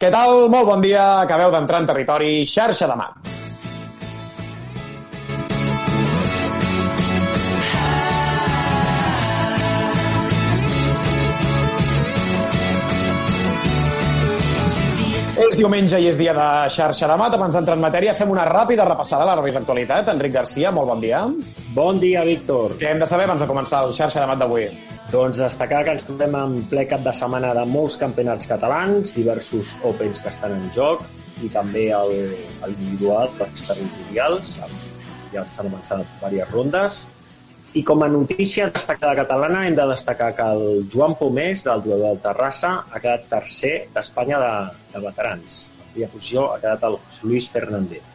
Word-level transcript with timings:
Què 0.00 0.08
tal? 0.08 0.46
Molt 0.48 0.64
bon 0.64 0.80
dia. 0.80 1.02
Acabeu 1.26 1.50
d'entrar 1.52 1.82
en 1.82 1.86
territori 1.90 2.30
xarxa 2.48 2.86
de 2.88 2.94
mà. 2.96 3.10
És 15.40 15.56
diumenge 15.56 16.00
i 16.00 16.08
és 16.08 16.16
dia 16.16 16.32
de 16.32 16.46
xarxa 16.72 17.04
de 17.10 17.18
mat. 17.20 17.36
Abans 17.36 17.58
d'entrar 17.58 17.76
en 17.76 17.84
matèria, 17.84 18.16
fem 18.16 18.32
una 18.32 18.46
ràpida 18.48 18.88
repassada 18.88 19.26
a 19.26 19.34
la 19.34 19.36
revista 19.36 19.60
actualitat. 19.60 20.08
Enric 20.14 20.32
Garcia, 20.38 20.72
molt 20.72 20.88
bon 20.94 21.04
dia. 21.04 21.26
Bon 21.76 22.00
dia, 22.00 22.24
Víctor. 22.24 22.78
Què 22.80 22.94
hem 22.94 23.04
de 23.04 23.10
saber 23.10 23.28
abans 23.28 23.44
de 23.44 23.50
començar 23.52 23.84
el 23.84 23.92
xarxa 24.00 24.24
de 24.24 24.32
mat 24.32 24.40
d'avui? 24.40 24.64
Doncs 25.10 25.40
destacar 25.42 25.80
que 25.82 25.90
ens 25.96 26.04
trobem 26.06 26.34
en 26.38 26.52
ple 26.70 26.84
cap 26.86 27.00
de 27.02 27.10
setmana 27.18 27.48
de 27.56 27.64
molts 27.66 27.96
campionats 27.98 28.46
catalans, 28.46 29.10
diversos 29.16 29.72
Opens 29.88 30.20
que 30.22 30.30
estan 30.30 30.54
en 30.54 30.68
joc 30.76 31.02
i 31.42 31.50
també 31.50 31.88
el, 31.96 32.12
el 32.62 32.76
individual, 32.76 33.32
els 33.42 33.64
territorials, 33.66 34.52
ja 35.32 35.42
s'han 35.50 35.72
avançat 35.72 36.06
diverses 36.20 36.54
rondes. 36.54 37.00
I 37.74 37.82
com 37.86 38.06
a 38.06 38.10
notícia 38.12 38.70
destacada 38.70 39.18
catalana 39.24 39.66
hem 39.66 39.74
de 39.74 39.90
destacar 39.90 40.30
que 40.38 40.46
el 40.46 40.86
Joan 40.94 41.18
Pomés, 41.18 41.66
del 41.66 41.82
jugador 41.82 42.06
del 42.06 42.22
Terrassa, 42.22 42.74
ha 42.86 43.02
quedat 43.02 43.26
tercer 43.34 43.76
d'Espanya 43.94 44.38
de, 44.46 44.56
de 44.94 45.06
veterans. 45.08 45.62
En 45.74 45.92
primera 45.92 46.14
posició 46.14 46.52
ha 46.52 46.62
quedat 46.62 46.86
el 46.86 47.00
Luis 47.26 47.50
Fernández. 47.50 48.06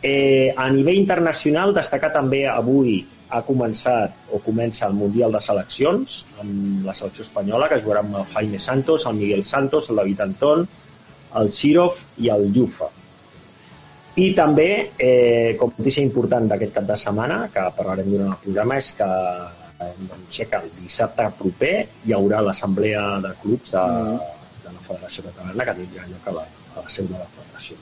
Eh, 0.00 0.54
a 0.56 0.70
nivell 0.72 1.04
internacional, 1.04 1.76
destacar 1.76 2.14
també 2.16 2.46
avui 2.48 3.02
ha 3.32 3.40
començat 3.46 4.32
o 4.32 4.40
comença 4.44 4.86
el 4.88 4.96
Mundial 4.98 5.32
de 5.32 5.40
Seleccions 5.40 6.18
amb 6.42 6.86
la 6.86 6.94
selecció 6.94 7.24
espanyola, 7.24 7.68
que 7.70 7.80
jugarà 7.84 8.02
amb 8.04 8.18
el 8.20 8.26
Jaime 8.34 8.60
Santos, 8.60 9.06
el 9.08 9.20
Miguel 9.20 9.44
Santos, 9.48 9.88
el 9.90 10.00
David 10.02 10.20
Antón, 10.26 10.66
el 11.40 11.52
Sirov 11.52 11.96
i 12.20 12.28
el 12.34 12.50
Llufa. 12.52 12.90
I 14.20 14.26
també, 14.36 14.68
eh, 15.00 15.56
com 15.58 15.72
notícia 15.78 16.04
important 16.04 16.50
d'aquest 16.50 16.74
cap 16.74 16.84
de 16.90 16.98
setmana, 17.00 17.46
que 17.54 17.64
parlarem 17.78 18.10
durant 18.12 18.34
el 18.34 18.42
programa, 18.44 18.76
és 18.76 18.92
que 18.98 19.08
doncs, 20.08 20.42
que 20.50 20.58
el 20.58 20.68
dissabte 20.82 21.28
proper 21.38 21.72
hi 22.06 22.14
haurà 22.16 22.42
l'assemblea 22.44 23.06
de 23.24 23.32
clubs 23.42 23.72
de, 23.72 23.86
de 24.66 24.74
la 24.74 24.84
Federació 24.88 25.24
Catalana 25.30 25.68
que 25.68 25.78
tindrà 25.80 26.06
lloc 26.10 26.28
a 26.28 26.36
la, 26.40 26.46
a 26.76 26.84
la 26.84 26.94
seu 26.98 27.08
de 27.08 27.18
la 27.18 27.30
Federació. 27.38 27.80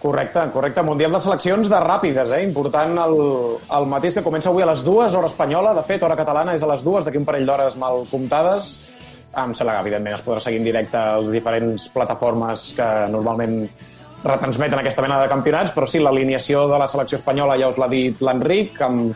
Correcte, 0.00 0.40
correcte. 0.52 0.82
Mundial 0.82 1.12
de 1.12 1.20
seleccions 1.20 1.68
de 1.68 1.78
ràpides, 1.82 2.30
eh? 2.32 2.40
Important 2.46 2.96
el, 3.02 3.18
el 3.76 3.88
mateix 3.90 4.16
que 4.16 4.24
comença 4.24 4.48
avui 4.48 4.64
a 4.64 4.70
les 4.70 4.80
dues, 4.86 5.12
hora 5.14 5.28
espanyola. 5.28 5.74
De 5.76 5.84
fet, 5.84 6.00
hora 6.02 6.16
catalana 6.16 6.54
és 6.56 6.64
a 6.64 6.70
les 6.70 6.84
dues, 6.86 7.04
d'aquí 7.04 7.20
un 7.20 7.28
parell 7.28 7.44
d'hores 7.44 7.76
mal 7.76 8.06
comptades. 8.08 8.70
Em 9.36 9.52
sembla 9.54 9.76
que, 9.76 9.84
evidentment, 9.84 10.16
es 10.16 10.24
podrà 10.24 10.40
seguir 10.40 10.62
en 10.62 10.70
directe 10.70 10.96
a 10.96 11.18
les 11.20 11.34
diferents 11.36 11.84
plataformes 11.92 12.70
que 12.78 12.88
normalment 13.12 13.60
retransmeten 14.24 14.80
aquesta 14.80 15.04
mena 15.04 15.20
de 15.20 15.28
campionats, 15.28 15.76
però 15.76 15.86
sí, 15.88 16.00
l'alineació 16.00 16.64
de 16.72 16.80
la 16.80 16.88
selecció 16.88 17.20
espanyola 17.20 17.58
ja 17.60 17.68
us 17.68 17.78
l'ha 17.80 17.88
dit 17.92 18.24
l'Enric, 18.24 18.80
amb, 18.84 19.12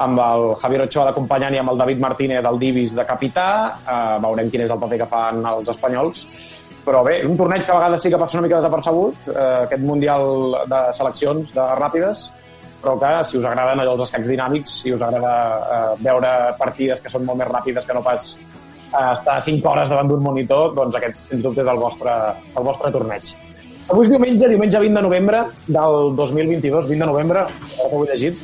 amb 0.00 0.24
el 0.30 0.48
Javier 0.64 0.86
Ochoa 0.86 1.06
d'acompanyant 1.10 1.54
i 1.56 1.60
amb 1.60 1.72
el 1.72 1.84
David 1.84 2.00
Martínez 2.00 2.42
del 2.44 2.58
Divis 2.60 2.96
de 2.96 3.04
capità. 3.04 3.46
Uh, 3.84 4.18
veurem 4.24 4.48
quin 4.52 4.64
és 4.64 4.72
el 4.72 4.80
paper 4.80 5.04
que 5.04 5.12
fan 5.12 5.44
els 5.44 5.68
espanyols. 5.76 6.24
Però 6.82 7.02
bé, 7.06 7.20
un 7.22 7.36
torneig 7.38 7.62
que 7.62 7.70
a 7.70 7.78
vegades 7.78 8.02
sí 8.02 8.10
que 8.10 8.18
ser 8.18 8.40
una 8.40 8.46
mica 8.48 8.58
desapercebut, 8.58 9.28
uh, 9.30 9.42
aquest 9.66 9.82
Mundial 9.86 10.24
de 10.70 10.80
seleccions 10.98 11.52
de 11.54 11.66
ràpides, 11.78 12.24
però 12.82 12.96
que 12.98 13.12
si 13.30 13.38
us 13.38 13.46
agraden 13.46 13.80
allò 13.80 13.92
els 13.94 14.08
escacs 14.08 14.26
dinàmics, 14.26 14.80
si 14.82 14.90
us 14.94 15.04
agrada 15.06 15.34
uh, 15.60 15.92
veure 16.02 16.32
partides 16.58 17.00
que 17.00 17.12
són 17.12 17.24
molt 17.28 17.38
més 17.38 17.50
ràpides 17.52 17.86
que 17.86 17.94
no 17.94 18.02
pas 18.02 18.32
uh, 18.34 19.12
estar 19.12 19.38
5 19.46 19.70
hores 19.70 19.94
davant 19.94 20.10
d'un 20.10 20.24
monitor, 20.26 20.74
doncs 20.74 20.98
aquest, 20.98 21.28
sens 21.28 21.46
dubte, 21.46 21.62
és 21.62 21.70
el 21.70 21.78
vostre, 21.78 22.16
el 22.56 22.66
vostre 22.66 22.90
torneig. 22.90 23.30
Avui 23.90 24.06
és 24.06 24.10
diumenge, 24.10 24.48
diumenge 24.50 24.82
20 24.82 24.98
de 24.98 25.04
novembre 25.06 25.44
del 25.68 26.16
2022, 26.18 26.90
20 26.90 26.98
de 26.98 27.10
novembre, 27.12 27.46
ho 27.86 28.02
he 28.02 28.10
llegit. 28.10 28.42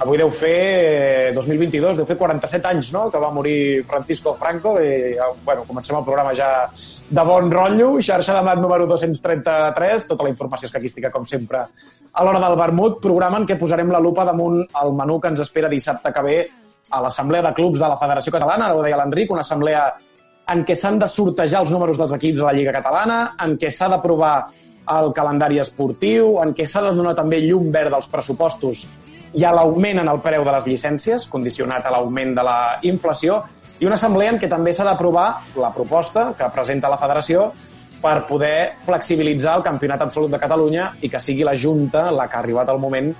Avui 0.00 0.18
deu 0.18 0.30
fer, 0.34 1.32
2022, 1.36 1.98
deu 2.00 2.06
fer 2.08 2.16
47 2.16 2.68
anys, 2.70 2.88
no?, 2.94 3.04
que 3.12 3.20
va 3.20 3.30
morir 3.30 3.84
Francisco 3.86 4.32
Franco 4.40 4.74
i, 4.80 5.14
bueno, 5.44 5.66
comencem 5.68 5.98
el 5.98 6.06
programa 6.06 6.32
ja 6.34 6.48
de 6.72 7.24
bon 7.28 7.50
rotllo, 7.52 7.90
xarxa 8.00 8.38
de 8.38 8.42
mat 8.46 8.58
número 8.58 8.86
233, 8.88 10.08
tota 10.08 10.24
la 10.24 10.32
informació 10.32 10.70
escaquística, 10.70 11.10
com 11.12 11.26
sempre, 11.28 11.66
a 12.12 12.24
l'hora 12.24 12.40
del 12.42 12.56
vermut, 12.58 12.98
programa 13.04 13.42
en 13.42 13.46
què 13.46 13.58
posarem 13.60 13.92
la 13.92 14.00
lupa 14.00 14.24
damunt 14.24 14.62
el 14.64 14.94
menú 14.96 15.20
que 15.20 15.30
ens 15.30 15.44
espera 15.44 15.70
dissabte 15.70 16.12
que 16.12 16.24
ve 16.24 16.38
a 16.90 17.02
l'Assemblea 17.04 17.44
de 17.46 17.54
Clubs 17.60 17.78
de 17.78 17.92
la 17.92 18.00
Federació 18.00 18.32
Catalana, 18.32 18.72
ho 18.74 18.82
deia 18.82 18.98
l'Enric, 18.98 19.30
una 19.30 19.44
assemblea 19.44 19.84
en 20.52 20.64
què 20.66 20.74
s'han 20.74 20.98
de 20.98 21.08
sortejar 21.08 21.62
els 21.62 21.70
números 21.72 22.00
dels 22.00 22.16
equips 22.16 22.40
de 22.40 22.48
la 22.48 22.56
Lliga 22.56 22.74
Catalana, 22.74 23.20
en 23.44 23.54
què 23.60 23.70
s'ha 23.70 23.92
d'aprovar 23.92 24.34
el 24.92 25.12
calendari 25.14 25.60
esportiu, 25.62 26.40
en 26.42 26.56
què 26.56 26.66
s'ha 26.66 26.82
de 26.88 26.96
donar 26.96 27.14
també 27.14 27.38
llum 27.44 27.70
verd 27.72 27.94
als 27.94 28.10
pressupostos 28.10 28.86
i 29.34 29.44
a 29.44 29.52
l'augment 29.54 30.02
en 30.02 30.08
el 30.12 30.20
preu 30.24 30.44
de 30.44 30.52
les 30.52 30.68
llicències, 30.68 31.26
condicionat 31.32 31.86
a 31.86 31.92
l'augment 31.94 32.34
de 32.36 32.44
la 32.44 32.58
inflació, 32.88 33.40
i 33.80 33.88
una 33.88 33.96
assemblea 33.98 34.30
en 34.34 34.38
què 34.38 34.48
també 34.50 34.74
s'ha 34.76 34.86
d'aprovar 34.86 35.28
la 35.58 35.72
proposta 35.74 36.28
que 36.38 36.48
presenta 36.54 36.90
la 36.92 37.00
federació 37.00 37.48
per 38.02 38.26
poder 38.28 38.74
flexibilitzar 38.82 39.56
el 39.58 39.64
campionat 39.66 40.04
absolut 40.04 40.30
de 40.30 40.40
Catalunya 40.42 40.90
i 41.02 41.10
que 41.10 41.20
sigui 41.22 41.46
la 41.46 41.56
Junta, 41.58 42.10
la 42.10 42.28
que 42.28 42.36
ha 42.38 42.42
arribat 42.42 42.70
al 42.70 42.80
moment, 42.82 43.12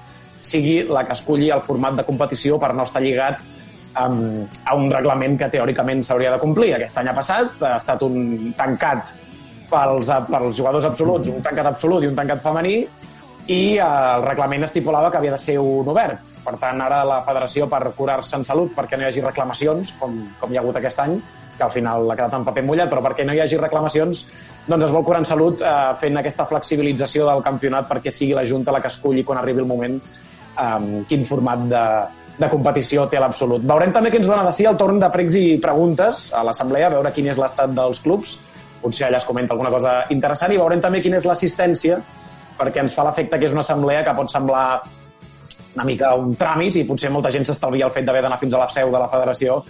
sigui 0.42 0.82
la 0.90 1.04
que 1.06 1.14
esculli 1.16 1.50
el 1.54 1.62
format 1.62 1.98
de 1.98 2.04
competició 2.06 2.58
per 2.62 2.72
no 2.74 2.86
estar 2.86 3.02
lligat 3.02 3.42
um, 3.98 4.42
a 4.66 4.74
un 4.78 4.90
reglament 4.90 5.38
que 5.38 5.50
teòricament 5.54 6.02
s'hauria 6.02 6.34
de 6.34 6.40
complir. 6.42 6.74
Aquest 6.76 6.98
any 6.98 7.10
ha 7.10 7.16
passat, 7.16 7.62
ha 7.62 7.76
estat 7.78 8.02
un 8.06 8.52
tancat 8.58 9.14
pels, 9.70 10.10
pels 10.28 10.58
jugadors 10.58 10.86
absoluts, 10.90 11.30
un 11.30 11.42
tancat 11.46 11.70
absolut 11.72 12.04
i 12.04 12.10
un 12.10 12.18
tancat 12.18 12.42
femení, 12.44 12.82
i 13.50 13.76
el 13.82 14.22
reglament 14.22 14.68
estipulava 14.68 15.10
que 15.10 15.18
havia 15.18 15.34
de 15.34 15.40
ser 15.42 15.58
un 15.58 15.88
obert. 15.90 16.20
Per 16.44 16.54
tant, 16.62 16.80
ara 16.84 17.02
la 17.06 17.20
federació, 17.26 17.66
per 17.70 17.88
curar-se 17.96 18.36
en 18.38 18.44
salut, 18.46 18.74
perquè 18.76 18.98
no 18.98 19.06
hi 19.06 19.10
hagi 19.10 19.24
reclamacions, 19.24 19.94
com, 19.98 20.14
com 20.38 20.52
hi 20.52 20.58
ha 20.58 20.62
hagut 20.62 20.78
aquest 20.78 21.02
any, 21.02 21.16
que 21.56 21.64
al 21.64 21.72
final 21.74 22.10
ha 22.10 22.16
quedat 22.16 22.38
en 22.38 22.46
paper 22.46 22.64
mullat, 22.64 22.90
però 22.90 23.02
perquè 23.04 23.26
no 23.26 23.34
hi 23.34 23.42
hagi 23.42 23.58
reclamacions, 23.60 24.24
doncs 24.66 24.86
es 24.86 24.94
vol 24.94 25.04
curar 25.04 25.20
en 25.22 25.28
salut 25.28 25.60
eh, 25.60 25.74
fent 26.00 26.16
aquesta 26.20 26.46
flexibilització 26.48 27.26
del 27.28 27.42
campionat 27.44 27.88
perquè 27.90 28.14
sigui 28.14 28.36
la 28.38 28.46
Junta 28.48 28.72
la 28.72 28.80
que 28.80 28.90
esculli 28.92 29.24
quan 29.26 29.40
arribi 29.40 29.60
el 29.60 29.68
moment 29.68 29.98
eh, 29.98 31.02
quin 31.10 31.26
format 31.28 31.66
de, 31.68 31.84
de 32.38 32.48
competició 32.52 33.06
té 33.10 33.20
l'absolut. 33.20 33.66
Veurem 33.68 33.92
també 33.92 34.12
què 34.12 34.22
ens 34.22 34.30
dona 34.30 34.46
de 34.46 34.54
si 34.56 34.66
el 34.68 34.78
torn 34.80 35.02
de 35.02 35.10
pregs 35.12 35.36
i 35.38 35.44
preguntes 35.62 36.28
a 36.32 36.44
l'assemblea, 36.46 36.90
veure 36.94 37.12
quin 37.12 37.28
és 37.32 37.40
l'estat 37.40 37.74
dels 37.76 38.00
clubs, 38.04 38.38
potser 38.82 39.06
allà 39.06 39.20
es 39.20 39.28
comenta 39.28 39.54
alguna 39.54 39.70
cosa 39.70 40.00
interessant, 40.14 40.54
i 40.54 40.60
veurem 40.60 40.80
també 40.82 41.02
quina 41.02 41.20
és 41.20 41.28
l'assistència, 41.28 42.00
perquè 42.58 42.82
ens 42.84 42.94
fa 42.94 43.06
l'efecte 43.08 43.38
que 43.38 43.48
és 43.48 43.54
una 43.56 43.64
assemblea 43.66 44.04
que 44.04 44.14
pot 44.16 44.30
semblar 44.30 44.66
una 45.72 45.86
mica 45.88 46.12
un 46.20 46.34
tràmit 46.36 46.76
i 46.76 46.84
potser 46.84 47.10
molta 47.10 47.30
gent 47.32 47.46
s'estalvia 47.48 47.86
el 47.88 47.94
fet 47.94 48.04
d'haver 48.04 48.22
d'anar 48.26 48.38
fins 48.40 48.54
a 48.54 48.60
la 48.60 48.68
seu 48.70 48.90
de 48.92 49.00
la 49.00 49.08
federació 49.08 49.62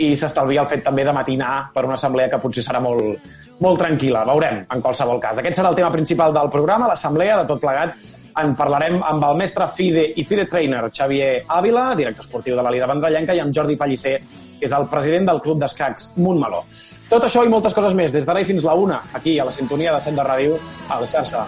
i 0.00 0.14
s'estalvia 0.16 0.62
el 0.64 0.70
fet 0.70 0.84
també 0.84 1.04
de 1.04 1.12
matinar 1.12 1.70
per 1.74 1.84
una 1.84 1.98
assemblea 1.98 2.30
que 2.32 2.40
potser 2.40 2.64
serà 2.64 2.80
molt, 2.80 3.20
molt 3.60 3.80
tranquil·la. 3.82 4.24
Veurem, 4.28 4.62
en 4.64 4.82
qualsevol 4.84 5.20
cas. 5.20 5.40
Aquest 5.40 5.60
serà 5.60 5.72
el 5.72 5.76
tema 5.76 5.92
principal 5.92 6.32
del 6.32 6.48
programa, 6.52 6.88
l'assemblea, 6.88 7.40
de 7.42 7.48
tot 7.50 7.60
plegat. 7.60 7.94
En 8.40 8.54
parlarem 8.56 9.00
amb 9.04 9.24
el 9.26 9.40
mestre 9.40 9.66
FIDE 9.68 10.06
i 10.16 10.24
FIDE 10.24 10.46
Trainer 10.48 10.84
Xavier 10.88 11.42
Ávila, 11.48 11.90
director 11.98 12.24
esportiu 12.24 12.56
de 12.56 12.64
la 12.64 12.72
Liga 12.72 12.88
Vendrellenca, 12.88 13.34
i 13.34 13.42
amb 13.42 13.52
Jordi 13.52 13.76
Pellicer, 13.76 14.16
que 14.60 14.68
és 14.68 14.76
el 14.76 14.86
president 14.92 15.26
del 15.28 15.42
Club 15.44 15.60
d'Escacs 15.60 16.12
Montmeló. 16.16 16.62
Tot 17.10 17.26
això 17.26 17.42
i 17.44 17.50
moltes 17.52 17.74
coses 17.76 17.96
més, 17.98 18.14
des 18.14 18.24
d'ara 18.24 18.40
i 18.40 18.48
fins 18.48 18.64
la 18.64 18.78
una, 18.78 19.02
aquí 19.12 19.36
a 19.38 19.48
la 19.50 19.52
sintonia 19.52 19.96
de 19.96 20.00
Cent 20.06 20.16
de 20.16 20.24
Ràdio, 20.30 20.62
a 20.88 21.02
la 21.02 21.10
xarxa 21.10 21.44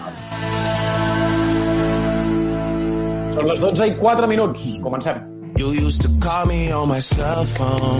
Són 3.33 3.47
les 3.49 3.57
12 3.57 3.85
i 3.89 3.93
4 3.97 4.27
minuts. 4.29 4.63
Comencem. 4.83 5.17
You 5.57 5.71
used 5.73 6.03
to 6.03 6.09
call 6.21 6.45
me 6.45 6.71
on 6.71 6.87
my 6.89 6.99
cell 6.99 7.45
phone. 7.45 7.97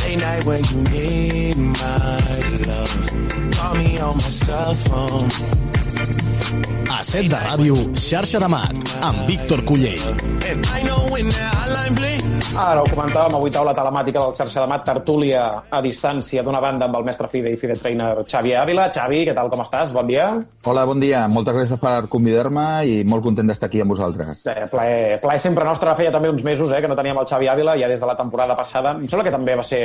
Late 0.00 0.20
night 0.20 0.44
when 0.46 0.64
you 0.72 0.80
need 0.88 1.56
my 1.60 2.22
love. 2.64 2.92
Call 3.52 3.74
me 3.76 3.98
on 4.00 4.16
my 4.16 4.32
cell 4.40 4.72
phone. 4.88 5.81
A 6.92 7.00
set 7.00 7.30
de 7.32 7.38
ràdio, 7.40 7.76
xarxa 7.96 8.38
de 8.42 8.48
mat, 8.52 8.76
amb 9.00 9.24
Víctor 9.24 9.64
Cullell. 9.64 10.04
Ara 12.52 12.82
ho 12.82 12.88
comentàvem, 12.90 13.34
avui 13.38 13.50
taula 13.50 13.72
telemàtica 13.72 14.20
del 14.20 14.34
xarxa 14.36 14.60
de 14.60 14.68
mat, 14.68 14.82
tertúlia 14.84 15.44
a 15.72 15.80
distància 15.80 16.42
d'una 16.44 16.60
banda 16.60 16.84
amb 16.84 16.98
el 16.98 17.06
mestre 17.06 17.30
FIDE 17.32 17.54
i 17.54 17.56
FIDE 17.56 17.78
Trainer 17.80 18.10
Xavi 18.28 18.52
Ávila. 18.60 18.90
Xavi, 18.92 19.22
què 19.24 19.34
tal, 19.36 19.48
com 19.52 19.62
estàs? 19.64 19.94
Bon 19.96 20.06
dia. 20.06 20.26
Hola, 20.68 20.84
bon 20.88 21.00
dia. 21.00 21.22
Moltes 21.32 21.56
gràcies 21.56 21.80
per 21.80 21.94
convidar-me 22.12 22.66
i 22.84 22.98
molt 23.08 23.24
content 23.24 23.48
d'estar 23.48 23.70
aquí 23.70 23.80
amb 23.80 23.94
vosaltres. 23.94 24.44
Eh, 24.52 24.66
plaer, 24.70 25.18
plaer 25.22 25.40
sempre 25.40 25.64
nostre. 25.64 25.94
Feia 25.96 26.12
també 26.12 26.28
uns 26.32 26.44
mesos 26.44 26.72
eh, 26.72 26.82
que 26.84 26.90
no 26.92 26.98
teníem 26.98 27.22
el 27.22 27.28
Xavi 27.30 27.48
Ávila, 27.54 27.78
ja 27.80 27.88
des 27.88 28.04
de 28.04 28.10
la 28.10 28.18
temporada 28.18 28.56
passada. 28.58 28.92
Em 28.98 29.08
sembla 29.08 29.24
que 29.30 29.34
també 29.34 29.56
va 29.56 29.64
ser 29.64 29.82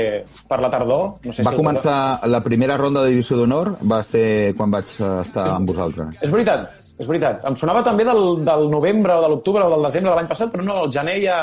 per 0.50 0.60
la 0.60 0.72
tardor. 0.74 1.16
No 1.24 1.32
sé 1.38 1.48
Va 1.48 1.56
si 1.56 1.62
començar 1.62 1.98
la 2.28 2.44
primera 2.44 2.76
ronda 2.76 3.06
de 3.06 3.16
divisió 3.16 3.40
d'honor, 3.40 3.78
va 3.88 4.02
ser 4.04 4.54
quan 4.60 4.76
vaig 4.76 4.92
estar 5.22 5.48
amb 5.56 5.72
vosaltres. 5.72 6.20
És 6.20 6.34
veritat, 6.34 6.57
és 6.98 7.06
veritat. 7.06 7.44
Em 7.48 7.56
sonava 7.60 7.84
també 7.86 8.06
del, 8.08 8.24
del 8.46 8.70
novembre 8.72 9.18
o 9.18 9.22
de 9.26 9.30
l'octubre 9.34 9.66
o 9.66 9.74
del 9.76 9.86
desembre 9.90 10.12
de 10.12 10.18
l'any 10.18 10.32
passat, 10.32 10.50
però 10.54 10.66
no, 10.66 10.80
el 10.86 10.92
gener 10.94 11.18
ja, 11.24 11.38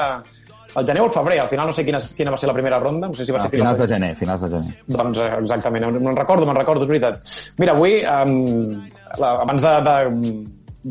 el 0.74 0.86
gener 0.86 1.04
o 1.04 1.06
el 1.06 1.14
febrer, 1.14 1.38
al 1.44 1.48
final 1.52 1.70
no 1.70 1.76
sé 1.76 1.84
quina, 1.86 2.00
quina 2.16 2.32
va 2.34 2.40
ser 2.40 2.50
la 2.50 2.56
primera 2.56 2.80
ronda, 2.82 3.06
no 3.08 3.14
sé 3.14 3.24
si 3.24 3.32
va 3.32 3.38
A 3.38 3.46
ser 3.46 3.52
finals 3.54 3.78
de 3.78 3.88
gener, 3.94 4.14
finals 4.18 4.42
de 4.42 4.50
gener. 4.56 4.74
doncs 4.86 5.22
eh, 5.22 5.30
exactament, 5.38 5.86
me'n 6.00 6.16
recordo, 6.18 6.46
me'n 6.46 6.58
recordo, 6.58 6.82
és 6.82 6.90
veritat. 6.90 7.20
Mira, 7.62 7.76
avui, 7.76 8.00
um, 8.02 8.84
la, 9.22 9.34
abans 9.46 9.62
de, 9.62 9.74
de, 9.86 10.32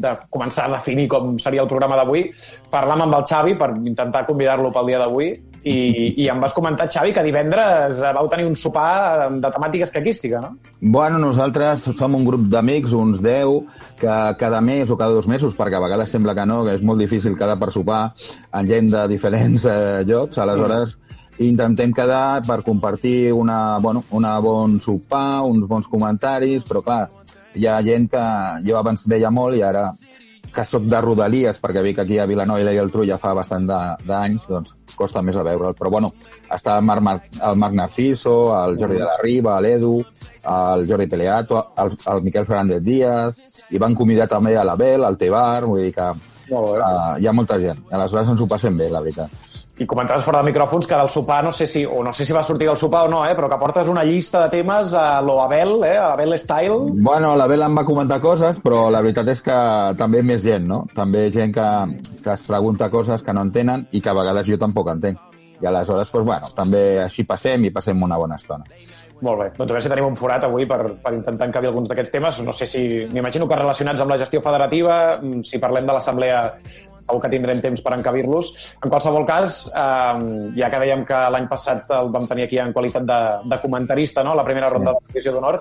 de 0.05 0.13
començar 0.31 0.69
a 0.69 0.77
definir 0.77 1.09
com 1.11 1.35
seria 1.43 1.65
el 1.65 1.71
programa 1.71 1.99
d'avui, 1.99 2.29
parlam 2.71 3.03
amb 3.03 3.19
el 3.19 3.25
Xavi 3.27 3.57
per 3.59 3.73
intentar 3.83 4.23
convidar-lo 4.29 4.71
pel 4.71 4.93
dia 4.93 5.01
d'avui 5.03 5.33
i, 5.63 5.75
i 6.19 6.25
em 6.31 6.41
vas 6.43 6.51
comentar, 6.55 6.89
Xavi, 6.91 7.13
que 7.15 7.23
divendres 7.23 8.01
eh, 8.01 8.11
vau 8.15 8.27
tenir 8.31 8.47
un 8.49 8.55
sopar 8.59 9.29
de 9.31 9.51
temàtica 9.51 9.85
escaquística, 9.87 10.41
no? 10.43 10.55
Bueno, 10.79 11.19
nosaltres 11.19 11.85
som 11.99 12.15
un 12.15 12.25
grup 12.27 12.47
d'amics, 12.51 12.95
uns 12.95 13.21
10, 13.23 13.61
que 14.03 14.17
cada 14.39 14.59
mes 14.61 14.91
o 14.91 14.97
cada 14.99 15.15
dos 15.15 15.29
mesos, 15.31 15.55
perquè 15.55 15.79
a 15.79 15.83
vegades 15.83 16.11
sembla 16.11 16.35
que 16.35 16.45
no, 16.49 16.63
que 16.67 16.75
és 16.75 16.83
molt 16.83 16.99
difícil 16.99 17.37
quedar 17.39 17.55
per 17.61 17.71
sopar 17.71 18.03
amb 18.51 18.67
gent 18.67 18.91
de 18.91 19.07
diferents 19.15 19.63
eh, 19.69 20.03
llocs, 20.07 20.41
aleshores 20.43 20.97
intentem 21.41 21.93
quedar 21.95 22.43
per 22.45 22.61
compartir 22.61 23.33
una, 23.33 23.79
bueno, 23.81 24.03
una 24.11 24.37
bon 24.39 24.79
sopar, 24.81 25.41
uns 25.49 25.65
bons 25.67 25.87
comentaris, 25.89 26.65
però 26.67 26.83
clar, 26.85 27.07
hi 27.55 27.65
ha 27.65 27.79
gent 27.85 28.09
que 28.11 28.25
jo 28.67 28.77
abans 28.77 29.07
veia 29.09 29.31
molt 29.33 29.57
i 29.57 29.63
ara 29.65 29.87
que 30.53 30.65
sóc 30.69 30.83
de 30.85 30.99
Rodalies, 31.01 31.57
perquè 31.57 31.81
vic 31.81 32.03
aquí 32.03 32.19
a 32.21 32.27
Vilanova 32.29 32.61
i 32.61 32.65
la 32.67 32.75
Geltrú 32.75 33.07
ja 33.09 33.17
fa 33.17 33.33
bastant 33.33 33.65
d'anys, 33.65 34.45
doncs 34.45 34.75
costa 34.93 35.23
més 35.25 35.33
a 35.35 35.45
veure'l. 35.47 35.73
Però 35.73 35.89
bueno, 35.89 36.11
està 36.53 36.75
el 36.77 36.85
Marc, 36.85 37.01
Mar 37.01 37.15
el 37.49 37.57
Marc 37.57 37.73
Narciso, 37.73 38.35
el 38.59 38.77
Jordi 38.77 38.99
de 38.99 39.07
la 39.07 39.17
Riba, 39.23 39.57
l'Edu, 39.65 39.95
el 40.53 40.85
Jordi 40.85 41.09
Peleato, 41.09 41.63
el, 41.81 41.97
el 42.13 42.21
Miquel 42.21 42.45
Fernández 42.45 42.83
Díaz, 42.85 43.41
i 43.73 43.81
van 43.81 43.97
convidar 43.97 44.29
també 44.29 44.55
a 44.57 44.63
l'Abel, 44.67 45.03
al 45.03 45.17
Tebar, 45.17 45.65
vull 45.65 45.87
dir 45.87 45.95
que 45.95 46.11
uh, 46.13 47.17
hi 47.19 47.27
ha 47.27 47.33
molta 47.33 47.57
gent. 47.61 47.81
Aleshores 47.91 48.29
ens 48.35 48.43
ho 48.43 48.47
passem 48.49 48.77
bé, 48.77 48.91
la 48.93 49.01
veritat. 49.01 49.33
I 49.73 49.87
comentaves 49.89 50.21
fora 50.21 50.43
de 50.43 50.51
micròfons 50.51 50.85
que 50.85 50.93
del 50.93 51.09
sopar, 51.09 51.39
no 51.43 51.51
sé 51.51 51.65
si, 51.65 51.81
o 51.83 52.03
no 52.05 52.11
sé 52.13 52.27
si 52.29 52.33
va 52.35 52.43
sortir 52.45 52.67
del 52.67 52.77
sopar 52.77 53.07
o 53.07 53.09
no, 53.09 53.23
eh, 53.25 53.33
però 53.33 53.49
que 53.49 53.57
portes 53.57 53.89
una 53.89 54.03
llista 54.05 54.43
de 54.43 54.51
temes 54.53 54.93
a 54.93 55.19
lo 55.25 55.39
Abel, 55.41 55.79
eh, 55.83 55.97
a 55.97 56.11
Abel 56.13 56.37
Style. 56.37 56.93
Bueno, 56.93 57.33
l'Abel 57.35 57.65
em 57.65 57.79
va 57.79 57.85
comentar 57.87 58.19
coses, 58.21 58.59
però 58.61 58.85
la 58.93 59.01
veritat 59.01 59.33
és 59.33 59.41
que 59.41 59.57
també 59.97 60.21
més 60.21 60.43
gent, 60.45 60.67
no? 60.69 60.83
També 60.93 61.25
gent 61.33 61.55
que, 61.55 61.69
que 62.21 62.35
es 62.35 62.45
pregunta 62.45 62.91
coses 62.93 63.25
que 63.25 63.33
no 63.33 63.47
entenen 63.49 63.87
i 63.91 64.01
que 64.01 64.13
a 64.13 64.17
vegades 64.21 64.45
jo 64.53 64.61
tampoc 64.61 64.93
entenc. 64.93 65.17
I 65.63 65.65
aleshores, 65.65 66.11
doncs, 66.13 66.27
bueno, 66.27 66.53
també 66.53 66.83
així 67.01 67.25
passem 67.25 67.65
i 67.65 67.73
passem 67.73 67.97
una 68.05 68.19
bona 68.21 68.37
estona. 68.37 68.69
Molt 69.23 69.39
bé, 69.39 69.45
doncs 69.55 69.69
a 69.69 69.75
veure 69.75 69.83
si 69.85 69.91
tenim 69.91 70.09
un 70.09 70.17
forat 70.19 70.43
avui 70.43 70.65
per, 70.67 70.79
per 71.03 71.13
intentar 71.15 71.47
encabir 71.47 71.69
alguns 71.69 71.87
d'aquests 71.91 72.11
temes. 72.11 72.41
No 72.43 72.55
sé 72.55 72.67
si... 72.67 72.81
M'imagino 73.13 73.47
que 73.47 73.59
relacionats 73.59 74.03
amb 74.03 74.11
la 74.11 74.19
gestió 74.19 74.41
federativa, 74.43 74.97
mm, 75.21 75.45
si 75.47 75.61
parlem 75.63 75.87
de 75.87 75.95
l'assemblea 75.95 76.41
segur 77.03 77.21
que 77.23 77.31
tindrem 77.31 77.61
temps 77.63 77.83
per 77.83 77.93
encabir-los. 77.97 78.51
En 78.83 78.91
qualsevol 78.91 79.25
cas, 79.27 79.63
eh, 79.69 80.51
ja 80.57 80.69
que 80.71 80.81
dèiem 80.83 81.03
que 81.07 81.19
l'any 81.35 81.47
passat 81.51 81.89
el 81.99 82.11
vam 82.13 82.27
tenir 82.27 82.47
aquí 82.47 82.59
en 82.59 82.73
qualitat 82.75 83.07
de, 83.07 83.19
de 83.51 83.59
comentarista, 83.63 84.23
no? 84.23 84.35
la 84.35 84.45
primera 84.47 84.69
ronda 84.71 84.91
de 84.91 84.99
la 84.99 85.13
divisió 85.13 85.33
d'honor, 85.35 85.59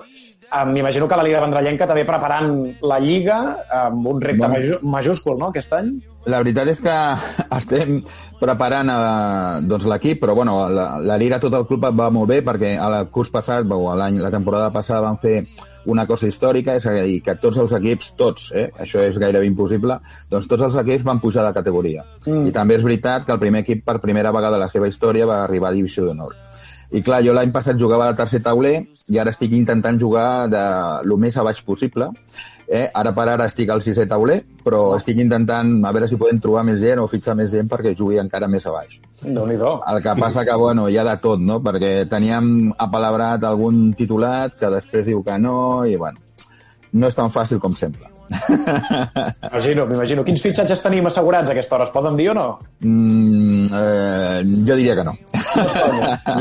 m'imagino 0.65 1.07
que 1.07 1.17
la 1.17 1.23
Liga 1.25 1.41
Vendrellenca 1.41 1.87
també 1.89 2.05
preparant 2.05 2.53
la 2.85 2.99
Lliga 3.01 3.39
amb 3.83 4.07
un 4.07 4.21
repte 4.21 4.47
Bueno. 4.47 4.79
majúscul 4.81 5.37
no? 5.39 5.49
aquest 5.49 5.73
any. 5.73 5.93
La 6.29 6.39
veritat 6.39 6.69
és 6.71 6.79
que 6.79 6.93
estem 7.59 7.99
preparant 8.39 8.89
eh, 8.93 9.59
doncs, 9.67 9.87
l'equip, 9.89 10.21
però 10.21 10.35
bueno, 10.35 10.55
la, 10.69 10.87
la 11.01 11.17
Lira, 11.17 11.39
tot 11.39 11.53
el 11.57 11.67
club 11.67 11.89
va 11.91 12.09
molt 12.13 12.29
bé 12.29 12.41
perquè 12.45 12.75
el 12.77 12.97
curs 13.11 13.31
passat, 13.33 13.67
o 13.69 13.95
l'any, 13.95 14.19
la 14.23 14.31
temporada 14.31 14.71
passada 14.71 15.03
van 15.03 15.17
fer 15.17 15.43
una 15.85 16.05
cosa 16.07 16.27
històrica, 16.27 16.77
és 16.79 16.85
a 16.87 16.93
dir, 16.95 17.19
que 17.23 17.35
tots 17.41 17.59
els 17.59 17.73
equips, 17.75 18.13
tots, 18.19 18.51
eh, 18.55 18.69
això 18.79 19.03
és 19.03 19.19
gairebé 19.19 19.49
impossible, 19.49 19.99
doncs 20.31 20.47
tots 20.47 20.63
els 20.69 20.79
equips 20.79 21.03
van 21.03 21.19
pujar 21.19 21.43
de 21.47 21.53
categoria. 21.55 22.05
Mm. 22.25 22.47
I 22.47 22.55
també 22.55 22.77
és 22.79 22.87
veritat 22.87 23.25
que 23.27 23.35
el 23.35 23.41
primer 23.41 23.65
equip 23.65 23.83
per 23.85 23.99
primera 23.99 24.31
vegada 24.31 24.59
a 24.59 24.63
la 24.63 24.71
seva 24.71 24.87
història 24.87 25.27
va 25.27 25.43
arribar 25.43 25.71
a 25.73 25.75
Divisió 25.75 26.05
d'Honor. 26.07 26.52
I 26.93 27.01
clar, 27.01 27.23
jo 27.25 27.33
l'any 27.33 27.49
passat 27.49 27.79
jugava 27.81 28.11
de 28.11 28.17
tercer 28.19 28.43
tauler 28.45 28.75
i 29.09 29.17
ara 29.17 29.31
estic 29.33 29.55
intentant 29.57 29.97
jugar 29.97 30.45
de 30.51 30.63
lo 31.09 31.17
més 31.17 31.37
a 31.37 31.45
baix 31.45 31.63
possible. 31.65 32.11
Eh? 32.67 32.85
Ara 32.93 33.11
per 33.17 33.25
ara 33.31 33.47
estic 33.49 33.71
al 33.73 33.81
sisè 33.81 34.05
tauler, 34.09 34.37
però 34.63 34.83
estic 34.99 35.17
intentant 35.23 35.73
a 35.83 35.91
veure 35.95 36.07
si 36.07 36.19
podem 36.21 36.39
trobar 36.43 36.63
més 36.67 36.79
gent 36.83 37.01
o 37.01 37.07
fitxar 37.09 37.35
més 37.39 37.49
gent 37.51 37.67
perquè 37.71 37.95
jugui 37.97 38.21
encara 38.21 38.47
més 38.47 38.69
a 38.69 38.75
baix. 38.77 38.99
déu 39.23 39.47
nhi 39.49 39.57
El 39.57 40.01
que 40.05 40.15
passa 40.21 40.45
que, 40.45 40.53
bueno, 40.53 40.87
hi 40.87 40.97
ha 40.97 41.03
de 41.03 41.17
tot, 41.17 41.41
no? 41.41 41.59
Perquè 41.65 42.07
teníem 42.09 42.71
apalabrat 42.77 43.43
algun 43.43 43.93
titulat 43.97 44.57
que 44.59 44.69
després 44.69 45.05
diu 45.09 45.23
que 45.23 45.39
no 45.39 45.85
i, 45.85 45.97
bueno, 45.97 46.19
no 46.93 47.07
és 47.07 47.15
tan 47.15 47.33
fàcil 47.33 47.59
com 47.59 47.73
sembla. 47.73 48.12
M'imagino, 48.33 49.85
m'imagino. 49.89 50.23
Quins 50.25 50.43
fitxatges 50.43 50.81
tenim 50.83 51.07
assegurats 51.09 51.49
a 51.49 51.53
aquesta 51.55 51.77
hora? 51.77 51.87
Es 51.87 51.93
poden 51.93 52.17
dir 52.17 52.29
o 52.31 52.35
no? 52.37 52.45
Mm, 52.83 53.65
eh, 53.79 54.39
jo 54.67 54.77
diria 54.79 54.95
que 54.97 55.05
no. 55.07 55.13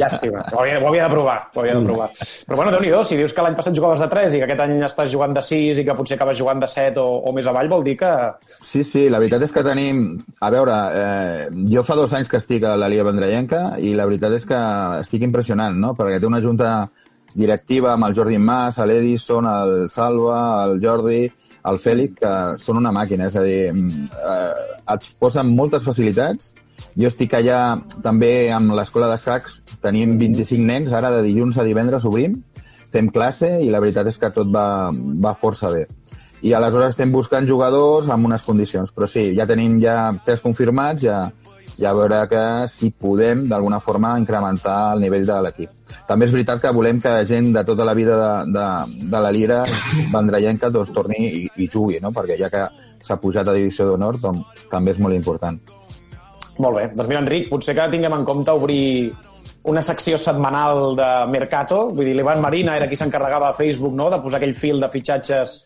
Llàstima. 0.01 0.45
Ho 0.53 0.63
havia, 0.63 0.79
ho 0.81 0.89
havia 0.89 1.07
de 1.07 1.13
provar. 1.15 1.39
Ho 1.55 1.61
havia 1.63 1.77
de 1.77 1.85
provar. 1.87 2.09
Però 2.47 2.59
bueno, 2.59 2.73
déu 2.75 2.83
nhi 2.85 2.93
si 3.09 3.19
dius 3.19 3.35
que 3.35 3.45
l'any 3.45 3.57
passat 3.59 3.77
jugaves 3.77 4.01
de 4.01 4.09
3 4.13 4.37
i 4.37 4.43
que 4.43 4.49
aquest 4.49 4.65
any 4.65 4.77
estàs 4.87 5.13
jugant 5.13 5.37
de 5.37 5.45
6 5.45 5.83
i 5.83 5.87
que 5.87 5.97
potser 5.99 6.19
acabes 6.19 6.39
jugant 6.39 6.63
de 6.63 6.71
7 6.71 7.01
o, 7.03 7.21
o 7.29 7.35
més 7.37 7.49
avall, 7.51 7.71
vol 7.73 7.85
dir 7.85 7.97
que... 8.01 8.13
Sí, 8.63 8.85
sí, 8.85 9.07
la 9.13 9.21
veritat 9.23 9.47
és 9.49 9.55
que 9.55 9.65
tenim... 9.67 10.03
A 10.43 10.51
veure, 10.55 10.79
eh, 10.99 11.47
jo 11.73 11.85
fa 11.87 11.97
dos 11.99 12.13
anys 12.17 12.31
que 12.31 12.41
estic 12.41 12.65
a 12.67 12.77
la 12.79 12.91
Liga 12.91 13.07
Vendrellenca 13.07 13.63
i 13.79 13.95
la 13.99 14.09
veritat 14.09 14.35
és 14.39 14.49
que 14.49 14.61
estic 15.03 15.25
impressionant, 15.29 15.77
no? 15.79 15.93
Perquè 15.99 16.21
té 16.21 16.29
una 16.29 16.43
junta 16.43 16.73
directiva 17.35 17.95
amb 17.95 18.09
el 18.09 18.17
Jordi 18.17 18.39
Mas, 18.39 18.79
l'Edison, 18.79 19.47
el 19.49 19.89
Salva, 19.91 20.65
el 20.67 20.81
Jordi, 20.83 21.25
el 21.71 21.79
Fèlix, 21.83 22.19
que 22.19 22.33
són 22.63 22.81
una 22.81 22.93
màquina, 22.95 23.29
és 23.31 23.37
a 23.37 23.43
dir, 23.47 23.73
mm, 23.73 24.05
eh, 24.33 24.79
et 24.95 25.09
posen 25.19 25.55
moltes 25.57 25.85
facilitats. 25.85 26.55
Jo 26.99 27.09
estic 27.09 27.33
allà 27.39 27.81
també 28.03 28.51
amb 28.53 28.73
l'escola 28.73 29.09
de 29.09 29.19
sacs, 29.19 29.61
tenim 29.81 30.19
25 30.19 30.67
nens, 30.67 30.93
ara 30.93 31.11
de 31.11 31.23
dilluns 31.23 31.59
a 31.59 31.65
divendres 31.65 32.05
obrim, 32.05 32.43
fem 32.93 33.09
classe 33.09 33.49
i 33.63 33.71
la 33.71 33.81
veritat 33.81 34.07
és 34.07 34.19
que 34.19 34.31
tot 34.31 34.51
va, 34.53 34.93
va 34.93 35.35
força 35.35 35.71
bé 35.73 35.87
i 36.43 36.53
aleshores 36.53 36.97
estem 36.97 37.13
buscant 37.15 37.47
jugadors 37.47 38.09
amb 38.11 38.27
unes 38.27 38.43
condicions. 38.43 38.91
Però 38.91 39.07
sí, 39.07 39.29
ja 39.37 39.47
tenim 39.47 39.79
ja 39.83 40.11
tres 40.27 40.43
confirmats, 40.43 41.05
ja, 41.05 41.29
ja 41.81 41.93
veure 41.97 42.21
que 42.29 42.43
si 42.69 42.91
podem 42.91 43.47
d'alguna 43.49 43.81
forma 43.81 44.15
incrementar 44.21 44.95
el 44.95 45.05
nivell 45.05 45.27
de 45.27 45.39
l'equip. 45.47 45.71
També 46.09 46.27
és 46.27 46.35
veritat 46.35 46.61
que 46.63 46.73
volem 46.75 47.01
que 47.01 47.13
gent 47.29 47.53
de 47.55 47.65
tota 47.65 47.87
la 47.89 47.95
vida 47.95 48.17
de, 48.21 48.53
de, 48.53 48.67
de 49.13 49.23
la 49.25 49.33
Lira 49.33 49.63
vendrellenca 50.13 50.71
doncs, 50.71 50.93
torni 50.93 51.27
i, 51.27 51.45
i 51.65 51.69
jugui, 51.69 51.99
no? 52.03 52.13
perquè 52.13 52.39
ja 52.41 52.51
que 52.53 52.67
s'ha 53.03 53.19
pujat 53.19 53.49
a 53.49 53.57
Divisió 53.57 53.89
d'Honor 53.89 54.21
doncs, 54.23 54.65
també 54.71 54.95
és 54.95 55.01
molt 55.03 55.17
important. 55.17 55.59
Molt 56.61 56.77
bé. 56.77 56.89
Doncs 56.93 57.09
mira, 57.09 57.23
Enric, 57.25 57.49
potser 57.51 57.75
que 57.77 57.91
tinguem 57.93 58.19
en 58.19 58.27
compte 58.29 58.53
obrir 58.53 59.13
una 59.73 59.83
secció 59.83 60.19
setmanal 60.19 60.97
de 60.99 61.11
Mercato. 61.31 61.87
Vull 61.95 62.09
dir, 62.11 62.17
l'Ivan 62.19 62.43
Marina 62.43 62.77
era 62.77 62.89
qui 62.91 62.99
s'encarregava 62.99 63.51
a 63.51 63.57
Facebook 63.57 63.95
no? 63.97 64.11
de 64.11 64.21
posar 64.23 64.41
aquell 64.41 64.57
fil 64.59 64.83
de 64.83 64.91
fitxatges 64.91 65.63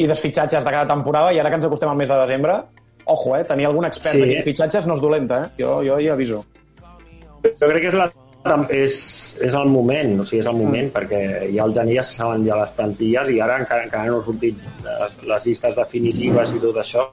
i 0.00 0.06
desfitxatges 0.06 0.64
de 0.64 0.70
cada 0.70 0.86
temporada 0.88 1.32
i 1.34 1.40
ara 1.40 1.50
que 1.50 1.58
ens 1.58 1.66
acostem 1.66 1.90
al 1.90 1.98
mes 1.98 2.08
de 2.08 2.18
desembre, 2.20 2.60
ojo, 3.12 3.34
eh? 3.36 3.44
Tenir 3.48 3.66
algun 3.68 3.84
expert 3.88 4.16
Sí. 4.16 4.24
de 4.24 4.42
fitxatges 4.46 4.86
no 4.86 4.94
és 4.96 5.02
dolenta, 5.02 5.44
eh? 5.44 5.48
Jo, 5.62 5.80
jo 5.86 5.98
ja 6.00 6.12
aviso. 6.14 6.44
Jo 7.42 7.68
crec 7.68 7.82
que 7.82 7.88
és, 7.88 7.94
la, 7.96 8.10
és, 8.70 8.96
és 9.40 9.54
el 9.54 9.68
moment, 9.72 10.18
o 10.20 10.24
sigui, 10.28 10.40
és 10.42 10.48
el 10.50 10.56
moment, 10.58 10.86
mm. 10.88 10.94
perquè 10.96 11.22
ja 11.54 11.64
al 11.64 11.74
gener 11.76 11.96
ja 12.00 12.04
se 12.04 12.14
saben 12.18 12.44
ja 12.46 12.56
les 12.60 12.74
plantilles 12.76 13.30
i 13.32 13.40
ara 13.40 13.58
encara, 13.60 13.84
encara 13.88 14.10
no 14.10 14.18
han 14.20 14.24
sortit 14.26 14.58
les, 14.84 15.16
les 15.28 15.46
llistes 15.48 15.76
definitives 15.76 16.54
i 16.56 16.60
tot 16.62 16.76
això. 16.82 17.08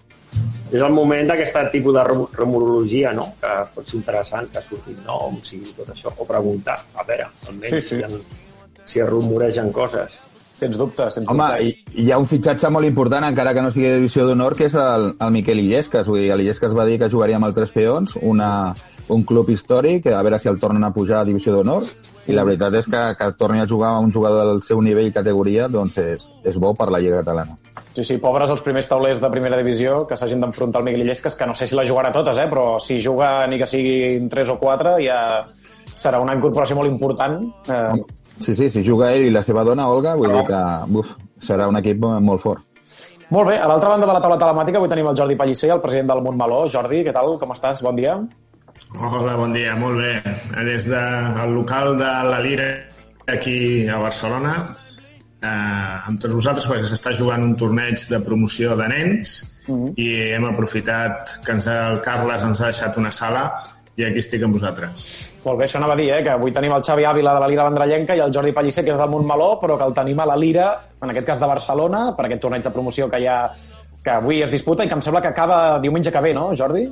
És 0.68 0.82
el 0.84 0.92
moment 0.92 1.30
d'aquest 1.30 1.56
tipus 1.72 1.96
de 1.96 2.04
rum- 2.04 2.28
rumorologia, 2.36 3.14
no?, 3.16 3.30
que 3.40 3.52
pot 3.74 3.88
ser 3.88 4.02
interessant, 4.02 4.50
que 4.52 4.60
surtin 4.68 4.98
noms 5.06 5.54
i 5.56 5.62
tot 5.78 5.88
això, 5.94 6.12
o 6.12 6.26
preguntar, 6.28 6.76
a 6.96 7.06
veure, 7.08 7.30
almenys 7.48 7.72
Sí, 7.72 7.82
sí. 7.82 7.96
si, 7.96 8.04
en, 8.04 8.20
si 8.86 9.00
es 9.00 9.08
rumoregen 9.08 9.72
coses. 9.72 10.18
Sens 10.58 10.78
dubte, 10.80 11.06
sens 11.14 11.30
Home, 11.30 11.46
dubte. 11.46 11.64
hi, 11.64 12.04
hi 12.04 12.12
ha 12.12 12.18
un 12.18 12.26
fitxatge 12.26 12.72
molt 12.74 12.88
important, 12.88 13.28
encara 13.28 13.54
que 13.54 13.62
no 13.62 13.70
sigui 13.70 13.92
de 13.92 14.00
divisió 14.00 14.26
d'honor, 14.26 14.56
que 14.58 14.66
és 14.66 14.76
el, 14.82 15.12
el 15.22 15.34
Miquel 15.36 15.62
Illescas. 15.62 16.10
Vull 16.10 16.24
dir, 16.24 16.32
l'Illescas 16.34 16.74
va 16.74 16.88
dir 16.90 16.98
que 16.98 17.12
jugaria 17.14 17.38
amb 17.38 17.46
el 17.46 17.54
Tres 17.54 17.74
Peons, 17.76 18.18
una, 18.26 18.50
un 19.14 19.24
club 19.24 19.52
històric, 19.54 20.10
a 20.10 20.24
veure 20.26 20.40
si 20.42 20.50
el 20.50 20.58
tornen 20.60 20.88
a 20.88 20.94
pujar 20.96 21.22
a 21.22 21.28
divisió 21.28 21.54
d'honor. 21.54 21.86
I 22.28 22.36
la 22.36 22.44
veritat 22.44 22.74
és 22.76 22.90
que, 22.92 23.02
que 23.16 23.30
torni 23.40 23.62
a 23.62 23.68
jugar 23.70 23.94
a 23.96 24.02
un 24.04 24.10
jugador 24.12 24.50
del 24.50 24.60
seu 24.66 24.82
nivell 24.84 25.08
i 25.08 25.14
categoria, 25.16 25.70
doncs 25.72 26.02
és, 26.02 26.26
és 26.44 26.58
bo 26.60 26.74
per 26.76 26.90
la 26.92 27.00
Lliga 27.00 27.22
Catalana. 27.22 27.56
Sí, 27.94 28.04
sí, 28.04 28.18
pobres 28.20 28.52
els 28.52 28.66
primers 28.66 28.90
taulers 28.90 29.22
de 29.24 29.30
primera 29.32 29.62
divisió 29.62 30.02
que 30.10 30.18
s'hagin 30.20 30.44
d'enfrontar 30.44 30.82
al 30.82 30.90
Miguel 30.90 31.06
Illescas, 31.06 31.38
que 31.40 31.48
no 31.48 31.56
sé 31.56 31.70
si 31.70 31.78
la 31.78 31.86
jugarà 31.88 32.12
totes, 32.12 32.42
eh? 32.42 32.50
però 32.52 32.82
si 32.84 33.00
juga 33.02 33.48
ni 33.48 33.62
que 33.62 33.70
siguin 33.70 34.28
3 34.30 34.58
o 34.58 34.60
4 34.60 34.98
ja 35.06 35.20
serà 35.98 36.20
una 36.22 36.36
incorporació 36.36 36.76
molt 36.82 36.92
important. 36.92 37.40
Eh, 37.70 38.27
Sí, 38.40 38.56
sí, 38.56 38.70
si 38.70 38.84
juga 38.86 39.12
ell 39.16 39.28
i 39.28 39.34
la 39.34 39.44
seva 39.44 39.64
dona, 39.68 39.88
Olga, 39.90 40.16
vull 40.20 40.34
dir 40.34 40.44
que 40.48 40.64
uf, 41.02 41.14
serà 41.44 41.68
un 41.68 41.80
equip 41.80 42.00
molt 42.02 42.44
fort. 42.44 42.64
Molt 43.34 43.50
bé, 43.50 43.58
a 43.60 43.68
l'altra 43.68 43.90
banda 43.92 44.08
de 44.08 44.14
la 44.16 44.22
taula 44.24 44.38
telemàtica 44.40 44.80
avui 44.80 44.90
tenim 44.92 45.10
el 45.10 45.18
Jordi 45.20 45.36
Pellicer, 45.36 45.72
el 45.76 45.82
president 45.84 46.14
del 46.14 46.22
Montmeló. 46.24 46.62
Jordi, 46.72 47.02
què 47.04 47.14
tal? 47.16 47.34
Com 47.42 47.52
estàs? 47.52 47.82
Bon 47.84 47.98
dia. 47.98 48.16
Hola, 48.96 49.34
bon 49.36 49.52
dia, 49.52 49.74
molt 49.76 50.00
bé. 50.00 50.14
Des 50.64 50.88
del 50.88 51.56
local 51.58 51.98
de 52.00 52.12
la 52.30 52.40
Lira 52.46 52.70
aquí 53.28 53.88
a 53.90 53.98
Barcelona, 54.00 54.54
eh, 55.42 56.08
amb 56.08 56.22
tots 56.22 56.38
vosaltres, 56.38 56.70
perquè 56.70 56.88
s'està 56.88 57.12
jugant 57.18 57.44
un 57.44 57.58
torneig 57.60 58.08
de 58.08 58.22
promoció 58.24 58.78
de 58.80 58.88
nens 58.94 59.42
i 60.00 60.08
hem 60.32 60.46
aprofitat 60.48 61.42
que 61.44 61.58
ens, 61.58 61.68
el 61.68 62.00
Carles 62.06 62.46
ens 62.48 62.62
ha 62.62 62.72
deixat 62.72 62.96
una 63.02 63.12
sala 63.12 63.50
i 63.98 64.06
aquí 64.06 64.22
estic 64.22 64.44
amb 64.46 64.54
vosaltres. 64.54 65.08
Molt 65.44 65.58
bé, 65.58 65.66
això 65.66 65.80
anava 65.80 65.96
a 65.96 66.00
dir, 66.00 66.12
eh, 66.14 66.22
que 66.24 66.36
avui 66.36 66.54
tenim 66.54 66.76
el 66.76 66.84
Xavi 66.86 67.06
Ávila 67.10 67.34
de 67.34 67.42
la 67.42 67.48
Lira 67.50 67.66
Vendrellenca 67.66 68.16
i 68.16 68.22
el 68.22 68.34
Jordi 68.34 68.54
Pellicer, 68.54 68.86
que 68.86 68.94
és 68.94 69.00
del 69.00 69.10
Montmeló, 69.10 69.56
però 69.60 69.78
que 69.78 69.88
el 69.90 69.94
tenim 69.98 70.20
a 70.20 70.28
la 70.30 70.36
Lira, 70.38 70.70
en 71.02 71.10
aquest 71.10 71.26
cas 71.26 71.40
de 71.42 71.50
Barcelona, 71.50 72.04
per 72.16 72.26
aquest 72.28 72.42
torneig 72.42 72.64
de 72.64 72.74
promoció 72.76 73.10
que 73.10 73.22
hi 73.24 73.28
ha 73.28 73.40
que 74.04 74.14
avui 74.14 74.42
es 74.42 74.54
disputa 74.54 74.86
i 74.86 74.88
que 74.88 74.96
em 74.96 75.02
sembla 75.02 75.22
que 75.22 75.34
acaba 75.34 75.80
diumenge 75.84 76.12
que 76.14 76.22
ve, 76.22 76.34
no, 76.34 76.52
Jordi? 76.56 76.86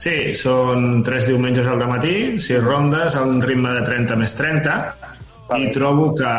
Sí, 0.00 0.34
són 0.38 1.02
tres 1.04 1.26
diumenges 1.28 1.66
al 1.66 1.82
matí, 1.88 2.40
sis 2.40 2.60
rondes, 2.62 3.16
a 3.16 3.24
un 3.26 3.40
ritme 3.42 3.72
de 3.76 3.82
30 3.88 4.16
més 4.20 4.36
30, 4.36 4.76
i 5.58 5.70
trobo 5.74 6.12
que 6.16 6.34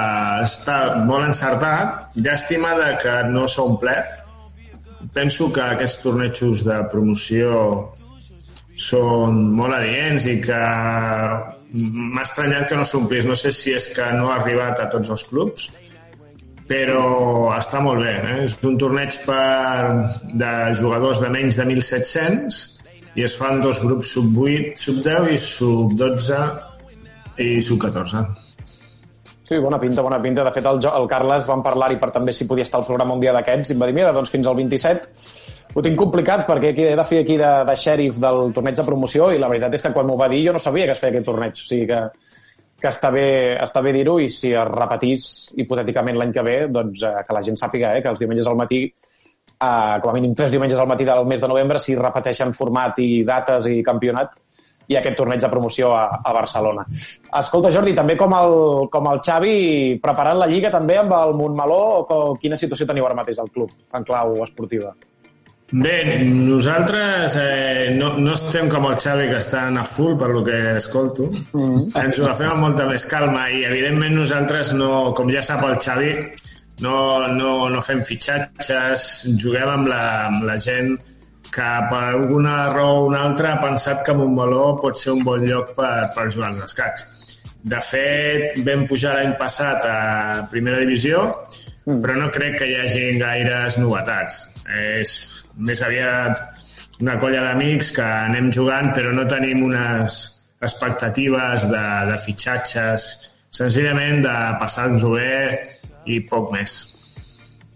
està 0.45 0.77
molt 1.05 1.27
encertat. 1.27 2.15
Llàstima 2.15 2.73
de 2.79 2.91
que 3.01 3.15
no 3.33 3.47
s'ha 3.51 3.65
omplert. 3.67 4.17
Penso 5.13 5.49
que 5.53 5.61
aquests 5.61 5.99
tornejos 6.05 6.63
de 6.65 6.77
promoció 6.93 7.51
són 8.81 9.37
molt 9.57 9.77
adients 9.77 10.25
i 10.29 10.39
que 10.41 10.61
m'ha 11.71 12.25
estranyat 12.25 12.67
que 12.69 12.79
no 12.79 12.87
s'omplís. 12.87 13.27
No 13.29 13.37
sé 13.37 13.53
si 13.55 13.75
és 13.77 13.87
que 13.95 14.09
no 14.17 14.31
ha 14.31 14.39
arribat 14.39 14.81
a 14.81 14.89
tots 14.91 15.13
els 15.13 15.23
clubs, 15.29 15.69
però 16.71 17.05
està 17.55 17.81
molt 17.83 18.03
bé. 18.03 18.15
Eh? 18.17 18.37
És 18.47 18.57
un 18.67 18.77
torneig 18.81 19.17
per, 19.25 20.01
de 20.43 20.53
jugadors 20.79 21.21
de 21.21 21.31
menys 21.33 21.59
de 21.61 21.67
1.700 21.67 22.61
i 23.19 23.25
es 23.27 23.35
fan 23.37 23.59
dos 23.63 23.81
grups 23.83 24.13
sub-8, 24.15 24.77
sub-10 24.79 25.33
i 25.33 25.41
sub-12 25.45 26.39
i 27.43 27.51
sub-14. 27.65 28.23
Sí, 29.51 29.57
bona 29.59 29.77
pinta, 29.81 30.01
bona 30.01 30.21
pinta. 30.23 30.45
De 30.47 30.53
fet, 30.55 30.65
el, 30.65 30.79
el 30.87 31.07
Carles 31.11 31.47
van 31.49 31.63
parlar-hi 31.65 31.99
per 31.99 32.13
també 32.15 32.31
si 32.33 32.47
podia 32.47 32.63
estar 32.63 32.79
al 32.79 32.87
programa 32.87 33.17
un 33.17 33.23
dia 33.23 33.33
d'aquests 33.35 33.73
i 33.73 33.75
em 33.75 33.83
va 33.83 33.89
dir, 33.89 33.97
mira, 33.99 34.13
doncs 34.15 34.31
fins 34.31 34.47
al 34.47 34.55
27 34.55 35.09
ho 35.73 35.81
tinc 35.83 35.95
complicat 35.99 36.43
perquè 36.47 36.73
he 36.73 36.95
de 36.97 37.05
fer 37.07 37.21
aquí 37.23 37.37
de, 37.39 37.51
de 37.67 37.75
xèrif 37.79 38.19
del 38.19 38.51
torneig 38.55 38.75
de 38.75 38.85
promoció 38.87 39.29
i 39.31 39.39
la 39.39 39.47
veritat 39.51 39.77
és 39.77 39.85
que 39.85 39.93
quan 39.95 40.07
m'ho 40.09 40.17
va 40.19 40.27
dir 40.31 40.43
jo 40.47 40.55
no 40.55 40.59
sabia 40.59 40.89
que 40.89 40.95
es 40.97 40.99
feia 40.99 41.13
aquest 41.15 41.27
torneig. 41.29 41.55
O 41.55 41.67
sigui 41.69 41.87
que, 41.87 42.01
que 42.81 42.89
està 42.89 43.11
bé, 43.13 43.25
està 43.61 43.83
bé 43.85 43.93
dir-ho 43.95 44.17
i 44.19 44.27
si 44.29 44.51
es 44.51 44.67
repetís 44.71 45.25
hipotèticament 45.61 46.19
l'any 46.19 46.35
que 46.35 46.43
ve, 46.43 46.57
doncs 46.67 47.05
eh, 47.07 47.15
que 47.27 47.37
la 47.37 47.43
gent 47.45 47.59
sàpiga 47.59 47.95
eh, 47.95 48.03
que 48.03 48.11
els 48.11 48.19
diumenges 48.19 48.49
al 48.51 48.59
matí 48.59 48.83
eh, 48.83 49.97
com 50.01 50.09
a 50.11 50.15
mínim 50.17 50.33
tres 50.35 50.51
diumenges 50.51 50.79
al 50.79 50.89
matí 50.91 51.07
del 51.07 51.27
mes 51.29 51.41
de 51.41 51.51
novembre 51.51 51.79
si 51.79 51.95
repeteixen 51.95 52.55
format 52.57 52.99
i 52.99 53.21
dates 53.27 53.69
i 53.71 53.79
campionat 53.85 54.35
i 54.91 54.97
aquest 54.99 55.15
torneig 55.15 55.39
de 55.39 55.47
promoció 55.47 55.93
a, 55.95 56.03
a 56.19 56.33
Barcelona. 56.35 56.83
Escolta, 57.39 57.71
Jordi, 57.71 57.93
també 57.95 58.17
com 58.19 58.33
el, 58.35 58.55
com 58.91 59.07
el 59.07 59.21
Xavi, 59.23 59.53
preparant 60.03 60.41
la 60.41 60.49
Lliga 60.51 60.73
també 60.73 60.97
amb 60.99 61.15
el 61.15 61.31
Montmeló, 61.39 61.79
o 62.01 62.19
quina 62.41 62.59
situació 62.59 62.89
teniu 62.89 63.07
ara 63.07 63.15
mateix 63.21 63.39
al 63.39 63.53
club, 63.55 63.71
en 63.95 64.03
clau 64.09 64.35
esportiva? 64.43 64.91
Bé, 65.71 66.19
nosaltres 66.27 67.37
eh, 67.39 67.93
no, 67.95 68.17
no 68.19 68.33
estem 68.35 68.67
com 68.67 68.89
el 68.89 68.97
Xavi, 68.99 69.29
que 69.31 69.37
estan 69.39 69.77
a 69.79 69.85
full, 69.87 70.17
per 70.19 70.27
lo 70.29 70.43
que 70.43 70.77
escolto. 70.77 71.29
Mm 71.31 71.63
-hmm. 71.63 72.03
Ens 72.03 72.19
ho 72.19 72.25
agafem 72.25 72.49
amb 72.51 72.59
molta 72.67 72.85
més 72.85 73.05
calma 73.05 73.49
i, 73.49 73.63
evidentment, 73.63 74.15
nosaltres, 74.15 74.73
no, 74.73 75.13
com 75.13 75.31
ja 75.31 75.41
sap 75.41 75.63
el 75.63 75.79
Xavi, 75.79 76.11
no, 76.81 77.27
no, 77.27 77.69
no 77.69 77.81
fem 77.81 78.03
fitxatges, 78.03 79.07
juguem 79.39 79.69
amb 79.69 79.87
la, 79.87 80.25
amb 80.27 80.43
la 80.43 80.59
gent 80.59 80.97
que 81.51 81.71
per 81.89 82.03
alguna 82.03 82.71
raó 82.73 83.01
o 83.01 83.07
una 83.07 83.23
altra 83.23 83.53
ha 83.53 83.61
pensat 83.61 84.05
que 84.05 84.13
Montmeló 84.13 84.77
pot 84.81 84.97
ser 84.97 85.11
un 85.13 85.23
bon 85.23 85.43
lloc 85.45 85.75
per, 85.75 86.11
per 86.15 86.29
jugar 86.31 86.49
als 86.49 86.63
escacs. 86.67 87.05
De 87.63 87.79
fet, 87.81 88.57
vam 88.65 88.87
pujar 88.87 89.15
l'any 89.15 89.35
passat 89.37 89.85
a 89.85 90.47
primera 90.51 90.79
divisió, 90.79 91.27
mm. 91.85 92.01
però 92.01 92.15
no 92.15 92.31
crec 92.31 92.57
que 92.59 92.71
hi 92.71 92.79
hagi 92.79 93.19
gaires 93.19 93.77
novetats. 93.77 94.50
És 94.69 95.15
més 95.57 95.81
aviat 95.81 96.61
una 97.01 97.17
colla 97.21 97.41
d'amics 97.47 97.91
que 97.97 98.05
anem 98.05 98.51
jugant 98.53 98.91
però 98.95 99.11
no 99.15 99.25
tenim 99.29 99.63
unes 99.65 100.21
expectatives 100.61 101.65
de, 101.71 101.83
de 102.11 102.17
fitxatges, 102.21 103.09
senzillament 103.51 104.21
de 104.25 104.35
passar-nos-ho 104.61 105.15
bé 105.15 105.35
i 106.05 106.21
poc 106.29 106.51
més. 106.53 106.77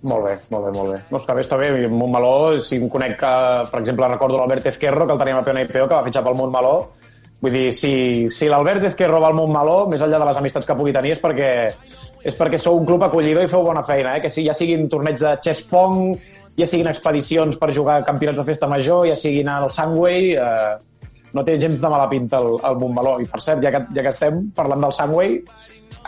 Molt 0.05 0.27
bé, 0.27 0.35
molt 0.53 0.67
bé, 0.67 0.71
molt 0.75 0.91
bé. 0.93 0.99
No, 1.09 1.17
està 1.17 1.33
bé, 1.33 1.41
està 1.41 1.57
bé. 1.57 1.71
Montmeló, 1.89 2.59
si 2.61 2.77
em 2.77 2.85
conec 2.93 3.17
que, 3.17 3.33
per 3.71 3.81
exemple, 3.81 4.09
recordo 4.11 4.37
l'Albert 4.37 4.69
Ezquerro, 4.69 5.07
que 5.07 5.15
el 5.15 5.21
teníem 5.21 5.39
a 5.39 5.43
Peona 5.47 5.65
i 5.65 5.69
Peo, 5.71 5.87
que 5.89 5.97
va 5.97 6.05
fitxar 6.05 6.21
pel 6.27 6.37
Montmeló. 6.37 6.75
Vull 7.41 7.57
dir, 7.57 7.65
si, 7.73 7.93
si 8.33 8.49
l'Albert 8.51 8.85
Ezquerro 8.91 9.17
va 9.23 9.31
al 9.33 9.37
Montmeló, 9.37 9.79
més 9.89 10.05
enllà 10.05 10.21
de 10.21 10.29
les 10.29 10.41
amistats 10.41 10.69
que 10.69 10.77
pugui 10.77 10.93
tenir, 10.93 11.15
és 11.17 11.23
perquè, 11.23 11.49
és 12.21 12.37
perquè 12.37 12.61
sou 12.61 12.77
un 12.77 12.85
club 12.85 13.07
acollidor 13.07 13.47
i 13.47 13.49
feu 13.49 13.65
bona 13.65 13.83
feina, 13.87 14.13
eh? 14.17 14.21
que 14.21 14.29
si 14.29 14.45
ja 14.45 14.53
siguin 14.53 14.85
torneigs 14.93 15.25
de 15.25 15.33
chess 15.41 15.65
pong, 15.71 16.13
ja 16.55 16.67
siguin 16.67 16.89
expedicions 16.91 17.57
per 17.59 17.71
jugar 17.75 17.99
a 17.99 18.05
campionats 18.07 18.39
de 18.41 18.47
festa 18.47 18.67
major, 18.71 19.05
ja 19.09 19.15
siguin 19.19 19.49
al 19.51 19.69
Sangway, 19.71 20.33
eh, 20.39 21.07
no 21.35 21.43
té 21.43 21.57
gens 21.59 21.81
de 21.81 21.91
mala 21.91 22.07
pinta 22.09 22.39
el, 22.39 22.55
el 22.63 22.77
Montmeló. 22.79 23.17
I 23.19 23.27
per 23.31 23.41
cert, 23.43 23.63
ja 23.63 23.73
que, 23.73 23.83
ja 23.95 24.05
que 24.05 24.13
estem 24.13 24.45
parlant 24.55 24.85
del 24.85 24.95
Sangway, 24.95 25.39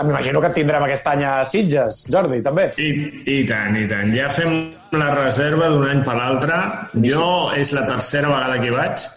m'imagino 0.05 0.41
que 0.43 0.51
tindrem 0.55 0.83
aquest 0.85 1.07
any 1.09 1.23
a 1.25 1.33
Sitges, 1.47 2.03
Jordi, 2.13 2.39
també. 2.45 2.69
I, 2.79 2.89
I 3.33 3.37
tant, 3.49 3.77
i 3.79 3.85
tant. 3.89 4.11
Ja 4.15 4.29
fem 4.33 4.57
la 4.95 5.11
reserva 5.15 5.71
d'un 5.73 5.87
any 5.89 6.03
per 6.05 6.17
l'altre. 6.19 6.59
Jo 7.03 7.29
és 7.57 7.73
la 7.75 7.87
tercera 7.89 8.31
vegada 8.31 8.59
que 8.61 8.69
hi 8.69 8.75
vaig, 8.75 9.07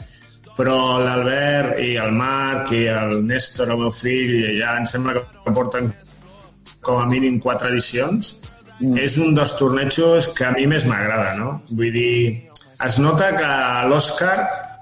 però 0.57 0.77
l'Albert 1.01 1.81
i 1.85 1.95
el 2.01 2.15
Marc 2.17 2.73
i 2.77 2.87
el 2.93 3.21
Néstor, 3.29 3.71
el 3.71 3.85
meu 3.85 3.93
fill, 3.95 4.35
ja 4.59 4.77
em 4.81 4.89
sembla 4.89 5.19
que 5.21 5.55
porten 5.57 5.93
com 6.85 7.01
a 7.01 7.07
mínim 7.09 7.39
quatre 7.41 7.71
edicions. 7.73 8.35
És 8.81 9.17
un 9.21 9.35
dels 9.37 9.55
tornejos 9.59 10.31
que 10.37 10.47
a 10.49 10.53
mi 10.57 10.67
més 10.71 10.87
m'agrada, 10.89 11.35
no? 11.39 11.55
Vull 11.71 11.93
dir, 11.95 12.15
es 12.87 12.99
nota 13.03 13.31
que 13.37 13.51
l'Òscar 13.91 14.37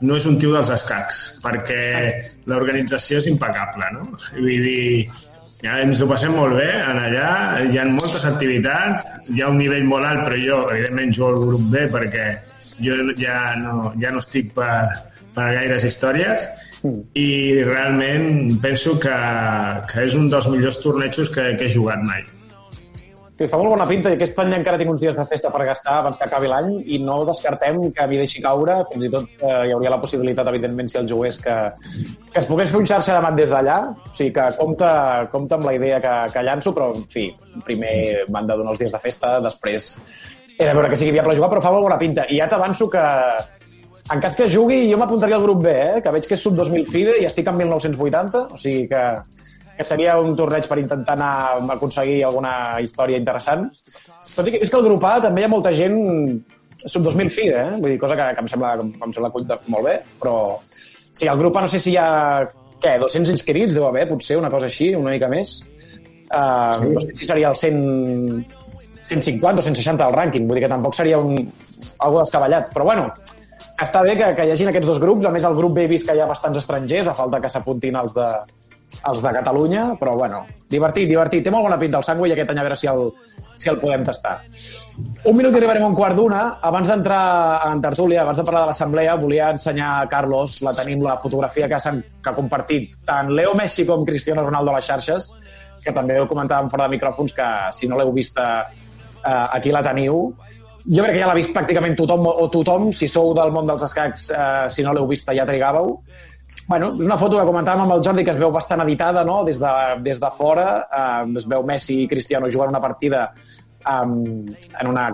no 0.06 0.18
és 0.18 0.26
un 0.30 0.36
tio 0.38 0.52
dels 0.54 0.70
escacs, 0.70 1.22
perquè 1.42 1.80
l'organització 2.50 3.18
és 3.22 3.26
impecable, 3.30 3.88
no? 3.96 4.04
Vull 4.36 4.62
dir, 4.66 5.08
ja 5.64 5.80
ens 5.82 6.00
ho 6.02 6.06
passem 6.10 6.36
molt 6.38 6.54
bé 6.60 6.68
en 6.78 7.00
allà, 7.02 7.30
hi 7.66 7.78
ha 7.80 7.88
moltes 7.90 8.24
activitats, 8.28 9.18
hi 9.34 9.42
ha 9.42 9.50
un 9.50 9.58
nivell 9.58 9.88
molt 9.90 10.06
alt, 10.06 10.24
però 10.28 10.38
jo, 10.38 10.60
evidentment, 10.70 11.14
jugo 11.16 11.32
al 11.32 11.44
grup 11.48 11.66
B 11.72 11.84
perquè 11.96 12.28
jo 12.84 12.96
ja 13.18 13.38
no, 13.58 13.92
ja 13.98 14.14
no 14.14 14.22
estic 14.22 14.52
per, 14.54 14.86
per 15.34 15.50
gaires 15.56 15.86
històries 15.88 16.46
mm. 16.82 16.98
i 17.18 17.28
realment 17.66 18.58
penso 18.62 18.98
que, 19.02 19.18
que 19.90 20.06
és 20.06 20.18
un 20.18 20.30
dels 20.30 20.50
millors 20.52 20.78
tornejos 20.84 21.32
que, 21.34 21.54
que 21.58 21.66
he 21.66 21.74
jugat 21.74 22.04
mai. 22.06 22.22
Sí, 23.38 23.46
fa 23.46 23.58
molt 23.60 23.70
bona 23.70 23.84
pinta 23.86 24.10
i 24.10 24.16
aquest 24.16 24.38
any 24.42 24.48
encara 24.56 24.78
tinc 24.80 24.90
uns 24.90 24.98
dies 24.98 25.14
de 25.14 25.24
festa 25.30 25.50
per 25.54 25.62
gastar 25.62 26.00
abans 26.00 26.16
que 26.18 26.26
acabi 26.26 26.48
l'any 26.50 26.72
i 26.90 26.96
no 26.98 27.20
descartem 27.28 27.76
que 27.94 28.06
m'hi 28.10 28.16
deixi 28.18 28.40
caure. 28.42 28.80
Fins 28.90 29.04
i 29.06 29.10
tot 29.12 29.44
eh, 29.46 29.68
hi 29.68 29.74
hauria 29.76 29.92
la 29.94 30.00
possibilitat, 30.02 30.50
evidentment, 30.50 30.90
si 30.90 30.98
el 30.98 31.06
jugués, 31.06 31.38
que, 31.44 31.54
que 32.32 32.42
es 32.42 32.48
pogués 32.50 32.72
fer 32.72 32.80
un 32.80 32.88
xarxa 32.90 33.14
de 33.14 33.22
mat 33.22 33.38
des 33.38 33.52
d'allà. 33.54 33.76
O 33.94 34.10
sigui 34.16 34.32
que 34.34 34.48
compta, 34.58 34.90
compta 35.30 35.54
amb 35.54 35.68
la 35.70 35.76
idea 35.78 36.02
que, 36.02 36.16
que 36.34 36.42
llanço, 36.48 36.74
però, 36.74 36.90
en 36.98 37.06
fi, 37.14 37.28
primer 37.68 37.94
m'han 38.34 38.50
de 38.50 38.58
donar 38.58 38.74
els 38.74 38.82
dies 38.82 38.98
de 38.98 39.02
festa, 39.06 39.36
després 39.46 39.88
he 40.58 40.66
de 40.66 40.74
veure 40.74 40.90
que 40.90 40.98
sigui 40.98 41.14
viable 41.14 41.38
jugar, 41.38 41.52
però 41.54 41.62
fa 41.62 41.74
molt 41.76 41.86
bona 41.86 42.02
pinta. 42.02 42.26
I 42.26 42.42
ja 42.42 42.50
t'avanço 42.50 42.90
que 42.90 43.06
en 44.10 44.20
cas 44.24 44.34
que 44.34 44.50
jugui, 44.50 44.88
jo 44.90 44.98
m'apuntaria 44.98 45.38
al 45.38 45.46
grup 45.46 45.62
B, 45.62 45.78
eh? 45.78 46.02
que 46.02 46.10
veig 46.10 46.26
que 46.26 46.34
és 46.34 46.42
sub 46.42 46.58
2000 46.58 46.90
FIDE 46.90 47.20
i 47.22 47.26
estic 47.28 47.46
en 47.46 47.62
1980, 47.62 48.48
o 48.50 48.58
sigui 48.58 48.88
que 48.90 49.02
que 49.78 49.86
seria 49.86 50.16
un 50.18 50.34
torneig 50.34 50.66
per 50.66 50.80
intentar 50.82 51.14
anar 51.14 51.32
a 51.54 51.58
aconseguir 51.76 52.18
alguna 52.26 52.52
història 52.82 53.18
interessant. 53.20 53.68
Tot 54.34 54.48
i 54.48 54.54
que 54.56 54.62
és 54.66 54.72
que 54.72 54.78
el 54.80 54.86
grup 54.88 55.04
A 55.06 55.18
també 55.22 55.44
hi 55.44 55.46
ha 55.46 55.50
molta 55.52 55.70
gent 55.76 55.98
sub 56.82 57.06
2000 57.06 57.30
FIDE, 57.30 57.60
eh? 57.60 57.76
Vull 57.78 57.94
dir, 57.94 58.00
cosa 58.02 58.16
que, 58.18 58.26
que 58.34 58.42
em 58.42 58.50
sembla, 58.50 58.74
em 58.82 59.14
sembla 59.14 59.30
molt 59.30 59.86
bé, 59.86 59.94
però 60.18 60.34
sí, 60.74 61.26
el 61.26 61.38
grup 61.38 61.58
A 61.58 61.62
no 61.62 61.70
sé 61.70 61.78
si 61.82 61.94
hi 61.94 61.98
ha, 62.02 62.08
què, 62.82 62.98
200 62.98 63.34
inscrits 63.36 63.78
deu 63.78 63.86
haver, 63.86 64.08
potser, 64.10 64.38
una 64.42 64.50
cosa 64.50 64.66
així, 64.66 64.90
una 64.98 65.14
mica 65.14 65.30
més. 65.30 65.60
Uh, 66.28 66.74
sí. 66.74 66.92
No 66.98 67.06
sé 67.06 67.14
si 67.22 67.30
seria 67.30 67.54
el 67.54 67.56
100, 67.56 68.44
150 69.14 69.62
o 69.62 69.68
160 69.70 70.04
del 70.04 70.18
rànquing, 70.18 70.50
vull 70.50 70.58
dir 70.58 70.66
que 70.66 70.74
tampoc 70.74 70.98
seria 70.98 71.22
un, 71.22 71.38
algo 72.02 72.24
descabellat, 72.24 72.72
però 72.74 72.90
bueno, 72.90 73.08
està 73.78 74.02
bé 74.02 74.18
que, 74.18 74.34
que 74.34 74.46
hi 74.46 74.56
hagin 74.56 74.74
aquests 74.74 74.90
dos 74.90 75.02
grups, 75.02 75.26
a 75.26 75.34
més 75.34 75.46
el 75.46 75.54
grup 75.54 75.78
B 75.78 75.86
he 75.86 75.90
vist 75.94 76.06
que 76.06 76.18
hi 76.18 76.22
ha 76.22 76.30
bastants 76.30 76.58
estrangers, 76.58 77.10
a 77.10 77.14
falta 77.14 77.38
que 77.42 77.50
s'apuntin 77.52 77.98
els 78.02 78.14
de, 78.16 78.26
els 79.06 79.22
de 79.22 79.30
Catalunya, 79.32 79.84
però 79.98 80.14
bueno, 80.16 80.42
divertit, 80.70 81.08
divertit. 81.08 81.44
Té 81.44 81.52
molt 81.54 81.68
bona 81.68 81.78
pinta 81.80 82.00
el 82.00 82.06
Sangway 82.06 82.34
aquest 82.34 82.50
any 82.52 82.60
a 82.60 82.64
veure 82.66 82.78
si 82.78 82.88
el, 82.90 83.04
si 83.56 83.70
el 83.70 83.78
podem 83.80 84.04
tastar. 84.06 84.38
Un 85.30 85.36
minut 85.38 85.54
i 85.54 85.60
arribarem 85.60 85.86
a 85.86 85.90
un 85.92 85.96
quart 85.96 86.18
d'una. 86.18 86.42
Abans 86.68 86.90
d'entrar 86.90 87.22
en 87.70 87.82
tertúlia, 87.84 88.22
abans 88.24 88.40
de 88.40 88.46
parlar 88.48 88.64
de 88.66 88.72
l'assemblea, 88.72 89.14
volia 89.20 89.52
ensenyar 89.54 89.92
a 90.00 90.10
Carlos, 90.10 90.60
la 90.66 90.74
tenim, 90.76 91.02
la 91.06 91.16
fotografia 91.22 91.70
que, 91.70 91.78
que 91.78 92.30
ha 92.32 92.36
compartit 92.36 92.98
tant 93.06 93.32
Leo 93.32 93.54
Messi 93.58 93.86
com 93.86 94.04
Cristiano 94.08 94.44
Ronaldo 94.46 94.74
a 94.74 94.78
les 94.78 94.90
xarxes, 94.90 95.32
que 95.84 95.94
també 95.94 96.18
ho 96.20 96.28
comentàvem 96.28 96.70
fora 96.72 96.88
de 96.88 96.96
micròfons, 96.96 97.34
que 97.36 97.48
si 97.72 97.88
no 97.88 97.98
l'heu 97.98 98.12
vista 98.12 98.48
eh, 98.68 99.46
aquí 99.54 99.74
la 99.74 99.84
teniu. 99.86 100.32
Jo 100.88 101.04
crec 101.04 101.18
que 101.18 101.20
ja 101.20 101.28
l'ha 101.28 101.36
vist 101.36 101.52
pràcticament 101.52 101.94
tothom 101.98 102.26
o 102.30 102.48
tothom, 102.48 102.90
si 102.96 103.08
sou 103.12 103.34
del 103.36 103.52
món 103.52 103.68
dels 103.68 103.84
escacs, 103.84 104.30
eh, 104.32 104.66
si 104.72 104.82
no 104.82 104.94
l'heu 104.96 105.06
vista 105.10 105.36
ja 105.36 105.46
trigàveu 105.46 105.98
Bueno, 106.68 106.90
és 106.92 107.06
una 107.06 107.16
foto 107.16 107.38
que 107.38 107.46
comentàvem 107.48 107.86
amb 107.86 107.94
el 107.94 108.02
Jordi 108.04 108.26
que 108.26 108.34
es 108.34 108.40
veu 108.40 108.50
bastant 108.52 108.82
editada, 108.84 109.22
no? 109.24 109.40
Des 109.46 109.56
de, 109.62 109.70
des 110.04 110.20
de 110.20 110.30
fora 110.36 110.66
eh, 110.84 111.38
es 111.40 111.48
veu 111.48 111.64
Messi 111.64 112.02
i 112.02 112.10
Cristiano 112.10 112.50
jugant 112.52 112.74
una 112.74 112.82
partida 112.82 113.22
um, 113.88 114.44
en 114.52 114.90
una, 114.90 115.08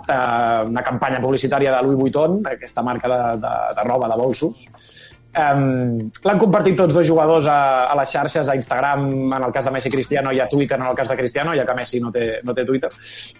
una 0.66 0.82
campanya 0.82 1.22
publicitària 1.22 1.76
de 1.76 1.86
Louis 1.86 2.00
Vuitton, 2.00 2.40
aquesta 2.50 2.82
marca 2.82 3.10
de, 3.12 3.22
de, 3.46 3.54
de 3.78 3.86
roba, 3.86 4.10
de 4.10 4.18
bolsos. 4.18 4.64
Um, 5.34 6.10
L'han 6.22 6.38
compartit 6.38 6.76
tots 6.78 6.94
dos 6.94 7.06
jugadors 7.06 7.46
a, 7.50 7.86
a 7.90 7.94
les 7.98 8.10
xarxes, 8.10 8.50
a 8.50 8.54
Instagram, 8.58 9.08
en 9.34 9.46
el 9.46 9.54
cas 9.54 9.66
de 9.66 9.72
Messi 9.74 9.90
Cristiano, 9.90 10.34
i 10.34 10.38
a 10.42 10.46
Twitter 10.50 10.78
en 10.78 10.86
el 10.86 10.94
cas 10.94 11.10
de 11.10 11.16
Cristiano, 11.18 11.54
ja 11.58 11.64
que 11.66 11.74
Messi 11.74 12.02
no 12.02 12.12
té, 12.14 12.28
no 12.46 12.54
té 12.54 12.66
Twitter. 12.66 12.90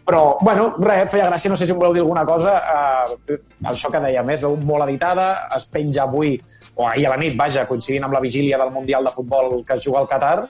Però, 0.06 0.24
bueno, 0.42 0.72
res, 0.78 1.10
feia 1.12 1.28
gràcia, 1.30 1.52
no 1.52 1.58
sé 1.58 1.66
si 1.66 1.74
em 1.74 1.78
voleu 1.78 1.94
dir 1.94 2.02
alguna 2.02 2.26
cosa. 2.26 2.56
Uh, 2.62 3.38
això 3.70 3.90
que 3.94 4.02
deia 4.06 4.26
més, 4.26 4.42
veu 4.42 4.58
molt 4.58 4.86
editada, 4.88 5.48
es 5.54 5.66
penja 5.70 6.02
avui, 6.06 6.34
o 6.76 6.88
ahir 6.88 7.06
a 7.06 7.14
la 7.14 7.20
nit, 7.20 7.36
vaja, 7.38 7.66
coincidint 7.68 8.06
amb 8.06 8.16
la 8.16 8.22
vigília 8.24 8.58
del 8.60 8.72
Mundial 8.74 9.04
de 9.04 9.12
Futbol 9.14 9.60
que 9.66 9.76
es 9.76 9.84
juga 9.84 10.00
al 10.02 10.08
Qatar, 10.10 10.48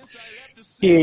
i, 0.84 0.94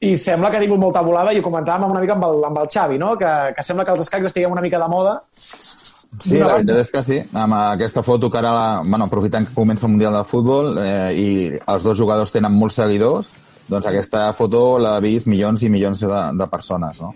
i 0.00 0.16
sembla 0.20 0.50
que 0.50 0.60
ha 0.60 0.64
tingut 0.64 0.80
molta 0.80 1.02
volada, 1.04 1.32
i 1.32 1.40
ho 1.40 1.44
comentàvem 1.44 1.90
una 1.90 2.02
mica 2.04 2.16
amb 2.16 2.28
el, 2.28 2.44
amb 2.50 2.62
el 2.62 2.70
Xavi, 2.72 3.00
no? 3.02 3.14
que, 3.20 3.34
que 3.56 3.66
sembla 3.66 3.84
que 3.84 3.96
els 3.96 4.06
escacs 4.06 4.32
estiguem 4.32 4.56
una 4.56 4.64
mica 4.64 4.80
de 4.82 4.88
moda, 4.92 5.18
Sí, 6.22 6.38
la 6.38 6.54
veritat 6.54 6.78
és 6.80 6.90
que 6.92 7.02
sí. 7.04 7.16
Amb 7.36 7.56
aquesta 7.58 8.02
foto 8.06 8.30
que 8.32 8.38
ara, 8.38 8.52
la, 8.54 8.68
bueno, 8.86 9.08
aprofitant 9.10 9.48
que 9.48 9.56
comença 9.56 9.86
el 9.86 9.92
Mundial 9.92 10.14
de 10.16 10.22
Futbol 10.24 10.78
eh, 10.80 11.10
i 11.12 11.28
els 11.58 11.84
dos 11.84 11.98
jugadors 11.98 12.32
tenen 12.32 12.54
molts 12.56 12.78
seguidors, 12.80 13.32
doncs 13.68 13.88
aquesta 13.90 14.28
foto 14.38 14.78
l'ha 14.78 14.96
vist 15.02 15.26
milions 15.26 15.64
i 15.66 15.70
milions 15.72 16.06
de, 16.06 16.22
de 16.38 16.48
persones, 16.52 17.02
no? 17.02 17.12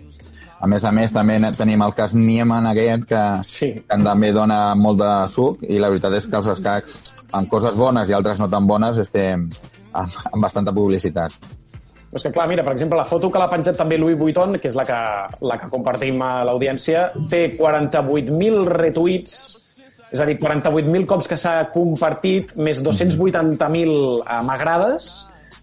A 0.61 0.67
més 0.69 0.83
a 0.85 0.91
més, 0.93 1.09
també 1.09 1.39
tenim 1.57 1.81
el 1.81 1.93
cas 1.97 2.13
Nieman 2.13 2.67
aquest, 2.69 3.07
que, 3.09 3.21
Sí. 3.49 3.71
que 3.81 3.97
també 4.05 4.31
dona 4.31 4.75
molt 4.75 4.99
de 4.99 5.13
suc, 5.27 5.63
i 5.63 5.79
la 5.81 5.89
veritat 5.89 6.13
és 6.13 6.27
que 6.27 6.37
els 6.37 6.47
escacs, 6.53 7.15
amb 7.33 7.49
coses 7.49 7.75
bones 7.75 8.09
i 8.09 8.13
altres 8.13 8.39
no 8.39 8.47
tan 8.49 8.67
bones, 8.67 8.97
estem 9.01 9.49
amb, 9.93 10.11
amb 10.31 10.43
bastanta 10.43 10.71
publicitat. 10.71 11.33
Però 12.11 12.19
és 12.19 12.23
que, 12.27 12.31
clar, 12.35 12.47
mira, 12.47 12.63
per 12.63 12.73
exemple, 12.73 12.97
la 12.99 13.07
foto 13.07 13.31
que 13.31 13.39
l'ha 13.39 13.49
penjat 13.49 13.77
també 13.79 13.97
Louis 13.97 14.17
Vuitton, 14.19 14.59
que 14.59 14.67
és 14.67 14.75
la 14.75 14.85
que, 14.85 14.99
la 15.47 15.57
que 15.57 15.69
compartim 15.71 16.21
a 16.21 16.43
l'audiència, 16.43 17.07
té 17.31 17.57
48.000 17.57 18.65
retuits, 18.67 19.35
és 20.11 20.19
a 20.19 20.25
dir, 20.27 20.37
48.000 20.37 21.07
cops 21.07 21.27
que 21.31 21.37
s'ha 21.39 21.71
compartit, 21.73 22.53
més 22.57 22.83
280.000 22.83 24.21
eh, 24.27 24.41
m'agrades, 24.43 25.11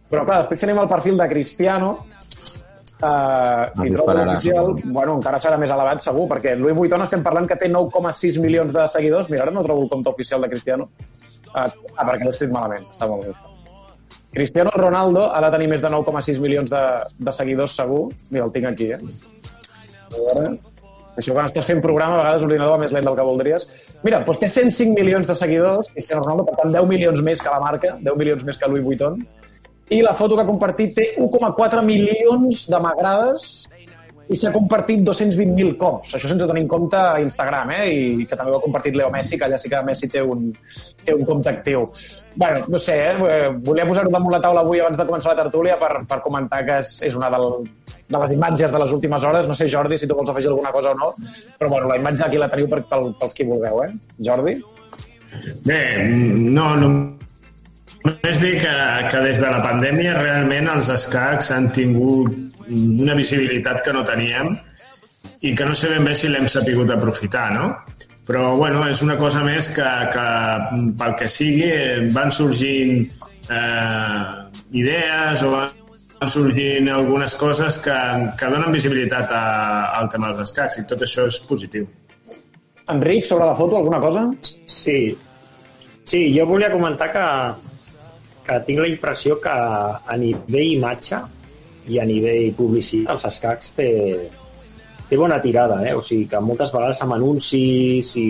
però, 0.09 0.25
clar, 0.25 0.41
després 0.41 0.65
anem 0.65 0.81
al 0.81 0.89
perfil 0.89 1.21
de 1.21 1.29
Cristiano, 1.29 1.99
eh, 3.03 3.65
si 3.75 3.91
trobo 3.93 4.13
dispararà, 4.13 4.25
l'oficial, 4.33 4.73
bueno, 4.95 5.19
encara 5.19 5.41
serà 5.43 5.59
més 5.61 5.73
elevat, 5.75 6.03
segur, 6.05 6.27
perquè 6.31 6.55
Louis 6.59 6.77
Vuitton 6.77 7.05
estem 7.05 7.23
parlant 7.25 7.47
que 7.49 7.59
té 7.61 7.71
9,6 7.71 8.41
milions 8.43 8.73
de 8.75 8.87
seguidors. 8.95 9.31
Mira, 9.33 9.47
ara 9.47 9.55
no 9.55 9.65
trobo 9.67 9.85
el 9.87 9.93
compte 9.93 10.11
oficial 10.11 10.43
de 10.45 10.51
Cristiano. 10.53 10.91
Ah, 11.55 11.69
ah 11.69 12.09
perquè 12.09 12.25
l'he 12.25 12.35
escrit 12.35 12.55
malament. 12.55 12.87
Està 12.93 13.11
molt 13.11 13.29
bé. 13.29 13.37
Cristiano 14.39 14.71
Ronaldo 14.75 15.29
ha 15.33 15.41
de 15.41 15.53
tenir 15.55 15.69
més 15.71 15.81
de 15.83 15.91
9,6 15.91 16.41
milions 16.45 16.71
de, 16.71 16.83
de 17.19 17.33
seguidors 17.33 17.77
segur. 17.81 18.09
Mira, 18.31 18.45
el 18.49 18.53
tinc 18.57 18.73
aquí, 18.73 18.93
eh? 18.97 19.01
A 20.09 20.19
veure... 20.19 20.59
Això 21.19 21.35
quan 21.35 21.49
estàs 21.49 21.67
fent 21.67 21.81
programa, 21.83 22.15
a 22.15 22.19
vegades 22.21 22.45
l'ordinador 22.45 22.77
va 22.77 22.83
més 22.85 22.93
lent 22.95 23.03
del 23.09 23.17
que 23.19 23.25
voldries. 23.27 23.65
Mira, 24.05 24.21
doncs 24.23 24.39
té 24.39 24.49
105 24.53 24.95
milions 24.95 25.27
de 25.27 25.35
seguidors, 25.35 25.89
Cristiano 25.91 26.23
Ronaldo, 26.23 26.45
per 26.47 26.61
tant 26.61 26.77
10 26.77 26.87
milions 26.87 27.23
més 27.27 27.43
que 27.43 27.51
la 27.51 27.59
marca, 27.65 27.91
10 28.05 28.21
milions 28.21 28.45
més 28.47 28.61
que 28.61 28.69
Louis 28.71 28.85
Vuitton. 28.85 29.17
I 29.91 30.03
la 30.05 30.15
foto 30.15 30.37
que 30.37 30.45
ha 30.45 30.49
compartit 30.49 30.95
té 30.97 31.11
1,4 31.17 31.83
milions 31.85 32.67
de 32.69 32.81
m'agrades 32.85 33.49
i 34.29 34.37
s'ha 34.37 34.51
compartit 34.53 35.01
220.000 35.07 35.77
cops. 35.81 36.13
Això 36.19 36.29
sense 36.29 36.47
tenir 36.49 36.67
en 36.67 36.69
compte 36.69 37.01
Instagram, 37.23 37.73
eh? 37.79 37.85
I 37.89 38.27
que 38.29 38.37
també 38.37 38.53
ho 38.53 38.59
ha 38.59 38.65
compartit 38.65 38.97
Leo 38.99 39.09
Messi, 39.13 39.39
que 39.41 39.47
allà 39.47 39.57
sí 39.61 39.71
que 39.73 39.81
Messi 39.87 40.11
té 40.13 40.21
un, 40.21 40.51
té 41.05 41.15
un 41.17 41.25
compte 41.25 41.49
actiu. 41.49 41.87
bueno, 42.37 42.65
no 42.69 42.79
sé, 42.79 42.99
eh? 43.09 43.49
Volia 43.65 43.87
posar-ho 43.89 44.13
damunt 44.13 44.37
la 44.37 44.43
taula 44.45 44.61
avui 44.61 44.81
abans 44.81 44.99
de 44.99 45.07
començar 45.09 45.33
la 45.33 45.43
tertúlia 45.43 45.79
per, 45.81 46.05
per 46.07 46.21
comentar 46.23 46.61
que 46.67 46.79
és, 46.83 46.93
és 47.09 47.17
una 47.17 47.31
del, 47.33 47.49
de 48.09 48.19
les 48.19 48.33
imatges 48.37 48.73
de 48.73 48.79
les 48.85 48.93
últimes 48.93 49.25
hores. 49.25 49.49
No 49.49 49.57
sé, 49.57 49.69
Jordi, 49.73 49.99
si 49.99 50.07
tu 50.07 50.15
vols 50.15 50.29
afegir 50.29 50.53
alguna 50.53 50.73
cosa 50.73 50.93
o 50.93 50.99
no, 50.99 51.15
però 51.59 51.71
bueno, 51.71 51.89
la 51.89 51.97
imatge 51.97 52.27
aquí 52.27 52.37
la 52.37 52.51
teniu 52.53 52.69
per, 52.69 52.83
pel, 52.91 53.15
pels 53.19 53.35
qui 53.35 53.49
vulgueu, 53.49 53.83
eh? 53.87 53.93
Jordi? 54.21 54.59
Bé, 55.65 55.81
no, 56.05 56.75
no, 56.77 57.18
només 58.09 58.41
dir 58.41 58.55
que, 58.63 58.75
que 59.13 59.21
des 59.25 59.41
de 59.43 59.51
la 59.53 59.61
pandèmia 59.65 60.17
realment 60.19 60.71
els 60.73 60.89
escacs 60.95 61.53
han 61.55 61.71
tingut 61.77 62.35
una 62.73 63.17
visibilitat 63.19 63.83
que 63.85 63.95
no 63.97 64.05
teníem 64.09 64.55
i 65.45 65.55
que 65.57 65.67
no 65.69 65.77
sé 65.79 65.91
ben 65.93 66.07
bé 66.09 66.15
si 66.19 66.31
l'hem 66.31 66.49
sapigut 66.51 66.91
aprofitar, 66.93 67.51
no? 67.55 67.71
Però, 68.29 68.53
bueno, 68.61 68.83
és 68.93 69.01
una 69.01 69.17
cosa 69.17 69.41
més 69.45 69.71
que, 69.73 69.87
que 70.13 70.25
pel 71.01 71.15
que 71.17 71.29
sigui 71.33 71.71
van 72.13 72.33
sorgint 72.35 73.07
eh, 73.49 74.25
idees 74.77 75.45
o 75.47 75.53
van 75.55 76.33
sorgint 76.33 76.91
algunes 76.93 77.37
coses 77.41 77.79
que, 77.81 77.97
que 78.37 78.51
donen 78.53 78.75
visibilitat 78.75 79.33
a, 79.33 79.45
al 80.01 80.11
tema 80.13 80.33
dels 80.33 80.51
escacs 80.51 80.83
i 80.83 80.85
tot 80.91 81.07
això 81.07 81.25
és 81.31 81.41
positiu. 81.49 81.89
Enric, 82.93 83.25
sobre 83.29 83.49
la 83.49 83.57
foto, 83.57 83.81
alguna 83.81 84.01
cosa? 84.01 84.27
Sí, 84.67 85.17
sí 86.09 86.23
jo 86.37 86.45
volia 86.49 86.73
comentar 86.73 87.09
que, 87.13 87.25
que 88.49 88.61
tinc 88.67 88.81
la 88.81 88.89
impressió 88.89 89.37
que 89.43 89.53
a 89.53 90.17
nivell 90.21 90.75
imatge 90.79 91.21
i 91.93 91.99
a 92.01 92.07
nivell 92.09 92.55
publicitat 92.57 93.15
els 93.15 93.27
escacs 93.29 93.75
té, 93.77 93.91
té 95.09 95.19
bona 95.21 95.39
tirada, 95.45 95.83
eh? 95.89 95.95
o 95.97 96.03
sigui 96.05 96.27
que 96.31 96.41
moltes 96.45 96.73
vegades 96.73 97.03
amb 97.05 97.17
anuncis 97.17 98.15
i, 98.21 98.29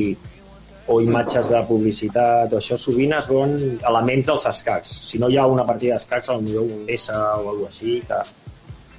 o 0.88 1.00
imatges 1.04 1.50
de 1.52 1.61
publicitat 1.68 2.52
o 2.54 2.59
això 2.59 2.78
sovint 2.81 3.12
es 3.18 3.26
veuen 3.28 3.54
elements 3.90 4.31
dels 4.31 4.46
escacs. 4.50 4.94
Si 5.04 5.20
no 5.20 5.28
hi 5.28 5.37
ha 5.37 5.46
una 5.46 5.66
partida 5.68 5.98
d'escacs, 5.98 6.31
potser 6.33 6.62
un 6.62 6.92
S 6.94 7.12
o 7.12 7.50
alguna 7.52 7.68
així, 7.68 7.98
que, 8.09 8.20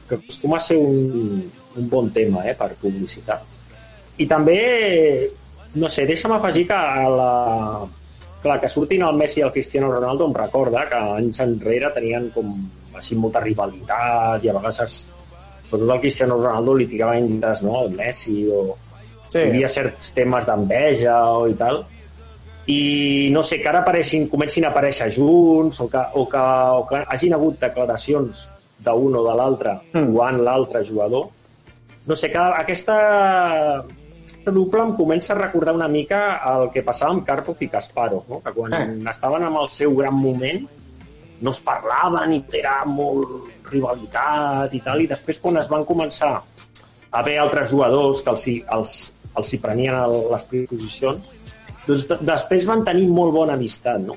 que 0.10 0.19
acostuma 0.19 0.60
a 0.60 0.65
ser 0.67 0.77
un, 0.77 1.47
un 1.75 1.89
bon 1.89 2.12
tema 2.13 2.45
eh, 2.45 2.53
per 2.60 2.75
publicitat. 2.82 3.41
I 4.21 4.27
també, 4.29 4.60
no 5.82 5.89
sé, 5.89 6.05
deixa'm 6.05 6.36
afegir 6.38 6.67
que 6.69 6.77
a 6.77 7.10
la, 7.10 7.32
clar, 8.41 8.60
que 8.62 8.69
surtin 8.71 9.04
el 9.04 9.15
Messi 9.19 9.41
i 9.41 9.43
el 9.43 9.52
Cristiano 9.52 9.91
Ronaldo 9.91 10.28
em 10.30 10.34
recorda 10.38 10.86
que 10.89 10.95
anys 11.19 11.39
enrere 11.43 11.89
tenien 11.95 12.30
com 12.36 12.54
així 12.95 13.15
molta 13.15 13.41
rivalitat 13.43 14.43
i 14.45 14.49
a 14.49 14.54
vegades 14.58 14.80
es, 14.86 14.97
sobretot 15.69 15.91
al 15.95 15.99
Cristiano 16.04 16.38
Ronaldo 16.39 16.73
li 16.80 16.88
tiraven 16.88 17.25
indies, 17.36 17.62
no? 17.63 17.82
El 17.86 17.91
Messi 17.97 18.45
o 18.52 18.78
Sí. 19.30 19.38
hi 19.43 19.49
havia 19.52 19.67
certs 19.69 20.08
temes 20.17 20.45
d'enveja 20.47 21.17
o 21.38 21.47
i 21.47 21.54
tal 21.54 21.84
i 22.65 23.30
no 23.32 23.43
sé, 23.43 23.60
que 23.62 23.69
ara 23.69 23.84
apareixin, 23.84 24.28
comencin 24.30 24.65
a 24.65 24.69
aparèixer 24.71 25.12
junts 25.13 25.80
o 25.82 25.88
que, 25.89 26.02
o 26.13 26.23
que, 26.30 26.38
o 26.80 26.86
que 26.89 27.04
hagin 27.13 27.34
hagut 27.38 27.60
declaracions 27.62 28.47
d'un 28.80 29.15
o 29.15 29.23
de 29.28 29.36
l'altre 29.38 29.75
Mm. 29.93 30.08
jugant 30.10 30.41
l'altre 30.41 30.84
jugador 30.86 31.28
no 32.08 32.15
sé, 32.15 32.32
que 32.32 32.38
aquesta 32.39 33.84
aquesta 34.50 34.58
dupla 34.58 34.84
em 34.84 34.96
comença 34.98 35.34
a 35.34 35.38
recordar 35.38 35.74
una 35.76 35.88
mica 35.88 36.42
el 36.50 36.72
que 36.74 36.82
passava 36.82 37.14
amb 37.14 37.26
Karpov 37.26 37.62
i 37.62 37.68
Kasparov, 37.70 38.26
no? 38.30 38.42
que 38.42 38.52
quan 38.52 38.74
Eh. 38.74 39.12
estaven 39.12 39.44
en 39.44 39.56
el 39.56 39.70
seu 39.70 39.96
gran 39.96 40.14
moment 40.14 40.68
no 41.42 41.52
es 41.52 41.60
parlaven 41.60 42.34
i 42.34 42.44
era 42.54 42.84
molt 42.86 43.30
rivalitat 43.72 44.74
i 44.74 44.82
tal, 44.82 45.02
i 45.02 45.08
després 45.08 45.40
quan 45.40 45.58
es 45.58 45.70
van 45.70 45.86
començar 45.86 46.34
a 46.36 46.44
haver 47.20 47.38
altres 47.40 47.70
jugadors 47.70 48.22
que 48.22 48.30
els, 48.32 48.48
els, 48.48 49.12
els 49.38 49.54
hi 49.54 49.58
prenien 49.58 49.96
el, 49.96 50.32
les 50.32 50.44
posicions, 50.68 51.30
doncs 51.88 52.08
de, 52.08 52.18
després 52.26 52.66
van 52.66 52.84
tenir 52.84 53.08
molt 53.08 53.34
bona 53.34 53.54
amistat, 53.54 54.02
no? 54.02 54.16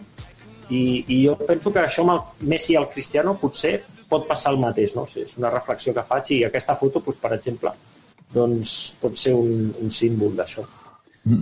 I, 0.71 1.05
I 1.09 1.27
jo 1.27 1.37
penso 1.37 1.71
que 1.71 1.81
això 1.81 2.03
amb 2.03 2.13
el 2.17 2.49
Messi 2.49 2.73
i 2.73 2.77
el 2.77 2.89
Cristiano 2.89 3.35
potser 3.37 3.83
pot 4.09 4.27
passar 4.27 4.53
el 4.53 4.59
mateix, 4.59 4.95
no? 4.97 5.03
O 5.03 5.07
sigui, 5.07 5.27
és 5.29 5.37
una 5.37 5.51
reflexió 5.51 5.93
que 5.93 6.03
faig 6.09 6.31
i 6.33 6.45
aquesta 6.45 6.75
foto, 6.77 7.01
doncs, 7.05 7.19
per 7.21 7.35
exemple, 7.37 7.71
doncs 8.35 8.95
pot 9.03 9.17
ser 9.19 9.35
un, 9.37 9.69
un 9.83 9.91
símbol 9.93 10.33
d'això. 10.39 10.65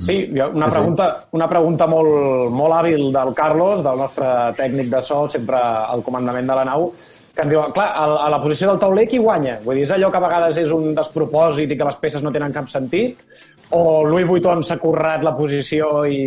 Sí, 0.05 0.17
hi 0.35 0.41
ha 0.43 0.49
una 0.53 0.67
Sí, 0.69 0.73
sí. 0.73 0.77
pregunta, 0.77 1.07
una 1.33 1.47
pregunta 1.49 1.87
molt, 1.89 2.51
molt 2.53 2.75
hàbil 2.77 3.07
del 3.15 3.31
Carlos, 3.35 3.81
del 3.87 3.97
nostre 4.03 4.27
tècnic 4.59 4.91
de 4.93 5.01
so, 5.07 5.23
sempre 5.33 5.57
al 5.57 6.03
comandament 6.05 6.51
de 6.51 6.57
la 6.59 6.67
nau, 6.69 6.91
que 7.33 7.47
ens 7.47 7.51
diu, 7.55 7.63
clar, 7.73 7.87
a, 7.97 8.05
a 8.27 8.29
la 8.35 8.41
posició 8.43 8.69
del 8.69 8.81
tauler 8.83 9.07
qui 9.09 9.19
guanya? 9.23 9.55
Vull 9.65 9.79
dir, 9.81 9.87
és 9.87 9.95
allò 9.97 10.11
que 10.13 10.19
a 10.21 10.25
vegades 10.27 10.59
és 10.61 10.75
un 10.77 10.91
despropòsit 10.99 11.73
i 11.73 11.79
que 11.79 11.87
les 11.89 11.97
peces 12.03 12.23
no 12.27 12.33
tenen 12.35 12.53
cap 12.53 12.69
sentit? 12.69 13.23
O 13.73 14.03
Louis 14.05 14.27
Vuitton 14.29 14.61
s'ha 14.67 14.77
currat 14.83 15.23
la 15.25 15.33
posició 15.39 16.05
i, 16.11 16.21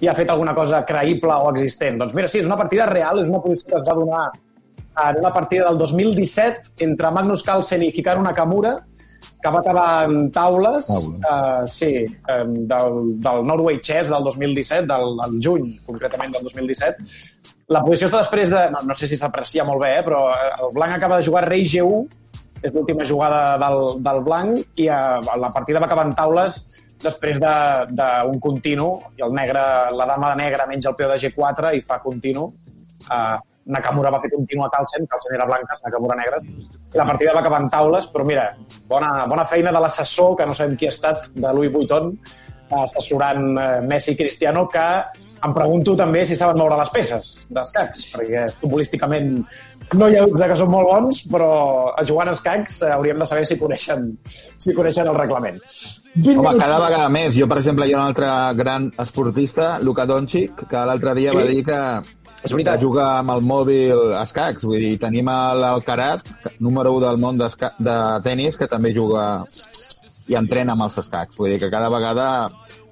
i 0.00 0.08
ha 0.08 0.14
fet 0.16 0.30
alguna 0.32 0.54
cosa 0.54 0.80
creïble 0.88 1.34
o 1.34 1.50
existent? 1.52 1.98
Doncs 2.00 2.14
mira, 2.16 2.28
sí, 2.32 2.38
és 2.40 2.48
una 2.48 2.56
partida 2.56 2.86
real, 2.88 3.20
és 3.20 3.28
una 3.28 3.42
posició 3.44 3.74
que 3.74 3.82
es 3.82 3.90
va 3.90 3.98
donar 4.00 4.24
en 5.10 5.18
una 5.20 5.32
partida 5.34 5.66
del 5.68 5.76
2017 5.82 6.78
entre 6.86 7.10
Magnus 7.12 7.42
Carlsen 7.44 7.82
i 7.84 7.90
Hikaru 7.92 8.22
Nakamura, 8.24 8.78
que 9.42 9.52
va 9.52 9.60
acabar 9.60 9.88
en 10.08 10.30
taules, 10.32 10.86
Taules. 10.86 11.20
uh, 11.30 11.66
sí, 11.68 12.06
um, 12.34 12.54
del, 12.66 13.00
del 13.22 13.46
Norway 13.46 13.80
Chess 13.80 14.08
del 14.08 14.24
2017, 14.24 14.86
del, 14.86 15.16
del 15.20 15.40
juny, 15.42 15.72
concretament 15.86 16.32
del 16.34 16.46
2017. 16.48 17.08
La 17.74 17.82
posició 17.82 18.08
està 18.08 18.22
després 18.22 18.50
de... 18.52 18.62
No, 18.74 18.82
no 18.86 18.94
sé 18.94 19.08
si 19.10 19.18
s'aprecia 19.18 19.66
molt 19.66 19.82
bé, 19.82 19.96
eh, 19.98 20.04
però 20.06 20.28
eh, 20.34 20.52
el 20.62 20.72
blanc 20.74 20.96
acaba 20.96 21.18
de 21.18 21.26
jugar 21.26 21.44
rei 21.48 21.66
G1, 21.66 22.06
és 22.62 22.72
l'última 22.74 23.06
jugada 23.06 23.56
del, 23.60 23.80
del 24.02 24.22
blanc, 24.26 24.78
i 24.80 24.88
uh, 24.88 25.18
la 25.42 25.50
partida 25.54 25.82
va 25.82 25.90
acabar 25.90 26.06
en 26.08 26.14
taules 26.16 26.60
després 27.02 27.40
d'un 27.42 27.92
de, 27.92 28.06
d'un 28.24 28.38
continu, 28.40 28.94
i 29.18 29.26
el 29.26 29.34
negre, 29.36 29.62
la 29.92 30.06
dama 30.08 30.32
de 30.32 30.40
negre 30.44 30.64
menja 30.70 30.90
el 30.90 30.96
peó 30.98 31.10
de 31.12 31.18
G4 31.20 31.74
i 31.76 31.84
fa 31.84 32.00
continu. 32.02 32.48
Uh, 33.10 33.36
Nakamura 33.66 34.12
va 34.14 34.20
fer 34.22 34.30
continu 34.30 34.64
a 34.64 34.70
Carlsen, 34.70 35.06
Carlsen 35.10 35.34
era 35.34 35.46
blanques, 35.48 35.80
Nakamura 35.84 36.16
negres. 36.18 36.70
La 36.94 37.06
partida 37.08 37.34
va 37.34 37.40
acabar 37.42 37.60
en 37.64 37.70
taules, 37.70 38.06
però 38.12 38.24
mira, 38.24 38.48
bona, 38.88 39.12
bona 39.26 39.44
feina 39.44 39.72
de 39.74 39.80
l'assessor, 39.82 40.36
que 40.38 40.46
no 40.46 40.54
sabem 40.54 40.76
qui 40.78 40.86
ha 40.86 40.94
estat, 40.94 41.30
de 41.34 41.54
Louis 41.54 41.72
Vuitton, 41.74 42.12
assessorant 42.76 43.58
eh, 43.58 43.80
Messi 43.86 44.12
i 44.14 44.16
Cristiano, 44.18 44.66
que 44.68 44.86
em 45.46 45.52
pregunto 45.54 45.94
també 45.98 46.24
si 46.26 46.34
saben 46.38 46.58
moure 46.58 46.78
les 46.80 46.90
peces 46.90 47.34
d'escacs, 47.52 48.06
perquè 48.16 48.46
futbolísticament 48.58 49.28
no 49.94 50.08
hi 50.10 50.16
ha 50.18 50.24
dubte 50.26 50.48
que 50.50 50.56
són 50.58 50.72
molt 50.72 50.90
bons, 50.90 51.20
però 51.30 51.50
a 51.94 52.02
jugant 52.08 52.32
a 52.32 52.34
escacs 52.34 52.80
eh, 52.82 52.90
hauríem 52.96 53.22
de 53.22 53.28
saber 53.28 53.46
si 53.46 53.58
coneixen, 53.60 54.08
si 54.58 54.74
coneixen 54.74 55.06
el 55.06 55.18
reglament. 55.18 55.60
Home, 56.16 56.54
cada 56.58 56.78
vegada 56.80 57.08
més. 57.12 57.34
Jo, 57.36 57.46
per 57.46 57.58
exemple, 57.60 57.86
hi 57.86 57.92
ha 57.92 58.00
un 58.00 58.06
altre 58.08 58.28
gran 58.56 58.88
esportista, 58.98 59.76
Luka 59.84 60.06
Doncic, 60.08 60.64
que 60.70 60.84
l'altre 60.88 61.12
dia 61.18 61.30
Sí. 61.30 61.36
va 61.36 61.44
dir 61.44 61.64
que 61.64 61.80
És 62.46 62.54
veritat. 62.54 62.78
que 62.78 62.84
juga 62.86 63.06
amb 63.18 63.34
el 63.34 63.42
mòbil 63.46 64.14
a 64.16 64.22
escacs. 64.24 64.64
Vull 64.68 64.80
dir, 64.82 64.94
tenim 65.02 65.28
l'Alcaraz, 65.28 66.24
número 66.60 66.94
1 66.96 67.04
del 67.06 67.20
món 67.22 67.38
de 67.42 67.50
tennis, 68.24 68.56
que 68.56 68.70
també 68.70 68.94
juga 68.94 69.44
i 70.26 70.34
entrena 70.34 70.72
amb 70.74 70.86
els 70.88 70.96
escacs. 71.04 71.36
Vull 71.38 71.52
dir 71.54 71.60
que 71.62 71.70
cada 71.70 71.90
vegada 71.92 72.48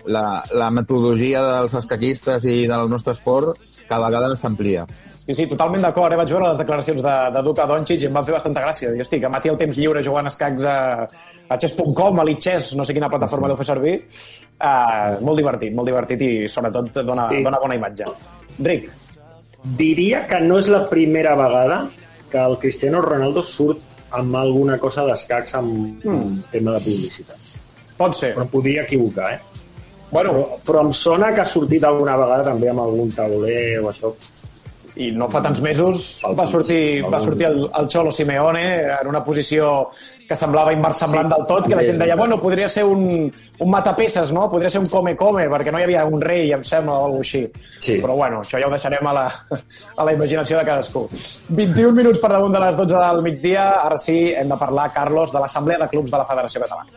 la, 0.07 0.45
la 0.53 0.69
metodologia 0.71 1.41
dels 1.43 1.75
escaquistes 1.81 2.45
i 2.45 2.67
del 2.71 2.91
nostre 2.93 3.15
esport 3.17 3.57
cada 3.89 4.07
vegada 4.07 4.37
s'amplia. 4.37 4.85
Sí, 5.25 5.33
sí, 5.33 5.47
totalment 5.49 5.81
d'acord. 5.81 6.13
Eh? 6.13 6.17
Vaig 6.21 6.29
veure 6.35 6.51
les 6.51 6.59
declaracions 6.61 7.01
de, 7.01 7.13
de 7.33 7.43
Luka 7.43 7.65
Doncic 7.67 8.03
i 8.03 8.09
em 8.11 8.13
van 8.13 8.27
fer 8.27 8.35
bastanta 8.35 8.61
gràcia. 8.61 8.91
Jo 8.93 9.05
estic 9.07 9.25
a 9.25 9.31
Mati 9.33 9.49
el 9.49 9.57
temps 9.57 9.79
lliure 9.81 10.03
jugant 10.05 10.29
a 10.29 10.33
escacs 10.33 10.67
a, 10.69 10.75
a 11.49 11.57
chess.com, 11.57 12.21
a 12.21 12.27
l'Itchess, 12.29 12.75
no 12.77 12.85
sé 12.85 12.93
quina 12.93 13.09
plataforma 13.09 13.49
deu 13.49 13.57
fer 13.57 13.65
servir. 13.71 13.95
Uh, 14.61 15.17
molt 15.25 15.41
divertit, 15.41 15.73
molt 15.75 15.89
divertit 15.89 16.21
i 16.21 16.31
sobretot 16.49 17.01
dona, 17.09 17.25
Sí. 17.33 17.41
dona 17.43 17.59
bona 17.63 17.79
imatge. 17.81 18.05
Ric, 18.69 18.91
Diria 19.65 20.27
que 20.29 20.41
no 20.45 20.59
és 20.61 20.69
la 20.69 20.85
primera 20.91 21.35
vegada 21.39 21.89
que 22.31 22.41
el 22.41 22.59
Cristiano 22.61 23.01
Ronaldo 23.01 23.43
surt 23.43 23.81
amb 24.15 24.37
alguna 24.37 24.77
cosa 24.79 25.07
d'escacs 25.09 25.55
amb 25.57 26.05
mm. 26.05 26.51
tema 26.53 26.77
de 26.77 26.83
publicitat. 26.85 27.39
pot 27.97 28.17
ser. 28.19 28.35
Però 28.35 28.47
podria 28.51 28.83
equivocar, 28.83 29.35
eh? 29.35 29.41
Bueno, 30.11 30.33
Però, 30.33 30.59
però 30.67 30.83
em 30.85 30.93
sona 30.93 31.33
que 31.35 31.41
ha 31.43 31.47
sortit 31.47 31.85
alguna 31.85 32.17
vegada 32.17 32.51
també 32.51 32.69
amb 32.71 32.85
algun 32.85 33.11
tauler 33.15 33.81
o 33.81 33.89
això. 33.91 34.13
I 34.97 35.11
no 35.17 35.27
fa 35.31 35.41
tants 35.43 35.61
mesos 35.65 36.21
va 36.39 36.47
sortir, 36.47 37.03
va 37.11 37.19
sortir 37.21 37.49
el, 37.49 37.65
el 37.67 37.89
Cholo 37.91 38.13
Simeone 38.15 38.67
en 38.95 39.09
una 39.11 39.25
posició 39.25 39.89
que 40.29 40.37
semblava 40.37 40.73
inversemblant 40.73 41.29
del 41.29 41.45
tot, 41.49 41.67
que 41.69 41.77
la 41.77 41.83
gent 41.85 41.99
deia, 42.01 42.17
bueno, 42.17 42.39
podria 42.41 42.69
ser 42.69 42.85
un, 42.89 43.27
un 43.29 43.71
matapeces, 43.71 44.33
no? 44.33 44.47
Podria 44.51 44.71
ser 44.73 44.81
un 44.81 44.89
come-come, 44.91 45.45
perquè 45.53 45.73
no 45.73 45.81
hi 45.81 45.85
havia 45.85 46.05
un 46.09 46.23
rei, 46.23 46.53
em 46.57 46.65
sembla, 46.65 46.97
o 46.97 47.09
alguna 47.11 47.25
així. 47.27 47.43
Sí. 47.61 47.99
Però 48.01 48.17
bueno, 48.17 48.41
això 48.45 48.61
ja 48.61 48.69
ho 48.69 48.73
deixarem 48.73 49.11
a 49.11 49.15
la, 49.19 49.27
a 50.01 50.09
la 50.09 50.15
imaginació 50.17 50.61
de 50.61 50.65
cadascú. 50.71 51.05
21 51.51 51.93
minuts 51.99 52.23
per 52.23 52.33
damunt 52.33 52.57
de 52.57 52.63
les 52.65 52.81
12 52.81 52.97
del 52.97 53.23
migdia. 53.27 53.67
Ara 53.83 54.01
sí, 54.01 54.19
hem 54.33 54.49
de 54.49 54.59
parlar, 54.61 54.89
Carlos, 54.97 55.35
de 55.35 55.45
l'Assemblea 55.45 55.85
de 55.85 55.91
Clubs 55.93 56.11
de 56.15 56.23
la 56.23 56.29
Federació 56.31 56.65
Catalana. 56.65 56.89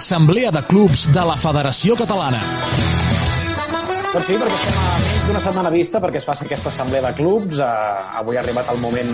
Assemblea 0.00 0.50
de 0.50 0.62
Clubs 0.64 1.02
de 1.12 1.22
la 1.28 1.34
Federació 1.36 1.92
Catalana. 1.92 2.38
Doncs 2.40 4.30
sí, 4.30 4.38
perquè 4.40 4.56
estem 4.56 4.78
a 4.80 4.94
menys 5.02 5.26
d'una 5.26 5.42
setmana 5.44 5.72
vista 5.74 6.00
perquè 6.00 6.22
es 6.22 6.24
faci 6.24 6.46
aquesta 6.46 6.70
assemblea 6.72 7.02
de 7.04 7.10
clubs. 7.18 7.58
Uh, 7.60 8.16
avui 8.22 8.38
ha 8.38 8.40
arribat 8.40 8.70
el 8.72 8.80
moment 8.80 9.10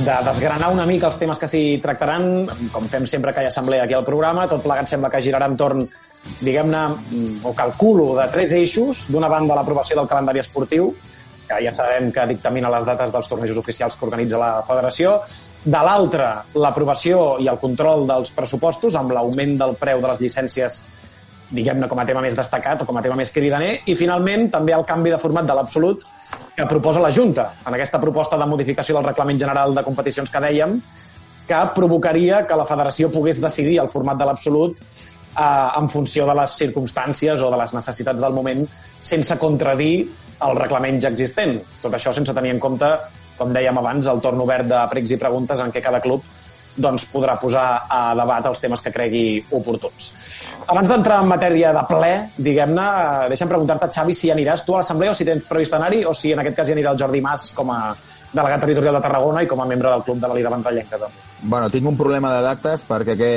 de 0.00 0.16
desgranar 0.26 0.72
una 0.74 0.82
mica 0.88 1.06
els 1.12 1.20
temes 1.20 1.38
que 1.38 1.46
s'hi 1.46 1.62
tractaran. 1.84 2.26
Com 2.74 2.90
fem 2.90 3.06
sempre 3.06 3.30
que 3.36 3.44
hi 3.44 3.46
ha 3.46 3.52
assemblea 3.54 3.86
aquí 3.86 3.94
al 3.94 4.02
programa, 4.08 4.48
tot 4.50 4.66
plegat 4.66 4.90
sembla 4.90 5.12
que 5.14 5.22
girarà 5.22 5.46
entorn, 5.52 5.86
diguem-ne, 6.40 6.82
mm, 6.90 7.46
o 7.46 7.54
calculo, 7.54 8.08
de 8.18 8.26
tres 8.34 8.58
eixos. 8.58 9.06
D'una 9.06 9.30
banda, 9.30 9.54
l'aprovació 9.54 10.00
del 10.00 10.10
calendari 10.10 10.42
esportiu, 10.42 10.90
que 11.46 11.62
ja 11.62 11.70
sabem 11.70 12.10
que 12.10 12.26
dictamina 12.34 12.74
les 12.74 12.90
dates 12.90 13.14
dels 13.14 13.30
tornejos 13.30 13.62
oficials 13.62 13.94
que 13.94 14.10
organitza 14.10 14.42
la 14.42 14.56
federació. 14.66 15.20
De 15.66 15.78
l'altra, 15.82 16.44
l'aprovació 16.54 17.40
i 17.42 17.48
el 17.50 17.58
control 17.58 18.04
dels 18.06 18.30
pressupostos 18.34 18.94
amb 18.94 19.10
l'augment 19.16 19.56
del 19.58 19.74
preu 19.80 20.02
de 20.02 20.12
les 20.12 20.22
llicències 20.22 20.76
diguem-ne, 21.50 21.86
com 21.86 21.98
a 21.98 22.04
tema 22.06 22.22
més 22.24 22.36
destacat 22.38 22.82
o 22.82 22.86
com 22.86 22.96
a 22.98 23.02
tema 23.02 23.16
més 23.18 23.30
cridaner, 23.34 23.80
i 23.86 23.94
finalment 23.98 24.48
també 24.50 24.74
el 24.74 24.86
canvi 24.86 25.12
de 25.14 25.18
format 25.22 25.46
de 25.46 25.54
l'absolut 25.54 26.02
que 26.56 26.66
proposa 26.66 27.02
la 27.02 27.12
Junta, 27.14 27.52
en 27.66 27.74
aquesta 27.76 28.00
proposta 28.02 28.38
de 28.38 28.48
modificació 28.50 28.96
del 28.96 29.06
reglament 29.06 29.38
general 29.42 29.74
de 29.74 29.84
competicions 29.86 30.30
que 30.30 30.42
dèiem, 30.42 30.80
que 31.46 31.60
provocaria 31.74 32.42
que 32.46 32.58
la 32.58 32.66
federació 32.66 33.10
pogués 33.14 33.38
decidir 33.42 33.78
el 33.78 33.90
format 33.92 34.18
de 34.18 34.26
l'absolut 34.26 34.80
eh, 34.80 35.42
en 35.78 35.88
funció 35.88 36.26
de 36.26 36.34
les 36.34 36.56
circumstàncies 36.62 37.42
o 37.42 37.50
de 37.52 37.60
les 37.62 37.74
necessitats 37.76 38.22
del 38.22 38.34
moment 38.34 38.64
sense 39.02 39.38
contradir 39.38 40.08
el 40.42 40.58
reglament 40.58 40.98
ja 41.00 41.12
existent. 41.14 41.60
Tot 41.82 41.94
això 41.94 42.12
sense 42.12 42.34
tenir 42.34 42.56
en 42.56 42.60
compte, 42.60 42.90
com 43.38 43.52
dèiem 43.54 43.78
abans, 43.78 44.08
el 44.10 44.20
torn 44.24 44.40
obert 44.42 44.68
de 44.68 44.82
pregs 44.90 45.14
i 45.14 45.20
preguntes 45.20 45.62
en 45.62 45.72
què 45.74 45.84
cada 45.84 46.00
club 46.04 46.24
doncs, 46.76 47.06
podrà 47.08 47.38
posar 47.40 47.86
a 47.88 48.00
debat 48.16 48.46
els 48.50 48.60
temes 48.60 48.82
que 48.84 48.92
cregui 48.92 49.40
oportuns. 49.56 50.10
Abans 50.68 50.90
d'entrar 50.90 51.22
en 51.22 51.30
matèria 51.30 51.72
de 51.72 51.84
ple, 51.88 52.12
diguem-ne, 52.36 52.84
eh, 52.84 53.30
deixa'm 53.32 53.48
preguntar-te, 53.48 53.88
Xavi, 53.94 54.14
si 54.14 54.30
aniràs 54.32 54.64
tu 54.66 54.74
a 54.74 54.82
l'assemblea 54.82 55.14
o 55.14 55.16
si 55.16 55.24
tens 55.24 55.46
previst 55.48 55.72
anar-hi 55.72 56.04
o 56.04 56.12
si 56.12 56.34
en 56.34 56.42
aquest 56.44 56.56
cas 56.58 56.68
hi 56.68 56.76
anirà 56.76 56.92
el 56.92 57.00
Jordi 57.00 57.22
Mas 57.24 57.50
com 57.56 57.72
a 57.72 57.80
delegat 58.32 58.60
territorial 58.60 58.98
de 58.98 59.00
Tarragona 59.06 59.42
i 59.42 59.48
com 59.48 59.60
a 59.62 59.66
membre 59.66 59.90
del 59.90 60.02
club 60.04 60.20
de 60.20 60.28
la 60.28 60.34
Liga 60.34 60.50
Ventallenca. 60.52 60.98
També. 60.98 61.24
Bueno, 61.42 61.70
tinc 61.70 61.86
un 61.88 61.96
problema 61.96 62.32
de 62.34 62.42
dates 62.44 62.84
perquè 62.88 63.16
que 63.16 63.32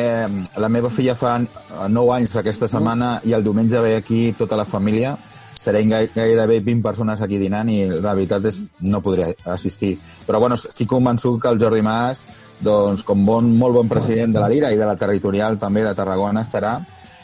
la 0.59 0.69
meva 0.69 0.89
filla 0.89 1.15
fa 1.15 1.37
9 1.39 2.15
anys 2.17 2.35
aquesta 2.41 2.67
setmana 2.67 3.19
i 3.23 3.35
el 3.37 3.45
diumenge 3.45 3.79
ve 3.85 3.95
aquí 3.95 4.33
tota 4.37 4.57
la 4.59 4.65
família. 4.65 5.15
Serem 5.59 5.89
gai- 5.91 6.09
gairebé 6.15 6.61
20 6.63 6.81
persones 6.81 7.21
aquí 7.21 7.37
dinant 7.37 7.67
i 7.69 7.81
la 7.89 8.13
veritat 8.15 8.45
és 8.45 8.61
no 8.79 9.01
podré 9.03 9.33
assistir. 9.45 9.97
Però 10.27 10.39
bueno, 10.39 10.55
estic 10.55 10.87
convençut 10.87 11.41
que 11.41 11.49
el 11.51 11.59
Jordi 11.59 11.81
Mas, 11.83 12.23
doncs, 12.63 13.03
com 13.03 13.25
bon, 13.25 13.49
molt 13.57 13.75
bon 13.75 13.89
president 13.91 14.33
de 14.33 14.39
la 14.39 14.47
Lira 14.49 14.71
i 14.71 14.77
de 14.79 14.85
la 14.87 14.95
territorial 14.95 15.57
també 15.59 15.83
de 15.83 15.93
Tarragona 15.95 16.41
estarà. 16.47 16.77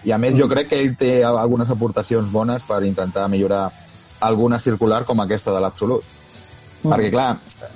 I 0.05 0.11
a 0.11 0.17
més 0.21 0.35
jo 0.37 0.49
crec 0.51 0.67
que 0.69 0.81
ell 0.83 0.95
té 0.99 1.23
algunes 1.23 1.71
aportacions 1.71 2.29
bones 2.31 2.63
per 2.67 2.83
intentar 2.85 3.29
millorar 3.31 3.69
alguna 4.19 4.59
circular 4.59 5.03
com 5.05 5.19
aquesta 5.23 5.51
de 5.55 5.59
l'Absolut. 5.63 6.03
Perquè, 6.85 7.09
clar, 7.09 7.31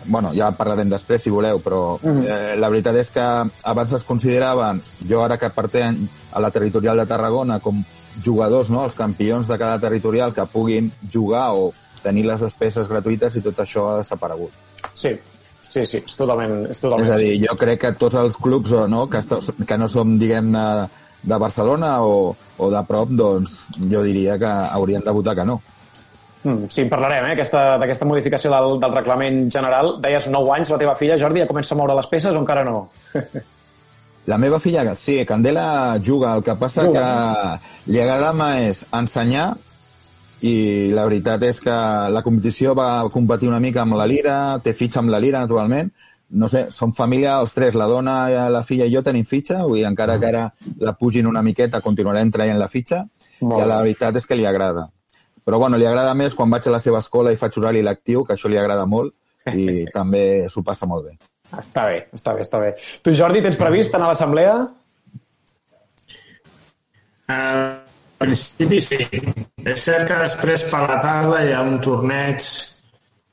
bueno, 0.05 0.29
ja 0.37 0.51
parlarem 0.53 0.89
després, 0.91 1.23
si 1.23 1.31
voleu, 1.33 1.57
però 1.65 1.97
eh, 2.29 2.53
la 2.59 2.69
veritat 2.69 2.95
és 3.01 3.09
que 3.09 3.23
abans 3.63 3.93
es 3.97 4.03
consideraven, 4.05 4.81
jo 5.09 5.23
ara 5.23 5.37
que 5.41 5.49
pertenc 5.49 6.03
a 6.31 6.39
la 6.39 6.51
territorial 6.51 6.97
de 7.01 7.07
Tarragona, 7.09 7.57
com 7.59 7.81
jugadors, 8.25 8.69
no?, 8.69 8.84
els 8.86 8.95
campions 8.95 9.47
de 9.47 9.58
cada 9.58 9.79
territorial 9.79 10.34
que 10.34 10.45
puguin 10.51 10.91
jugar 11.13 11.49
o 11.58 11.71
tenir 12.03 12.25
les 12.27 12.41
despeses 12.41 12.88
gratuïtes 12.88 13.36
i 13.36 13.41
tot 13.43 13.60
això 13.60 13.89
ha 13.89 13.97
desaparegut. 13.99 14.51
Sí, 14.93 15.15
sí, 15.62 15.86
sí, 15.86 15.97
és 16.05 16.15
totalment... 16.15 16.65
És 16.71 16.79
totalment. 16.82 17.08
És 17.08 17.13
a 17.15 17.17
dir, 17.19 17.34
jo 17.47 17.55
crec 17.60 17.82
que 17.82 17.91
tots 17.99 18.15
els 18.15 18.38
clubs 18.39 18.71
o 18.71 18.86
no, 18.88 19.05
que, 19.12 19.19
que 19.67 19.77
no 19.77 19.88
som, 19.91 20.17
diguem-ne, 20.21 20.63
de 21.19 21.36
Barcelona 21.36 21.97
o, 22.08 22.32
o 22.58 22.69
de 22.71 22.79
prop, 22.88 23.10
doncs 23.12 23.65
jo 23.91 24.01
diria 24.05 24.38
que 24.39 24.47
haurien 24.47 25.03
de 25.03 25.12
votar 25.12 25.36
que 25.36 25.43
no. 25.45 25.60
Mm, 26.45 26.69
sí, 26.71 26.86
en 26.86 26.89
parlarem, 26.89 27.25
eh, 27.27 27.34
aquesta- 27.36 27.77
d'aquesta 27.82 28.08
modificació 28.08 28.53
del, 28.53 28.77
del 28.79 28.93
reglament 28.95 29.49
general. 29.51 29.97
Deies 29.99 30.29
9 30.32 30.53
anys, 30.55 30.69
la 30.71 30.77
teva 30.79 30.95
filla, 30.95 31.17
Jordi, 31.19 31.41
ja 31.43 31.47
comença 31.49 31.75
a 31.75 31.77
moure 31.82 31.97
les 31.99 32.08
peces 32.08 32.36
o 32.36 32.39
encara 32.39 32.63
no? 32.63 32.86
La 34.27 34.38
meva 34.38 34.60
filla, 34.60 34.84
sí, 34.95 35.25
Candela 35.25 35.99
juga, 36.05 36.36
el 36.36 36.43
que 36.43 36.55
passa 36.55 36.86
Juga. 36.86 37.01
que 37.86 37.91
li 37.91 38.01
agrada 38.01 38.34
més 38.34 38.86
ensenyar 38.93 39.55
i 40.45 40.91
la 40.95 41.05
veritat 41.08 41.43
és 41.43 41.60
que 41.60 41.75
la 42.13 42.21
competició 42.23 42.75
va 42.77 43.08
competir 43.12 43.49
una 43.49 43.60
mica 43.60 43.82
amb 43.82 43.97
la 43.99 44.05
Lira, 44.08 44.60
té 44.63 44.73
fitxa 44.73 45.01
amb 45.01 45.12
la 45.12 45.19
Lira, 45.19 45.41
naturalment. 45.41 45.89
No 46.29 46.47
sé, 46.47 46.67
som 46.69 46.93
família, 46.93 47.39
els 47.41 47.55
tres, 47.55 47.73
la 47.73 47.88
dona, 47.89 48.29
la 48.53 48.62
filla 48.63 48.86
i 48.86 48.93
jo 48.93 49.01
tenim 49.01 49.25
fitxa, 49.25 49.63
vull 49.65 49.79
dir, 49.79 49.88
encara 49.89 50.19
que 50.21 50.29
ara 50.29 50.45
la 50.77 50.93
pugin 50.93 51.27
una 51.27 51.41
miqueta, 51.41 51.82
continuarem 51.82 52.29
traient 52.32 52.60
la 52.60 52.69
fitxa, 52.69 53.01
Molt 53.41 53.63
i 53.63 53.67
la 53.67 53.82
veritat 53.82 54.21
és 54.21 54.29
que 54.29 54.38
li 54.38 54.45
agrada. 54.45 54.86
Però 55.43 55.58
bueno, 55.58 55.79
li 55.82 55.88
agrada 55.89 56.13
més 56.13 56.36
quan 56.38 56.51
vaig 56.53 56.67
a 56.69 56.75
la 56.75 56.84
seva 56.84 57.01
escola 57.01 57.34
i 57.34 57.39
faig 57.39 57.58
horari 57.58 57.82
lectiu, 57.82 58.23
que 58.23 58.38
això 58.38 58.51
li 58.51 58.62
agrada 58.62 58.86
molt, 58.86 59.15
i 59.49 59.86
també 59.97 60.45
s'ho 60.53 60.62
passa 60.63 60.86
molt 60.86 61.10
bé. 61.10 61.17
Està 61.57 61.85
bé, 61.89 62.01
està 62.13 62.35
bé, 62.35 62.45
està 62.45 62.59
bé. 62.62 62.73
Tu, 63.01 63.13
Jordi, 63.17 63.41
tens 63.41 63.57
previst 63.57 63.95
anar 63.95 64.09
a 64.09 64.13
l'assemblea? 64.13 64.55
En 67.29 67.79
principi 68.21 68.81
sí. 68.83 68.99
És 69.65 69.85
cert 69.85 70.05
que 70.09 70.19
després 70.21 70.65
per 70.69 70.83
la 70.85 70.99
tarda 71.01 71.41
hi 71.45 71.55
ha 71.55 71.63
un 71.65 71.79
torneig 71.81 72.45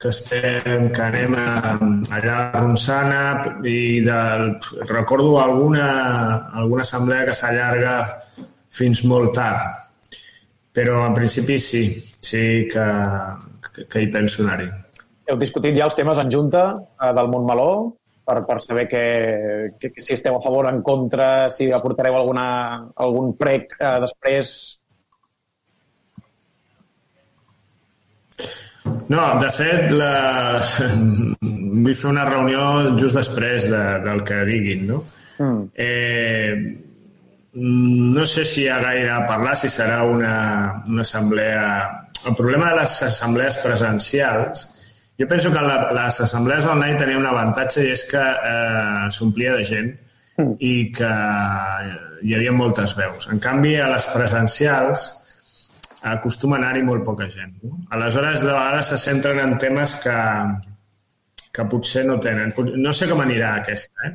que 0.00 0.12
estem, 0.12 0.88
que 0.92 1.02
anem 1.02 1.34
a, 1.40 1.76
allà 2.18 2.36
a 2.36 2.60
Ronçana 2.60 3.20
i 3.64 4.00
del, 4.04 4.50
recordo 4.90 5.38
alguna, 5.40 5.88
alguna 6.52 6.84
assemblea 6.84 7.24
que 7.28 7.36
s'allarga 7.36 7.96
fins 8.68 9.04
molt 9.08 9.32
tard. 9.36 9.84
Però 10.76 11.06
en 11.06 11.14
principi 11.16 11.56
sí, 11.60 11.86
sí 12.20 12.42
que, 12.72 12.88
que, 13.68 13.86
que 13.92 14.02
hi 14.04 14.10
penso 14.12 14.44
anar-hi. 14.44 14.68
Heu 15.26 15.38
discutit 15.40 15.76
ja 15.78 15.88
els 15.88 15.96
temes 15.96 16.20
en 16.22 16.28
junta 16.30 16.66
eh, 16.76 17.12
del 17.16 17.32
Montmeló 17.32 17.70
per, 18.26 18.40
per 18.48 18.58
saber 18.62 18.86
que, 18.90 19.04
que, 19.78 19.92
que 19.94 20.02
si 20.02 20.16
esteu 20.16 20.36
a 20.36 20.42
favor 20.42 20.66
o 20.66 20.72
en 20.72 20.82
contra, 20.82 21.48
si 21.52 21.70
aportareu 21.70 22.18
alguna, 22.18 22.48
algun 23.06 23.36
prec 23.38 23.76
eh, 23.78 23.96
després. 24.02 24.56
No, 29.12 29.22
de 29.38 29.50
fet, 29.54 29.92
la... 29.94 30.58
vull 31.86 31.94
fer 31.94 32.10
una 32.10 32.26
reunió 32.26 32.96
just 32.98 33.18
després 33.18 33.68
de, 33.70 33.84
del 34.02 34.24
que 34.26 34.42
diguin, 34.48 34.86
no? 34.90 35.02
Mm. 35.38 35.62
Eh, 35.74 36.54
no 37.56 38.24
sé 38.28 38.44
si 38.44 38.64
hi 38.64 38.70
ha 38.72 38.80
gaire 38.82 39.12
a 39.14 39.22
parlar, 39.28 39.54
si 39.56 39.70
serà 39.72 40.02
una, 40.08 40.82
una 40.88 41.06
assemblea... 41.06 41.68
El 42.26 42.34
problema 42.34 42.72
de 42.72 42.80
les 42.80 42.94
assemblees 43.06 43.60
presencials, 43.62 44.66
jo 45.18 45.28
penso 45.28 45.52
que 45.52 45.62
la, 45.64 45.76
les 45.96 46.20
assemblees 46.20 46.66
online 46.68 46.98
tenien 47.00 47.22
un 47.22 47.28
avantatge 47.30 47.86
i 47.86 47.92
és 47.94 48.04
que 48.10 48.20
eh, 48.20 49.06
s'omplia 49.14 49.54
de 49.56 49.64
gent 49.64 49.92
mm. 50.36 50.56
i 50.60 50.74
que 50.96 51.12
hi 52.22 52.34
havia 52.36 52.52
moltes 52.52 52.96
veus. 52.98 53.28
En 53.32 53.40
canvi, 53.42 53.76
a 53.80 53.88
les 53.92 54.08
presencials 54.12 55.08
acostuma 56.06 56.58
a 56.58 56.60
anar-hi 56.60 56.84
molt 56.86 57.04
poca 57.06 57.28
gent. 57.32 57.56
No? 57.64 57.80
Aleshores, 57.96 58.42
de 58.44 58.52
vegades 58.52 58.92
se 58.92 58.98
centren 59.02 59.40
en 59.42 59.56
temes 59.62 59.96
que, 60.04 60.16
que 61.52 61.66
potser 61.72 62.04
no 62.06 62.18
tenen. 62.22 62.52
No 62.76 62.94
sé 62.94 63.08
com 63.10 63.22
anirà 63.24 63.56
aquesta, 63.60 64.10
eh? 64.10 64.14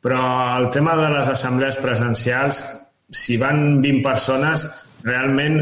però 0.00 0.20
el 0.58 0.70
tema 0.74 0.96
de 0.98 1.10
les 1.12 1.28
assemblees 1.28 1.78
presencials, 1.80 2.62
si 3.12 3.36
van 3.40 3.80
20 3.84 4.02
persones, 4.04 4.66
realment 5.04 5.60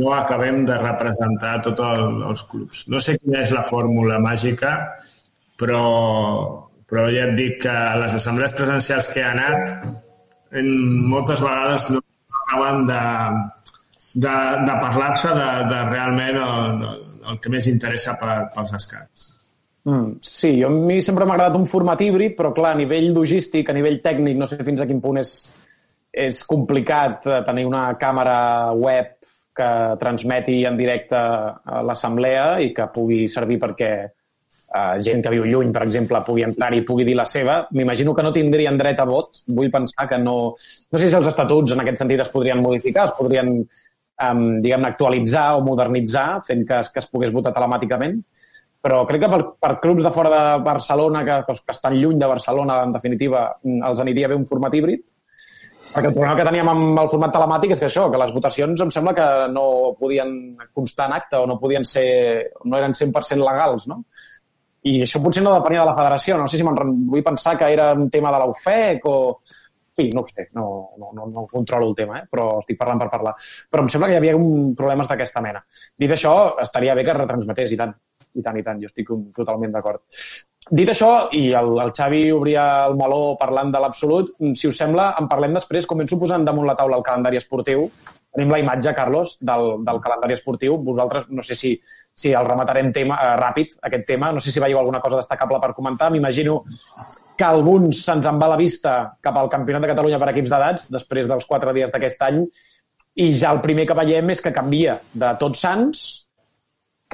no 0.00 0.12
acabem 0.14 0.64
de 0.68 0.76
representar 0.80 1.56
tots 1.64 1.84
el, 1.86 2.22
els 2.30 2.44
clubs. 2.50 2.84
No 2.92 3.00
sé 3.02 3.16
quina 3.20 3.42
és 3.44 3.52
la 3.54 3.64
fórmula 3.68 4.18
màgica, 4.22 4.74
però, 5.60 5.84
però 6.90 7.06
ja 7.14 7.28
et 7.28 7.36
dic 7.38 7.60
que 7.66 7.76
les 8.02 8.16
assemblees 8.18 8.56
presencials 8.58 9.10
que 9.12 9.22
he 9.22 9.28
anat 9.28 10.54
en 10.54 10.70
moltes 11.10 11.42
vegades 11.42 11.90
no 11.94 12.02
acaben 12.44 12.86
de, 12.86 13.02
de, 14.14 14.34
de 14.66 14.74
parlar-se 14.82 15.34
de, 15.34 15.50
de 15.70 15.84
realment 15.90 16.40
el, 16.42 16.84
el 17.30 17.40
que 17.42 17.52
més 17.52 17.70
interessa 17.70 18.14
per, 18.20 18.36
pels 18.54 18.74
escacs. 18.78 19.30
Mm, 19.84 20.14
sí, 20.24 20.54
jo, 20.62 20.70
a 20.70 20.72
mi 20.72 21.00
sempre 21.04 21.26
m'ha 21.28 21.36
agradat 21.36 21.58
un 21.58 21.66
format 21.68 22.00
híbrid, 22.00 22.32
però 22.38 22.54
clar, 22.56 22.72
a 22.72 22.78
nivell 22.78 23.10
logístic, 23.12 23.68
a 23.68 23.76
nivell 23.76 24.00
tècnic, 24.04 24.38
no 24.40 24.48
sé 24.48 24.56
fins 24.64 24.80
a 24.80 24.88
quin 24.88 25.02
punt 25.04 25.20
és, 25.20 25.34
és 26.24 26.40
complicat 26.48 27.26
eh, 27.28 27.42
tenir 27.44 27.66
una 27.68 27.88
càmera 28.00 28.38
web 28.78 29.13
que 29.54 29.70
transmeti 30.00 30.58
en 30.66 30.76
directe 30.76 31.20
l'assemblea 31.86 32.58
i 32.64 32.72
que 32.74 32.88
pugui 32.94 33.24
servir 33.30 33.60
perquè 33.62 33.90
uh, 34.04 34.96
gent 35.04 35.22
que 35.22 35.32
viu 35.34 35.46
lluny, 35.46 35.70
per 35.74 35.84
exemple, 35.86 36.20
pugui 36.26 36.44
entrar 36.46 36.72
i 36.74 36.82
pugui 36.86 37.06
dir 37.06 37.16
la 37.18 37.26
seva. 37.28 37.60
M'imagino 37.72 38.14
que 38.14 38.26
no 38.26 38.34
tindrien 38.34 38.78
dret 38.80 39.00
a 39.00 39.08
vot. 39.08 39.44
Vull 39.46 39.72
pensar 39.74 40.08
que 40.10 40.18
no... 40.18 40.36
No 40.54 41.00
sé 41.00 41.08
si 41.08 41.18
els 41.18 41.30
estatuts 41.30 41.74
en 41.74 41.84
aquest 41.84 42.02
sentit 42.02 42.24
es 42.24 42.32
podrien 42.34 42.62
modificar, 42.62 43.08
es 43.08 43.16
podrien 43.18 43.54
um, 43.54 44.44
diguem-ne, 44.64 44.90
actualitzar 44.90 45.52
o 45.58 45.64
modernitzar, 45.66 46.42
fent 46.46 46.66
que, 46.68 46.82
que 46.90 47.02
es 47.02 47.10
pogués 47.10 47.34
votar 47.34 47.54
telemàticament. 47.54 48.18
Però 48.84 49.00
crec 49.08 49.22
que 49.24 49.32
per, 49.32 49.40
per 49.64 49.72
clubs 49.80 50.04
de 50.04 50.12
fora 50.12 50.30
de 50.34 50.64
Barcelona, 50.64 51.22
que, 51.24 51.40
que 51.48 51.72
estan 51.72 51.96
lluny 51.96 52.18
de 52.20 52.28
Barcelona, 52.28 52.82
en 52.84 52.92
definitiva, 52.92 53.46
els 53.64 54.02
aniria 54.02 54.28
bé 54.28 54.36
un 54.36 54.44
format 54.50 54.74
híbrid. 54.76 55.06
Perquè 55.94 56.10
el 56.10 56.14
problema 56.14 56.36
que 56.36 56.46
teníem 56.48 56.68
amb 56.72 57.00
el 57.04 57.10
format 57.12 57.32
telemàtic 57.36 57.74
és 57.74 57.82
que 57.82 57.88
això, 57.88 58.08
que 58.10 58.20
les 58.20 58.32
votacions 58.34 58.80
em 58.82 58.92
sembla 58.92 59.14
que 59.14 59.26
no 59.54 59.66
podien 59.98 60.32
constar 60.74 61.06
en 61.10 61.18
acte 61.20 61.38
o 61.38 61.46
no 61.46 61.58
podien 61.62 61.86
ser, 61.86 62.06
no 62.64 62.80
eren 62.80 62.96
100% 62.98 63.44
legals, 63.44 63.86
no? 63.90 64.00
I 64.90 64.98
això 65.06 65.20
potser 65.24 65.44
no 65.44 65.54
depenia 65.54 65.84
de 65.84 65.88
la 65.88 65.96
federació. 65.96 66.36
No 66.36 66.48
sé 66.50 66.58
si 66.60 66.66
vull 66.66 67.22
pensar 67.24 67.54
que 67.56 67.70
era 67.72 67.92
un 67.94 68.10
tema 68.12 68.32
de 68.34 68.40
l'UFEC 68.42 69.06
o, 69.08 69.14
fi, 69.96 70.10
no 70.12 70.24
ho 70.24 70.28
sé, 70.28 70.48
no, 70.54 70.66
no, 70.98 71.12
no, 71.14 71.28
no 71.32 71.46
controlo 71.50 71.88
el 71.88 71.94
tema, 71.96 72.18
eh? 72.18 72.26
però 72.30 72.58
estic 72.60 72.78
parlant 72.80 73.00
per 73.00 73.08
parlar. 73.12 73.34
Però 73.70 73.84
em 73.84 73.92
sembla 73.92 74.10
que 74.10 74.18
hi 74.18 74.20
havia 74.20 74.34
un 74.36 74.74
problemes 74.76 75.08
d'aquesta 75.08 75.42
mena. 75.44 75.62
Dit 75.96 76.12
això, 76.12 76.34
estaria 76.60 76.96
bé 76.98 77.06
que 77.06 77.16
retransmetés, 77.16 77.72
i 77.72 77.78
tant, 77.80 77.94
i 78.34 78.42
tant, 78.42 78.58
i 78.58 78.66
tant, 78.66 78.82
jo 78.82 78.90
estic 78.90 79.14
totalment 79.36 79.72
d'acord. 79.72 80.02
Dit 80.72 80.88
això, 80.88 81.28
i 81.36 81.50
el, 81.52 81.74
el 81.82 81.90
Xavi 81.92 82.30
obria 82.32 82.64
el 82.86 82.94
meló 82.96 83.34
parlant 83.36 83.68
de 83.72 83.80
l'absolut, 83.82 84.30
si 84.56 84.68
us 84.70 84.78
sembla, 84.80 85.10
en 85.20 85.28
parlem 85.28 85.52
després. 85.58 85.84
Començo 85.84 86.16
posant 86.20 86.46
damunt 86.46 86.64
la 86.64 86.76
taula 86.78 86.96
el 86.96 87.04
calendari 87.04 87.36
esportiu. 87.36 87.84
Tenim 88.34 88.50
la 88.50 88.58
imatge, 88.62 88.94
Carlos, 88.96 89.36
del, 89.44 89.84
del 89.84 90.00
calendari 90.02 90.34
esportiu. 90.34 90.78
Vosaltres, 90.86 91.28
no 91.28 91.44
sé 91.44 91.54
si, 91.54 91.74
si 92.16 92.32
el 92.32 92.48
rematarem 92.48 92.88
tema, 92.96 93.20
eh, 93.20 93.36
ràpid, 93.38 93.76
aquest 93.90 94.08
tema. 94.08 94.32
No 94.32 94.40
sé 94.40 94.54
si 94.54 94.62
veieu 94.64 94.80
alguna 94.80 95.02
cosa 95.04 95.20
destacable 95.20 95.60
per 95.60 95.74
comentar. 95.76 96.08
M'imagino 96.10 96.62
que 97.36 97.44
alguns 97.44 98.00
se'ns 98.06 98.26
en 98.30 98.40
va 98.40 98.48
la 98.54 98.58
vista 98.58 98.96
cap 99.20 99.36
al 99.36 99.52
Campionat 99.52 99.84
de 99.84 99.92
Catalunya 99.92 100.22
per 100.22 100.32
equips 100.32 100.50
d'edats, 100.50 100.90
després 100.96 101.28
dels 101.28 101.44
quatre 101.50 101.76
dies 101.76 101.92
d'aquest 101.92 102.24
any, 102.24 102.40
i 103.20 103.30
ja 103.36 103.52
el 103.52 103.60
primer 103.62 103.84
que 103.86 104.00
veiem 104.00 104.32
és 104.32 104.40
que 104.42 104.54
canvia 104.54 104.96
de 105.12 105.36
Tots 105.38 105.60
Sants, 105.60 106.23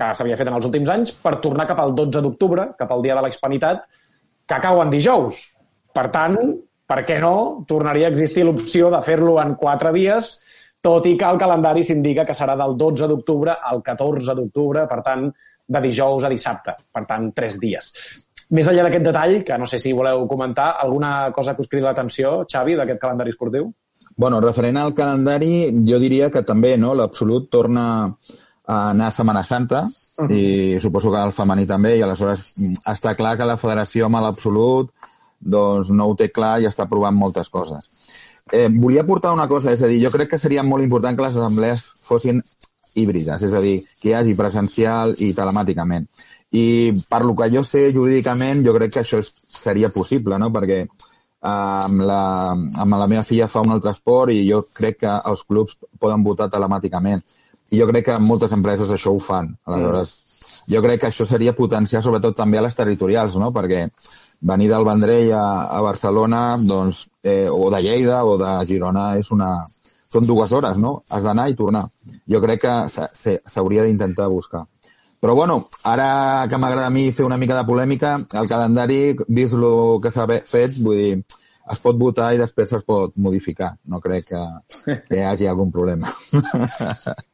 que 0.01 0.11
s'havia 0.17 0.39
fet 0.41 0.49
en 0.49 0.57
els 0.57 0.67
últims 0.69 0.89
anys, 0.93 1.13
per 1.13 1.37
tornar 1.45 1.69
cap 1.69 1.83
al 1.83 1.93
12 1.97 2.23
d'octubre, 2.25 2.71
cap 2.79 2.93
al 2.95 3.05
dia 3.05 3.19
de 3.19 3.25
la 3.27 3.31
Hispanitat, 3.33 3.85
que 4.49 4.61
cau 4.65 4.81
en 4.83 4.93
dijous. 4.93 5.43
Per 5.95 6.07
tant, 6.15 6.39
per 6.91 7.03
què 7.07 7.21
no, 7.23 7.35
tornaria 7.69 8.09
a 8.09 8.15
existir 8.15 8.47
l'opció 8.47 8.89
de 8.95 9.03
fer-lo 9.05 9.37
en 9.43 9.55
quatre 9.61 9.93
dies, 9.95 10.33
tot 10.81 11.05
i 11.07 11.13
que 11.21 11.29
el 11.29 11.39
calendari 11.39 11.85
s'indica 11.85 12.25
que 12.25 12.35
serà 12.37 12.57
del 12.57 12.75
12 12.81 13.11
d'octubre 13.11 13.59
al 13.71 13.85
14 13.85 14.35
d'octubre, 14.39 14.87
per 14.89 15.01
tant, 15.07 15.29
de 15.71 15.85
dijous 15.85 16.25
a 16.25 16.33
dissabte, 16.33 16.75
per 16.91 17.05
tant, 17.07 17.29
tres 17.37 17.61
dies. 17.61 17.93
Més 18.57 18.67
enllà 18.67 18.89
d'aquest 18.89 19.05
detall, 19.07 19.37
que 19.47 19.59
no 19.61 19.69
sé 19.71 19.79
si 19.79 19.93
voleu 19.95 20.25
comentar, 20.27 20.73
alguna 20.83 21.31
cosa 21.37 21.55
que 21.55 21.63
us 21.63 21.71
cridi 21.71 21.85
l'atenció, 21.85 22.41
Xavi, 22.51 22.75
d'aquest 22.81 22.99
calendari 23.03 23.31
esportiu? 23.37 23.69
Bueno, 24.17 24.41
referent 24.43 24.81
al 24.81 24.97
calendari, 24.97 25.69
jo 25.87 26.01
diria 26.03 26.31
que 26.35 26.43
també 26.43 26.75
no 26.81 26.97
l'Absolut 26.99 27.47
torna 27.53 27.85
a 28.71 28.79
anar 28.93 29.09
a 29.11 29.17
Setmana 29.17 29.43
Santa 29.43 29.83
uh 29.83 30.25
-huh. 30.25 30.31
i 30.31 30.81
suposo 30.81 31.11
que 31.11 31.23
el 31.23 31.33
femení 31.33 31.67
també 31.67 31.97
i 31.97 32.03
aleshores 32.03 32.53
mm, 32.57 32.75
està 32.95 33.15
clar 33.17 33.37
que 33.37 33.49
la 33.49 33.57
federació 33.57 34.07
amb 34.07 34.21
l'Absolut 34.23 34.91
doncs 35.41 35.91
no 35.91 36.07
ho 36.07 36.15
té 36.15 36.29
clar 36.29 36.61
i 36.61 36.67
està 36.67 36.87
provant 36.89 37.17
moltes 37.17 37.49
coses. 37.49 37.89
Eh, 38.53 38.69
volia 38.69 39.07
portar 39.07 39.33
una 39.33 39.49
cosa, 39.49 39.73
és 39.73 39.83
a 39.83 39.87
dir, 39.87 40.05
jo 40.05 40.11
crec 40.11 40.31
que 40.31 40.39
seria 40.39 40.63
molt 40.63 40.83
important 40.83 41.17
que 41.17 41.23
les 41.23 41.37
assemblees 41.37 41.85
fossin 42.03 42.43
híbrides, 42.95 43.43
és 43.43 43.53
a 43.55 43.61
dir, 43.61 43.81
que 44.01 44.11
hi 44.11 44.15
hagi 44.15 44.35
presencial 44.35 45.15
i 45.19 45.33
telemàticament. 45.33 46.09
I 46.53 46.93
per 47.09 47.23
lo 47.25 47.37
que 47.37 47.51
jo 47.51 47.63
sé 47.63 47.93
jurídicament, 47.95 48.65
jo 48.67 48.75
crec 48.75 48.93
que 48.93 49.01
això 49.01 49.21
seria 49.23 49.89
possible, 49.89 50.39
no? 50.39 50.51
Perquè 50.51 50.87
amb 51.41 52.03
la, 52.05 52.53
amb 52.53 52.97
la 52.99 53.07
meva 53.07 53.23
filla 53.25 53.49
fa 53.49 53.63
un 53.65 53.73
altre 53.73 53.95
esport 53.95 54.33
i 54.35 54.43
jo 54.49 54.61
crec 54.75 54.99
que 55.05 55.13
els 55.31 55.45
clubs 55.49 55.79
poden 55.99 56.25
votar 56.27 56.51
telemàticament. 56.51 57.23
I 57.71 57.79
jo 57.79 57.87
crec 57.91 58.09
que 58.09 58.19
moltes 58.23 58.53
empreses 58.57 58.91
això 58.91 59.15
ho 59.15 59.21
fan. 59.23 59.53
Aleshores, 59.67 60.15
mm. 60.15 60.73
jo 60.75 60.83
crec 60.87 61.03
que 61.03 61.11
això 61.11 61.27
seria 61.27 61.55
potenciar 61.57 62.03
sobretot 62.03 62.37
també 62.37 62.59
a 62.59 62.65
les 62.67 62.77
territorials, 62.79 63.37
no? 63.39 63.53
Perquè 63.55 63.85
venir 64.51 64.71
del 64.71 64.87
Vendrell 64.89 65.35
a, 65.37 65.45
a 65.71 65.81
Barcelona, 65.85 66.57
doncs, 66.59 67.05
eh, 67.23 67.49
o 67.51 67.71
de 67.71 67.83
Lleida 67.85 68.25
o 68.25 68.39
de 68.41 68.57
Girona, 68.67 69.13
és 69.21 69.31
una... 69.31 69.53
Són 70.11 70.25
dues 70.27 70.51
hores, 70.51 70.75
no? 70.83 70.97
Has 71.15 71.23
d'anar 71.23 71.45
i 71.53 71.55
tornar. 71.55 71.85
Jo 72.27 72.41
crec 72.43 72.65
que 72.65 72.73
s'hauria 72.91 73.85
d'intentar 73.87 74.27
buscar. 74.27 74.65
Però 75.23 75.37
bueno, 75.39 75.61
ara 75.85 76.49
que 76.51 76.59
m'agrada 76.59 76.89
a 76.89 76.91
mi 76.91 77.13
fer 77.13 77.27
una 77.29 77.37
mica 77.39 77.55
de 77.55 77.63
polèmica, 77.69 78.17
el 78.41 78.49
calendari, 78.51 79.15
vist 79.29 79.55
el 79.55 80.01
que 80.03 80.11
s'ha 80.11 80.27
fet, 80.27 80.81
vull 80.83 80.99
dir, 80.99 81.13
es 81.71 81.81
pot 81.83 81.99
votar 81.99 82.31
i 82.35 82.41
després 82.41 82.73
es 82.77 82.85
pot 82.87 83.17
modificar. 83.23 83.71
No 83.91 84.01
crec 84.03 84.27
que, 84.33 84.41
que 85.07 85.19
hi 85.19 85.25
hagi 85.27 85.49
algun 85.51 85.73
problema. 85.75 86.11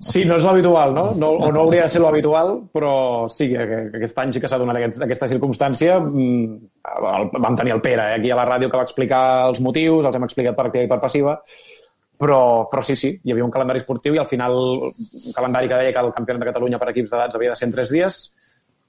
Sí, 0.06 0.22
no 0.28 0.36
és 0.38 0.44
l'habitual, 0.46 0.92
no? 0.94 1.06
no? 1.18 1.32
O 1.42 1.48
no 1.52 1.62
hauria 1.64 1.86
de 1.86 1.92
ser 1.92 2.00
l'habitual, 2.02 2.52
però 2.72 2.92
sí, 3.32 3.48
que, 3.50 3.64
que 3.66 3.98
aquest 3.98 4.18
any 4.22 4.32
sí 4.34 4.40
que 4.42 4.48
s'ha 4.50 4.58
donat 4.60 4.78
aquest, 4.78 5.00
aquesta 5.02 5.28
circumstància. 5.30 5.96
Mm, 6.00 6.58
el, 6.92 7.26
vam 7.34 7.58
tenir 7.58 7.74
el 7.74 7.82
Pere 7.84 8.04
eh, 8.12 8.20
aquí 8.20 8.30
a 8.30 8.38
la 8.38 8.46
ràdio 8.48 8.70
que 8.70 8.78
va 8.78 8.86
explicar 8.86 9.22
els 9.48 9.60
motius, 9.64 10.06
els 10.06 10.16
hem 10.16 10.28
explicat 10.28 10.56
per 10.56 10.68
activa 10.68 10.86
i 10.86 10.90
per 10.90 11.00
passiva, 11.02 11.36
però, 12.20 12.40
però 12.70 12.84
sí, 12.84 12.96
sí, 12.96 13.12
hi 13.22 13.34
havia 13.34 13.44
un 13.44 13.52
calendari 13.52 13.82
esportiu 13.82 14.16
i 14.16 14.20
al 14.22 14.28
final 14.30 14.56
un 14.56 15.34
calendari 15.36 15.68
que 15.68 15.80
deia 15.82 15.96
que 15.96 16.04
el 16.06 16.14
campionat 16.16 16.44
de 16.44 16.50
Catalunya 16.52 16.80
per 16.80 16.92
equips 16.92 17.12
d'edats 17.12 17.36
havia 17.36 17.52
de 17.52 17.58
ser 17.58 17.68
en 17.68 17.74
tres 17.76 17.92
dies 17.92 18.20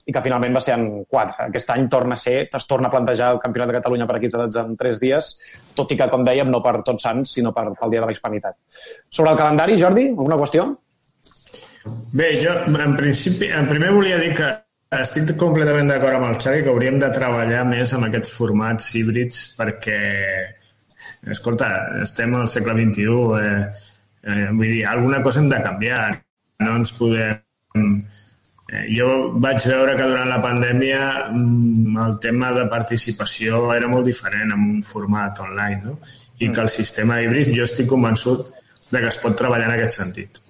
i 0.08 0.14
que 0.16 0.24
finalment 0.24 0.56
va 0.56 0.64
ser 0.64 0.78
en 0.78 0.88
quatre. 1.04 1.50
Aquest 1.50 1.72
any 1.74 1.88
torna 1.92 2.16
a 2.16 2.22
ser, 2.22 2.38
es 2.48 2.68
torna 2.68 2.88
a 2.88 2.94
plantejar 2.94 3.34
el 3.36 3.42
campionat 3.44 3.74
de 3.74 3.78
Catalunya 3.80 4.08
per 4.08 4.18
equips 4.20 4.38
d'edats 4.38 4.60
en 4.62 4.76
tres 4.80 5.02
dies, 5.04 5.34
tot 5.76 5.92
i 5.92 5.98
que, 6.00 6.08
com 6.12 6.24
dèiem, 6.28 6.52
no 6.52 6.62
per 6.64 6.78
tots 6.88 7.04
sants, 7.04 7.34
sinó 7.38 7.52
per, 7.56 7.66
pel 7.80 7.92
dia 7.92 8.04
de 8.04 8.10
la 8.10 8.16
hispanitat. 8.16 8.56
Sobre 9.12 9.34
el 9.34 9.42
calendari, 9.42 9.76
Jordi, 9.82 10.08
alguna 10.14 10.40
qüestió? 10.40 10.70
Bé, 12.16 12.32
jo 12.40 12.56
en 12.68 12.96
principi, 12.98 13.52
en 13.56 13.68
primer 13.68 13.92
volia 13.96 14.20
dir 14.20 14.32
que 14.38 14.48
estic 14.98 15.34
completament 15.40 15.92
d'acord 15.92 16.20
amb 16.20 16.30
el 16.30 16.40
Xavi 16.40 16.64
que 16.64 16.72
hauríem 16.72 17.00
de 17.02 17.10
treballar 17.16 17.66
més 17.68 17.92
amb 17.96 18.08
aquests 18.08 18.32
formats 18.32 18.88
híbrids 18.96 19.44
perquè 19.60 20.00
escolta, 21.32 21.70
estem 22.04 22.36
al 22.36 22.48
segle 22.52 22.76
XXI, 22.78 23.08
eh, 23.42 23.90
eh, 24.24 24.48
vull 24.54 24.72
dir, 24.72 24.86
alguna 24.88 25.22
cosa 25.24 25.42
hem 25.42 25.50
de 25.52 25.60
canviar, 25.64 26.22
no 26.64 26.78
ens 26.82 26.96
podem... 26.96 27.44
Eh, 28.68 28.84
jo 28.92 29.08
vaig 29.40 29.64
veure 29.64 29.94
que 29.96 30.06
durant 30.10 30.28
la 30.28 30.42
pandèmia 30.44 31.02
mm, 31.30 31.94
el 32.04 32.18
tema 32.24 32.52
de 32.56 32.66
participació 32.72 33.62
era 33.76 33.88
molt 33.88 34.10
diferent 34.10 34.52
en 34.52 34.66
un 34.74 34.82
format 34.84 35.40
online, 35.40 35.80
no? 35.86 36.00
I 36.44 36.52
que 36.52 36.66
el 36.66 36.70
sistema 36.70 37.22
híbrid, 37.24 37.54
jo 37.56 37.64
estic 37.64 37.88
convençut 37.88 38.52
de 38.92 39.00
que 39.00 39.08
es 39.08 39.20
pot 39.24 39.38
treballar 39.40 39.70
en 39.70 39.78
aquest 39.78 40.02
sentit. 40.02 40.42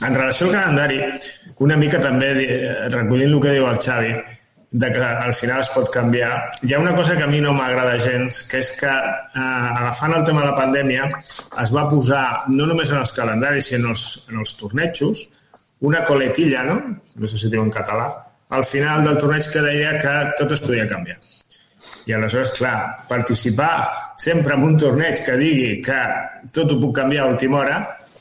En 0.00 0.14
relació 0.14 0.46
al 0.46 0.54
calendari, 0.54 1.00
una 1.66 1.76
mica 1.76 1.98
també 2.00 2.30
eh, 2.44 2.60
recollint 2.94 3.34
el 3.34 3.42
que 3.42 3.56
diu 3.58 3.66
el 3.68 3.82
Xavi, 3.82 4.14
de 4.70 4.92
que 4.94 5.02
al 5.02 5.34
final 5.34 5.60
es 5.64 5.72
pot 5.74 5.90
canviar. 5.90 6.30
Hi 6.62 6.74
ha 6.74 6.78
una 6.78 6.94
cosa 6.94 7.16
que 7.18 7.26
a 7.26 7.30
mi 7.32 7.40
no 7.42 7.52
m'agrada 7.52 7.98
gens, 7.98 8.44
que 8.46 8.62
és 8.62 8.70
que 8.78 8.90
eh, 8.94 9.42
agafant 9.42 10.14
el 10.14 10.24
tema 10.24 10.44
de 10.44 10.52
la 10.52 10.56
pandèmia 10.56 11.10
es 11.64 11.74
va 11.74 11.88
posar, 11.90 12.24
no 12.48 12.70
només 12.70 12.94
en 12.94 13.02
els 13.02 13.12
calendaris, 13.18 13.74
sinó 13.74 13.90
en 13.90 13.96
els, 13.96 14.06
en 14.30 14.38
els 14.44 14.54
tornejos, 14.62 15.26
una 15.80 16.04
coletilla, 16.04 16.62
no? 16.64 16.80
No 17.14 17.26
sé 17.28 17.38
si 17.40 17.50
diu 17.52 17.62
en 17.64 17.72
català, 17.72 18.08
al 18.50 18.64
final 18.64 19.04
del 19.04 19.18
torneig 19.20 19.46
que 19.52 19.62
deia 19.64 19.94
que 20.02 20.14
tot 20.40 20.52
es 20.56 20.62
podia 20.64 20.88
canviar. 20.90 21.18
I 22.08 22.16
aleshores, 22.16 22.52
clar, 22.56 23.06
participar 23.08 24.14
sempre 24.18 24.56
en 24.56 24.64
un 24.66 24.76
torneig 24.80 25.22
que 25.24 25.36
digui 25.40 25.70
que 25.84 26.00
tot 26.56 26.72
ho 26.72 26.80
puc 26.80 26.96
canviar 26.96 27.26
a 27.26 27.32
última 27.34 27.60
hora, 27.62 27.78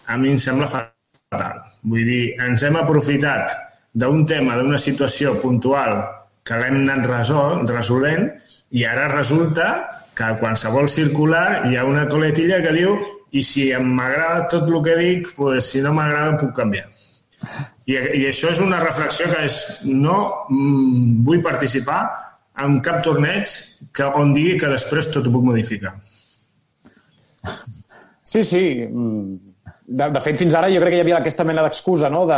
a 0.08 0.18
mi 0.18 0.34
em 0.34 0.40
sembla 0.40 0.70
fatal. 0.72 1.60
Vull 1.84 2.06
dir, 2.08 2.24
ens 2.46 2.64
hem 2.64 2.78
aprofitat 2.80 3.56
d'un 3.94 4.26
tema, 4.30 4.58
d'una 4.60 4.78
situació 4.78 5.36
puntual 5.42 6.04
que 6.46 6.58
l'hem 6.60 6.84
anat 6.84 7.08
resol, 7.10 7.66
resolent 7.70 8.30
i 8.72 8.86
ara 8.86 9.08
resulta 9.12 9.70
que 10.16 10.28
a 10.28 10.38
qualsevol 10.40 10.90
circular 10.92 11.66
hi 11.70 11.78
ha 11.78 11.88
una 11.88 12.08
coletilla 12.10 12.62
que 12.64 12.76
diu 12.76 12.96
i 13.32 13.44
si 13.46 13.70
m'agrada 13.74 14.48
tot 14.52 14.70
el 14.70 14.80
que 14.86 14.96
dic, 14.98 15.34
pues, 15.38 15.70
si 15.72 15.84
no 15.86 15.94
m'agrada 15.94 16.38
puc 16.42 16.56
canviar. 16.58 16.88
I, 17.90 17.96
I 17.96 18.24
això 18.30 18.52
és 18.54 18.62
una 18.64 18.82
reflexió 18.84 19.30
que 19.32 19.44
és 19.48 19.60
no 19.88 20.18
mm, 20.50 21.20
vull 21.26 21.44
participar 21.46 22.00
en 22.64 22.80
cap 22.86 23.04
torneig 23.06 23.52
que, 23.96 24.08
on 24.20 24.34
digui 24.36 24.58
que 24.60 24.72
després 24.72 25.10
tot 25.14 25.28
ho 25.28 25.34
puc 25.34 25.46
modificar. 25.48 25.96
Sí, 28.24 28.44
sí. 28.44 28.64
mm, 28.86 29.50
De, 29.90 30.06
de 30.14 30.20
fet, 30.22 30.36
fins 30.38 30.54
ara 30.54 30.68
jo 30.70 30.78
crec 30.84 30.94
que 30.94 30.98
hi 31.00 31.02
havia 31.02 31.18
aquesta 31.18 31.44
mena 31.50 31.64
d'excusa 31.66 32.12
no? 32.14 32.20
de, 32.30 32.36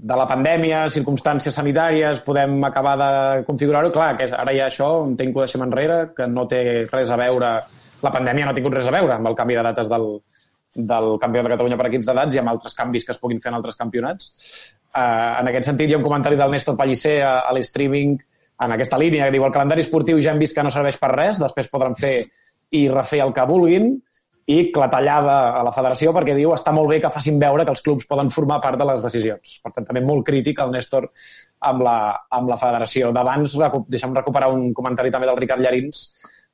de 0.00 0.16
la 0.16 0.24
pandèmia, 0.30 0.86
circumstàncies 0.94 1.58
sanitàries, 1.58 2.22
podem 2.24 2.54
acabar 2.64 2.94
de 2.96 3.08
configurar-ho. 3.44 3.90
Clar, 3.92 4.14
que 4.16 4.30
ara 4.32 4.54
ha 4.54 4.68
això, 4.70 4.88
temps 5.18 5.34
que 5.34 5.36
ho 5.36 5.44
deixem 5.44 5.64
enrere, 5.66 5.98
que 6.16 6.28
no 6.30 6.46
té 6.48 6.62
res 6.88 7.12
a 7.12 7.20
veure... 7.20 7.50
La 8.04 8.12
pandèmia 8.12 8.46
no 8.46 8.52
ha 8.52 8.56
tingut 8.56 8.74
res 8.76 8.88
a 8.88 8.92
veure 8.92 9.12
amb 9.14 9.28
el 9.28 9.36
canvi 9.36 9.56
de 9.56 9.62
dates 9.66 9.88
del, 9.92 10.08
del 10.76 11.16
campionat 11.18 11.48
de 11.48 11.54
Catalunya 11.56 11.78
per 11.80 11.88
equips 11.88 12.08
d'edats 12.08 12.36
i 12.36 12.40
amb 12.42 12.52
altres 12.52 12.76
canvis 12.76 13.06
que 13.06 13.14
es 13.16 13.20
puguin 13.20 13.40
fer 13.42 13.52
en 13.52 13.58
altres 13.58 13.78
campionats. 13.80 14.32
Uh, 14.96 15.40
en 15.40 15.50
aquest 15.50 15.68
sentit, 15.68 15.90
hi 15.90 15.96
ha 15.96 16.00
un 16.00 16.06
comentari 16.06 16.38
del 16.38 16.52
Néstor 16.52 16.76
Pellicer 16.76 17.18
a, 17.24 17.34
a 17.48 17.54
l'streaming 17.56 18.16
en 18.64 18.72
aquesta 18.72 18.98
línia, 19.00 19.26
que 19.26 19.36
diu 19.36 19.44
el 19.44 19.52
calendari 19.52 19.84
esportiu 19.84 20.20
ja 20.24 20.32
hem 20.32 20.40
vist 20.40 20.56
que 20.56 20.64
no 20.64 20.72
serveix 20.72 20.96
per 21.00 21.12
res, 21.12 21.40
després 21.42 21.68
podran 21.72 21.96
fer 21.98 22.16
i 22.76 22.86
refer 22.88 23.20
el 23.24 23.34
que 23.36 23.44
vulguin, 23.48 23.94
i 24.46 24.70
clatellada 24.70 25.36
a 25.58 25.62
la 25.66 25.72
federació 25.74 26.12
perquè 26.14 26.36
diu 26.36 26.52
està 26.54 26.70
molt 26.74 26.86
bé 26.92 27.00
que 27.02 27.10
facin 27.10 27.40
veure 27.42 27.64
que 27.66 27.72
els 27.74 27.82
clubs 27.82 28.06
poden 28.06 28.30
formar 28.30 28.60
part 28.62 28.78
de 28.78 28.86
les 28.86 29.02
decisions. 29.02 29.56
Per 29.62 29.72
tant, 29.74 29.88
també 29.88 30.04
molt 30.06 30.22
crític 30.28 30.62
el 30.62 30.70
Néstor 30.70 31.08
amb 31.66 31.82
la, 31.82 31.96
amb 32.30 32.52
la 32.52 32.58
federació. 32.60 33.10
D'abans, 33.16 33.56
deixa'm 33.90 34.14
recuperar 34.14 34.52
un 34.54 34.70
comentari 34.76 35.10
també 35.10 35.26
del 35.26 35.40
Ricard 35.40 35.64
Llarins, 35.66 36.04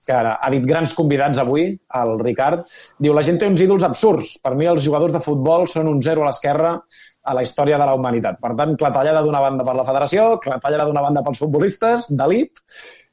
que 0.07 0.15
ha 0.15 0.51
dit 0.51 0.65
grans 0.67 0.95
convidats 0.99 1.39
avui, 1.39 1.69
el 2.01 2.17
Ricard. 2.21 2.65
Diu, 2.99 3.15
la 3.15 3.25
gent 3.27 3.39
té 3.39 3.49
uns 3.51 3.63
ídols 3.63 3.87
absurds. 3.87 4.37
Per 4.43 4.55
mi 4.59 4.67
els 4.71 4.83
jugadors 4.85 5.15
de 5.15 5.23
futbol 5.23 5.69
són 5.71 5.91
un 5.91 6.01
zero 6.03 6.25
a 6.25 6.31
l'esquerra 6.31 6.75
a 7.23 7.37
la 7.39 7.45
història 7.47 7.79
de 7.79 7.87
la 7.87 7.95
humanitat. 7.95 8.41
Per 8.43 8.51
tant, 8.59 8.75
clatellada 8.79 9.23
d'una 9.23 9.45
banda 9.45 9.67
per 9.67 9.77
la 9.79 9.87
federació, 9.87 10.33
clatellada 10.43 10.89
d'una 10.89 11.05
banda 11.07 11.23
pels 11.27 11.45
futbolistes 11.45 12.11
d'elit, 12.11 12.65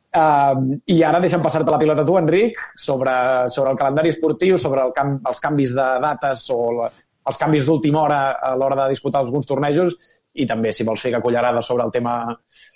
Uh, 0.10 0.80
I 0.90 1.04
ara 1.06 1.20
deixa'm 1.22 1.44
passar-te 1.46 1.70
la 1.70 1.78
pilota 1.78 2.02
a 2.02 2.06
tu, 2.08 2.16
Enric, 2.18 2.56
sobre, 2.82 3.12
sobre 3.54 3.76
el 3.76 3.78
calendari 3.78 4.10
esportiu, 4.10 4.58
sobre 4.58 4.82
el 4.82 4.90
camp, 4.96 5.20
els 5.30 5.42
canvis 5.44 5.76
de 5.78 5.86
dates 6.02 6.48
o 6.50 6.58
la, 6.80 6.88
els 7.30 7.38
canvis 7.38 7.68
d'última 7.68 8.02
hora 8.02 8.22
a 8.42 8.56
l'hora 8.58 8.80
de 8.80 8.96
disputar 8.96 9.22
alguns 9.22 9.46
tornejos 9.46 9.94
i 10.34 10.48
també, 10.50 10.72
si 10.74 10.86
vols 10.88 11.04
fer 11.06 11.14
cullerada 11.22 11.62
sobre 11.62 11.86
el 11.86 11.94
tema 11.94 12.16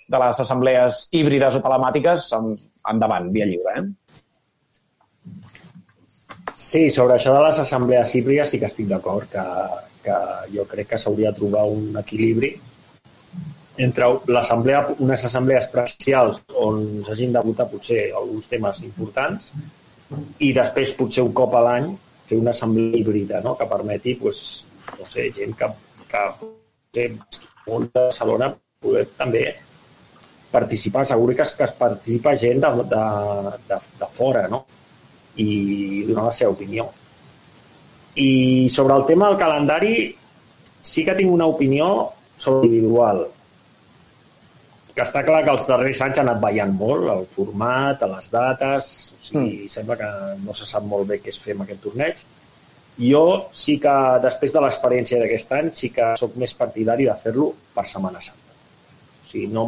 de 0.06 0.20
les 0.22 0.40
assemblees 0.46 1.08
híbrides 1.10 1.58
o 1.58 1.64
telemàtiques, 1.64 2.30
endavant, 2.92 3.30
via 3.34 3.50
lliure. 3.50 3.74
Eh? 3.80 3.84
Sí, 6.64 6.88
sobre 6.90 7.18
això 7.18 7.34
de 7.34 7.42
les 7.44 7.58
assemblees 7.60 8.14
híbrides 8.16 8.54
sí 8.54 8.60
que 8.60 8.70
estic 8.70 8.88
d'acord, 8.88 9.28
que, 9.30 9.42
que 10.04 10.20
jo 10.54 10.64
crec 10.70 10.94
que 10.94 11.00
s'hauria 11.00 11.32
de 11.32 11.38
trobar 11.42 11.66
un 11.68 11.98
equilibri 12.00 12.54
entre 13.84 14.08
l'assemblea, 14.30 14.84
unes 15.02 15.24
assemblees 15.26 15.66
presencials 15.72 16.40
on 16.62 17.02
s'hagin 17.06 17.34
de 17.34 17.42
votar 17.42 17.66
potser 17.70 18.04
alguns 18.14 18.46
temes 18.50 18.80
importants 18.86 19.50
i 20.46 20.52
després 20.54 20.94
potser 20.98 21.24
un 21.26 21.32
cop 21.34 21.56
a 21.58 21.62
l'any 21.66 21.88
fer 22.28 22.38
una 22.38 22.54
assemblea 22.54 23.00
híbrida 23.00 23.40
no? 23.44 23.56
que 23.58 23.66
permeti 23.66 24.14
pues, 24.20 24.44
no 24.98 25.08
sé, 25.10 25.26
gent 25.34 25.56
que, 25.58 25.68
que 26.94 27.08
molt 27.66 27.90
de 27.90 28.06
Barcelona 28.06 28.52
poder 28.80 29.04
també 29.18 29.44
participar. 30.54 31.02
Segur 31.08 31.34
que 31.34 31.42
es, 31.42 31.52
que 31.58 31.66
es 31.66 31.74
participa 31.76 32.36
gent 32.38 32.62
de, 32.62 32.72
de, 32.94 33.04
de, 33.68 33.80
de 34.00 34.10
fora 34.16 34.46
no? 34.48 34.64
I 35.40 36.04
donar 36.08 36.28
la 36.30 36.36
seva 36.36 36.54
opinió. 36.54 36.88
I 38.14 38.68
sobre 38.70 38.94
el 38.94 39.06
tema 39.06 39.30
del 39.30 39.38
calendari 39.38 39.94
sí 40.84 41.04
que 41.04 41.16
tinc 41.18 41.32
una 41.32 41.48
opinió 41.50 41.88
sobre 42.38 42.68
individual 42.68 43.24
que 44.94 45.02
està 45.02 45.24
clar 45.26 45.40
que 45.42 45.50
els 45.50 45.66
darrers 45.66 46.00
anys 46.06 46.20
ha 46.20 46.22
anat 46.22 46.38
ballant 46.42 46.74
molt, 46.78 47.08
el 47.10 47.24
format, 47.34 48.02
a 48.04 48.10
les 48.12 48.30
dates, 48.30 48.92
o 49.16 49.24
sigui, 49.26 49.56
mm. 49.64 49.72
sembla 49.72 49.96
que 49.98 50.10
no 50.44 50.54
se 50.54 50.68
sap 50.70 50.86
molt 50.86 51.08
bé 51.10 51.18
què 51.22 51.32
es 51.32 51.40
fer 51.42 51.56
amb 51.56 51.64
aquest 51.64 51.82
torneig. 51.82 52.22
Jo 52.94 53.24
sí 53.58 53.74
que, 53.82 53.94
després 54.22 54.54
de 54.54 54.62
l'experiència 54.62 55.18
d'aquest 55.18 55.56
any, 55.58 55.72
sí 55.74 55.90
que 55.96 56.12
sóc 56.20 56.36
més 56.38 56.54
partidari 56.54 57.08
de 57.10 57.16
fer-lo 57.24 57.50
per 57.74 57.88
Setmana 57.90 58.22
Santa. 58.22 58.54
O 58.54 59.26
sigui, 59.32 59.48
no, 59.50 59.66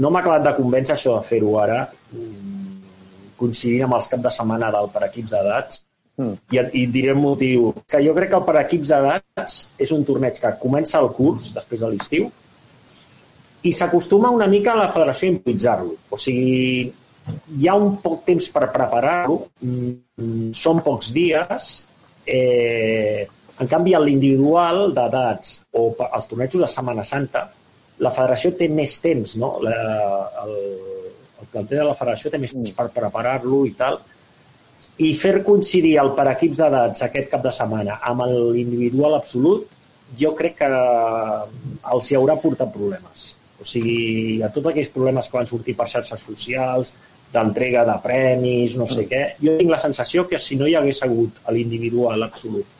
no 0.00 0.12
m'ha 0.12 0.24
acabat 0.24 0.48
de 0.48 0.54
convèncer 0.56 0.96
això 0.96 1.18
de 1.18 1.28
fer-ho 1.28 1.52
ara, 1.60 1.82
coincidint 3.38 3.86
amb 3.86 3.98
els 3.98 4.08
cap 4.12 4.22
de 4.24 4.32
setmana 4.32 4.70
del 4.74 4.88
per 4.94 5.04
equips 5.08 5.34
d'edats, 5.34 5.82
mm. 6.18 6.34
i, 6.54 6.60
i 6.82 6.86
diré 6.92 7.12
el 7.14 7.20
motiu. 7.20 7.70
Que 7.88 8.02
jo 8.04 8.14
crec 8.16 8.32
que 8.32 8.40
el 8.40 8.46
per 8.48 8.58
equips 8.62 8.92
d'edats 8.92 9.60
és 9.86 9.94
un 9.96 10.04
torneig 10.08 10.40
que 10.42 10.56
comença 10.62 11.00
el 11.02 11.12
curs, 11.16 11.52
després 11.56 11.82
de 11.84 11.92
l'estiu, 11.92 12.30
i 13.66 13.72
s'acostuma 13.74 14.30
una 14.30 14.46
mica 14.46 14.72
a 14.72 14.80
la 14.84 14.92
federació 14.94 15.28
a 15.28 15.34
improvisar-lo. 15.34 15.96
O 16.14 16.18
sigui, 16.20 16.92
hi 17.58 17.68
ha 17.68 17.74
un 17.74 17.96
poc 18.02 18.22
temps 18.28 18.48
per 18.54 18.68
preparar-lo, 18.74 19.40
mm, 19.62 20.52
són 20.54 20.82
pocs 20.86 21.10
dies, 21.14 21.72
eh, 22.26 23.26
en 23.58 23.68
canvi, 23.70 23.94
a 23.94 24.00
l'individual 24.02 24.92
d'edats 24.94 25.60
o 25.72 25.88
els 26.06 26.26
tornejos 26.28 26.62
de 26.62 26.68
Setmana 26.68 27.04
Santa, 27.04 27.46
la 28.04 28.12
federació 28.12 28.52
té 28.58 28.68
més 28.68 28.98
temps, 29.00 29.36
no? 29.40 29.56
La, 29.64 29.76
el 30.44 30.56
planter 31.56 31.80
de 31.80 31.88
la 31.88 31.96
federació 31.98 32.30
té 32.30 32.40
més 32.42 32.54
temps 32.54 32.76
per 32.76 32.92
preparar-lo 32.94 33.64
i 33.66 33.72
tal, 33.78 33.98
i 35.02 35.12
fer 35.20 35.40
coincidir 35.44 35.96
el 36.00 36.12
per 36.16 36.28
equips 36.30 36.60
d'edats 36.62 37.04
aquest 37.04 37.32
cap 37.32 37.42
de 37.44 37.52
setmana 37.52 37.98
amb 38.10 38.28
l'individual 38.28 39.18
absolut, 39.18 39.66
jo 40.20 40.32
crec 40.38 40.60
que 40.60 40.68
els 40.68 42.10
hi 42.10 42.16
haurà 42.16 42.36
portat 42.40 42.70
problemes. 42.72 43.32
O 43.60 43.66
sigui, 43.66 44.40
a 44.44 44.52
tots 44.52 44.70
aquells 44.70 44.92
problemes 44.94 45.28
que 45.28 45.38
van 45.38 45.48
sortir 45.50 45.74
per 45.76 45.88
xarxes 45.90 46.24
socials, 46.28 46.92
d'entrega 47.32 47.84
de 47.88 47.96
premis, 48.04 48.76
no 48.78 48.86
sé 48.88 49.04
què, 49.10 49.22
jo 49.42 49.56
tinc 49.58 49.72
la 49.72 49.82
sensació 49.82 50.24
que 50.30 50.40
si 50.40 50.56
no 50.60 50.68
hi 50.68 50.76
hagués 50.78 51.02
hagut 51.04 51.40
l'individual 51.52 52.22
absolut 52.28 52.72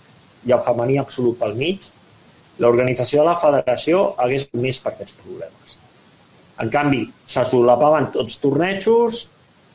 i 0.46 0.54
el 0.54 0.62
femení 0.62 1.00
absolut 1.02 1.38
pel 1.40 1.56
mig, 1.58 1.88
l'organització 2.62 3.22
de 3.22 3.28
la 3.28 3.38
federació 3.42 4.02
hagués 4.22 4.46
més 4.54 4.78
per 4.80 4.94
aquests 4.94 5.16
problemes. 5.20 5.65
En 6.62 6.70
canvi, 6.72 7.04
se 7.28 7.44
solapaven 7.44 8.10
tots 8.14 8.38
tornejos, 8.40 9.26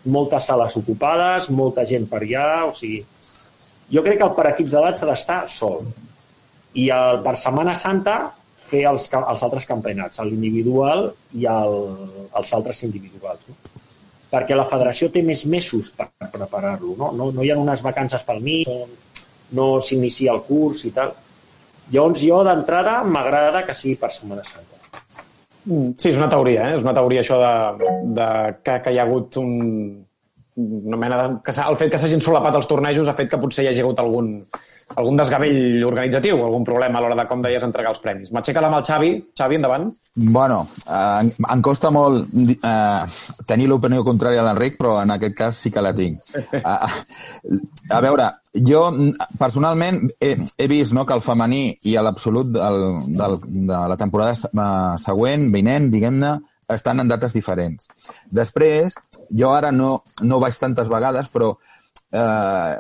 moltes 0.10 0.48
sales 0.50 0.76
ocupades, 0.80 1.50
molta 1.54 1.86
gent 1.86 2.08
per 2.10 2.24
allà, 2.24 2.68
o 2.70 2.76
sigui... 2.78 3.04
Jo 3.92 4.02
crec 4.06 4.22
que 4.22 4.28
el 4.30 4.36
per 4.38 4.46
equips 4.54 4.72
d'edat 4.72 4.98
s'ha 4.98 5.08
d'estar 5.10 5.40
sol. 5.52 5.82
I 6.80 6.88
el 6.96 7.20
per 7.26 7.36
Setmana 7.38 7.76
Santa 7.76 8.16
fer 8.72 8.86
els, 8.88 9.10
els 9.20 9.44
altres 9.44 9.68
campionats, 9.68 10.22
l'individual 10.24 11.10
i 11.36 11.48
el, 11.52 11.78
els 12.40 12.54
altres 12.56 12.86
individuals. 12.88 13.52
No? 13.52 13.58
Perquè 14.32 14.56
la 14.56 14.68
federació 14.72 15.10
té 15.12 15.26
més 15.28 15.44
mesos 15.44 15.92
per 15.98 16.08
preparar-lo. 16.32 16.96
No? 16.98 17.12
No, 17.18 17.30
no 17.36 17.44
hi 17.44 17.52
ha 17.52 17.60
unes 17.60 17.84
vacances 17.84 18.24
pel 18.24 18.40
mig, 18.46 18.72
no, 18.72 18.88
no 19.60 19.68
s'inicia 19.84 20.32
el 20.32 20.46
curs 20.48 20.86
i 20.88 20.96
tal. 20.96 21.12
Llavors, 21.92 22.24
jo 22.24 22.40
d'entrada 22.48 23.02
m'agrada 23.04 23.66
que 23.68 23.76
sigui 23.76 24.00
per 24.00 24.14
Setmana 24.16 24.48
Santa. 24.48 24.81
Mm, 25.66 25.94
sí, 26.02 26.10
és 26.10 26.18
una 26.18 26.30
teoria, 26.32 26.70
eh? 26.70 26.78
És 26.80 26.86
una 26.86 26.96
teoria 26.98 27.22
això 27.22 27.38
de, 27.42 27.90
de 28.18 28.30
que, 28.66 28.78
que 28.86 28.94
hi 28.94 29.00
ha 29.02 29.06
hagut 29.06 29.38
un, 29.42 29.52
una 30.56 30.98
mena 30.98 31.22
de, 31.22 31.40
que 31.46 31.54
el 31.62 31.78
fet 31.80 31.92
que 31.94 32.00
s'hagin 32.02 32.22
solapat 32.24 32.56
els 32.60 32.68
tornejos 32.68 33.08
ha 33.08 33.16
fet 33.18 33.30
que 33.32 33.40
potser 33.40 33.64
hi 33.66 33.70
hagi 33.72 33.84
hagut 33.84 34.00
algun, 34.04 34.34
algun 35.00 35.18
desgavell 35.20 35.84
organitzatiu, 35.88 36.42
algun 36.44 36.66
problema 36.68 37.00
a 37.00 37.04
l'hora 37.04 37.16
de, 37.16 37.26
com 37.30 37.42
deies, 37.44 37.64
entregar 37.64 37.94
els 37.94 38.02
premis. 38.04 38.32
M'aixeca 38.36 38.64
la 38.64 38.72
mà 38.72 38.82
el 38.82 38.86
Xavi. 38.88 39.12
Xavi, 39.38 39.60
endavant. 39.62 39.88
Bueno, 40.16 40.62
eh, 40.88 41.32
em- 41.56 41.64
costa 41.64 41.92
molt 41.94 42.28
eh, 42.36 43.02
tenir 43.48 43.70
l'opinió 43.72 44.04
contrària 44.04 44.44
a 44.44 44.48
l'Enric, 44.50 44.78
però 44.82 44.98
en 45.04 45.16
aquest 45.16 45.38
cas 45.38 45.56
sí 45.64 45.72
que 45.72 45.84
la 45.84 45.94
tinc. 45.96 46.20
A, 46.64 46.78
a 47.90 48.02
veure, 48.04 48.28
jo 48.68 48.84
personalment 49.40 50.02
he, 50.20 50.36
he 50.58 50.68
vist 50.68 50.92
no, 50.92 51.06
que 51.06 51.16
el 51.16 51.24
femení 51.24 51.78
i 51.88 51.96
a 51.96 52.04
l'absolut 52.04 52.52
de 52.52 53.84
la 53.88 53.98
temporada 54.00 54.36
eh, 54.36 54.98
següent, 55.00 55.52
vinent, 55.54 55.92
diguem-ne, 55.94 56.40
estan 56.74 57.04
en 57.04 57.12
dates 57.12 57.34
diferents. 57.38 57.88
Després, 58.32 58.96
jo 59.30 59.52
ara 59.54 59.72
no, 59.72 60.02
no 60.22 60.42
vaig 60.44 60.58
tantes 60.60 60.90
vegades, 60.92 61.30
però 61.34 61.54
eh, 62.12 62.76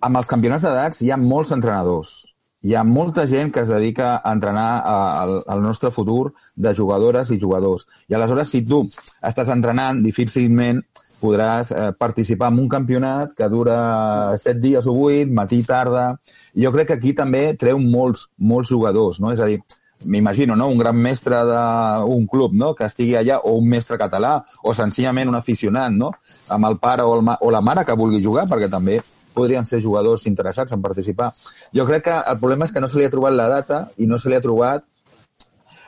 amb 0.00 0.20
els 0.20 0.28
campionats 0.30 0.64
d'edats 0.66 1.02
hi 1.02 1.10
ha 1.10 1.18
molts 1.20 1.52
entrenadors. 1.56 2.22
Hi 2.62 2.76
ha 2.78 2.84
molta 2.86 3.24
gent 3.26 3.50
que 3.50 3.64
es 3.64 3.70
dedica 3.72 4.14
a 4.20 4.32
entrenar 4.36 4.68
al, 4.86 5.62
nostre 5.64 5.90
futur 5.90 6.32
de 6.54 6.70
jugadores 6.78 7.32
i 7.34 7.40
jugadors. 7.42 7.88
I 8.06 8.14
aleshores, 8.14 8.52
si 8.54 8.62
tu 8.62 8.84
estàs 8.86 9.50
entrenant, 9.50 9.98
difícilment 10.04 10.84
podràs 11.22 11.72
eh, 11.74 11.90
participar 11.98 12.52
en 12.52 12.60
un 12.62 12.68
campionat 12.70 13.34
que 13.38 13.48
dura 13.50 14.36
set 14.42 14.60
dies 14.62 14.86
o 14.86 14.94
vuit, 14.94 15.30
matí 15.30 15.60
i 15.62 15.66
tarda. 15.66 16.12
Jo 16.54 16.70
crec 16.74 16.92
que 16.92 16.98
aquí 17.00 17.14
també 17.18 17.44
treu 17.58 17.82
molts, 17.82 18.28
molts 18.38 18.70
jugadors, 18.70 19.18
no? 19.22 19.34
És 19.34 19.42
a 19.42 19.50
dir, 19.50 19.58
m'imagino, 20.04 20.56
no? 20.56 20.68
un 20.68 20.78
gran 20.78 20.96
mestre 20.96 21.38
d'un 21.46 22.26
club 22.26 22.54
no? 22.54 22.74
que 22.74 22.86
estigui 22.86 23.16
allà, 23.16 23.38
o 23.44 23.56
un 23.58 23.68
mestre 23.68 23.98
català, 23.98 24.38
o 24.62 24.74
senzillament 24.74 25.30
un 25.30 25.38
aficionat, 25.38 25.92
no? 25.92 26.12
amb 26.50 26.68
el 26.68 26.78
pare 26.82 27.06
o, 27.06 27.16
el 27.16 27.26
ma 27.26 27.36
o 27.40 27.50
la 27.50 27.60
mare 27.60 27.84
que 27.84 27.96
vulgui 27.98 28.22
jugar, 28.24 28.46
perquè 28.50 28.70
també 28.70 29.00
podrien 29.32 29.66
ser 29.66 29.80
jugadors 29.82 30.26
interessats 30.28 30.72
en 30.72 30.82
participar. 30.84 31.30
Jo 31.74 31.86
crec 31.88 32.04
que 32.08 32.16
el 32.16 32.40
problema 32.40 32.68
és 32.68 32.72
que 32.72 32.82
no 32.82 32.88
se 32.88 32.98
li 33.00 33.06
ha 33.06 33.12
trobat 33.12 33.36
la 33.36 33.48
data 33.48 33.86
i 33.96 34.06
no 34.06 34.18
se 34.18 34.28
li 34.28 34.36
ha 34.36 34.44
trobat 34.44 34.84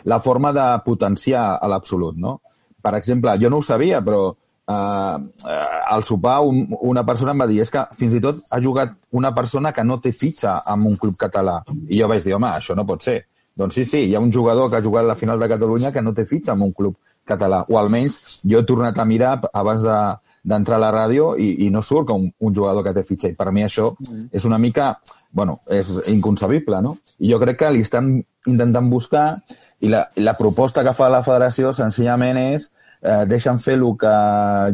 la 0.04 0.20
forma 0.20 0.52
de 0.52 0.64
potenciar 0.84 1.58
a 1.60 1.68
l'absolut, 1.68 2.16
no? 2.16 2.38
Per 2.84 2.92
exemple, 2.98 3.32
jo 3.40 3.48
no 3.48 3.60
ho 3.60 3.64
sabia, 3.64 4.02
però 4.04 4.34
eh, 4.68 5.16
eh, 5.48 5.80
al 5.86 6.04
sopar 6.04 6.40
un, 6.44 6.66
una 6.80 7.04
persona 7.04 7.32
em 7.32 7.44
va 7.44 7.48
dir 7.48 7.60
és 7.64 7.72
que 7.72 7.84
fins 7.96 8.16
i 8.16 8.20
tot 8.20 8.42
ha 8.50 8.60
jugat 8.60 8.92
una 9.16 9.32
persona 9.34 9.72
que 9.72 9.84
no 9.84 10.00
té 10.00 10.12
fitxa 10.12 10.58
en 10.72 10.84
un 10.90 10.98
club 11.00 11.16
català. 11.20 11.62
I 11.88 12.00
jo 12.00 12.10
vaig 12.10 12.24
dir, 12.24 12.34
home, 12.36 12.50
això 12.52 12.76
no 12.76 12.86
pot 12.88 13.04
ser. 13.04 13.22
Doncs 13.56 13.74
sí, 13.78 13.84
sí, 13.84 14.00
hi 14.08 14.14
ha 14.14 14.20
un 14.20 14.32
jugador 14.32 14.70
que 14.70 14.76
ha 14.78 14.82
jugat 14.82 15.04
la 15.06 15.14
final 15.14 15.38
de 15.38 15.48
Catalunya 15.48 15.92
que 15.92 16.02
no 16.02 16.12
té 16.14 16.24
fitxa 16.26 16.52
en 16.52 16.62
un 16.62 16.72
club 16.72 16.96
català. 17.24 17.62
O 17.70 17.78
almenys 17.78 18.40
jo 18.44 18.58
he 18.60 18.66
tornat 18.68 18.98
a 18.98 19.04
mirar 19.08 19.40
abans 19.52 19.82
de 19.82 19.98
d'entrar 20.44 20.76
a 20.76 20.80
la 20.82 20.90
ràdio 20.92 21.30
i, 21.40 21.64
i 21.64 21.70
no 21.72 21.80
surt 21.80 22.04
com 22.10 22.20
un, 22.26 22.32
un 22.38 22.52
jugador 22.54 22.84
que 22.84 22.92
té 22.92 23.02
fitxa. 23.02 23.30
I 23.32 23.36
per 23.38 23.46
mi 23.50 23.62
això 23.64 23.86
és 24.30 24.44
una 24.44 24.58
mica, 24.60 24.90
bueno, 25.32 25.54
és 25.72 25.88
inconcebible, 26.12 26.82
no? 26.84 26.98
I 27.24 27.30
jo 27.32 27.38
crec 27.40 27.56
que 27.62 27.70
li 27.72 27.80
estan 27.80 28.10
intentant 28.46 28.90
buscar 28.92 29.38
i 29.80 29.88
la, 29.88 30.02
la 30.20 30.34
proposta 30.36 30.84
que 30.84 30.92
fa 30.92 31.08
la 31.08 31.22
federació 31.24 31.72
senzillament 31.72 32.36
és 32.42 32.66
eh, 33.00 33.22
deixa'm 33.30 33.56
fer 33.64 33.78
el 33.78 33.86
que 33.96 34.12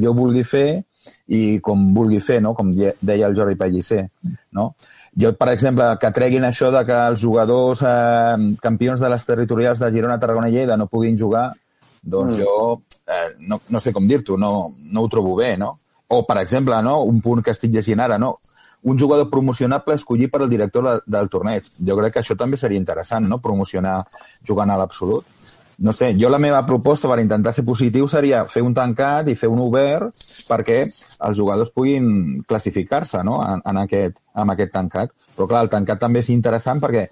jo 0.03 0.13
vulgui 0.19 0.43
fer 0.43 0.83
i 1.31 1.61
com 1.63 1.93
vulgui 1.95 2.19
fer, 2.21 2.41
no? 2.43 2.53
com 2.59 2.73
de- 2.75 2.97
deia 3.01 3.29
el 3.31 3.37
Jordi 3.39 3.55
Pellicer. 3.55 4.09
No? 4.51 4.73
Jo, 5.21 5.33
per 5.37 5.51
exemple, 5.53 5.87
que 6.01 6.13
treguin 6.17 6.47
això 6.49 6.71
de 6.73 6.81
que 6.89 6.99
els 7.11 7.21
jugadors 7.21 7.83
eh, 7.85 8.37
campions 8.63 9.03
de 9.03 9.11
les 9.13 9.27
territorials 9.27 9.81
de 9.83 9.91
Girona, 9.93 10.19
Tarragona 10.23 10.49
i 10.49 10.55
Lleida 10.55 10.79
no 10.81 10.89
puguin 10.89 11.19
jugar, 11.19 11.51
doncs 12.01 12.37
mm. 12.37 12.41
jo 12.41 12.55
eh, 13.11 13.35
no, 13.49 13.61
no 13.69 13.83
sé 13.83 13.93
com 13.93 14.07
dir-t'ho, 14.09 14.39
no, 14.41 14.71
no 14.93 15.05
ho 15.05 15.11
trobo 15.13 15.35
bé, 15.37 15.57
no? 15.61 15.75
O, 16.11 16.23
per 16.27 16.41
exemple, 16.41 16.79
no? 16.83 17.03
un 17.07 17.21
punt 17.23 17.45
que 17.45 17.53
estic 17.55 17.75
llegint 17.75 18.01
ara, 18.01 18.19
no? 18.19 18.37
un 18.83 18.99
jugador 18.99 19.29
promocionable 19.29 19.95
escollit 19.95 20.31
per 20.33 20.41
al 20.41 20.51
director 20.51 20.87
de, 20.87 20.95
del 21.05 21.29
torneig. 21.29 21.67
Jo 21.85 21.97
crec 21.99 22.15
que 22.15 22.23
això 22.23 22.37
també 22.39 22.57
seria 22.57 22.81
interessant, 22.81 23.27
no? 23.29 23.39
promocionar 23.45 23.99
jugant 24.49 24.73
a 24.73 24.79
l'absolut. 24.81 25.27
No 25.81 25.95
sé, 25.97 26.11
jo 26.21 26.29
la 26.29 26.39
meva 26.39 26.61
proposta 26.69 27.09
per 27.09 27.23
intentar 27.23 27.55
ser 27.57 27.65
positiu 27.65 28.09
seria 28.13 28.43
fer 28.45 28.61
un 28.61 28.75
tancat 28.77 29.31
i 29.33 29.35
fer 29.43 29.49
un 29.49 29.63
obert 29.65 30.13
perquè 30.49 30.83
els 30.85 31.39
jugadors 31.39 31.71
puguin 31.73 32.43
classificar-se 32.49 33.23
no? 33.25 33.39
en, 33.41 33.63
en 33.65 33.79
aquest, 33.81 34.19
en 34.37 34.53
aquest 34.53 34.75
tancat. 34.75 35.15
Però 35.37 35.47
clar, 35.49 35.63
el 35.65 35.71
tancat 35.73 36.03
també 36.03 36.21
és 36.21 36.29
interessant 36.35 36.83
perquè 36.83 37.07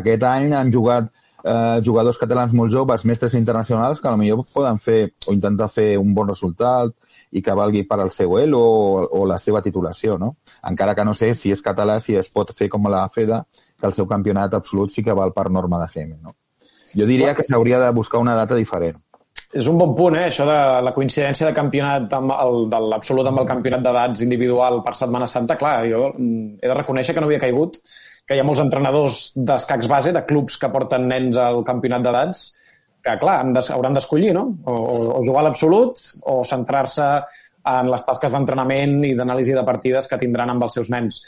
aquest 0.00 0.24
any 0.24 0.54
han 0.56 0.72
jugat 0.72 1.10
eh, 1.44 1.80
jugadors 1.84 2.18
catalans 2.18 2.54
molt 2.56 2.72
joves, 2.72 3.04
mestres 3.04 3.36
internacionals, 3.36 4.00
que 4.00 4.08
potser 4.08 4.54
poden 4.54 4.80
fer 4.80 5.00
o 5.26 5.34
intentar 5.36 5.68
fer 5.68 5.98
un 6.00 6.14
bon 6.14 6.32
resultat 6.32 6.94
i 7.30 7.42
que 7.42 7.56
valgui 7.58 7.82
per 7.84 7.98
al 8.00 8.12
seu 8.14 8.38
elo 8.38 8.62
o, 8.62 9.02
o 9.20 9.26
la 9.26 9.36
seva 9.42 9.60
titulació, 9.60 10.16
no? 10.18 10.36
Encara 10.70 10.94
que 10.94 11.04
no 11.04 11.12
sé 11.12 11.34
si 11.34 11.52
és 11.52 11.60
català, 11.60 11.98
si 12.00 12.16
es 12.16 12.32
pot 12.32 12.54
fer 12.56 12.70
com 12.72 12.88
la 12.88 13.04
FEDA, 13.08 13.42
que 13.80 13.86
el 13.90 13.92
seu 13.92 14.08
campionat 14.08 14.54
absolut 14.54 14.94
sí 14.94 15.04
que 15.04 15.12
val 15.12 15.36
per 15.36 15.50
norma 15.50 15.82
de 15.82 15.90
GM, 15.92 16.16
no? 16.22 16.36
Jo 16.94 17.06
diria 17.08 17.34
que 17.34 17.44
s'hauria 17.46 17.80
de 17.82 17.90
buscar 17.96 18.22
una 18.22 18.36
data 18.38 18.56
diferent. 18.58 19.00
És 19.54 19.68
un 19.70 19.78
bon 19.78 19.92
punt, 19.94 20.16
eh, 20.18 20.26
això 20.28 20.44
de 20.48 20.56
la 20.82 20.92
coincidència 20.94 21.46
de 21.46 21.54
campionat 21.54 22.12
amb 22.16 22.32
el, 22.34 22.64
de 22.70 22.80
l'absolut 22.90 23.28
amb 23.30 23.42
el 23.42 23.46
campionat 23.46 23.84
d'edats 23.84 24.24
individual 24.26 24.80
per 24.82 24.96
Setmana 24.98 25.28
Santa. 25.30 25.54
Clar, 25.60 25.76
jo 25.90 26.08
mm, 26.10 26.58
he 26.62 26.70
de 26.70 26.76
reconèixer 26.80 27.14
que 27.14 27.22
no 27.22 27.30
havia 27.30 27.42
caigut, 27.44 27.78
que 28.26 28.34
hi 28.34 28.42
ha 28.42 28.46
molts 28.46 28.64
entrenadors 28.64 29.20
d'escacs 29.36 29.90
base, 29.90 30.14
de 30.16 30.24
clubs 30.26 30.58
que 30.58 30.70
porten 30.74 31.06
nens 31.10 31.38
al 31.38 31.62
campionat 31.66 32.02
d'edats, 32.02 32.44
que, 33.04 33.14
clar, 33.20 33.38
han 33.44 33.54
des, 33.54 33.70
hauran 33.70 33.94
d'escollir, 33.94 34.32
no? 34.34 34.48
O, 34.64 34.74
o, 34.74 34.98
o 35.18 35.22
jugar 35.26 35.44
a 35.44 35.48
l'absolut 35.48 36.02
o 36.32 36.40
centrar-se 36.48 37.08
en 37.70 37.88
les 37.90 38.04
tasques 38.04 38.32
d'entrenament 38.32 38.98
i 39.08 39.14
d'anàlisi 39.16 39.54
de 39.56 39.64
partides 39.64 40.08
que 40.10 40.18
tindran 40.20 40.52
amb 40.52 40.66
els 40.66 40.76
seus 40.76 40.90
nens. 40.92 41.20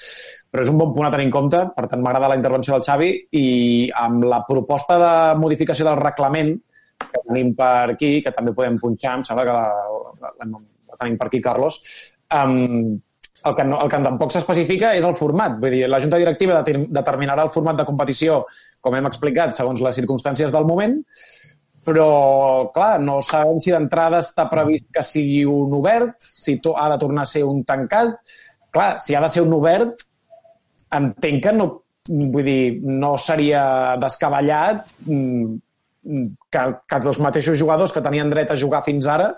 Però 0.53 0.65
és 0.65 0.71
un 0.73 0.79
bon 0.81 0.93
punt 0.93 1.09
a 1.09 1.13
tenir 1.15 1.29
en 1.31 1.35
compte, 1.35 1.63
per 1.77 1.87
tant 1.89 2.03
m'agrada 2.05 2.29
la 2.33 2.37
intervenció 2.39 2.75
del 2.75 2.85
Xavi 2.85 3.11
i 3.41 3.47
amb 3.97 4.27
la 4.29 4.43
proposta 4.49 4.99
de 5.01 5.15
modificació 5.41 5.89
del 5.89 6.01
reglament 6.03 6.55
que 6.97 7.23
tenim 7.29 7.55
per 7.57 7.93
aquí, 7.93 8.21
que 8.25 8.33
també 8.33 8.55
podem 8.57 8.79
punxar, 8.81 9.19
em 9.19 9.25
sembla 9.25 9.45
que 9.49 9.57
la, 9.57 9.67
la, 10.21 10.31
la, 10.45 10.97
tenim 11.01 11.19
per 11.21 11.29
aquí, 11.29 11.41
Carlos, 11.45 11.81
um, 12.33 12.97
el 13.47 13.55
que, 13.55 13.65
no, 13.69 13.81
el 13.85 13.91
que 13.93 14.01
tampoc 14.03 14.33
s'especifica 14.35 14.95
és 14.99 15.05
el 15.07 15.15
format. 15.15 15.59
Vull 15.61 15.77
dir, 15.77 15.85
la 15.89 16.01
Junta 16.03 16.19
Directiva 16.19 16.57
deter- 16.63 16.89
determinarà 16.91 17.45
el 17.47 17.53
format 17.55 17.77
de 17.79 17.85
competició, 17.87 18.41
com 18.83 18.97
hem 18.97 19.07
explicat, 19.07 19.55
segons 19.55 19.83
les 19.85 20.01
circumstàncies 20.01 20.51
del 20.55 20.67
moment, 20.67 20.97
però, 21.87 22.09
clar, 22.75 22.97
no 23.03 23.21
sabem 23.23 23.61
si 23.63 23.73
d'entrada 23.75 24.21
està 24.25 24.49
previst 24.51 24.89
que 24.95 25.05
sigui 25.07 25.45
un 25.47 25.75
obert, 25.79 26.17
si 26.19 26.59
to 26.63 26.75
ha 26.75 26.89
de 26.93 26.99
tornar 27.03 27.23
a 27.23 27.31
ser 27.31 27.45
un 27.47 27.63
tancat. 27.69 28.17
Clar, 28.75 28.97
si 29.01 29.15
ha 29.15 29.23
de 29.23 29.31
ser 29.33 29.45
un 29.47 29.55
obert, 29.57 30.03
entenc 30.97 31.45
que 31.45 31.53
no, 31.55 31.69
vull 32.09 32.47
dir, 32.47 32.81
no 32.83 33.15
seria 33.19 33.63
descabellat 34.03 34.83
mm, 35.07 35.55
que, 36.53 36.65
que 36.87 37.01
els 37.01 37.23
mateixos 37.23 37.59
jugadors 37.59 37.95
que 37.95 38.03
tenien 38.05 38.31
dret 38.31 38.53
a 38.53 38.59
jugar 38.59 38.83
fins 38.87 39.09
ara 39.11 39.33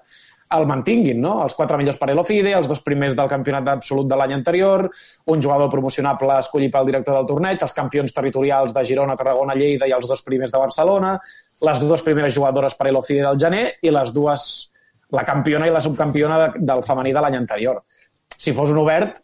el 0.57 0.67
mantinguin, 0.69 1.21
no? 1.21 1.35
Els 1.45 1.55
quatre 1.57 1.77
millors 1.81 1.99
per 2.01 2.09
Elofide, 2.13 2.55
els 2.57 2.69
dos 2.71 2.81
primers 2.85 3.17
del 3.17 3.29
campionat 3.29 3.69
absolut 3.75 4.09
de 4.09 4.17
l'any 4.17 4.33
anterior, 4.39 4.87
un 5.35 5.43
jugador 5.45 5.71
promocionable 5.73 6.39
escollit 6.39 6.73
pel 6.73 6.89
director 6.89 7.19
del 7.19 7.29
torneig, 7.29 7.61
els 7.63 7.77
campions 7.77 8.15
territorials 8.17 8.73
de 8.77 8.85
Girona, 8.89 9.17
Tarragona, 9.19 9.57
Lleida 9.59 9.89
i 9.89 9.95
els 9.97 10.09
dos 10.09 10.25
primers 10.25 10.55
de 10.55 10.63
Barcelona, 10.63 11.15
les 11.69 11.81
dues 11.85 12.05
primeres 12.07 12.35
jugadores 12.35 12.77
per 12.79 12.89
Elofide 12.89 13.27
del 13.27 13.41
gener 13.41 13.65
i 13.83 13.93
les 13.93 14.13
dues, 14.17 14.49
la 15.13 15.25
campiona 15.29 15.69
i 15.69 15.75
la 15.75 15.85
subcampiona 15.85 16.39
de, 16.45 16.67
del 16.71 16.85
femení 16.87 17.13
de 17.13 17.25
l'any 17.25 17.41
anterior. 17.43 17.83
Si 18.39 18.55
fos 18.57 18.73
un 18.73 18.81
obert, 18.81 19.21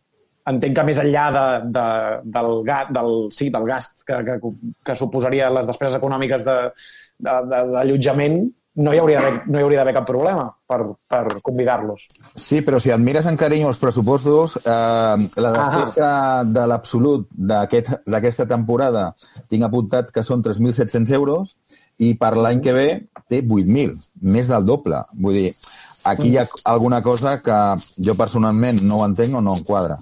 entenc 0.50 0.76
que 0.76 0.84
més 0.84 1.00
enllà 1.00 1.28
de, 1.32 1.44
de, 1.72 1.86
del, 2.34 2.50
ga, 2.66 2.82
del, 2.92 3.14
sí, 3.32 3.48
del 3.52 3.64
gast 3.64 4.04
que, 4.04 4.18
que, 4.26 4.52
que 4.84 4.96
suposaria 4.98 5.48
les 5.54 5.70
despeses 5.70 5.96
econòmiques 5.96 6.44
d'allotjament, 6.44 6.76
de, 7.24 7.38
de, 7.54 7.62
d'allotjament, 7.72 8.38
no 8.76 8.92
hi 8.92 8.98
hauria 8.98 9.20
d'haver 9.20 9.42
no 9.46 9.58
hi 9.58 9.62
hauria 9.62 9.78
d'haver 9.78 9.94
cap 9.94 10.06
problema 10.08 10.48
per, 10.66 10.80
per 11.08 11.40
convidar-los. 11.46 12.06
Sí, 12.34 12.60
però 12.66 12.80
si 12.82 12.90
et 12.90 12.98
mires 12.98 13.26
en 13.30 13.36
carinyo 13.38 13.68
els 13.70 13.78
pressupostos, 13.78 14.56
eh, 14.66 15.28
la 15.36 15.52
despesa 15.54 16.42
de 16.44 16.66
l'absolut 16.66 17.28
d'aquest- 17.30 18.00
d'aquesta 18.06 18.46
temporada 18.50 19.14
tinc 19.48 19.62
apuntat 19.64 20.10
que 20.10 20.22
són 20.26 20.42
3.700 20.42 21.12
euros 21.14 21.54
i 21.98 22.14
per 22.18 22.32
l'any 22.36 22.60
que 22.60 22.72
ve 22.74 22.88
té 23.28 23.42
8.000, 23.42 23.94
més 24.22 24.48
del 24.50 24.64
doble. 24.66 25.04
Vull 25.22 25.34
dir, 25.38 25.54
aquí 26.04 26.32
hi 26.32 26.38
ha 26.38 26.46
alguna 26.64 27.00
cosa 27.02 27.38
que 27.40 27.58
jo 28.02 28.14
personalment 28.18 28.82
no 28.82 28.98
ho 28.98 29.04
entenc 29.06 29.36
o 29.38 29.40
no 29.40 29.54
em 29.54 29.62
quadra. 29.62 29.96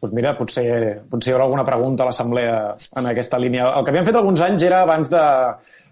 Doncs 0.00 0.14
mira, 0.14 0.32
potser, 0.38 1.02
potser 1.10 1.32
hi 1.32 1.34
haurà 1.34 1.44
alguna 1.44 1.64
pregunta 1.66 2.04
a 2.04 2.06
l'assemblea 2.06 2.72
en 2.96 3.06
aquesta 3.10 3.36
línia. 3.38 3.66
El 3.74 3.84
que 3.84 3.90
havíem 3.90 4.06
fet 4.06 4.16
alguns 4.16 4.40
anys 4.40 4.62
era 4.62 4.82
abans 4.84 5.10
de 5.10 5.22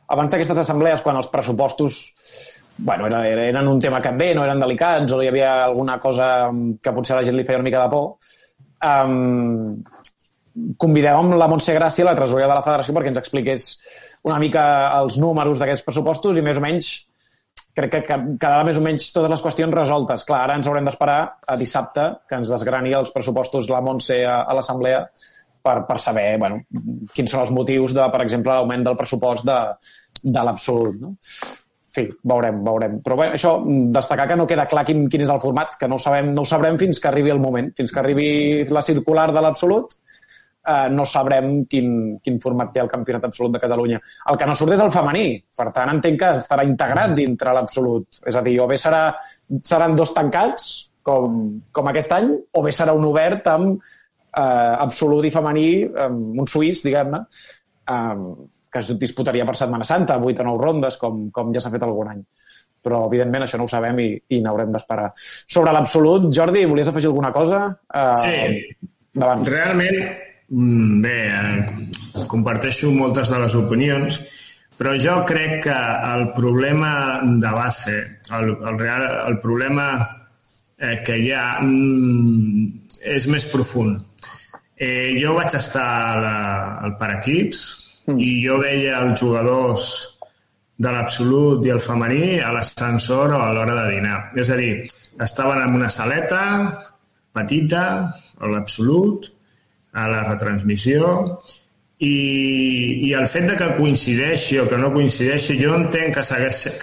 abans 0.09 0.31
d'aquestes 0.31 0.59
assemblees, 0.63 1.03
quan 1.03 1.17
els 1.17 1.29
pressupostos 1.33 2.01
bueno, 2.79 3.07
era- 3.07 3.25
eren 3.49 3.69
un 3.69 3.79
tema 3.81 4.01
també, 4.05 4.35
no 4.35 4.45
eren 4.45 4.61
delicats, 4.61 5.13
o 5.13 5.23
hi 5.23 5.29
havia 5.31 5.65
alguna 5.65 5.99
cosa 5.99 6.51
que 6.83 6.93
potser 6.93 7.15
a 7.17 7.21
la 7.21 7.25
gent 7.25 7.37
li 7.37 7.45
feia 7.45 7.59
una 7.59 7.65
mica 7.65 7.83
de 7.83 7.89
por, 7.91 8.17
um, 8.85 9.83
convidàvem 10.77 11.35
la 11.37 11.49
Montse 11.49 11.75
Gràcia, 11.77 12.05
la 12.05 12.15
tresorera 12.17 12.49
de 12.49 12.59
la 12.59 12.65
federació, 12.65 12.95
perquè 12.95 13.13
ens 13.13 13.21
expliqués 13.21 13.67
una 14.25 14.39
mica 14.39 14.65
els 15.01 15.17
números 15.21 15.59
d'aquests 15.61 15.85
pressupostos 15.85 16.37
i 16.37 16.43
més 16.45 16.59
o 16.59 16.65
menys 16.65 16.95
crec 17.77 17.93
que 17.93 18.17
quedarà 18.41 18.65
més 18.65 18.79
o 18.81 18.83
menys 18.85 19.11
totes 19.13 19.29
les 19.31 19.43
qüestions 19.45 19.75
resoltes. 19.77 20.25
Clar, 20.25 20.39
ara 20.47 20.55
ens 20.57 20.67
haurem 20.67 20.87
d'esperar 20.89 21.19
a 21.47 21.57
dissabte 21.61 22.07
que 22.29 22.39
ens 22.39 22.49
desgrani 22.49 22.95
els 22.97 23.13
pressupostos 23.13 23.69
la 23.69 23.83
Montse 23.85 24.23
a, 24.25 24.39
a 24.49 24.55
l'Assemblea 24.57 25.03
per, 25.67 25.77
per 25.89 25.99
saber 26.03 26.27
bueno, 26.43 26.63
quins 27.15 27.33
són 27.33 27.45
els 27.45 27.53
motius 27.55 27.95
de, 27.97 28.07
per 28.13 28.23
exemple, 28.25 28.55
l'augment 28.55 28.87
del 28.87 28.99
pressupost 28.99 29.47
de, 29.49 29.61
de 30.23 30.45
l'absolut. 30.47 30.99
No? 31.03 31.15
Fi, 31.97 32.05
veurem, 32.29 32.61
veurem. 32.65 32.99
Però 33.05 33.17
bé, 33.19 33.31
això, 33.39 33.57
destacar 33.95 34.29
que 34.31 34.37
no 34.39 34.49
queda 34.49 34.69
clar 34.71 34.85
quin, 34.89 35.07
quin 35.13 35.25
és 35.25 35.33
el 35.33 35.41
format, 35.43 35.79
que 35.81 35.89
no 35.89 35.99
sabem, 36.03 36.33
no 36.37 36.45
ho 36.45 36.49
sabrem 36.49 36.77
fins 36.81 37.01
que 37.01 37.09
arribi 37.09 37.33
el 37.33 37.41
moment, 37.43 37.73
fins 37.79 37.93
que 37.93 38.03
arribi 38.03 38.29
la 38.69 38.85
circular 38.85 39.31
de 39.33 39.45
l'absolut, 39.45 39.97
eh, 40.67 40.89
no 40.93 41.07
sabrem 41.09 41.63
quin, 41.71 42.19
quin 42.23 42.37
format 42.43 42.75
té 42.75 42.83
el 42.85 42.93
Campionat 42.93 43.25
Absolut 43.31 43.57
de 43.57 43.63
Catalunya. 43.63 44.03
El 44.31 44.41
que 44.41 44.49
no 44.51 44.57
surt 44.59 44.77
és 44.77 44.85
el 44.85 44.93
femení, 44.93 45.27
per 45.57 45.71
tant 45.77 45.95
entenc 45.95 46.21
que 46.21 46.35
estarà 46.43 46.67
integrat 46.69 47.17
dintre 47.17 47.55
l'absolut. 47.57 48.21
És 48.29 48.37
a 48.37 48.45
dir, 48.45 48.59
o 48.61 48.69
bé 48.69 48.77
serà, 48.81 49.07
seran 49.65 49.97
dos 49.97 50.13
tancats, 50.17 50.69
com, 51.07 51.61
com 51.73 51.89
aquest 51.89 52.13
any, 52.13 52.33
o 52.53 52.65
bé 52.67 52.75
serà 52.75 52.97
un 52.99 53.07
obert 53.09 53.47
amb 53.53 53.81
eh, 54.37 54.75
absolut 54.87 55.27
i 55.27 55.33
femení, 55.35 55.69
amb 56.07 56.43
un 56.43 56.51
suís, 56.51 56.83
diguem-ne, 56.87 57.23
eh, 57.93 58.27
que 58.73 58.83
es 58.83 58.93
disputaria 59.01 59.47
per 59.49 59.57
Setmana 59.57 59.87
Santa, 59.89 60.19
8 60.19 60.45
o 60.45 60.51
9 60.51 60.65
rondes, 60.65 60.99
com, 61.01 61.31
com 61.33 61.55
ja 61.55 61.63
s'ha 61.63 61.73
fet 61.73 61.87
algun 61.87 62.13
any. 62.13 62.23
Però, 62.87 63.07
evidentment, 63.09 63.47
això 63.47 63.59
no 63.59 63.67
ho 63.67 63.71
sabem 63.71 63.99
i, 63.99 64.11
i 64.37 64.43
n'haurem 64.45 64.71
d'esperar. 64.75 65.09
Sobre 65.17 65.73
l'absolut, 65.75 66.29
Jordi, 66.35 66.67
volies 66.71 66.93
afegir 66.93 67.11
alguna 67.11 67.33
cosa? 67.35 67.65
Uh, 67.91 68.21
sí. 68.21 68.91
Davant. 69.17 69.47
Realment, 69.49 69.97
mm, 70.53 71.01
bé, 71.03 71.17
eh, 71.33 72.27
comparteixo 72.31 72.93
moltes 72.95 73.33
de 73.33 73.41
les 73.43 73.57
opinions, 73.59 74.21
però 74.77 74.93
jo 75.01 75.17
crec 75.27 75.63
que 75.65 75.77
el 76.13 76.29
problema 76.37 77.23
de 77.25 77.53
base, 77.55 77.97
el, 78.29 78.53
el, 78.53 78.79
real, 78.79 79.07
el 79.33 79.39
problema 79.41 79.89
eh, 80.79 81.01
que 81.03 81.17
hi 81.17 81.33
ha 81.33 81.47
mm, 81.63 82.67
és 83.17 83.27
més 83.33 83.49
profund. 83.49 84.05
Eh, 84.77 85.17
jo 85.17 85.33
vaig 85.37 85.55
estar 85.57 86.21
la, 86.21 86.37
al 86.85 86.97
Paraquips, 87.01 87.63
mm. 88.11 88.19
i 88.21 88.31
jo 88.45 88.59
veia 88.61 89.01
els 89.01 89.21
jugadors 89.21 89.87
de 90.77 90.93
l'absolut 90.93 91.65
i 91.65 91.73
el 91.73 91.81
femení 91.81 92.37
a 92.45 92.51
l'ascensor 92.53 93.33
o 93.33 93.41
a 93.41 93.53
l'hora 93.57 93.79
de 93.79 93.87
dinar. 93.95 94.19
És 94.37 94.53
a 94.53 94.59
dir, 94.61 94.85
estaven 95.25 95.63
en 95.65 95.79
una 95.79 95.89
saleta 95.89 96.43
petita, 97.37 97.85
a 98.41 98.51
l'absolut, 98.53 99.31
a 99.97 100.07
la 100.13 100.23
retransmissió, 100.29 101.09
i, 101.97 103.09
i 103.09 103.13
el 103.17 103.25
fet 103.33 103.49
de 103.49 103.57
que 103.57 103.73
coincideixi 103.79 104.61
o 104.61 104.67
que 104.69 104.77
no 104.81 104.93
coincideixi, 104.93 105.57
jo 105.57 105.73
entenc 105.79 106.19
que 106.19 106.25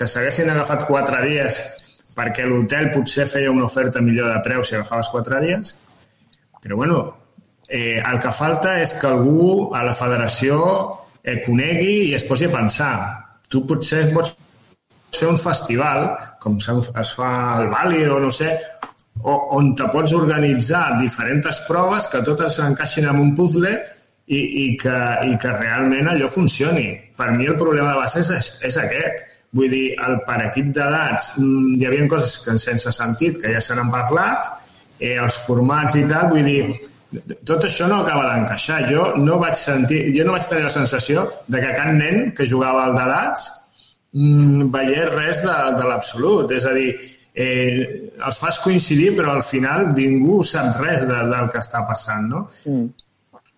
s'haguessin 0.09 0.49
agafat 0.49 0.87
quatre 0.89 1.21
dies 1.27 1.59
perquè 2.13 2.45
l'hotel 2.45 2.89
potser 2.93 3.27
feia 3.29 3.51
una 3.53 3.65
oferta 3.65 4.01
millor 4.01 4.31
de 4.33 4.39
preu 4.45 4.65
si 4.65 4.75
agafaves 4.77 5.09
quatre 5.13 5.41
dies, 5.41 5.75
però 6.61 6.77
bueno, 6.81 6.99
eh, 7.74 7.97
el 8.05 8.19
que 8.21 8.32
falta 8.38 8.78
és 8.84 8.93
que 8.99 9.09
algú 9.09 9.74
a 9.74 9.82
la 9.88 9.95
federació 9.97 10.57
eh, 11.24 11.39
conegui 11.41 12.11
i 12.11 12.13
es 12.13 12.26
posi 12.28 12.45
a 12.45 12.53
pensar. 12.53 12.93
Tu 13.49 13.63
potser 13.65 14.05
pots 14.13 14.36
fer 15.17 15.32
un 15.32 15.39
festival, 15.41 16.05
com 16.43 16.59
es 16.61 17.15
fa 17.17 17.32
al 17.55 17.71
Bali 17.74 18.05
o 18.05 18.19
no 18.21 18.30
sé, 18.34 18.53
o, 19.24 19.34
on 19.57 19.74
te 19.80 19.89
pots 19.93 20.13
organitzar 20.13 20.99
diferents 21.01 21.63
proves 21.65 22.09
que 22.13 22.21
totes 22.30 22.59
s'encaixin 22.59 23.09
en 23.09 23.21
un 23.26 23.34
puzzle 23.38 23.74
i, 23.74 24.39
i, 24.39 24.65
que, 24.78 24.95
i 25.30 25.38
que 25.41 25.57
realment 25.57 26.13
allò 26.13 26.30
funcioni. 26.30 26.88
Per 27.17 27.32
mi 27.34 27.49
el 27.49 27.57
problema 27.57 27.93
de 27.95 28.01
base 28.03 28.21
és, 28.21 28.53
és 28.69 28.82
aquest. 28.86 29.26
Vull 29.53 29.69
dir, 29.69 29.86
el 30.01 30.19
per 30.26 30.39
equip 30.47 30.69
d'edats 30.78 31.36
mm, 31.41 31.76
hi 31.78 31.89
havia 31.89 32.09
coses 32.09 32.39
que 32.45 32.57
sense 32.61 32.93
sentit, 32.93 33.41
que 33.41 33.53
ja 33.53 33.61
se 33.61 33.76
n'han 33.78 33.89
parlat, 33.93 34.49
eh, 34.99 35.17
els 35.17 35.38
formats 35.45 35.97
i 35.97 36.05
tal, 36.09 36.30
vull 36.34 36.45
dir, 36.45 36.63
tot 37.45 37.66
això 37.68 37.88
no 37.89 38.01
acaba 38.01 38.30
d'encaixar. 38.32 38.84
Jo 38.89 39.09
no 39.20 39.39
vaig 39.41 39.57
sentir, 39.59 40.05
jo 40.16 40.26
no 40.28 40.36
vaig 40.36 40.47
tenir 40.49 40.68
la 40.68 40.74
sensació 40.74 41.28
de 41.47 41.61
que 41.64 41.76
cap 41.78 41.91
nen 41.97 42.32
que 42.38 42.47
jugava 42.49 42.88
al 42.88 42.95
d'edats 42.97 43.49
mmm, 44.14 44.70
veiés 44.74 45.11
res 45.14 45.43
de, 45.45 45.55
de 45.78 45.89
l'absolut. 45.89 46.51
És 46.57 46.68
a 46.70 46.74
dir, 46.78 46.89
eh, 47.36 48.11
els 48.18 48.41
fas 48.41 48.59
coincidir, 48.64 49.14
però 49.18 49.38
al 49.38 49.45
final 49.47 49.91
ningú 49.93 50.41
sap 50.47 50.80
res 50.82 51.07
de, 51.09 51.22
del 51.32 51.49
que 51.53 51.61
està 51.61 51.86
passant, 51.89 52.30
no? 52.30 52.45
Mm. 52.66 52.91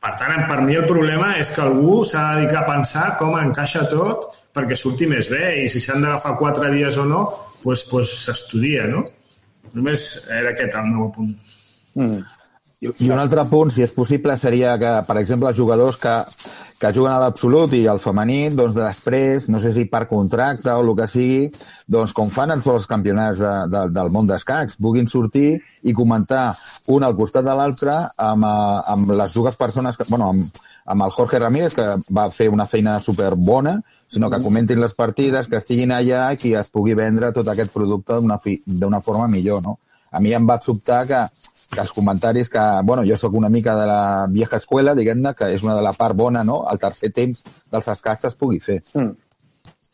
Per 0.06 0.14
tant, 0.22 0.46
per 0.46 0.60
mi 0.62 0.76
el 0.78 0.86
problema 0.86 1.32
és 1.42 1.50
que 1.50 1.64
algú 1.64 2.04
s'ha 2.06 2.22
de 2.28 2.42
dedicar 2.42 2.62
a 2.62 2.68
pensar 2.68 3.06
com 3.18 3.40
encaixa 3.40 3.88
tot 3.90 4.28
perquè 4.56 4.78
surti 4.78 5.08
més 5.10 5.28
bé 5.32 5.64
i 5.64 5.68
si 5.72 5.82
s'han 5.82 6.06
d'agafar 6.06 6.36
quatre 6.40 6.70
dies 6.72 7.00
o 7.02 7.06
no, 7.10 7.24
doncs 7.64 7.84
pues, 7.90 8.14
s'estudia, 8.28 8.86
no? 8.92 9.02
Només 9.74 10.06
era 10.32 10.54
aquest 10.54 10.78
el 10.78 10.92
meu 10.92 11.10
punt. 11.16 11.34
Mm. 11.98 12.22
I 12.82 13.10
un 13.10 13.20
altre 13.20 13.46
punt, 13.48 13.72
si 13.72 13.84
és 13.86 13.94
possible, 13.96 14.36
seria 14.38 14.76
que, 14.78 14.92
per 15.08 15.16
exemple, 15.22 15.48
els 15.50 15.58
jugadors 15.58 15.96
que, 16.02 16.14
que 16.82 16.92
juguen 16.94 17.14
a 17.14 17.22
l'absolut 17.24 17.74
i 17.78 17.86
al 17.88 18.02
femení, 18.04 18.50
doncs 18.52 18.76
després, 18.76 19.48
no 19.50 19.62
sé 19.64 19.72
si 19.74 19.86
per 19.90 20.04
contracte 20.10 20.74
o 20.74 20.84
el 20.84 20.92
que 20.98 21.08
sigui, 21.12 21.40
doncs 21.88 22.14
com 22.14 22.30
fan 22.34 22.52
en 22.52 22.64
els 22.74 22.88
campionats 22.90 23.40
de, 23.40 23.54
de, 23.72 23.86
del 23.96 24.12
món 24.12 24.28
d'escacs, 24.28 24.78
puguin 24.82 25.08
sortir 25.08 25.56
i 25.84 25.96
comentar 25.96 26.50
un 26.92 27.08
al 27.08 27.16
costat 27.16 27.48
de 27.48 27.56
l'altre 27.56 27.96
amb, 28.18 28.44
eh, 28.44 28.80
amb 28.96 29.16
les 29.24 29.34
dues 29.34 29.56
persones, 29.56 29.98
que, 29.98 30.10
bueno, 30.10 30.34
amb, 30.36 30.62
amb 30.86 31.08
el 31.08 31.16
Jorge 31.16 31.40
Ramírez, 31.40 31.74
que 31.74 31.88
va 32.14 32.30
fer 32.30 32.52
una 32.52 32.68
feina 32.68 33.00
superbona, 33.00 33.80
sinó 34.12 34.30
que 34.30 34.44
comentin 34.44 34.84
les 34.84 34.94
partides, 34.94 35.48
que 35.48 35.58
estiguin 35.64 35.96
allà 35.96 36.28
i 36.36 36.44
que 36.44 36.54
es 36.60 36.70
pugui 36.70 36.94
vendre 36.94 37.32
tot 37.34 37.48
aquest 37.50 37.74
producte 37.74 38.20
d'una 38.20 39.02
forma 39.02 39.32
millor, 39.32 39.64
no? 39.64 39.80
A 40.12 40.22
mi 40.24 40.32
em 40.32 40.46
va 40.48 40.62
sobtar 40.64 41.02
que 41.10 41.26
que 41.72 41.82
els 41.82 41.92
comentaris 41.94 42.50
que, 42.52 42.64
bueno, 42.84 43.04
jo 43.08 43.18
sóc 43.18 43.36
una 43.36 43.50
mica 43.50 43.76
de 43.80 43.86
la 43.90 44.02
vieja 44.30 44.58
escuela, 44.62 44.96
diguem-ne, 44.96 45.34
que 45.36 45.52
és 45.56 45.64
una 45.66 45.76
de 45.76 45.84
la 45.86 45.94
part 45.98 46.16
bona, 46.16 46.44
no?, 46.44 46.64
el 46.72 46.82
tercer 46.82 47.12
temps 47.16 47.46
dels 47.72 47.94
escacs 47.96 48.30
es 48.32 48.38
pugui 48.40 48.62
fer. 48.64 48.82
Mm. 48.96 49.14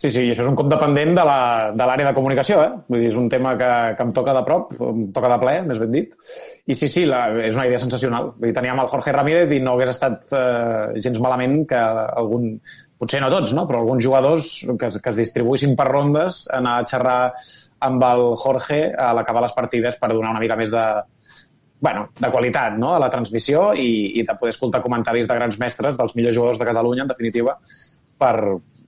Sí, 0.02 0.10
sí, 0.10 0.22
i 0.26 0.32
això 0.34 0.42
és 0.42 0.50
un 0.50 0.56
cop 0.58 0.66
dependent 0.66 1.12
de 1.14 1.24
l'àrea 1.24 1.98
de, 2.00 2.06
de 2.08 2.14
comunicació, 2.18 2.62
eh? 2.66 2.70
Vull 2.90 3.04
dir, 3.04 3.10
és 3.12 3.18
un 3.20 3.28
tema 3.30 3.52
que, 3.60 3.68
que 4.00 4.06
em 4.08 4.14
toca 4.18 4.34
de 4.34 4.42
prop, 4.48 4.72
em 4.82 5.04
toca 5.14 5.30
de 5.30 5.38
ple, 5.44 5.52
més 5.68 5.78
ben 5.78 5.92
dit. 5.94 6.16
I 6.66 6.78
sí, 6.80 6.90
sí, 6.90 7.04
la, 7.06 7.20
és 7.38 7.54
una 7.54 7.68
idea 7.70 7.78
sensacional. 7.84 8.32
Vull 8.40 8.50
dir, 8.50 8.56
teníem 8.56 8.82
el 8.82 8.90
Jorge 8.90 9.14
Ramírez 9.14 9.54
i 9.54 9.60
no 9.62 9.76
hagués 9.76 9.94
estat 9.94 10.34
eh, 10.34 11.04
gens 11.06 11.22
malament 11.22 11.54
que 11.70 11.78
algun, 11.78 12.56
potser 12.98 13.22
no 13.22 13.30
tots, 13.30 13.54
no? 13.54 13.68
però 13.70 13.84
alguns 13.84 14.02
jugadors 14.08 14.50
que, 14.66 14.90
que 14.98 15.14
es 15.14 15.22
distribuïssin 15.22 15.78
per 15.78 15.86
rondes, 15.92 16.48
anar 16.58 16.80
a 16.80 16.90
xerrar 16.90 17.20
amb 17.86 18.10
el 18.10 18.26
Jorge 18.42 18.88
a 18.98 19.12
l'acabar 19.18 19.46
les 19.46 19.54
partides 19.54 20.02
per 20.02 20.10
donar 20.16 20.34
una 20.34 20.42
mica 20.42 20.58
més 20.58 20.74
de, 20.74 20.86
bueno, 21.82 22.08
de 22.18 22.30
qualitat 22.32 22.78
no? 22.78 22.94
a 22.96 23.00
la 23.02 23.10
transmissió 23.10 23.72
i, 23.74 24.20
i 24.22 24.26
de 24.28 24.36
poder 24.38 24.54
escoltar 24.54 24.84
comentaris 24.84 25.28
de 25.28 25.38
grans 25.38 25.58
mestres, 25.60 25.98
dels 25.98 26.14
millors 26.16 26.38
jugadors 26.38 26.62
de 26.62 26.70
Catalunya, 26.70 27.08
en 27.08 27.12
definitiva, 27.12 27.58
per, 28.22 28.36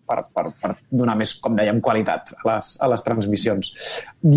per, 0.05 0.19
per, 0.29 0.45
per 0.61 0.73
donar 0.93 1.15
més, 1.19 1.33
com 1.41 1.55
dèiem, 1.57 1.81
qualitat 1.83 2.35
a 2.37 2.43
les, 2.51 2.73
a 2.77 2.89
les 2.93 3.05
transmissions. 3.05 3.71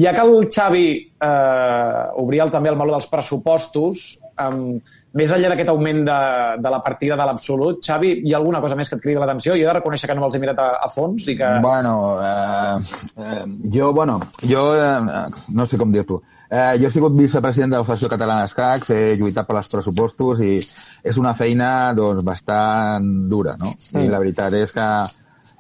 Ja 0.01 0.15
que 0.17 0.25
el 0.25 0.49
Xavi 0.53 0.87
eh, 0.97 2.05
obria 2.23 2.49
també 2.53 2.73
el 2.73 2.79
meló 2.81 2.97
dels 2.97 3.09
pressupostos, 3.13 4.07
um, 4.41 4.79
més 5.17 5.33
enllà 5.33 5.51
d'aquest 5.53 5.73
augment 5.73 6.03
de, 6.07 6.21
de 6.63 6.73
la 6.73 6.81
partida 6.85 7.19
de 7.19 7.27
l'absolut, 7.29 7.83
Xavi, 7.85 8.15
hi 8.25 8.33
ha 8.35 8.41
alguna 8.41 8.63
cosa 8.65 8.79
més 8.79 8.89
que 8.89 8.99
et 8.99 9.05
cridi 9.05 9.21
l'atenció? 9.21 9.57
Jo 9.57 9.67
he 9.67 9.69
de 9.69 9.77
reconèixer 9.79 10.11
que 10.11 10.17
no 10.17 10.25
me'ls 10.25 10.39
he 10.39 10.43
mirat 10.43 10.63
a, 10.63 10.71
a 10.87 10.91
fons 10.93 11.29
i 11.29 11.37
que... 11.39 11.53
Bueno, 11.65 11.95
eh, 12.25 12.97
eh, 13.21 13.45
jo, 13.77 13.93
bueno, 13.97 14.21
jo 14.45 14.67
eh, 14.81 15.29
no 15.57 15.69
sé 15.69 15.81
com 15.81 15.93
dir-t'ho. 15.93 16.23
Eh, 16.49 16.79
jo 16.79 16.87
he 16.87 16.95
sigut 16.95 17.15
vicepresident 17.19 17.73
de 17.73 17.81
la 17.81 17.85
Federació 17.87 18.11
Catalana 18.13 18.45
d'Escacs, 18.45 18.93
he 18.95 19.17
lluitat 19.19 19.49
per 19.49 19.57
als 19.59 19.71
pressupostos 19.73 20.43
i 20.47 20.55
és 20.61 21.19
una 21.19 21.35
feina 21.35 21.93
doncs, 21.97 22.23
bastant 22.27 23.09
dura, 23.31 23.57
no? 23.59 23.73
Mm. 23.75 24.05
I 24.05 24.13
la 24.13 24.21
veritat 24.23 24.55
és 24.55 24.75
que 24.77 24.87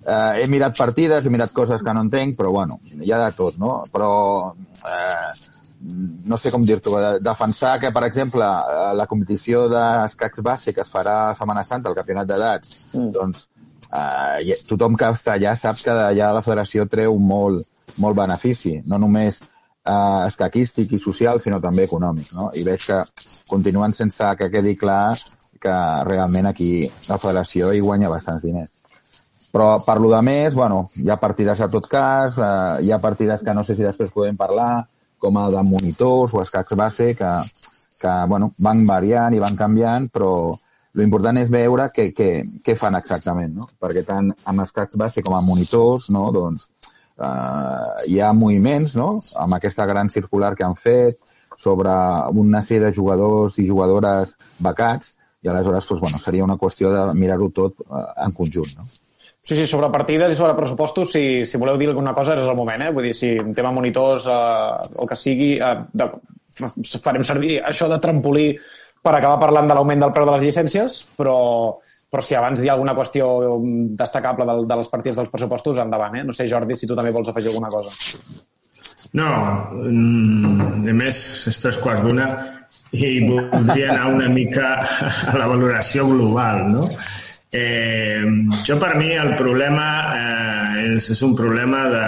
eh, 0.07 0.43
he 0.43 0.47
mirat 0.53 0.79
partides, 0.79 1.27
he 1.27 1.33
mirat 1.35 1.55
coses 1.57 1.83
que 1.83 1.95
no 1.95 2.05
entenc, 2.07 2.37
però 2.39 2.53
bueno, 2.55 2.79
hi 3.03 3.11
ha 3.11 3.21
de 3.25 3.33
tot, 3.35 3.59
no? 3.59 3.81
Però 3.91 4.13
eh, 4.55 5.33
no 6.31 6.39
sé 6.39 6.53
com 6.55 6.65
dir-t'ho, 6.67 6.95
defensar 7.23 7.77
que, 7.83 7.91
per 7.93 8.05
exemple, 8.07 8.47
la 8.97 9.07
competició 9.11 9.67
d'escacs 9.73 10.41
que 10.71 10.81
es 10.83 10.93
farà 10.93 11.19
a 11.31 11.35
Setmana 11.35 11.67
Santa, 11.67 11.91
el 11.91 11.99
campionat 11.99 12.31
d'edats, 12.31 12.79
mm. 12.95 13.11
doncs 13.19 13.49
eh, 13.91 14.57
tothom 14.69 14.97
que 14.97 15.11
està 15.19 15.35
allà 15.35 15.59
sap 15.59 15.83
que 15.83 15.99
d'allà 15.99 16.33
la 16.39 16.47
federació 16.47 16.87
treu 16.91 17.19
molt, 17.19 17.67
molt 17.99 18.17
benefici, 18.17 18.79
no 18.87 18.99
només 19.03 19.43
eh, 19.87 20.27
escaquístic 20.27 20.93
i 20.93 21.01
social, 21.03 21.41
sinó 21.41 21.61
també 21.63 21.87
econòmic. 21.87 22.33
No? 22.37 22.51
I 22.55 22.65
veig 22.67 22.87
que 22.87 23.03
continuen 23.49 23.95
sense 23.95 24.33
que 24.39 24.51
quedi 24.53 24.77
clar 24.77 25.15
que 25.61 25.77
realment 26.05 26.51
aquí 26.51 26.71
la 27.09 27.19
federació 27.19 27.73
hi 27.73 27.81
guanya 27.85 28.11
bastants 28.13 28.45
diners. 28.45 28.75
Però 29.53 29.79
per 29.81 29.97
lo 30.03 30.11
de 30.13 30.21
més, 30.27 30.55
bueno, 30.55 30.83
hi 31.01 31.09
ha 31.09 31.17
partides 31.17 31.63
a 31.65 31.71
tot 31.73 31.89
cas, 31.89 32.37
eh, 32.37 32.85
hi 32.85 32.93
ha 32.93 33.01
partides 33.01 33.43
que 33.43 33.55
no 33.55 33.65
sé 33.65 33.77
si 33.77 33.87
després 33.87 34.13
podem 34.13 34.37
parlar, 34.37 34.87
com 35.19 35.39
el 35.41 35.57
de 35.57 35.63
monitors 35.65 36.35
o 36.35 36.43
escacs 36.43 36.77
base, 36.77 37.15
que, 37.17 37.33
que 38.01 38.15
bueno, 38.29 38.53
van 38.63 38.85
variant 38.87 39.35
i 39.35 39.41
van 39.41 39.57
canviant, 39.57 40.11
però 40.13 40.53
l'important 40.97 41.41
és 41.41 41.51
veure 41.53 41.89
què, 41.93 42.11
què, 42.17 42.31
què 42.65 42.77
fan 42.79 42.97
exactament, 42.99 43.53
no? 43.57 43.69
perquè 43.81 44.05
tant 44.07 44.31
amb 44.49 44.65
escacs 44.65 44.97
base 44.97 45.25
com 45.25 45.37
amb 45.37 45.49
monitors 45.49 46.09
no? 46.15 46.29
doncs, 46.33 46.71
eh, 47.19 48.11
hi 48.13 48.21
ha 48.21 48.33
moviments, 48.37 48.97
no?, 48.99 49.17
amb 49.43 49.59
aquesta 49.59 49.87
gran 49.87 50.11
circular 50.11 50.55
que 50.57 50.67
han 50.67 50.77
fet 50.77 51.19
sobre 51.57 51.93
una 52.37 52.63
sèrie 52.63 52.89
de 52.89 52.95
jugadors 52.95 53.59
i 53.59 53.69
jugadores 53.69 54.37
becats, 54.63 55.17
i 55.43 55.49
aleshores 55.49 55.87
doncs, 55.89 56.03
bueno, 56.03 56.19
seria 56.19 56.45
una 56.45 56.59
qüestió 56.61 56.93
de 56.93 57.03
mirar-ho 57.19 57.51
tot 57.55 57.83
eh, 57.87 58.07
en 58.27 58.33
conjunt. 58.37 58.77
No? 58.77 58.87
Sí, 59.47 59.55
sí, 59.55 59.67
sobre 59.71 59.93
partides 59.95 60.33
i 60.35 60.37
sobre 60.39 60.57
pressupostos, 60.59 61.13
si, 61.15 61.45
si 61.47 61.59
voleu 61.63 61.77
dir 61.79 61.93
alguna 61.93 62.13
cosa, 62.17 62.35
és 62.35 62.49
el 62.51 62.59
moment, 62.59 62.83
eh? 62.83 62.91
Vull 62.95 63.07
dir, 63.07 63.15
si 63.15 63.37
en 63.39 63.55
tema 63.55 63.71
monitors, 63.71 64.27
eh, 64.27 64.89
el 65.03 65.11
que 65.13 65.19
sigui, 65.21 65.53
eh, 65.63 65.77
de, 65.95 66.09
farem 67.05 67.25
servir 67.25 67.61
això 67.63 67.87
de 67.93 68.01
trampolí 68.03 68.49
per 69.07 69.13
acabar 69.15 69.39
parlant 69.39 69.71
de 69.71 69.77
l'augment 69.79 70.03
del 70.03 70.15
preu 70.17 70.27
de 70.27 70.35
les 70.35 70.49
llicències, 70.49 70.99
però, 71.15 71.37
però 72.11 72.23
si 72.23 72.37
abans 72.39 72.63
hi 72.63 72.69
ha 72.71 72.75
alguna 72.77 72.95
qüestió 72.97 73.29
destacable 73.99 74.47
de, 74.47 74.59
de 74.71 74.79
les 74.81 74.91
partides 74.93 75.17
dels 75.19 75.33
pressupostos, 75.33 75.81
endavant, 75.83 76.15
eh? 76.21 76.25
No 76.27 76.35
sé, 76.37 76.47
Jordi, 76.51 76.77
si 76.79 76.87
tu 76.87 76.99
també 76.99 77.15
vols 77.15 77.33
afegir 77.33 77.51
alguna 77.53 77.73
cosa. 77.73 77.93
No, 79.17 79.29
mm, 79.73 80.87
a 80.91 80.95
més, 80.97 81.19
és 81.51 81.61
tres 81.63 81.79
quarts 81.83 82.03
d'una 82.07 82.31
i 82.97 83.21
voldria 83.27 83.93
anar 83.93 84.11
una 84.15 84.29
mica 84.33 84.75
a 85.31 85.37
la 85.39 85.47
valoració 85.51 86.07
global, 86.11 86.67
no? 86.73 86.89
Eh, 87.57 88.23
jo, 88.67 88.77
per 88.77 88.97
mi, 88.99 89.13
el 89.17 89.33
problema 89.39 89.87
eh, 90.13 90.95
és, 90.97 91.11
és 91.15 91.23
un 91.25 91.35
problema 91.39 91.85
de, 91.93 92.07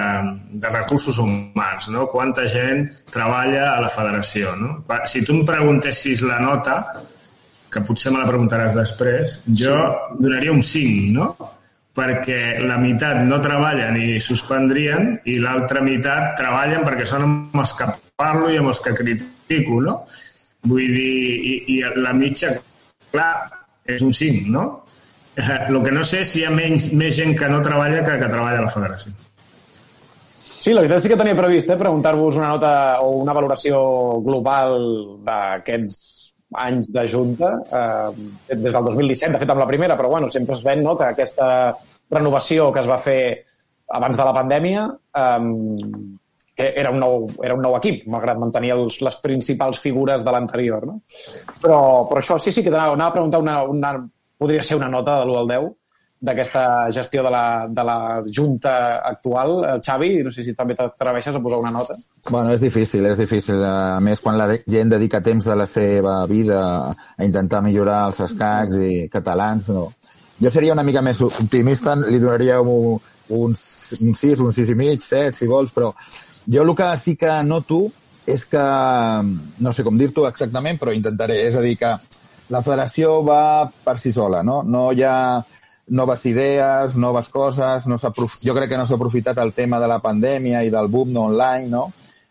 de 0.65 0.73
recursos 0.73 1.19
humans, 1.23 1.89
no? 1.95 2.09
Quanta 2.11 2.45
gent 2.51 2.89
treballa 3.15 3.71
a 3.77 3.85
la 3.85 3.93
federació, 3.95 4.55
no? 4.59 4.75
Si 5.09 5.23
tu 5.25 5.39
em 5.39 5.47
preguntessis 5.49 6.25
la 6.27 6.41
nota, 6.43 6.81
que 7.79 7.87
potser 7.87 8.13
me 8.13 8.21
la 8.21 8.29
preguntaràs 8.29 8.75
després, 8.77 9.39
jo 9.49 9.79
sí. 9.79 10.19
donaria 10.19 10.53
un 10.53 10.63
5, 10.67 11.15
no? 11.15 11.31
perquè 11.99 12.61
la 12.63 12.79
meitat 12.79 13.25
no 13.27 13.41
treballen 13.43 13.97
i 13.99 14.19
suspendrien 14.23 15.17
i 15.27 15.39
l'altra 15.43 15.83
meitat 15.83 16.37
treballen 16.39 16.85
perquè 16.87 17.07
són 17.09 17.27
amb 17.27 17.63
els 17.63 17.75
que 17.79 17.89
parlo 18.19 18.51
i 18.53 18.59
amb 18.61 18.71
els 18.73 18.83
que 18.85 18.95
critico, 18.95 19.81
no? 19.83 19.97
Vull 20.69 20.93
dir, 20.95 21.15
i, 21.51 21.55
i 21.75 21.79
la 21.99 22.13
mitja, 22.15 22.53
clar, 23.11 23.33
és 23.87 24.05
un 24.05 24.15
5, 24.15 24.51
no? 24.55 24.67
El 25.39 25.79
que 25.85 25.95
no 25.95 26.05
sé 26.07 26.25
és 26.25 26.35
si 26.35 26.43
hi 26.43 26.47
ha 26.49 26.53
menys, 26.55 26.91
més 26.99 27.15
gent 27.19 27.35
que 27.39 27.49
no 27.51 27.63
treballa 27.65 28.03
que 28.05 28.19
que 28.19 28.31
treballa 28.31 28.63
a 28.63 28.67
la 28.67 28.75
federació. 28.75 29.15
Sí, 30.59 30.73
la 30.75 30.83
veritat 30.83 31.05
sí 31.05 31.11
que 31.11 31.19
tenia 31.19 31.39
previst 31.39 31.71
eh, 31.71 31.79
preguntar-vos 31.79 32.37
una 32.41 32.51
nota 32.51 32.73
o 33.07 33.13
una 33.23 33.35
valoració 33.37 33.79
global 34.27 34.75
d'aquests 35.27 36.28
anys 36.55 36.89
de 36.93 37.05
Junta, 37.09 37.51
eh, 37.69 38.55
des 38.55 38.73
del 38.73 38.85
2017, 38.85 39.35
de 39.35 39.43
fet 39.43 39.51
amb 39.53 39.61
la 39.61 39.69
primera, 39.69 39.97
però 39.97 40.09
bueno, 40.09 40.31
sempre 40.31 40.57
es 40.57 40.65
ven 40.65 40.83
no, 40.83 40.97
que 40.97 41.11
aquesta 41.11 41.77
renovació 42.11 42.73
que 42.73 42.81
es 42.81 42.89
va 42.89 42.99
fer 42.99 43.21
abans 43.99 44.17
de 44.17 44.25
la 44.25 44.35
pandèmia 44.37 44.87
eh, 44.89 45.43
era, 46.59 46.91
un 46.91 46.99
nou, 46.99 47.27
era 47.45 47.55
un 47.55 47.63
nou 47.63 47.77
equip, 47.79 48.07
malgrat 48.11 48.41
mantenir 48.41 48.73
els, 48.75 49.01
les 49.05 49.19
principals 49.23 49.79
figures 49.79 50.25
de 50.25 50.35
l'anterior. 50.35 50.87
No? 50.89 51.01
Però, 51.63 51.81
però 52.09 52.23
això 52.23 52.39
sí, 52.43 52.53
sí 52.53 52.65
que 52.65 52.73
anava 52.73 52.97
a 53.07 53.15
preguntar 53.15 53.41
una, 53.45 53.61
una, 53.63 53.93
podria 54.39 54.65
ser 54.67 54.81
una 54.81 54.91
nota 54.91 55.21
de 55.21 55.29
l'1 55.29 55.39
al 55.43 55.53
10 55.55 55.69
d'aquesta 56.21 56.91
gestió 56.91 57.23
de 57.23 57.31
la, 57.31 57.67
de 57.71 57.85
la 57.85 57.99
Junta 58.27 58.99
actual. 59.07 59.53
Eh, 59.65 59.75
Xavi, 59.85 60.11
no 60.27 60.33
sé 60.35 60.43
si 60.43 60.55
també 60.59 60.75
t'atreveixes 60.79 61.37
a 61.37 61.43
posar 61.43 61.61
una 61.63 61.73
nota. 61.75 61.95
Bueno, 62.29 62.53
és 62.55 62.63
difícil, 62.63 63.07
és 63.07 63.21
difícil. 63.21 63.63
A 63.65 64.01
més, 64.03 64.23
quan 64.25 64.39
la 64.39 64.49
gent 64.59 64.91
dedica 64.91 65.23
temps 65.23 65.47
de 65.47 65.57
la 65.57 65.67
seva 65.71 66.21
vida 66.31 66.61
a 66.91 67.27
intentar 67.27 67.63
millorar 67.63 68.07
els 68.11 68.23
escacs 68.27 68.81
i 68.83 69.07
catalans, 69.13 69.71
no. 69.75 69.89
Jo 70.39 70.51
seria 70.55 70.75
una 70.75 70.87
mica 70.87 71.03
més 71.03 71.21
optimista, 71.27 71.97
li 71.99 72.19
donaria 72.23 72.61
un, 72.63 72.99
un, 73.35 73.55
un 73.55 74.19
6, 74.19 74.43
un 74.45 74.53
6 74.55 74.75
i 74.75 74.77
mig, 74.79 75.03
7, 75.03 75.35
si 75.39 75.49
vols, 75.51 75.75
però 75.75 75.93
jo 76.49 76.63
el 76.63 76.75
que 76.75 76.93
sí 76.97 77.17
que 77.19 77.41
noto 77.45 77.89
és 78.29 78.45
que, 78.45 78.63
no 79.65 79.73
sé 79.73 79.85
com 79.85 79.99
dir-t'ho 79.99 80.27
exactament, 80.29 80.79
però 80.81 80.93
intentaré. 80.95 81.41
És 81.49 81.57
a 81.57 81.63
dir, 81.65 81.77
que 81.81 81.95
la 82.53 82.63
federació 82.65 83.23
va 83.25 83.69
per 83.85 83.97
si 84.01 84.13
sola, 84.13 84.43
no? 84.45 84.61
No 84.63 84.91
hi 84.93 85.05
ha 85.05 85.15
noves 85.89 86.25
idees, 86.27 86.97
noves 86.97 87.29
coses, 87.29 87.87
no 87.87 87.97
jo 87.99 88.55
crec 88.55 88.69
que 88.69 88.77
no 88.77 88.87
s'ha 88.87 88.97
aprofitat 88.97 89.39
el 89.39 89.53
tema 89.53 89.81
de 89.81 89.89
la 89.89 90.01
pandèmia 90.01 90.63
i 90.65 90.71
del 90.71 90.89
boom 90.89 91.17
online, 91.17 91.69
no? 91.69 91.89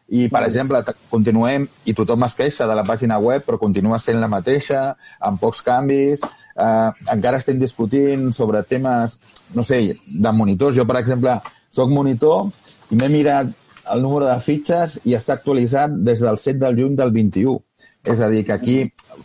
I, 0.07 0.29
per 0.31 0.45
exemple, 0.47 0.79
continuem, 1.11 1.65
i 1.83 1.93
tothom 1.93 2.23
es 2.23 2.35
queixa 2.37 2.67
de 2.67 2.75
la 2.79 2.85
pàgina 2.87 3.17
web, 3.19 3.43
però 3.43 3.57
continua 3.59 3.99
sent 3.99 4.21
la 4.21 4.29
mateixa, 4.31 4.93
amb 5.19 5.41
pocs 5.41 5.59
canvis, 5.65 6.23
eh, 6.23 6.89
encara 7.11 7.41
estem 7.41 7.59
discutint 7.59 8.29
sobre 8.33 8.63
temes, 8.63 9.17
no 9.53 9.65
sé, 9.67 9.81
de 10.07 10.31
monitors. 10.31 10.77
Jo, 10.77 10.87
per 10.87 11.01
exemple, 11.01 11.35
sóc 11.75 11.91
monitor 11.91 12.47
i 12.91 12.95
m'he 12.95 13.11
mirat 13.11 13.51
el 13.91 14.01
número 14.03 14.27
de 14.27 14.39
fitxes 14.43 14.97
i 15.07 15.15
està 15.15 15.37
actualitzat 15.37 15.93
des 16.07 16.23
del 16.23 16.39
7 16.39 16.59
del 16.63 16.79
juny 16.79 16.95
del 16.95 17.11
21. 17.11 17.59
És 18.07 18.21
a 18.23 18.29
dir, 18.31 18.45
que 18.47 18.55
aquí 18.55 18.77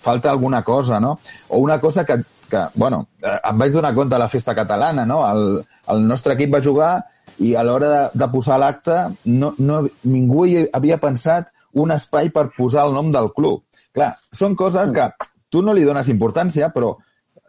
falta 0.02 0.30
alguna 0.30 0.62
cosa, 0.66 0.98
no? 1.00 1.18
O 1.48 1.60
una 1.62 1.78
cosa 1.80 2.04
que, 2.04 2.18
que 2.52 2.66
bueno, 2.74 3.06
eh, 3.22 3.38
em 3.48 3.58
vaig 3.58 3.72
donar 3.72 3.94
compte 3.96 4.14
a 4.14 4.20
la 4.20 4.28
festa 4.28 4.54
catalana, 4.54 5.06
no? 5.08 5.22
El, 5.24 5.62
el 5.94 6.06
nostre 6.06 6.36
equip 6.36 6.52
va 6.52 6.60
jugar 6.64 6.92
i 7.40 7.54
a 7.56 7.64
l'hora 7.64 7.88
de, 7.92 8.02
de 8.20 8.28
posar 8.34 8.58
l'acte 8.60 8.98
no, 9.24 9.54
no, 9.58 9.80
ningú 10.04 10.44
hi 10.46 10.66
havia 10.68 11.00
pensat 11.00 11.48
un 11.80 11.94
espai 11.96 12.28
per 12.34 12.50
posar 12.56 12.84
el 12.86 12.92
nom 12.98 13.08
del 13.14 13.30
club. 13.32 13.64
Clar, 13.96 14.12
són 14.36 14.56
coses 14.56 14.92
que 14.92 15.08
tu 15.52 15.64
no 15.64 15.72
li 15.72 15.86
dones 15.88 16.12
importància, 16.12 16.68
però 16.74 16.94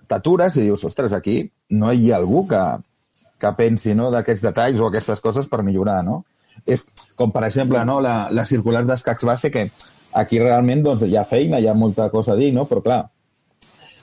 t'atures 0.08 0.56
i 0.56 0.68
dius, 0.70 0.88
ostres, 0.88 1.16
aquí 1.16 1.42
no 1.76 1.92
hi 1.92 2.12
ha 2.12 2.22
algú 2.22 2.46
que, 2.48 2.64
que 3.40 3.56
pensi 3.60 3.96
no, 4.00 4.10
d'aquests 4.14 4.48
detalls 4.48 4.80
o 4.80 4.88
aquestes 4.88 5.20
coses 5.24 5.52
per 5.52 5.66
millorar, 5.68 6.00
no? 6.08 6.22
És 6.64 6.86
com, 7.20 7.32
per 7.36 7.44
exemple, 7.50 7.82
no, 7.84 8.00
la, 8.04 8.30
la 8.32 8.46
circular 8.48 8.86
d'escacs 8.88 9.28
base, 9.28 9.52
que 9.52 9.68
Aquí 10.14 10.38
realment 10.38 10.84
doncs, 10.86 11.02
hi 11.10 11.16
ha 11.18 11.24
feina, 11.26 11.58
hi 11.58 11.68
ha 11.68 11.74
molta 11.74 12.06
cosa 12.14 12.36
a 12.36 12.38
dir, 12.38 12.52
no? 12.54 12.68
però 12.70 12.84
clar, 12.86 13.00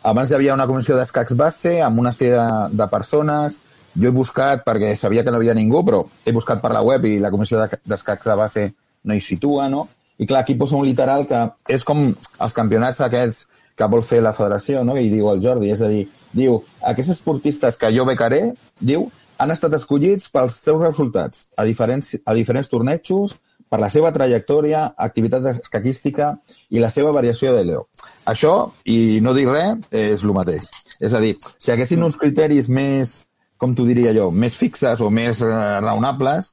abans 0.03 0.31
hi 0.31 0.35
havia 0.35 0.55
una 0.55 0.67
comissió 0.67 0.97
d'escacs 0.97 1.37
base 1.37 1.79
amb 1.85 2.01
una 2.01 2.13
sèrie 2.13 2.37
de, 2.39 2.77
de 2.79 2.89
persones, 2.93 3.59
jo 3.95 4.09
he 4.09 4.15
buscat 4.15 4.65
perquè 4.65 4.95
sabia 4.97 5.25
que 5.25 5.33
no 5.33 5.41
havia 5.41 5.55
ningú, 5.55 5.83
però 5.85 6.05
he 6.25 6.33
buscat 6.33 6.61
per 6.63 6.73
la 6.73 6.83
web 6.87 7.05
i 7.05 7.19
la 7.21 7.31
comissió 7.31 7.61
d'escacs 7.61 8.29
de 8.31 8.37
base 8.39 8.67
no 9.05 9.15
hi 9.15 9.21
situa, 9.25 9.69
no? 9.69 9.89
I 10.21 10.27
clar, 10.29 10.43
aquí 10.43 10.55
posa 10.55 10.77
un 10.77 10.85
literal 10.85 11.27
que 11.29 11.41
és 11.73 11.85
com 11.85 12.11
els 12.11 12.57
campionats 12.57 13.01
aquests 13.01 13.47
que 13.77 13.89
vol 13.89 14.05
fer 14.05 14.21
la 14.21 14.35
federació, 14.37 14.85
no? 14.85 14.97
I 15.01 15.09
diu 15.13 15.31
el 15.33 15.41
Jordi, 15.41 15.71
és 15.73 15.81
a 15.81 15.89
dir, 15.89 16.05
diu, 16.37 16.59
aquests 16.85 17.15
esportistes 17.17 17.79
que 17.81 17.93
jo 17.97 18.05
becaré, 18.05 18.43
diu, 18.81 19.07
han 19.41 19.53
estat 19.55 19.73
escollits 19.79 20.29
pels 20.29 20.59
seus 20.61 20.83
resultats 20.83 21.47
a 21.57 21.65
diferents, 21.65 22.13
a 22.29 22.37
diferents 22.37 22.69
tornejos, 22.69 23.39
per 23.71 23.79
la 23.79 23.89
seva 23.93 24.11
trajectòria, 24.13 24.83
activitat 24.99 25.47
escaquística 25.55 26.33
i 26.75 26.83
la 26.83 26.91
seva 26.91 27.13
variació 27.15 27.55
de 27.55 27.65
Leo. 27.69 27.87
Això, 28.27 28.55
i 28.91 29.21
no 29.23 29.35
dir 29.37 29.47
res, 29.49 29.87
és 29.95 30.25
el 30.27 30.35
mateix. 30.35 30.67
És 31.01 31.15
a 31.15 31.21
dir, 31.23 31.37
si 31.59 31.71
haguessin 31.73 32.03
uns 32.03 32.19
criteris 32.21 32.69
més, 32.69 33.21
com 33.61 33.77
t'ho 33.77 33.87
diria 33.87 34.13
jo, 34.17 34.29
més 34.35 34.57
fixes 34.59 35.01
o 35.01 35.11
més 35.15 35.41
eh, 35.47 35.55
raonables, 35.81 36.51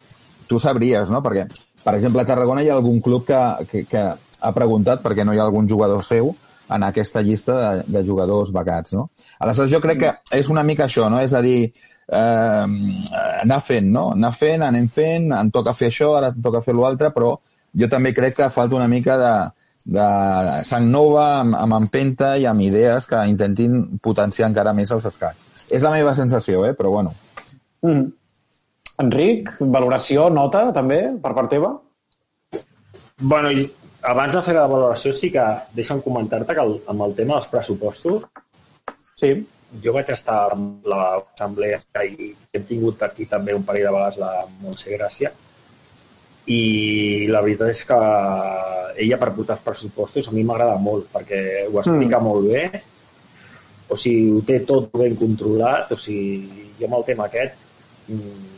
tu 0.47 0.61
sabries, 0.61 1.09
no? 1.11 1.24
Perquè, 1.26 1.47
per 1.84 1.97
exemple, 1.97 2.22
a 2.22 2.30
Tarragona 2.30 2.63
hi 2.63 2.70
ha 2.70 2.78
algun 2.78 3.01
club 3.03 3.26
que, 3.28 3.41
que, 3.72 3.84
que 3.89 4.05
ha 4.38 4.53
preguntat 4.53 5.01
perquè 5.01 5.26
no 5.26 5.34
hi 5.34 5.41
ha 5.41 5.47
algun 5.49 5.68
jugador 5.68 6.03
seu 6.05 6.36
en 6.70 6.84
aquesta 6.84 7.24
llista 7.24 7.57
de, 7.57 7.84
de 7.97 8.05
jugadors 8.05 8.51
becats, 8.53 8.93
no? 8.93 9.09
Aleshores, 9.39 9.72
jo 9.74 9.82
crec 9.84 10.01
que 10.03 10.13
és 10.38 10.49
una 10.53 10.63
mica 10.68 10.86
això, 10.86 11.07
no? 11.09 11.22
És 11.24 11.34
a 11.34 11.41
dir, 11.41 11.72
eh, 12.08 12.66
anar 13.43 13.62
fent, 13.64 13.91
no? 13.93 14.10
Anar 14.16 14.34
fent, 14.36 14.64
anem 14.66 14.88
fent, 14.91 15.32
em 15.36 15.51
toca 15.53 15.76
fer 15.78 15.91
això, 15.91 16.14
ara 16.18 16.32
em 16.34 16.41
toca 16.43 16.64
fer 16.66 16.76
l'altre, 16.78 17.12
però 17.16 17.36
jo 17.78 17.89
també 17.91 18.14
crec 18.16 18.38
que 18.39 18.51
falta 18.53 18.78
una 18.78 18.89
mica 18.91 19.18
de, 19.22 19.34
de 19.97 20.08
sang 20.68 20.89
nova, 20.91 21.26
amb, 21.41 21.58
amb 21.60 21.80
empenta 21.82 22.36
i 22.38 22.47
amb 22.49 22.64
idees 22.66 23.08
que 23.10 23.24
intentin 23.30 23.99
potenciar 24.03 24.49
encara 24.49 24.76
més 24.76 24.91
els 24.91 25.08
escacs. 25.10 25.68
És 25.72 25.84
la 25.84 25.93
meva 25.95 26.16
sensació, 26.16 26.64
eh? 26.68 26.74
però 26.78 26.93
bueno. 26.95 27.14
Mm. 27.84 28.08
Enric, 29.03 29.51
valoració, 29.62 30.30
nota, 30.34 30.64
també, 30.74 31.03
per 31.22 31.36
part 31.38 31.51
teva? 31.53 31.76
Bueno, 33.22 33.51
i 33.51 33.68
abans 34.10 34.34
de 34.34 34.41
fer 34.45 34.55
la 34.58 34.66
valoració 34.70 35.14
sí 35.14 35.30
que 35.34 35.43
deixa'm 35.78 36.01
comentar-te 36.05 36.55
que 36.55 36.64
el, 36.64 36.76
amb 36.89 37.05
el 37.05 37.14
tema 37.18 37.38
dels 37.38 37.51
pressupostos 37.51 38.26
sí 39.18 39.32
jo 39.84 39.93
vaig 39.95 40.11
estar 40.13 40.39
amb 40.53 40.86
l'assemblea 40.88 41.80
i 42.07 42.32
hem 42.53 42.65
tingut 42.70 43.03
aquí 43.03 43.28
també 43.28 43.55
un 43.55 43.65
parell 43.68 43.89
de 43.89 43.93
vegades 43.95 44.20
la 44.22 44.32
Montse 44.61 44.93
Gràcia 44.95 45.32
i 46.47 47.28
la 47.28 47.41
veritat 47.43 47.74
és 47.74 47.84
que 47.88 47.97
ella 49.03 49.20
per 49.20 49.34
portar 49.36 49.57
els 49.57 49.65
pressupostos 49.65 50.30
a 50.30 50.36
mi 50.36 50.45
m'agrada 50.47 50.78
molt 50.80 51.09
perquè 51.13 51.41
ho 51.68 51.82
explica 51.82 52.22
mm. 52.22 52.24
molt 52.24 52.47
bé 52.47 52.63
o 53.88 53.95
sigui, 53.95 54.32
ho 54.32 54.41
té 54.47 54.61
tot 54.68 54.89
ben 54.95 55.15
controlat 55.20 55.91
o 55.91 55.99
sigui, 55.99 56.72
jo 56.80 56.88
amb 56.88 56.99
el 57.01 57.05
tema 57.11 57.28
aquest 57.28 57.59
mm, 58.07 58.55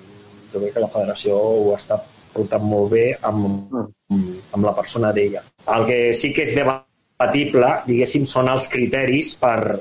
jo 0.54 0.62
crec 0.62 0.78
que 0.78 0.86
la 0.86 0.94
federació 0.94 1.38
ho 1.38 1.74
està 1.76 1.98
portant 2.34 2.66
molt 2.66 2.92
bé 2.94 3.06
amb, 3.26 3.74
mm. 3.74 4.38
amb 4.56 4.66
la 4.66 4.74
persona 4.78 5.12
d'ella. 5.16 5.44
El 5.76 5.86
que 5.90 6.00
sí 6.18 6.32
que 6.36 6.46
és 6.48 6.56
debatible, 6.58 7.72
diguéssim, 7.88 8.26
són 8.30 8.52
els 8.54 8.70
criteris 8.72 9.34
per, 9.42 9.80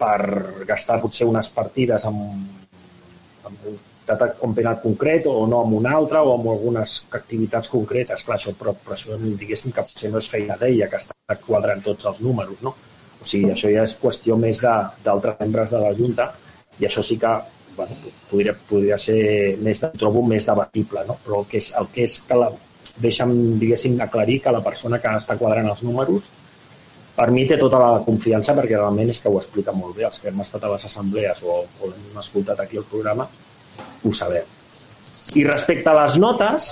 per 0.00 0.64
gastar 0.68 0.98
potser 1.02 1.28
unes 1.28 1.52
partides 1.54 2.08
amb, 2.08 2.24
amb 3.46 3.70
de 4.10 4.28
campionat 4.40 4.80
concret 4.82 5.26
o 5.30 5.46
no 5.46 5.60
amb 5.62 5.76
un 5.78 5.86
altre 5.86 6.18
o 6.18 6.32
amb 6.34 6.48
algunes 6.50 6.96
activitats 7.14 7.70
concretes. 7.70 8.24
Clar, 8.26 8.38
això, 8.40 8.54
però, 8.58 8.74
però 8.74 8.96
això 8.96 9.18
diguéssim 9.20 9.74
que 9.76 9.84
potser 9.86 10.10
no 10.10 10.18
és 10.18 10.30
feina 10.32 10.56
d'ella, 10.60 10.88
que 10.90 10.98
està 10.98 11.36
quadrant 11.44 11.84
tots 11.84 12.08
els 12.10 12.22
números, 12.24 12.58
no? 12.66 12.74
O 13.20 13.28
sigui, 13.28 13.52
això 13.52 13.70
ja 13.70 13.84
és 13.84 13.96
qüestió 14.00 14.36
més 14.40 14.62
d'altres 14.64 15.36
membres 15.40 15.70
de 15.70 15.82
la 15.82 15.92
Junta 15.94 16.30
i 16.80 16.86
això 16.88 17.04
sí 17.04 17.18
que 17.20 17.34
bueno, 17.76 17.96
podria, 18.30 18.54
podria 18.68 18.98
ser 18.98 19.56
més, 19.60 19.82
trobo 20.00 20.24
més 20.26 20.46
debatible, 20.48 21.04
no? 21.06 21.18
però 21.24 21.42
el 21.42 21.48
que 21.50 21.60
és, 21.60 21.70
el 21.76 21.88
que 21.92 22.06
és 22.08 22.16
que 22.26 22.38
la, 22.40 22.48
deixa'm, 23.04 23.34
diguéssim, 23.60 23.98
aclarir 24.00 24.40
que 24.44 24.54
la 24.56 24.62
persona 24.64 24.98
que 25.00 25.12
està 25.20 25.36
quadrant 25.40 25.68
els 25.68 25.84
números 25.84 26.30
per 27.20 27.28
mi 27.36 27.42
té 27.44 27.58
tota 27.60 27.76
la 27.76 27.88
confiança 28.00 28.54
perquè 28.56 28.78
realment 28.78 29.10
és 29.12 29.18
que 29.20 29.28
ho 29.28 29.36
explica 29.36 29.74
molt 29.76 29.92
bé. 29.98 30.06
Els 30.08 30.20
que 30.22 30.30
hem 30.30 30.40
estat 30.40 30.62
a 30.64 30.70
les 30.72 30.86
assemblees 30.88 31.42
o, 31.44 31.58
o 31.66 31.90
hem 31.92 32.22
escoltat 32.22 32.62
aquí 32.64 32.80
el 32.80 32.86
programa 32.88 33.26
ho 33.28 34.12
sabem. 34.16 34.46
I 35.36 35.44
respecte 35.44 35.92
a 35.92 35.98
les 35.98 36.16
notes, 36.22 36.70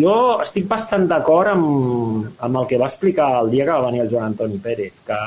jo 0.00 0.16
estic 0.42 0.66
bastant 0.72 1.06
d'acord 1.12 1.52
amb, 1.52 2.26
amb 2.42 2.60
el 2.60 2.66
que 2.72 2.80
va 2.82 2.90
explicar 2.90 3.30
el 3.44 3.52
dia 3.54 3.68
que 3.68 3.76
va 3.76 3.86
venir 3.86 4.02
el 4.02 4.10
Joan 4.10 4.32
Antoni 4.32 4.58
Pérez, 4.64 4.98
que 5.06 5.20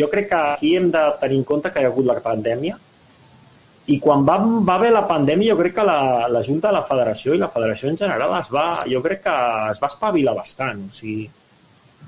jo 0.00 0.10
crec 0.10 0.28
que 0.32 0.42
aquí 0.42 0.74
hem 0.76 0.90
de 0.90 1.06
tenir 1.22 1.38
en 1.38 1.46
compte 1.46 1.70
que 1.70 1.80
hi 1.80 1.86
ha 1.86 1.94
hagut 1.94 2.10
la 2.10 2.18
pandèmia 2.26 2.74
i 3.86 4.00
quan 4.02 4.26
va, 4.26 4.40
va 4.42 4.74
haver 4.80 4.90
la 4.90 5.06
pandèmia 5.06 5.54
jo 5.54 5.60
crec 5.62 5.78
que 5.78 5.86
la, 5.86 6.26
la 6.34 6.42
Junta 6.42 6.72
de 6.72 6.80
la 6.80 6.86
Federació 6.90 7.36
i 7.36 7.42
la 7.42 7.52
Federació 7.54 7.92
en 7.92 7.98
general 8.02 8.34
es 8.40 8.50
va, 8.50 8.68
jo 8.90 9.02
crec 9.06 9.22
que 9.28 9.34
es 9.70 9.78
va 9.82 9.92
espavilar 9.94 10.34
bastant. 10.34 10.88
O 10.90 10.96
sigui, 10.96 11.28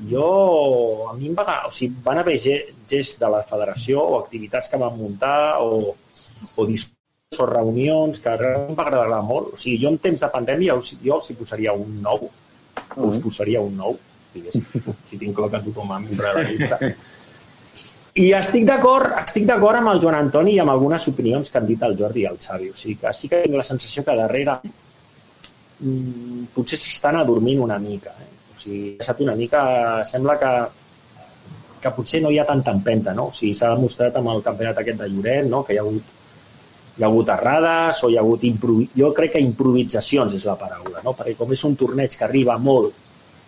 jo, 0.06 1.08
a 1.10 1.14
mi 1.18 1.30
em 1.30 1.34
va, 1.34 1.64
o 1.66 1.72
sigui, 1.74 1.96
van 2.04 2.20
haver 2.22 2.36
gests 2.38 3.18
de 3.18 3.30
la 3.32 3.42
federació 3.48 4.02
o 4.02 4.20
activitats 4.20 4.70
que 4.70 4.78
van 4.78 4.94
muntar 4.96 5.58
o, 5.64 5.80
o 5.90 6.66
discursos 6.68 6.96
o 7.36 7.46
reunions 7.46 8.22
que 8.24 8.32
em 8.32 8.74
va 8.76 8.86
agradar 8.86 9.20
molt. 9.26 9.52
O 9.54 9.60
sigui, 9.60 9.76
jo 9.82 9.92
en 9.92 9.98
temps 10.00 10.22
de 10.24 10.30
pandèmia 10.32 10.78
jo 10.78 11.18
els 11.18 11.30
hi 11.30 11.36
posaria 11.36 11.74
un 11.76 11.98
nou, 12.02 12.30
mm. 12.30 13.04
us 13.10 13.18
posaria 13.24 13.60
un 13.60 13.76
nou, 13.76 13.98
si 14.32 15.18
tinc 15.18 15.34
clar 15.36 15.50
que 15.52 15.62
tothom 15.66 15.92
a 15.92 16.00
membre 16.00 16.24
de 16.24 16.34
la 16.38 16.48
llista. 16.48 16.78
I 18.18 18.32
estic 18.34 18.64
d'acord 18.66 19.12
estic 19.20 19.44
d'acord 19.46 19.78
amb 19.78 19.92
el 19.92 20.00
Joan 20.02 20.16
Antoni 20.18 20.56
i 20.56 20.62
amb 20.62 20.72
algunes 20.72 21.04
opinions 21.10 21.52
que 21.52 21.60
han 21.60 21.68
dit 21.68 21.82
el 21.86 21.94
Jordi 21.98 22.24
i 22.24 22.30
el 22.30 22.40
Xavi. 22.42 22.72
O 22.72 22.78
sigui 22.78 22.96
que 23.02 23.12
sí 23.14 23.30
que 23.30 23.44
tinc 23.44 23.54
la 23.58 23.66
sensació 23.66 24.02
que 24.06 24.16
darrere 24.18 24.56
mmm, 24.64 26.48
potser 26.56 26.80
s'estan 26.80 27.20
adormint 27.20 27.60
una 27.62 27.78
mica. 27.82 28.16
Eh? 28.24 28.37
O 28.58 28.60
sigui, 28.64 28.96
ha 28.98 29.06
estat 29.06 29.24
una 29.24 29.38
mica... 29.38 29.62
Sembla 30.10 30.36
que, 30.42 30.52
que 31.80 31.94
potser 31.94 32.20
no 32.24 32.34
hi 32.34 32.42
ha 32.42 32.46
tanta 32.48 32.74
empenta, 32.74 33.14
no? 33.14 33.30
O 33.30 33.34
sigui, 33.34 33.54
s'ha 33.54 33.70
demostrat 33.76 34.18
amb 34.18 34.34
el 34.34 34.42
campionat 34.46 34.82
aquest 34.82 34.98
de 35.00 35.10
Lloret, 35.14 35.46
no? 35.48 35.62
Que 35.64 35.76
hi 35.76 35.80
ha 35.80 35.86
hagut 35.86 36.16
hi 36.98 37.04
ha 37.04 37.06
hagut 37.06 37.28
errades 37.30 38.00
o 38.02 38.08
hi 38.10 38.16
ha 38.18 38.22
hagut 38.24 38.42
jo 38.98 39.12
crec 39.14 39.36
que 39.36 39.42
improvisacions 39.42 40.32
és 40.34 40.44
la 40.44 40.56
paraula, 40.58 40.98
no? 41.04 41.12
perquè 41.14 41.36
com 41.38 41.52
és 41.54 41.62
un 41.64 41.76
torneig 41.78 42.16
que 42.18 42.24
arriba 42.26 42.56
molt 42.58 42.96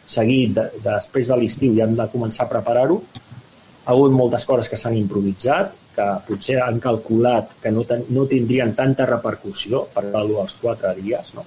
seguit 0.06 0.54
de, 0.54 0.68
de, 0.76 0.86
després 0.92 1.26
de 1.26 1.38
l'estiu 1.40 1.74
i 1.74 1.82
han 1.82 1.96
de 1.98 2.06
començar 2.12 2.46
a 2.46 2.52
preparar-ho, 2.52 3.00
ha 3.84 3.90
hagut 3.90 4.14
moltes 4.14 4.46
coses 4.46 4.70
que 4.70 4.78
s'han 4.78 4.98
improvisat, 5.00 5.74
que 5.96 6.06
potser 6.28 6.60
han 6.62 6.78
calculat 6.82 7.56
que 7.62 7.72
no, 7.74 7.82
ten, 7.88 8.04
no 8.14 8.26
tindrien 8.30 8.76
tanta 8.78 9.06
repercussió 9.10 9.82
per 9.94 10.06
els 10.10 10.56
quatre 10.62 10.94
dies, 11.02 11.34
no? 11.34 11.46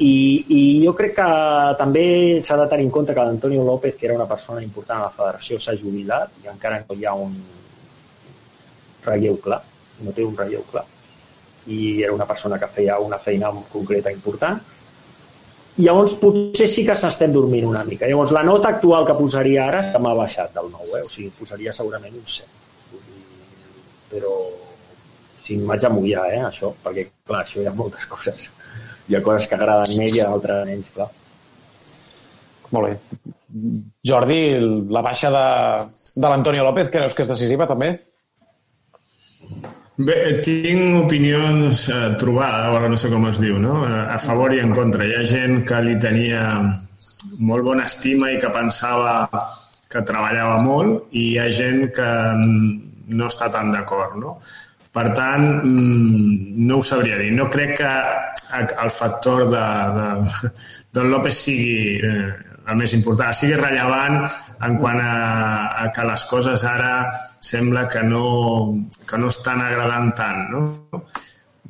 I, 0.00 0.12
I 0.56 0.60
jo 0.84 0.94
crec 0.96 1.12
que 1.18 1.28
també 1.76 2.04
s'ha 2.44 2.56
de 2.56 2.66
tenir 2.70 2.86
en 2.88 2.92
compte 2.94 3.14
que 3.16 3.24
l'Antonio 3.24 3.64
López, 3.64 3.96
que 3.98 4.08
era 4.08 4.16
una 4.16 4.28
persona 4.28 4.62
important 4.64 5.00
a 5.00 5.08
la 5.08 5.16
federació, 5.16 5.60
s'ha 5.60 5.76
jubilat 5.76 6.32
i 6.44 6.48
encara 6.52 6.80
no 6.80 6.96
hi 6.96 7.04
ha 7.04 7.14
un 7.14 7.36
relleu 9.04 9.36
clar, 9.44 9.60
no 10.04 10.16
té 10.16 10.24
un 10.24 10.36
relleu 10.38 10.64
clar. 10.72 10.86
I 11.68 12.02
era 12.02 12.14
una 12.16 12.26
persona 12.26 12.58
que 12.58 12.70
feia 12.72 12.98
una 13.04 13.18
feina 13.20 13.52
concreta 13.72 14.12
important 14.12 14.60
Llavors, 15.80 16.16
potser 16.20 16.66
sí 16.68 16.82
que 16.84 16.96
s'estem 16.98 17.32
dormint 17.32 17.66
una 17.68 17.82
mica. 17.86 18.08
Llavors, 18.10 18.32
la 18.36 18.42
nota 18.44 18.72
actual 18.74 19.06
que 19.08 19.16
posaria 19.16 19.66
ara 19.68 19.82
se 19.86 20.00
m'ha 20.02 20.14
baixat 20.18 20.52
del 20.56 20.68
9, 20.72 20.98
eh? 20.98 21.04
o 21.06 21.08
sigui, 21.08 21.30
posaria 21.38 21.72
segurament 21.76 22.16
un 22.18 22.26
7. 22.26 22.48
Però 24.10 24.34
si 25.44 25.56
vaig 25.70 25.86
a 25.86 25.92
mullar, 25.94 26.26
eh, 26.34 26.42
això, 26.48 26.72
perquè, 26.84 27.06
clar, 27.26 27.44
això 27.44 27.62
hi 27.62 27.68
ha 27.70 27.74
moltes 27.76 28.08
coses. 28.10 28.48
Hi 29.10 29.18
ha 29.18 29.24
coses 29.26 29.48
que 29.50 29.58
agraden 29.58 29.96
més 29.98 30.14
i 30.14 30.22
d'altres 30.22 30.66
menys, 30.68 30.92
clar. 30.94 31.08
Molt 32.70 32.86
bé. 32.86 33.32
Jordi, 34.06 34.38
la 34.94 35.02
baixa 35.02 35.32
de, 35.34 35.46
de 36.14 36.28
l'Antonio 36.28 36.62
López, 36.68 36.92
creus 36.94 37.16
que 37.18 37.26
és 37.26 37.32
decisiva, 37.32 37.66
també? 37.66 37.90
Bé, 40.00 40.16
tinc 40.46 41.00
opinions 41.02 41.82
eh, 41.92 42.12
trobades, 42.20 42.76
ara 42.78 42.88
no 42.88 42.96
sé 43.00 43.10
com 43.12 43.26
es 43.28 43.40
diu, 43.42 43.58
no? 43.60 43.82
Eh, 43.84 44.04
a 44.14 44.20
favor 44.22 44.54
i 44.54 44.62
en 44.62 44.70
contra. 44.76 45.04
Hi 45.04 45.18
ha 45.18 45.26
gent 45.28 45.64
que 45.68 45.82
li 45.84 45.98
tenia 46.00 46.44
molt 47.50 47.66
bona 47.66 47.84
estima 47.90 48.30
i 48.32 48.38
que 48.40 48.52
pensava 48.54 49.26
que 49.90 50.00
treballava 50.06 50.60
molt 50.62 51.10
i 51.10 51.32
hi 51.32 51.38
ha 51.42 51.50
gent 51.52 51.88
que 51.96 52.08
no 52.38 53.26
està 53.26 53.50
tan 53.52 53.74
d'acord, 53.74 54.16
no? 54.22 54.38
Per 54.90 55.06
tant, 55.14 55.44
mm, 55.62 56.66
no 56.66 56.80
ho 56.80 56.82
sabria 56.82 57.18
dir. 57.20 57.30
No 57.36 57.46
crec 57.50 57.76
que 57.78 57.90
el 58.82 58.90
factor 58.90 59.46
de, 59.50 59.66
de, 59.96 60.50
Don 60.92 61.10
López 61.12 61.36
sigui 61.46 62.00
eh, 62.02 62.30
el 62.66 62.78
més 62.78 62.94
important, 62.96 63.34
sigui 63.34 63.58
rellevant 63.58 64.18
en 64.66 64.76
quant 64.82 64.98
a, 65.00 65.14
a 65.84 65.88
que 65.94 66.06
les 66.06 66.24
coses 66.28 66.64
ara 66.66 66.94
sembla 67.40 67.86
que 67.88 68.02
no, 68.04 68.24
que 69.08 69.18
no 69.18 69.30
estan 69.32 69.62
agradant 69.64 70.10
tant, 70.18 70.42
no? 70.50 71.04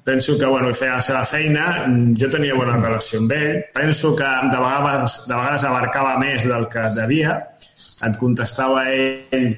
Penso 0.03 0.39
que, 0.39 0.47
bueno, 0.49 0.73
feia 0.75 0.97
la 0.97 1.05
seva 1.05 1.27
feina, 1.29 1.65
jo 2.19 2.29
tenia 2.33 2.57
bona 2.57 2.79
relació 2.81 3.21
amb 3.21 3.35
ell, 3.37 3.61
penso 3.75 4.15
que 4.17 4.25
de 4.25 4.57
vegades, 4.57 5.19
de 5.29 5.35
vegades 5.37 5.67
abarcava 5.69 6.17
més 6.19 6.49
del 6.49 6.65
que 6.73 6.87
devia, 6.97 7.37
et 8.09 8.17
contestava 8.19 8.87
ell 8.91 9.53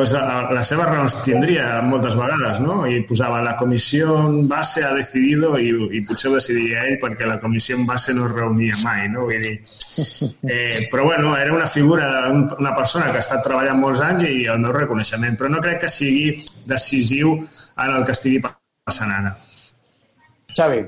pues, 0.00 0.12
les 0.56 0.68
seves 0.72 0.86
raons 0.88 1.14
tindria 1.26 1.64
moltes 1.84 2.14
vegades, 2.16 2.60
no? 2.64 2.76
I 2.88 3.02
posava 3.08 3.42
la 3.44 3.52
comissió 3.58 4.14
en 4.16 4.46
base 4.48 4.84
ha 4.84 4.94
decidido 4.96 5.50
i, 5.60 5.68
i 5.98 6.00
potser 6.08 6.30
ho 6.30 6.38
decidiria 6.38 6.86
ell 6.88 6.96
perquè 7.02 7.28
la 7.28 7.36
comissió 7.42 7.76
en 7.76 7.84
base 7.88 8.14
no 8.16 8.24
es 8.24 8.32
reunia 8.32 8.78
mai, 8.80 9.10
no? 9.12 9.26
Vull 9.28 9.44
dir, 9.44 9.52
eh, 10.48 10.86
però 10.92 11.04
bueno, 11.10 11.34
era 11.36 11.52
una 11.52 11.66
figura, 11.68 12.08
una 12.32 12.72
persona 12.74 13.10
que 13.10 13.20
ha 13.20 13.26
estat 13.26 13.44
treballant 13.44 13.82
molts 13.82 14.00
anys 14.06 14.24
i 14.30 14.46
el 14.48 14.62
meu 14.64 14.72
reconeixement, 14.78 15.36
però 15.36 15.52
no 15.52 15.60
crec 15.60 15.84
que 15.84 15.92
sigui 15.92 16.38
decisiu 16.70 17.36
en 17.36 17.92
el 17.98 18.08
que 18.08 18.16
estigui 18.16 18.40
passant 18.46 19.12
ara. 19.18 19.36
Xavi. 20.56 20.80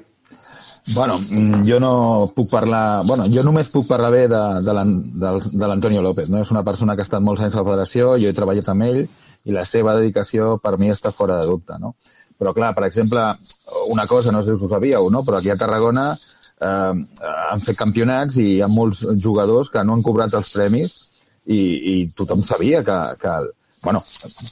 Bueno, 0.87 1.19
mm, 1.19 1.63
jo 1.69 1.79
no 1.81 2.33
puc 2.35 2.51
parlar... 2.51 3.05
Bueno, 3.07 3.29
jo 3.31 3.45
només 3.47 3.71
puc 3.71 3.87
parlar 3.87 4.11
bé 4.11 4.25
de, 4.29 4.41
de 4.67 5.67
l'Antonio 5.69 6.03
López. 6.03 6.29
No? 6.29 6.41
És 6.43 6.51
una 6.51 6.65
persona 6.67 6.97
que 6.97 7.05
ha 7.05 7.09
estat 7.09 7.23
molts 7.23 7.45
anys 7.45 7.55
a 7.55 7.63
la 7.63 7.69
federació, 7.69 8.17
jo 8.19 8.31
he 8.31 8.37
treballat 8.37 8.69
amb 8.73 8.89
ell 8.89 9.05
i 9.45 9.55
la 9.55 9.65
seva 9.67 9.95
dedicació 9.99 10.57
per 10.63 10.77
mi 10.79 10.91
està 10.91 11.15
fora 11.15 11.39
de 11.41 11.47
dubte. 11.51 11.79
No? 11.79 11.95
Però, 12.39 12.55
clar, 12.57 12.73
per 12.75 12.89
exemple, 12.89 13.23
una 13.95 14.07
cosa, 14.11 14.35
no 14.35 14.43
sé 14.43 14.57
si 14.57 14.65
ho 14.65 14.71
sabíeu, 14.71 15.09
no? 15.11 15.23
però 15.23 15.39
aquí 15.39 15.53
a 15.55 15.59
Tarragona 15.59 16.11
eh, 16.17 16.93
han 17.53 17.63
fet 17.63 17.79
campionats 17.79 18.39
i 18.43 18.49
hi 18.57 18.61
ha 18.63 18.71
molts 18.71 19.05
jugadors 19.23 19.71
que 19.71 19.85
no 19.87 19.95
han 19.95 20.03
cobrat 20.03 20.35
els 20.35 20.51
premis 20.55 20.97
i, 21.47 21.59
i 21.59 21.97
tothom 22.17 22.43
sabia 22.47 22.83
que, 22.87 22.99
que 23.23 23.37
bueno, 23.83 24.03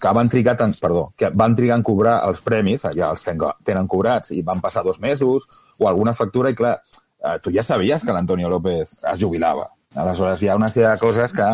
que 0.00 0.14
van 0.14 0.28
trigar 0.28 0.56
tant, 0.58 0.74
perdó, 0.80 1.12
que 1.16 1.30
van 1.34 1.54
trigar 1.56 1.78
en 1.78 1.84
cobrar 1.86 2.20
els 2.28 2.42
premis, 2.42 2.86
ja 2.96 3.10
els 3.10 3.26
tenen 3.26 3.88
cobrats 3.88 4.34
i 4.34 4.42
van 4.42 4.60
passar 4.60 4.84
dos 4.84 5.00
mesos 5.00 5.46
o 5.78 5.88
alguna 5.88 6.14
factura 6.14 6.50
i 6.50 6.58
clar, 6.58 6.78
eh, 7.22 7.36
tu 7.42 7.52
ja 7.54 7.62
sabies 7.62 8.04
que 8.04 8.12
l'Antonio 8.12 8.50
López 8.50 8.98
es 9.00 9.20
jubilava. 9.20 9.68
Aleshores, 9.90 10.42
hi 10.42 10.48
ha 10.48 10.54
una 10.54 10.68
sèrie 10.70 10.86
de 10.86 10.98
coses 11.00 11.32
que, 11.34 11.46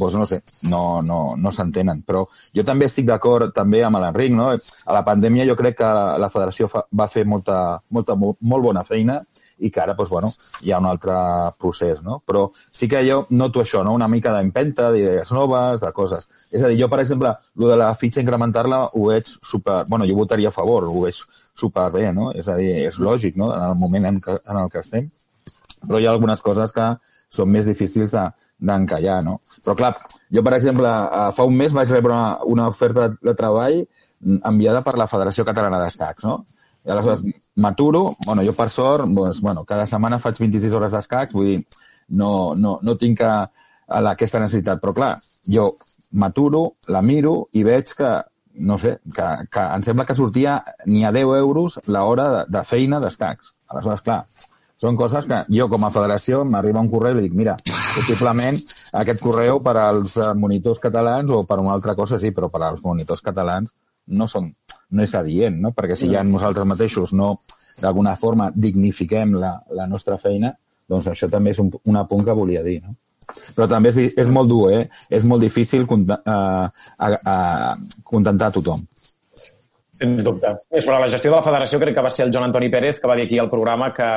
doncs, 0.00 0.14
no 0.16 0.24
sé, 0.24 0.38
no, 0.70 1.02
no, 1.04 1.18
no 1.36 1.50
s'entenen. 1.52 2.00
Però 2.08 2.22
jo 2.56 2.64
també 2.64 2.88
estic 2.88 3.04
d'acord 3.10 3.52
també 3.52 3.82
amb 3.84 4.00
l'Enric, 4.00 4.32
no? 4.32 4.46
A 4.54 4.96
la 4.96 5.02
pandèmia 5.04 5.44
jo 5.44 5.56
crec 5.58 5.76
que 5.82 5.90
la 6.22 6.30
federació 6.32 6.70
fa, 6.72 6.86
va 6.88 7.08
fer 7.12 7.26
molta, 7.28 7.58
molta, 7.92 8.16
molt 8.16 8.64
bona 8.64 8.84
feina 8.88 9.20
i 9.58 9.70
que 9.72 9.80
ara 9.80 9.94
doncs, 9.96 10.10
bueno, 10.10 10.30
hi 10.62 10.72
ha 10.72 10.80
un 10.82 10.88
altre 10.90 11.16
procés, 11.60 12.02
no? 12.04 12.18
Però 12.26 12.46
sí 12.72 12.88
que 12.88 13.02
jo 13.08 13.22
noto 13.30 13.62
això, 13.62 13.82
no? 13.84 13.94
una 13.96 14.08
mica 14.08 14.32
d'empenta, 14.34 14.90
d'idees 14.92 15.32
noves, 15.32 15.80
de 15.80 15.92
coses. 15.96 16.28
És 16.52 16.62
a 16.62 16.68
dir, 16.68 16.78
jo, 16.82 16.90
per 16.92 17.00
exemple, 17.00 17.32
el 17.58 17.68
de 17.72 17.78
la 17.80 17.90
fitxa 17.96 18.22
incrementar-la 18.24 18.82
ho 18.92 19.06
veig 19.08 19.30
super... 19.40 19.82
Bueno, 19.88 20.08
jo 20.08 20.18
votaria 20.18 20.52
a 20.52 20.54
favor, 20.54 20.88
ho 20.90 21.04
veig 21.06 21.20
super 21.56 21.90
bé, 21.94 22.10
no? 22.12 22.30
És 22.36 22.48
a 22.52 22.56
dir, 22.60 22.72
és 22.86 23.00
lògic, 23.00 23.38
no?, 23.40 23.52
en 23.54 23.70
el 23.70 23.78
moment 23.80 24.10
en, 24.12 24.20
que, 24.20 24.36
en 24.36 24.60
el 24.62 24.72
que 24.72 24.82
estem. 24.84 25.08
Però 25.86 26.00
hi 26.00 26.08
ha 26.08 26.12
algunes 26.12 26.44
coses 26.44 26.74
que 26.76 26.90
són 27.32 27.50
més 27.52 27.66
difícils 27.68 28.12
de, 28.12 28.26
d'encallar, 28.58 29.22
no? 29.24 29.38
Però, 29.64 29.76
clar, 29.78 29.94
jo, 30.32 30.44
per 30.44 30.56
exemple, 30.58 30.92
fa 31.36 31.48
un 31.48 31.56
mes 31.56 31.74
vaig 31.76 31.92
rebre 31.92 32.12
una, 32.12 32.36
una 32.56 32.68
oferta 32.72 33.08
de 33.16 33.34
treball 33.38 33.82
enviada 34.36 34.82
per 34.84 34.96
la 34.96 35.08
Federació 35.10 35.44
Catalana 35.44 35.80
d'Escacs, 35.82 36.24
no? 36.24 36.38
I 36.86 36.92
aleshores 36.94 37.24
m'aturo, 37.58 38.04
bueno, 38.24 38.44
jo 38.46 38.54
per 38.54 38.68
sort, 38.70 39.10
doncs, 39.10 39.40
bueno, 39.42 39.64
cada 39.66 39.88
setmana 39.90 40.20
faig 40.22 40.38
26 40.38 40.76
hores 40.78 40.94
d'escacs, 40.94 41.34
vull 41.34 41.50
dir, 41.50 41.58
no, 42.14 42.30
no, 42.54 42.78
no 42.82 42.94
tinc 43.00 43.24
a, 43.26 43.34
a 43.88 44.02
aquesta 44.12 44.40
necessitat. 44.42 44.80
Però 44.82 44.94
clar, 44.94 45.12
jo 45.50 45.72
m'aturo, 46.14 46.62
la 46.94 47.02
miro 47.02 47.40
i 47.58 47.66
veig 47.66 47.90
que 47.98 48.14
no 48.56 48.78
sé, 48.80 48.98
que, 49.12 49.24
que 49.52 49.62
em 49.62 49.82
sembla 49.84 50.06
que 50.08 50.14
sortia 50.16 50.62
ni 50.86 51.04
a 51.04 51.12
10 51.12 51.34
euros 51.36 51.80
l'hora 51.86 52.28
de, 52.32 52.44
de 52.54 52.62
feina 52.64 53.00
d'escacs. 53.02 53.50
Aleshores, 53.68 54.00
clar, 54.06 54.22
són 54.80 54.96
coses 54.96 55.24
que 55.28 55.42
jo 55.52 55.66
com 55.72 55.84
a 55.86 55.92
federació 55.92 56.42
m'arriba 56.44 56.82
un 56.84 56.90
correu 56.92 57.18
i 57.20 57.26
dic, 57.26 57.36
mira, 57.36 57.56
possiblement 57.94 58.58
aquest 59.00 59.22
correu 59.24 59.60
per 59.64 59.76
als 59.80 60.16
monitors 60.36 60.80
catalans 60.82 61.32
o 61.32 61.42
per 61.48 61.60
una 61.62 61.72
altra 61.76 61.94
cosa 61.96 62.20
sí, 62.20 62.32
però 62.36 62.50
per 62.52 62.62
als 62.62 62.82
monitors 62.84 63.24
catalans 63.24 63.72
no, 64.06 64.28
són, 64.28 64.50
no 64.90 65.02
és 65.02 65.14
adient, 65.18 65.58
no? 65.62 65.72
perquè 65.76 65.96
si 65.98 66.10
ja 66.12 66.22
nosaltres 66.26 66.68
mateixos 66.68 67.14
no 67.16 67.34
d'alguna 67.80 68.14
forma 68.16 68.50
dignifiquem 68.54 69.34
la, 69.40 69.56
la 69.76 69.86
nostra 69.90 70.16
feina, 70.18 70.52
doncs 70.88 71.10
això 71.10 71.28
també 71.30 71.52
és 71.52 71.60
un, 71.60 71.72
un 71.84 71.98
apunt 71.98 72.24
que 72.24 72.36
volia 72.36 72.62
dir. 72.64 72.78
No? 72.84 72.94
Però 73.56 73.66
també 73.70 73.90
és, 73.90 74.14
és 74.16 74.30
molt 74.32 74.48
dur, 74.50 74.70
eh? 74.72 74.86
És 75.10 75.26
molt 75.26 75.42
difícil 75.42 75.86
conta, 75.90 76.20
uh, 76.22 76.66
a, 76.70 77.10
a, 77.10 77.36
contentar 78.06 78.52
tothom. 78.54 78.84
Sens 79.96 80.22
dubte. 80.24 80.52
Però 80.70 81.00
la 81.00 81.10
gestió 81.12 81.32
de 81.32 81.38
la 81.38 81.44
federació 81.44 81.80
crec 81.82 81.96
que 81.96 82.04
va 82.04 82.12
ser 82.12 82.26
el 82.26 82.32
Joan 82.32 82.48
Antoni 82.48 82.70
Pérez, 82.72 83.00
que 83.00 83.10
va 83.10 83.16
dir 83.18 83.26
aquí 83.26 83.40
al 83.42 83.50
programa 83.50 83.90
que, 83.96 84.08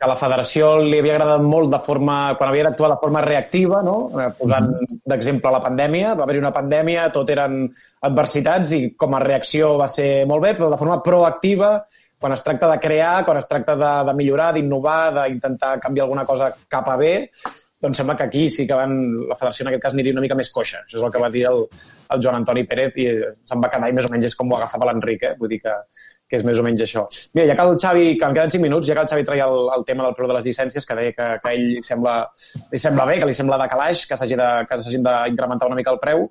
que 0.00 0.06
a 0.06 0.08
la 0.08 0.16
federació 0.16 0.70
li 0.80 0.96
havia 0.96 1.18
agradat 1.18 1.42
molt 1.44 1.68
de 1.74 1.78
forma, 1.84 2.14
quan 2.40 2.48
havia 2.48 2.64
d'actuar 2.70 2.88
de 2.94 3.00
forma 3.02 3.20
reactiva, 3.20 3.82
no? 3.84 3.96
Eh, 4.16 4.30
posant 4.38 4.70
d'exemple 5.12 5.52
la 5.52 5.60
pandèmia, 5.60 6.14
va 6.16 6.24
haver-hi 6.24 6.40
una 6.40 6.54
pandèmia, 6.56 7.10
tot 7.12 7.28
eren 7.34 7.66
adversitats 8.08 8.72
i 8.72 8.80
com 8.96 9.12
a 9.18 9.20
reacció 9.20 9.74
va 9.76 9.90
ser 9.92 10.24
molt 10.30 10.46
bé, 10.46 10.54
però 10.56 10.70
de 10.72 10.78
forma 10.80 11.02
proactiva, 11.04 11.74
quan 12.16 12.32
es 12.32 12.40
tracta 12.46 12.70
de 12.72 12.78
crear, 12.80 13.26
quan 13.26 13.42
es 13.42 13.48
tracta 13.50 13.74
de, 13.76 13.90
de 14.08 14.14
millorar, 14.16 14.54
d'innovar, 14.56 15.02
d'intentar 15.18 15.74
canviar 15.84 16.06
alguna 16.06 16.24
cosa 16.24 16.48
cap 16.72 16.88
a 16.88 16.96
bé, 16.96 17.14
doncs 17.80 18.00
sembla 18.00 18.16
que 18.16 18.24
aquí 18.24 18.46
sí 18.48 18.66
que 18.68 18.76
van, 18.76 18.96
la 19.28 19.36
federació 19.36 19.66
en 19.66 19.70
aquest 19.70 19.84
cas 19.84 19.98
aniria 19.98 20.16
una 20.16 20.24
mica 20.24 20.36
més 20.36 20.48
coixa. 20.52 20.80
Això 20.86 20.96
és 20.96 21.04
el 21.04 21.12
que 21.12 21.20
va 21.20 21.30
dir 21.32 21.44
el, 21.48 21.66
el 22.16 22.24
Joan 22.24 22.40
Antoni 22.40 22.64
Pérez 22.68 22.96
i 23.00 23.06
se'n 23.48 23.60
va 23.60 23.68
quedar 23.72 23.92
i 23.92 23.96
més 23.96 24.08
o 24.08 24.12
menys 24.12 24.32
és 24.32 24.36
com 24.36 24.48
ho 24.48 24.56
agafava 24.56 24.88
l'Enric, 24.88 25.28
eh? 25.28 25.36
vull 25.40 25.52
dir 25.52 25.60
que, 25.64 25.76
que 26.30 26.38
és 26.38 26.46
més 26.46 26.60
o 26.60 26.64
menys 26.66 26.84
això. 26.86 27.04
Mira, 27.34 27.48
ja 27.50 27.56
que 27.58 27.66
el 27.66 27.78
Xavi, 27.82 28.06
que 28.20 28.28
em 28.28 28.36
queden 28.36 28.54
5 28.54 28.62
minuts, 28.62 28.86
ja 28.86 28.96
que 28.96 29.04
el 29.04 29.10
Xavi 29.10 29.26
traia 29.26 29.48
el, 29.50 29.66
el 29.76 29.84
tema 29.88 30.06
del 30.06 30.14
preu 30.18 30.30
de 30.30 30.38
les 30.38 30.46
llicències, 30.46 30.86
que 30.86 30.98
deia 31.00 31.16
que, 31.16 31.28
que 31.42 31.54
ell 31.56 31.66
sembla, 31.86 32.14
li 32.70 32.82
sembla 32.84 33.08
bé, 33.10 33.18
que 33.18 33.30
li 33.30 33.36
sembla 33.36 33.58
de 33.60 33.68
calaix, 33.72 34.06
que 34.06 34.18
s'hagin 34.20 35.04
d'incrementar 35.08 35.68
una 35.68 35.80
mica 35.80 35.94
el 35.94 36.00
preu, 36.02 36.28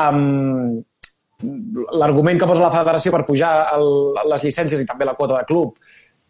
um, 0.00 0.80
l'argument 2.00 2.40
que 2.40 2.48
posa 2.48 2.64
la 2.64 2.72
federació 2.72 3.12
per 3.12 3.26
pujar 3.28 3.52
el, 3.74 3.86
les 4.32 4.48
llicències 4.48 4.80
i 4.80 4.88
també 4.88 5.04
la 5.04 5.16
quota 5.18 5.36
de 5.36 5.46
club 5.50 5.76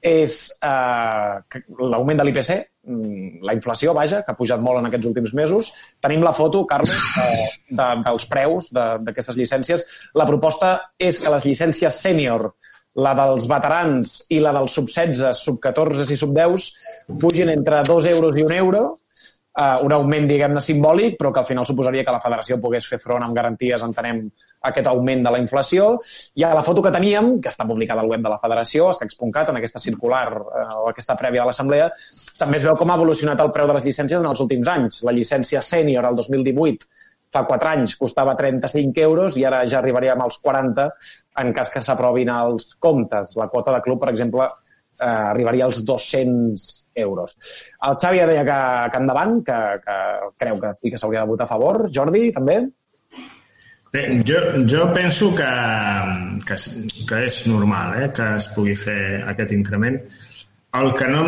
és 0.05 0.35
eh, 0.61 1.61
l'augment 1.81 2.19
de 2.21 2.27
l'IPC, 2.27 2.51
mm, 2.85 3.41
la 3.49 3.55
inflació, 3.57 3.95
vaja, 3.97 4.21
que 4.23 4.35
ha 4.35 4.37
pujat 4.37 4.61
molt 4.61 4.83
en 4.83 4.91
aquests 4.91 5.09
últims 5.09 5.33
mesos. 5.39 5.71
Tenim 6.05 6.23
la 6.27 6.35
foto, 6.37 6.67
Carlos, 6.69 6.99
eh, 7.23 7.47
de, 7.71 7.87
dels 8.05 8.27
preus 8.29 8.69
d'aquestes 8.75 9.39
llicències. 9.41 9.87
La 10.21 10.29
proposta 10.29 10.75
és 11.01 11.23
que 11.23 11.33
les 11.33 11.49
llicències 11.49 12.03
sènior, 12.05 12.51
la 12.95 13.15
dels 13.19 13.49
veterans 13.51 14.19
i 14.35 14.41
la 14.43 14.53
dels 14.55 14.75
sub-16, 14.79 15.33
sub-14 15.41 16.11
i 16.15 16.19
sub-10 16.19 16.69
pugin 17.21 17.51
entre 17.51 17.83
2 17.87 18.11
euros 18.13 18.37
i 18.39 18.45
1 18.47 18.57
euro, 18.61 18.85
eh, 19.59 19.79
un 19.83 19.93
augment, 19.93 20.27
diguem-ne, 20.31 20.63
simbòlic, 20.63 21.19
però 21.19 21.33
que 21.33 21.43
al 21.43 21.49
final 21.49 21.67
suposaria 21.67 22.05
que 22.05 22.15
la 22.15 22.23
federació 22.23 22.59
pogués 22.63 22.87
fer 22.91 23.01
front 23.03 23.25
amb 23.27 23.37
garanties, 23.37 23.83
entenem, 23.83 24.27
aquest 24.65 24.87
augment 24.89 25.23
de 25.25 25.31
la 25.31 25.39
inflació. 25.43 25.91
I 26.41 26.47
a 26.47 26.55
la 26.57 26.63
foto 26.65 26.83
que 26.83 26.93
teníem, 26.95 27.35
que 27.43 27.51
està 27.53 27.67
publicada 27.69 28.01
al 28.01 28.09
web 28.09 28.23
de 28.25 28.33
la 28.33 28.39
federació, 28.41 28.89
escacs.cat, 28.95 29.51
en 29.53 29.61
aquesta 29.61 29.83
circular 29.83 30.27
eh, 30.33 30.67
o 30.81 30.89
aquesta 30.91 31.17
prèvia 31.21 31.43
de 31.43 31.51
l'assemblea, 31.51 31.91
també 32.39 32.61
es 32.61 32.67
veu 32.67 32.79
com 32.81 32.91
ha 32.91 33.01
evolucionat 33.01 33.43
el 33.45 33.53
preu 33.55 33.69
de 33.71 33.77
les 33.79 33.85
llicències 33.91 34.21
en 34.21 34.31
els 34.31 34.41
últims 34.45 34.71
anys. 34.71 35.03
La 35.05 35.13
llicència 35.13 35.63
sènior 35.63 36.07
al 36.09 36.17
2018 36.17 37.13
fa 37.35 37.45
4 37.49 37.72
anys 37.72 37.97
costava 38.01 38.37
35 38.39 39.03
euros 39.03 39.37
i 39.41 39.45
ara 39.49 39.64
ja 39.66 39.80
arribaríem 39.80 40.22
als 40.22 40.39
40 40.43 40.87
en 41.43 41.53
cas 41.57 41.72
que 41.72 41.82
s'aprovin 41.82 42.30
els 42.30 42.74
comptes. 42.78 43.35
La 43.41 43.51
quota 43.53 43.74
de 43.74 43.82
club, 43.82 44.01
per 44.05 44.12
exemple, 44.14 44.49
eh, 45.01 45.11
arribaria 45.11 45.66
als 45.66 45.82
200 45.85 46.70
euros. 46.95 47.37
El 47.82 47.99
Xavi 48.01 48.22
ja 48.22 48.30
deia 48.30 48.47
que, 48.47 48.61
que 48.93 49.03
endavant, 49.03 49.39
que, 49.47 49.61
que 49.82 49.99
creu 50.39 50.61
que 50.62 50.74
sí 50.80 50.93
que 50.93 51.01
s'hauria 51.01 51.24
de 51.24 51.32
votar 51.32 51.49
a 51.49 51.55
favor. 51.55 51.89
Jordi, 51.93 52.28
també? 52.35 52.61
Bé, 53.95 54.05
jo, 54.26 54.41
jo 54.66 54.87
penso 54.95 55.30
que, 55.39 55.51
que, 56.47 56.57
que 57.09 57.18
és 57.28 57.41
normal 57.47 57.99
eh, 58.03 58.09
que 58.14 58.30
es 58.41 58.49
pugui 58.55 58.74
fer 58.78 59.22
aquest 59.30 59.55
increment. 59.55 60.01
El 60.75 60.89
que, 60.99 61.07
no, 61.07 61.22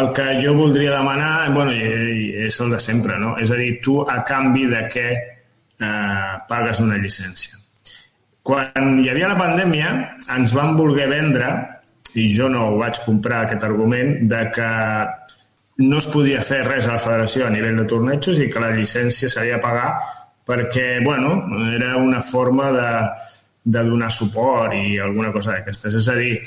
el 0.00 0.12
que 0.14 0.24
jo 0.38 0.52
voldria 0.54 0.92
demanar 0.94 1.50
bueno, 1.50 1.72
és 1.74 2.60
el 2.62 2.70
de 2.70 2.78
sempre, 2.78 3.16
no? 3.18 3.32
és 3.42 3.50
a 3.50 3.56
dir, 3.58 3.72
tu 3.82 4.00
a 4.06 4.20
canvi 4.26 4.68
de 4.70 4.84
què 4.92 5.06
eh, 5.10 6.34
pagues 6.48 6.82
una 6.84 6.98
llicència. 7.02 7.58
Quan 8.46 9.00
hi 9.02 9.08
havia 9.10 9.32
la 9.32 9.38
pandèmia, 9.40 9.90
ens 10.36 10.54
van 10.54 10.76
voler 10.78 11.08
vendre, 11.10 11.50
i 12.14 12.28
jo 12.32 12.46
no 12.52 12.68
ho 12.68 12.76
vaig 12.78 13.00
comprar, 13.04 13.42
aquest 13.44 13.66
argument, 13.66 14.14
de 14.30 14.44
que 14.54 14.68
no 15.78 15.98
es 15.98 16.06
podia 16.10 16.42
fer 16.46 16.62
res 16.66 16.86
a 16.86 16.94
la 16.96 17.02
federació 17.02 17.46
a 17.46 17.52
nivell 17.54 17.82
de 17.82 17.86
tornejos 17.90 18.40
i 18.42 18.48
que 18.50 18.62
la 18.62 18.72
llicència 18.74 19.30
s'havia 19.30 19.58
de 19.58 19.62
pagar 19.62 19.90
perquè, 20.48 21.02
bueno, 21.04 21.34
era 21.74 21.96
una 22.00 22.22
forma 22.24 22.70
de, 22.72 22.92
de 23.64 23.82
donar 23.84 24.08
suport 24.10 24.72
i 24.74 24.96
alguna 24.98 25.30
cosa 25.34 25.52
d'aquestes. 25.52 25.98
És 26.00 26.08
a 26.08 26.16
dir, 26.16 26.38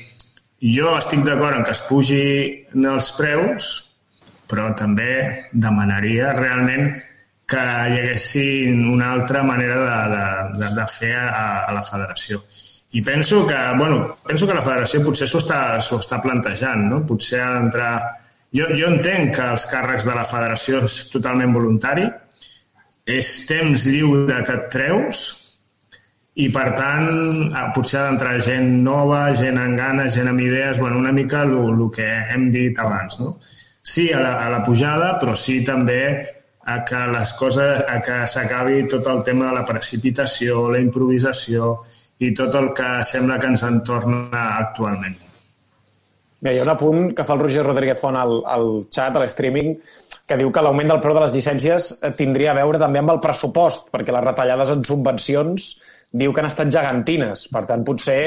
jo 0.61 0.91
estic 0.97 1.23
d'acord 1.25 1.57
en 1.57 1.63
que 1.65 1.73
es 1.73 1.81
pugin 1.87 2.85
els 2.85 3.11
preus, 3.17 3.71
però 4.47 4.69
també 4.77 5.47
demanaria 5.53 6.35
realment 6.37 6.91
que 7.51 7.61
hi 7.61 7.97
haguessin 7.99 8.85
una 8.93 9.11
altra 9.15 9.41
manera 9.43 9.79
de, 9.81 9.99
de, 10.13 10.25
de, 10.61 10.69
de 10.77 10.87
fer 10.93 11.15
a, 11.17 11.45
a 11.67 11.73
la 11.75 11.83
federació. 11.83 12.39
I 12.93 13.01
penso 13.03 13.45
que, 13.47 13.57
bueno, 13.77 14.17
penso 14.27 14.47
que 14.47 14.53
la 14.53 14.63
federació 14.63 15.01
potser 15.03 15.27
s'ho 15.27 15.39
està, 15.39 15.61
està 15.79 16.19
plantejant, 16.23 16.83
no? 16.91 17.01
Potser 17.07 17.39
ha. 17.41 17.93
Jo, 18.51 18.67
jo 18.75 18.89
entenc 18.91 19.35
que 19.37 19.45
els 19.55 19.65
càrrecs 19.71 20.03
de 20.03 20.15
la 20.15 20.25
federació 20.27 20.81
és 20.83 20.97
totalment 21.07 21.53
voluntari, 21.55 22.03
és 23.07 23.29
temps 23.47 23.85
lliure 23.87 24.41
que 24.43 24.57
et 24.57 24.67
treus 24.73 25.21
i, 26.33 26.47
per 26.51 26.67
tant, 26.77 27.07
eh, 27.51 27.63
potser 27.75 27.99
ha 27.99 28.09
d'entrar 28.09 28.37
gent 28.43 28.69
nova, 28.85 29.23
gent 29.35 29.59
amb 29.59 29.79
ganes, 29.79 30.13
gent 30.15 30.29
amb 30.31 30.39
idees, 30.39 30.79
bueno, 30.79 30.99
una 30.99 31.11
mica 31.11 31.43
el 31.43 31.89
que 31.95 32.07
hem 32.31 32.49
dit 32.51 32.77
abans, 32.79 33.19
no? 33.19 33.39
Sí 33.83 34.11
a 34.13 34.19
la, 34.21 34.35
a 34.45 34.49
la 34.53 34.61
pujada, 34.63 35.17
però 35.19 35.35
sí 35.35 35.59
també 35.65 36.03
a 36.71 36.83
que 36.85 36.99
les 37.11 37.33
coses, 37.33 37.81
a 37.89 37.97
que 38.05 38.21
s'acabi 38.29 38.85
tot 38.87 39.07
el 39.07 39.23
tema 39.23 39.49
de 39.49 39.57
la 39.57 39.65
precipitació, 39.65 40.69
la 40.71 40.79
improvisació 40.79 41.73
i 42.21 42.31
tot 42.37 42.55
el 42.55 42.69
que 42.77 43.01
sembla 43.03 43.39
que 43.41 43.49
ens 43.49 43.65
entorna 43.65 44.45
actualment. 44.59 45.17
Bé, 46.41 46.53
hi 46.55 46.59
ha 46.61 46.65
un 46.65 46.71
apunt 46.73 47.11
que 47.17 47.25
fa 47.25 47.35
el 47.35 47.41
Roger 47.43 47.65
Rodríguez 47.65 47.99
Font 48.01 48.15
al, 48.17 48.39
al 48.49 48.67
xat, 48.89 49.17
a 49.17 49.21
l'streaming, 49.21 49.75
que 50.29 50.37
diu 50.39 50.49
que 50.53 50.63
l'augment 50.63 50.89
del 50.89 51.01
preu 51.03 51.17
de 51.17 51.25
les 51.25 51.33
llicències 51.35 51.89
eh, 51.99 52.13
tindria 52.17 52.53
a 52.53 52.59
veure 52.61 52.79
també 52.81 53.01
amb 53.01 53.13
el 53.13 53.21
pressupost, 53.21 53.89
perquè 53.93 54.13
les 54.15 54.25
retallades 54.25 54.71
en 54.73 54.85
subvencions 54.87 55.73
diu 56.11 56.33
que 56.33 56.43
han 56.43 56.49
estat 56.49 56.71
gegantines. 56.73 57.47
Per 57.51 57.63
tant, 57.69 57.85
potser, 57.87 58.21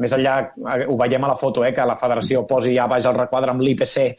més 0.00 0.12
enllà, 0.16 0.36
eh, 0.74 0.84
ho 0.86 0.96
veiem 1.00 1.24
a 1.24 1.32
la 1.32 1.40
foto, 1.40 1.64
eh, 1.64 1.72
que 1.76 1.88
la 1.88 1.98
federació 2.00 2.46
posi 2.48 2.76
ja 2.76 2.88
baix 2.90 3.08
el 3.08 3.18
requadre 3.18 3.54
amb 3.54 3.64
l'IPC 3.64 4.16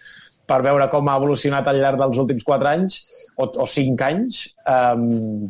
per 0.47 0.61
veure 0.63 0.87
com 0.91 1.09
ha 1.09 1.17
evolucionat 1.19 1.67
al 1.67 1.81
llarg 1.81 1.99
dels 1.99 2.19
últims 2.23 2.45
4 2.47 2.69
anys 2.71 3.01
o, 3.35 3.47
o 3.47 3.65
5 3.67 4.05
anys. 4.07 4.45
Um, 4.63 5.49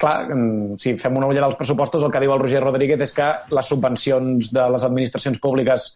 clar, 0.00 0.26
si 0.82 0.94
fem 1.00 1.16
una 1.16 1.30
ullera 1.30 1.48
als 1.48 1.56
pressupostos, 1.56 2.04
el 2.04 2.12
que 2.12 2.20
diu 2.22 2.34
el 2.34 2.42
Roger 2.42 2.60
Rodríguez 2.62 3.00
és 3.06 3.14
que 3.16 3.28
les 3.56 3.70
subvencions 3.72 4.50
de 4.52 4.66
les 4.74 4.84
administracions 4.84 5.40
públiques 5.40 5.86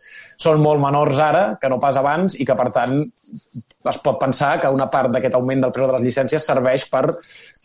són 0.41 0.63
molt 0.65 0.81
menors 0.81 1.21
ara 1.21 1.45
que 1.61 1.69
no 1.69 1.81
pas 1.83 1.99
abans 2.01 2.39
i 2.39 2.47
que, 2.49 2.57
per 2.57 2.71
tant, 2.75 3.03
es 3.93 4.01
pot 4.05 4.21
pensar 4.23 4.55
que 4.63 4.73
una 4.73 4.89
part 4.93 5.13
d'aquest 5.13 5.37
augment 5.37 5.67
del 5.67 5.75
preu 5.75 5.91
de 5.91 5.99
les 5.99 6.09
llicències 6.09 6.49
serveix 6.53 6.89
per 6.89 7.05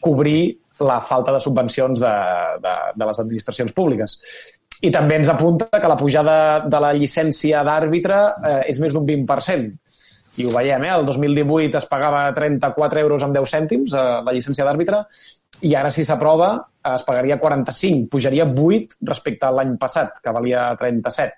cobrir 0.04 0.58
la 0.82 1.00
falta 1.02 1.34
de 1.36 1.40
subvencions 1.44 2.00
de, 2.02 2.14
de, 2.64 2.74
de 2.96 3.08
les 3.10 3.22
administracions 3.22 3.74
públiques. 3.76 4.18
I 4.84 4.92
també 4.92 5.20
ens 5.20 5.30
apunta 5.32 5.70
que 5.72 5.92
la 5.92 6.00
pujada 6.00 6.36
de 6.66 6.82
la 6.82 6.92
llicència 6.98 7.62
d'àrbitre 7.64 8.20
eh, 8.34 8.60
és 8.74 8.82
més 8.84 8.96
d'un 8.96 9.06
20%. 9.08 9.70
I 10.42 10.48
ho 10.50 10.52
veiem, 10.56 10.82
eh? 10.88 10.96
El 10.98 11.06
2018 11.06 11.78
es 11.78 11.86
pagava 11.86 12.26
34 12.34 13.04
euros 13.06 13.24
amb 13.24 13.38
10 13.38 13.56
cèntims 13.58 13.94
eh, 13.94 14.06
la 14.26 14.34
llicència 14.34 14.66
d'àrbitre 14.66 15.04
i 15.64 15.76
ara 15.80 15.92
si 15.94 16.04
s'aprova 16.04 16.50
es 16.90 17.04
pagaria 17.08 17.38
45, 17.40 18.10
pujaria 18.12 18.44
8 18.50 18.98
respecte 19.08 19.48
a 19.48 19.54
l'any 19.56 19.78
passat, 19.80 20.18
que 20.24 20.34
valia 20.36 20.66
37. 20.80 21.38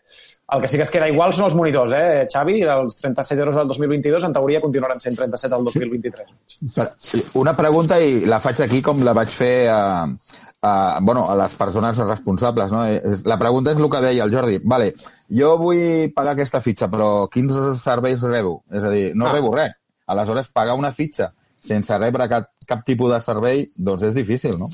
El 0.54 0.62
que 0.62 0.68
sí 0.68 0.78
que 0.78 0.84
es 0.84 0.92
queda 0.94 1.08
igual 1.10 1.34
són 1.34 1.48
els 1.48 1.56
monitors, 1.58 1.94
eh, 1.98 2.28
Xavi? 2.30 2.60
Els 2.70 2.98
37 3.00 3.42
euros 3.42 3.56
del 3.58 3.68
2022 3.68 4.28
en 4.28 4.34
teoria 4.36 4.62
continuaran 4.62 5.00
sent 5.02 5.18
37 5.18 5.56
al 5.58 5.64
2023. 5.66 7.32
Una 7.42 7.56
pregunta 7.58 7.98
i 7.98 8.20
la 8.30 8.40
faig 8.44 8.62
aquí 8.62 8.82
com 8.86 9.02
la 9.04 9.16
vaig 9.18 9.34
fer 9.34 9.56
a, 9.74 9.80
a, 10.62 10.74
bueno, 11.02 11.26
a 11.32 11.38
les 11.42 11.56
persones 11.58 11.98
responsables. 11.98 12.76
No? 12.76 12.84
La 13.26 13.40
pregunta 13.42 13.74
és 13.74 13.82
el 13.82 13.90
que 13.90 14.04
deia 14.06 14.28
el 14.28 14.36
Jordi. 14.36 14.60
Vale, 14.62 14.92
jo 15.34 15.56
vull 15.58 16.12
pagar 16.14 16.36
aquesta 16.38 16.62
fitxa, 16.62 16.92
però 16.94 17.26
quins 17.34 17.82
serveis 17.82 18.22
rebo? 18.30 18.60
És 18.70 18.86
a 18.86 18.94
dir, 18.94 19.08
no 19.18 19.32
ah. 19.32 19.34
rebo 19.34 19.50
res. 19.58 19.74
Aleshores, 20.14 20.54
pagar 20.54 20.78
una 20.78 20.94
fitxa 20.94 21.32
sense 21.66 21.98
rebre 21.98 22.28
cap, 22.30 22.52
cap 22.70 22.84
tipus 22.86 23.12
de 23.14 23.20
servei, 23.24 23.66
doncs 23.78 24.06
és 24.10 24.16
difícil, 24.18 24.60
no? 24.62 24.70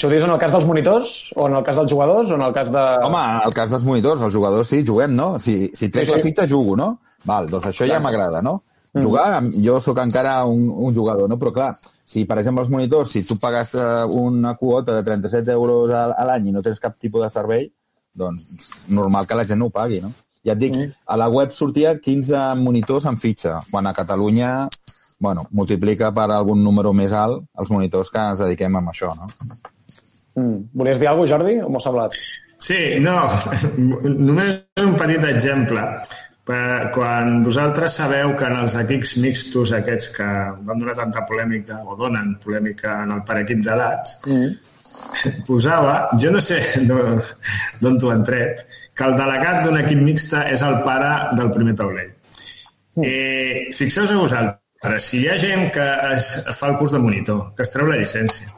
Això 0.00 0.08
ho 0.08 0.12
dius 0.14 0.22
en 0.24 0.30
el 0.32 0.38
cas 0.40 0.52
dels 0.54 0.64
monitors, 0.64 1.08
o 1.36 1.44
en 1.44 1.54
el 1.58 1.64
cas 1.66 1.76
dels 1.76 1.90
jugadors, 1.92 2.30
o 2.32 2.36
en 2.38 2.42
el 2.46 2.54
cas 2.56 2.70
de... 2.72 2.82
Home, 3.04 3.18
en 3.20 3.42
el 3.50 3.52
cas 3.52 3.68
dels 3.68 3.82
monitors, 3.84 4.22
els 4.24 4.32
jugadors 4.32 4.70
sí, 4.72 4.78
juguem, 4.88 5.12
no? 5.12 5.34
Si, 5.38 5.56
si 5.76 5.90
trec 5.92 6.06
Sí, 6.06 6.12
sí. 6.12 6.16
la 6.16 6.22
fitxa, 6.24 6.46
jugo, 6.48 6.72
no? 6.80 6.86
Val, 7.28 7.50
doncs 7.52 7.66
això 7.68 7.84
ja 7.84 7.98
m'agrada, 8.00 8.40
no? 8.40 8.62
Jugar, 8.96 9.26
em- 9.42 9.50
jo 9.60 9.74
sóc 9.84 9.98
encara 10.00 10.38
un, 10.48 10.70
un 10.72 10.94
jugador, 10.96 11.28
no? 11.28 11.36
Però 11.36 11.52
clar, 11.52 11.74
si 12.08 12.24
per 12.24 12.38
exemple 12.40 12.64
els 12.64 12.70
monitors, 12.72 13.12
si 13.12 13.20
tu 13.28 13.36
pagues 13.38 13.74
eh, 13.76 14.04
una 14.22 14.54
quota 14.56 14.96
de 14.96 15.02
37 15.04 15.52
euros 15.52 15.92
a, 15.92 16.06
a 16.16 16.24
l'any 16.30 16.48
i 16.48 16.54
no 16.56 16.62
tens 16.64 16.80
cap 16.80 16.96
tipus 16.98 17.26
de 17.26 17.28
servei, 17.36 17.68
doncs 18.16 18.86
normal 18.88 19.28
que 19.28 19.36
la 19.36 19.44
gent 19.44 19.60
no 19.60 19.68
ho 19.68 19.74
pagui, 19.74 20.00
no? 20.00 20.14
Ja 20.48 20.56
et 20.56 20.62
dic, 20.64 20.78
a 21.04 21.18
la 21.20 21.28
web 21.28 21.52
sortia 21.52 21.92
15 22.00 22.54
monitors 22.56 23.04
en 23.04 23.20
fitxa, 23.20 23.58
quan 23.70 23.84
a 23.86 23.92
Catalunya, 23.92 24.54
bueno, 25.20 25.44
multiplica 25.52 26.08
per 26.16 26.30
algun 26.32 26.64
número 26.64 26.94
més 26.96 27.12
alt 27.12 27.44
els 27.60 27.68
monitors 27.68 28.08
que 28.08 28.24
ens 28.32 28.40
dediquem 28.40 28.80
a 28.80 28.82
això, 28.88 29.12
no? 29.12 29.28
Mm. 30.40 30.56
Volies 30.80 30.98
dir 31.02 31.08
alguna 31.10 31.26
cosa, 31.28 31.36
Jordi, 31.36 31.58
o 31.60 31.68
m'ho 31.70 31.80
semblat? 31.84 32.16
Sí, 32.60 32.80
no, 33.04 33.14
només 34.30 34.58
un 34.82 34.96
petit 35.00 35.24
exemple. 35.30 35.84
Per- 36.50 36.88
Quan 36.94 37.42
vosaltres 37.46 37.94
sabeu 38.00 38.32
que 38.38 38.48
en 38.48 38.56
els 38.64 38.74
equips 38.80 39.12
mixtos 39.22 39.70
aquests 39.76 40.08
que 40.16 40.26
van 40.66 40.80
donar 40.82 40.96
tanta 40.98 41.22
polèmica 41.28 41.76
o 41.86 41.94
donen 42.00 42.32
polèmica 42.42 42.96
en 43.04 43.12
el 43.14 43.20
per 43.28 43.36
equip 43.44 43.60
d'edats, 43.66 44.16
mm. 44.26 44.50
posava, 45.46 45.94
jo 46.20 46.32
no 46.34 46.40
sé 46.42 46.58
d'on 46.88 47.98
t'ho 48.00 48.10
han 48.10 48.24
tret, 48.26 48.64
que 48.96 49.06
el 49.06 49.14
delegat 49.20 49.60
d'un 49.64 49.78
equip 49.84 50.00
mixta 50.04 50.42
és 50.50 50.64
el 50.66 50.80
pare 50.86 51.12
del 51.38 51.52
primer 51.54 51.76
taulell. 51.78 52.10
Eh, 53.00 53.68
Fixeu-vos 53.76 54.16
vosaltres, 54.26 55.04
si 55.06 55.22
hi 55.22 55.28
ha 55.30 55.38
gent 55.40 55.68
que 55.76 55.86
es 56.16 56.32
fa 56.58 56.72
el 56.72 56.76
curs 56.80 56.96
de 56.96 57.00
monitor, 57.04 57.52
que 57.56 57.62
es 57.64 57.70
treu 57.72 57.86
la 57.88 58.00
llicència, 58.00 58.50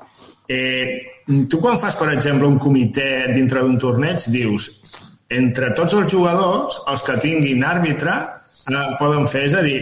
eh, 0.52 1.44
tu 1.48 1.60
quan 1.62 1.78
fas, 1.80 1.96
per 1.98 2.10
exemple, 2.12 2.48
un 2.48 2.58
comitè 2.62 3.32
dintre 3.32 3.62
d'un 3.64 3.78
torneig, 3.80 4.24
dius, 4.32 4.68
entre 5.32 5.72
tots 5.76 5.94
els 5.98 6.10
jugadors, 6.12 6.80
els 6.92 7.04
que 7.06 7.18
tinguin 7.22 7.64
àrbitre, 7.64 8.16
eh, 8.70 8.88
poden 8.98 9.28
fer, 9.30 9.46
és 9.48 9.54
a 9.56 9.62
dir, 9.64 9.78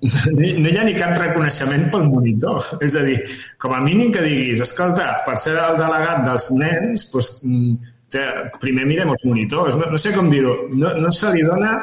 no 0.00 0.70
hi 0.70 0.76
ha 0.78 0.86
ni 0.86 0.94
cap 0.96 1.14
reconeixement 1.18 1.88
pel 1.92 2.08
monitor. 2.08 2.64
És 2.86 2.96
a 2.96 3.04
dir, 3.06 3.18
com 3.60 3.74
a 3.74 3.82
mínim 3.84 4.12
que 4.14 4.24
diguis, 4.24 4.62
escolta, 4.64 5.10
per 5.26 5.36
ser 5.42 5.56
el 5.60 5.78
delegat 5.80 6.24
dels 6.26 6.50
nens, 6.56 7.08
doncs, 7.12 7.32
mm, 7.44 7.94
te, 8.14 8.24
primer 8.62 8.86
mirem 8.88 9.12
els 9.14 9.24
monitors. 9.28 9.76
No, 9.76 9.90
no 9.92 10.00
sé 10.00 10.14
com 10.16 10.30
dir-ho. 10.32 10.54
No, 10.72 10.94
no 11.02 11.12
se 11.12 11.32
li 11.34 11.44
dona 11.46 11.74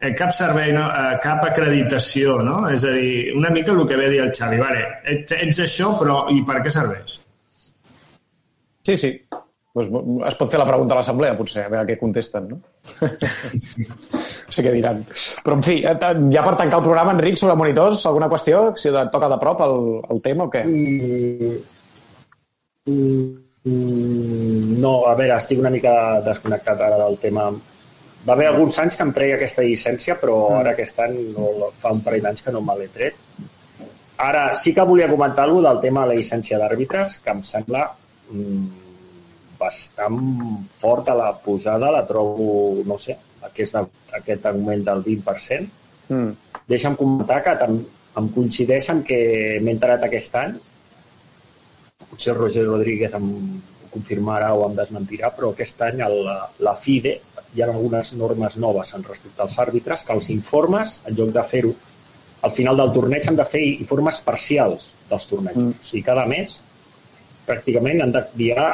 eh, 0.00 0.14
cap 0.16 0.32
servei, 0.36 0.72
no, 0.76 0.86
eh, 0.88 1.18
cap 1.24 1.44
acreditació, 1.50 2.38
no? 2.46 2.62
És 2.72 2.86
a 2.88 2.94
dir, 2.96 3.36
una 3.36 3.52
mica 3.52 3.74
el 3.74 3.84
que 3.88 4.00
ve 4.00 4.08
a 4.08 4.14
dir 4.14 4.24
el 4.24 4.32
Xavi. 4.36 4.62
Vale, 4.62 4.88
ets, 5.04 5.36
ets 5.36 5.62
això, 5.66 5.92
però 6.00 6.24
i 6.32 6.42
per 6.48 6.62
què 6.64 6.72
serveix? 6.72 7.20
Sí, 8.86 8.94
sí. 8.96 9.10
Pues, 9.76 9.88
es 9.90 10.36
pot 10.40 10.48
fer 10.48 10.56
la 10.56 10.64
pregunta 10.64 10.94
a 10.94 10.96
l'assemblea, 11.00 11.34
potser, 11.36 11.66
a 11.66 11.68
veure 11.68 11.84
què 11.90 11.98
contesten, 12.00 12.46
no? 12.48 12.56
no 13.02 14.54
sé 14.56 14.62
què 14.64 14.70
diran. 14.72 15.02
Però, 15.44 15.58
en 15.58 15.64
fi, 15.66 15.74
eh, 15.84 15.96
ja 16.32 16.44
per 16.46 16.54
tancar 16.56 16.78
el 16.78 16.86
programa, 16.86 17.12
Enric, 17.12 17.36
sobre 17.36 17.58
monitors, 17.60 18.06
alguna 18.08 18.30
qüestió? 18.32 18.62
Si 18.80 18.88
et 18.88 19.10
toca 19.12 19.28
de 19.28 19.36
prop 19.42 19.60
el, 19.66 19.76
el 20.14 20.22
tema 20.24 20.46
o 20.46 20.52
què? 20.54 20.62
Mm, 22.86 24.78
no, 24.80 24.94
a 25.10 25.12
veure, 25.18 25.36
estic 25.36 25.60
una 25.60 25.74
mica 25.74 25.92
desconnectat 26.24 26.86
ara 26.86 27.02
del 27.02 27.20
tema. 27.26 27.50
Va 28.26 28.32
haver 28.38 28.48
alguns 28.54 28.80
anys 28.80 28.96
que 28.96 29.04
em 29.04 29.12
treia 29.18 29.36
aquesta 29.36 29.66
llicència, 29.66 30.16
però 30.22 30.38
ara 30.62 30.72
aquest 30.72 31.04
any 31.04 31.20
no, 31.34 31.68
fa 31.82 31.92
un 31.98 32.00
parell 32.06 32.24
d'anys 32.30 32.46
que 32.46 32.54
no 32.54 32.64
me 32.64 32.78
l'he 32.80 32.88
tret. 32.96 33.20
Ara, 34.30 34.48
sí 34.56 34.72
que 34.72 34.88
volia 34.88 35.12
comentar 35.12 35.44
alguna 35.44 35.74
del 35.74 35.84
tema 35.84 36.06
de 36.06 36.14
la 36.14 36.20
llicència 36.22 36.64
d'àrbitres, 36.64 37.20
que 37.20 37.36
em 37.36 37.44
sembla 37.44 37.84
mm, 37.84 38.05
bastant 39.58 40.18
forta 40.80 41.14
la 41.16 41.32
pujada, 41.42 41.90
la 41.92 42.04
trobo, 42.06 42.82
no 42.86 42.98
sé, 42.98 43.16
aquest, 43.48 43.76
aquest 44.18 44.48
augment 44.50 44.84
del 44.86 45.04
20%. 45.04 45.68
Mm. 46.08 46.32
Deixa'm 46.68 46.96
comentar 46.98 47.42
que 47.44 47.54
tam, 47.60 47.78
em 48.16 48.28
coincideix 48.34 48.90
amb 48.92 49.06
que 49.06 49.20
m'he 49.62 49.74
enterat 49.76 50.04
aquest 50.06 50.36
any, 50.40 50.56
potser 52.10 52.36
Roger 52.36 52.66
Rodríguez 52.66 53.16
em 53.16 53.30
confirmarà 53.92 54.52
o 54.54 54.66
em 54.66 54.76
desmentirà, 54.76 55.32
però 55.34 55.52
aquest 55.52 55.80
any 55.86 56.02
el, 56.04 56.20
la, 56.26 56.36
la 56.66 56.76
FIDE 56.82 57.16
hi 57.56 57.62
ha 57.62 57.68
algunes 57.70 58.12
normes 58.20 58.58
noves 58.60 58.92
en 58.96 59.04
respecte 59.06 59.42
als 59.42 59.56
àrbitres, 59.62 60.04
que 60.04 60.16
els 60.16 60.28
informes, 60.34 60.98
en 61.08 61.16
lloc 61.16 61.32
de 61.32 61.44
fer-ho 61.50 61.72
al 62.46 62.52
final 62.52 62.76
del 62.78 62.92
torneig, 62.92 63.24
han 63.26 63.38
de 63.38 63.46
fer 63.48 63.62
informes 63.64 64.20
parcials 64.24 64.90
dels 65.10 65.28
tornejos. 65.30 65.62
Mm. 65.62 65.80
O 65.80 65.88
sigui, 65.88 66.02
cada 66.06 66.26
mes 66.28 66.60
pràcticament 67.46 68.02
han 68.02 68.12
d'enviar 68.14 68.66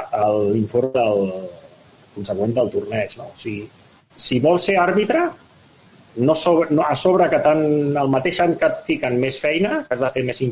l'informe 0.52 0.92
del 0.96 1.22
consegüent 2.14 2.54
del 2.56 2.70
torneig. 2.72 3.16
No? 3.20 3.30
O 3.30 3.40
sigui, 3.40 3.66
si 4.16 4.40
vols 4.44 4.68
ser 4.68 4.76
àrbitre, 4.80 5.26
no, 6.16 6.34
sobre, 6.36 6.68
no 6.74 6.84
a 6.84 6.96
sobre 6.96 7.28
que 7.32 7.40
tant 7.44 7.62
el 7.96 8.12
mateix 8.12 8.40
any 8.44 8.56
que 8.60 8.68
et 8.68 8.84
fiquen 8.88 9.18
més 9.20 9.40
feina, 9.40 9.82
que 9.86 9.96
has 9.96 10.02
de 10.02 10.12
fer 10.16 10.24
més, 10.28 10.42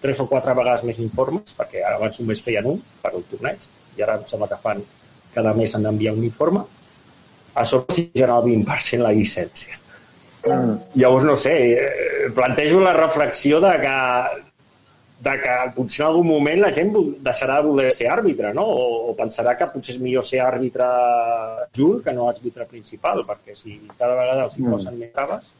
tres 0.00 0.20
o 0.20 0.26
quatre 0.28 0.54
vegades 0.56 0.84
més 0.88 1.00
informes, 1.00 1.54
perquè 1.56 1.84
ara 1.84 1.96
abans 2.00 2.20
només 2.20 2.42
feien 2.44 2.68
un 2.68 2.80
per 3.02 3.14
al 3.14 3.24
torneig, 3.30 3.64
i 3.96 4.04
ara 4.04 4.18
em 4.20 4.26
sembla 4.28 4.48
que 4.50 4.60
fan 4.62 4.82
cada 5.34 5.54
mes 5.56 5.74
han 5.74 5.86
d'enviar 5.86 6.16
un 6.16 6.24
informe, 6.26 6.64
a 7.54 7.64
sobre 7.66 7.94
si 7.94 8.10
el 8.14 8.30
20% 8.30 9.02
la 9.02 9.12
llicència. 9.12 9.76
Mm. 10.46 10.76
Llavors, 10.96 11.26
no 11.28 11.36
sé, 11.36 11.54
eh, 11.72 12.30
plantejo 12.34 12.80
la 12.80 12.94
reflexió 12.96 13.60
de 13.60 13.72
que, 13.82 13.96
de 15.20 15.34
que 15.42 15.54
potser 15.76 16.04
en 16.04 16.08
algun 16.08 16.28
moment 16.30 16.62
la 16.62 16.72
gent 16.72 16.94
deixarà 17.20 17.60
de 17.60 17.68
voler 17.68 17.90
ser 17.92 18.08
àrbitre, 18.12 18.54
no? 18.56 18.64
O, 18.64 18.86
o 19.10 19.14
pensarà 19.18 19.56
que 19.58 19.68
potser 19.72 19.96
és 19.96 20.00
millor 20.00 20.24
ser 20.24 20.40
àrbitre 20.44 20.88
junt 21.76 22.00
que 22.06 22.14
no 22.16 22.30
àrbitre 22.30 22.66
principal, 22.70 23.22
perquè 23.28 23.56
si 23.56 23.76
cada 23.98 24.16
vegada 24.16 24.48
els 24.48 24.58
hi 24.58 24.66
posen 24.66 24.98
més 24.98 25.14
traves... 25.16 25.54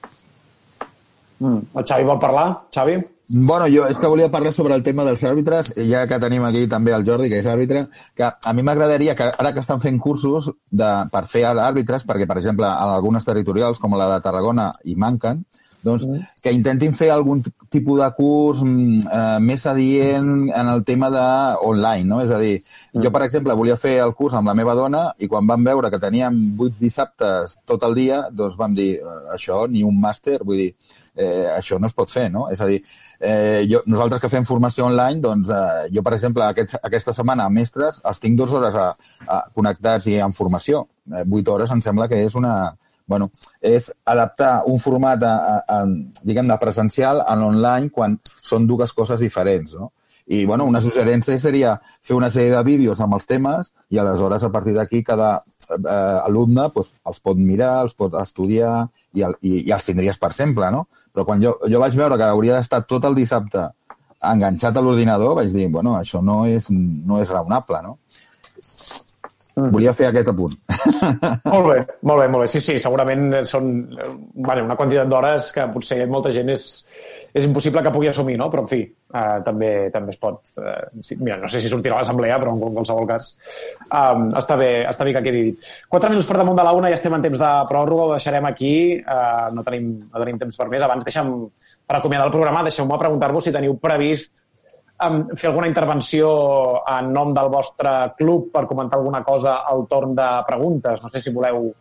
Mm. 1.41 1.61
El 1.73 1.85
Xavi 1.89 2.05
vol 2.05 2.19
parlar? 2.21 2.49
Xavi? 2.69 2.99
Bueno, 3.33 3.69
jo 3.73 3.85
és 3.89 3.97
que 3.97 4.09
volia 4.11 4.29
parlar 4.29 4.51
sobre 4.53 4.75
el 4.75 4.83
tema 4.83 5.05
dels 5.07 5.23
àrbitres, 5.25 5.71
ja 5.89 6.03
que 6.11 6.19
tenim 6.21 6.43
aquí 6.45 6.67
també 6.69 6.93
el 6.93 7.07
Jordi, 7.07 7.29
que 7.31 7.39
és 7.41 7.47
àrbitre, 7.49 7.85
que 8.19 8.27
a 8.27 8.53
mi 8.53 8.65
m'agradaria 8.67 9.15
que 9.17 9.29
ara 9.31 9.53
que 9.55 9.63
estan 9.63 9.81
fent 9.81 10.01
cursos 10.03 10.51
de, 10.67 10.91
per 11.13 11.23
fer 11.31 11.47
àrbitres, 11.49 12.05
perquè, 12.09 12.27
per 12.27 12.41
exemple, 12.41 12.67
en 12.67 12.93
algunes 12.97 13.25
territorials, 13.25 13.79
com 13.79 13.95
la 13.97 14.11
de 14.17 14.21
Tarragona, 14.25 14.73
hi 14.85 14.97
manquen, 14.99 15.45
doncs 15.83 16.05
mm. 16.07 16.41
que 16.45 16.53
intentin 16.53 16.93
fer 16.97 17.11
algun 17.15 17.43
tipus 17.73 18.01
de 18.01 18.09
curs 18.17 18.63
mm, 18.65 19.07
eh, 19.07 19.39
més 19.45 19.67
adient 19.71 20.31
en 20.49 20.73
el 20.75 20.85
tema 20.85 21.11
de 21.13 21.27
online, 21.67 22.07
no? 22.09 22.21
És 22.25 22.33
a 22.35 22.41
dir, 22.43 22.59
mm. 22.61 23.03
jo, 23.05 23.13
per 23.15 23.25
exemple, 23.27 23.57
volia 23.57 23.79
fer 23.81 23.97
el 24.05 24.15
curs 24.19 24.37
amb 24.37 24.51
la 24.51 24.57
meva 24.59 24.77
dona 24.79 25.07
i 25.19 25.29
quan 25.31 25.49
vam 25.49 25.65
veure 25.67 25.91
que 25.93 26.03
teníem 26.03 26.41
vuit 26.59 26.77
dissabtes 26.81 27.59
tot 27.69 27.85
el 27.89 27.97
dia, 27.99 28.25
doncs 28.31 28.59
vam 28.61 28.77
dir, 28.77 28.93
eh, 29.01 29.21
això 29.37 29.65
ni 29.71 29.85
un 29.87 29.97
màster, 30.01 30.41
vull 30.45 30.65
dir, 30.65 30.73
eh, 31.17 31.47
això 31.57 31.79
no 31.81 31.89
es 31.89 31.97
pot 31.97 32.11
fer, 32.11 32.29
no? 32.33 32.49
És 32.53 32.61
a 32.61 32.69
dir, 32.69 32.81
eh, 33.21 33.67
jo, 33.71 33.83
nosaltres 33.87 34.21
que 34.23 34.33
fem 34.33 34.47
formació 34.49 34.87
online, 34.87 35.21
doncs 35.21 35.51
eh, 35.53 35.89
jo, 35.95 36.03
per 36.03 36.15
exemple, 36.17 36.45
aquest, 36.47 36.77
aquesta 36.83 37.15
setmana 37.17 37.47
a 37.47 37.53
mestres 37.53 38.01
els 38.05 38.21
tinc 38.21 38.39
dues 38.39 38.53
hores 38.57 38.77
a, 38.77 38.91
a 39.27 39.43
connectats 39.55 40.09
i 40.11 40.19
en 40.21 40.37
formació. 40.37 40.87
Eh, 41.13 41.25
vuit 41.27 41.49
hores 41.49 41.73
em 41.73 41.83
sembla 41.85 42.09
que 42.09 42.21
és 42.27 42.37
una... 42.39 42.55
Bueno, 43.11 43.27
és 43.61 43.89
adaptar 44.07 44.53
un 44.71 44.79
format 44.79 45.25
a, 45.27 45.33
a, 45.35 45.55
a, 45.67 46.21
diguem 46.23 46.47
de 46.47 46.59
presencial 46.63 47.25
a 47.25 47.35
l'online 47.39 47.91
quan 47.91 48.21
són 48.39 48.69
dues 48.71 48.95
coses 48.95 49.19
diferents, 49.25 49.75
no? 49.75 49.91
I, 50.31 50.45
bueno, 50.47 50.63
una 50.71 50.79
suggerència 50.79 51.35
seria 51.43 51.73
fer 52.07 52.15
una 52.15 52.29
sèrie 52.31 52.53
de 52.55 52.61
vídeos 52.63 53.01
amb 53.03 53.17
els 53.17 53.27
temes 53.27 53.73
i 53.91 53.99
aleshores, 53.99 54.45
a 54.47 54.51
partir 54.55 54.77
d'aquí, 54.77 55.01
cada 55.03 55.31
eh, 55.41 56.19
alumne 56.23 56.69
pues, 56.71 56.93
els 57.11 57.19
pot 57.19 57.41
mirar, 57.41 57.81
els 57.89 57.97
pot 57.99 58.15
estudiar 58.21 58.77
i, 59.11 59.25
el, 59.27 59.35
i, 59.43 59.57
i 59.65 59.75
els 59.75 59.91
tindries 59.91 60.23
per 60.23 60.31
sempre, 60.37 60.71
no? 60.71 60.85
Però 61.11 61.27
quan 61.27 61.43
jo, 61.43 61.57
jo 61.67 61.83
vaig 61.83 61.99
veure 61.99 62.21
que 62.21 62.31
hauria 62.31 62.61
d'estar 62.61 62.85
tot 62.87 63.11
el 63.11 63.19
dissabte 63.19 63.67
enganxat 64.31 64.79
a 64.79 64.85
l'ordinador, 64.85 65.35
vaig 65.41 65.51
dir, 65.51 65.67
bueno, 65.73 65.97
això 65.99 66.23
no 66.23 66.45
és, 66.47 66.71
no 66.71 67.19
és 67.25 67.35
raonable, 67.35 67.83
no? 67.89 67.97
Volia 69.69 69.93
fer 69.97 70.09
aquest 70.09 70.31
apunt. 70.33 70.57
Molt 71.53 71.67
bé, 71.67 71.79
molt 72.07 72.21
bé, 72.23 72.27
molt 72.33 72.45
bé. 72.45 72.49
Sí, 72.51 72.61
sí, 72.65 72.77
segurament 72.81 73.41
són 73.49 73.71
vale, 74.47 74.63
una 74.65 74.77
quantitat 74.79 75.09
d'hores 75.11 75.51
que 75.55 75.67
potser 75.75 75.99
molta 76.11 76.33
gent 76.35 76.51
és, 76.53 76.65
és 77.37 77.47
impossible 77.47 77.83
que 77.85 77.93
pugui 77.95 78.11
assumir, 78.11 78.37
no? 78.41 78.49
Però, 78.53 78.65
en 78.65 78.71
fi, 78.71 78.81
eh, 78.87 79.39
també, 79.47 79.71
també 79.95 80.15
es 80.15 80.21
pot... 80.23 80.41
Eh, 80.59 81.03
sí, 81.07 81.19
mira, 81.21 81.39
no 81.43 81.51
sé 81.51 81.61
si 81.63 81.71
sortirà 81.71 81.99
a 81.99 82.03
l'assemblea, 82.03 82.39
però 82.43 82.55
en 82.57 82.63
qualsevol 82.79 83.09
cas 83.11 83.31
um, 83.87 84.29
està, 84.41 84.59
bé, 84.61 84.71
està 84.91 85.07
bé 85.07 85.15
que 85.17 85.25
quedi 85.29 85.45
dit. 85.51 85.71
Quatre 85.93 86.13
minuts 86.13 86.29
per 86.31 86.39
damunt 86.41 86.59
de 86.59 86.67
la 86.67 86.75
una, 86.77 86.93
ja 86.93 86.99
estem 86.99 87.17
en 87.17 87.27
temps 87.27 87.41
de 87.41 87.55
pròrroga, 87.71 88.09
ho 88.09 88.15
deixarem 88.17 88.51
aquí, 88.51 88.75
eh, 89.01 89.49
no, 89.57 89.67
tenim, 89.67 89.93
no 90.07 90.25
tenim 90.25 90.41
temps 90.45 90.61
per 90.61 90.71
més. 90.73 90.87
Abans, 90.87 91.07
deixa'm, 91.07 91.35
per 91.87 91.99
acomiadar 92.01 92.31
el 92.31 92.37
programa, 92.37 92.65
deixeu-me 92.67 93.01
preguntar-vos 93.01 93.49
si 93.49 93.55
teniu 93.55 93.77
previst 93.83 94.49
um, 95.07 95.23
fer 95.37 95.51
alguna 95.51 95.69
intervenció 95.71 96.31
en 96.89 97.11
nom 97.13 97.33
del 97.35 97.51
vostre 97.53 98.13
club 98.19 98.51
per 98.53 98.67
comentar 98.69 98.99
alguna 99.01 99.23
cosa 99.25 99.61
al 99.67 99.87
torn 99.89 100.15
de 100.15 100.29
preguntes. 100.47 101.03
No 101.03 101.11
sé 101.11 101.23
si 101.25 101.35
voleu 101.35 101.73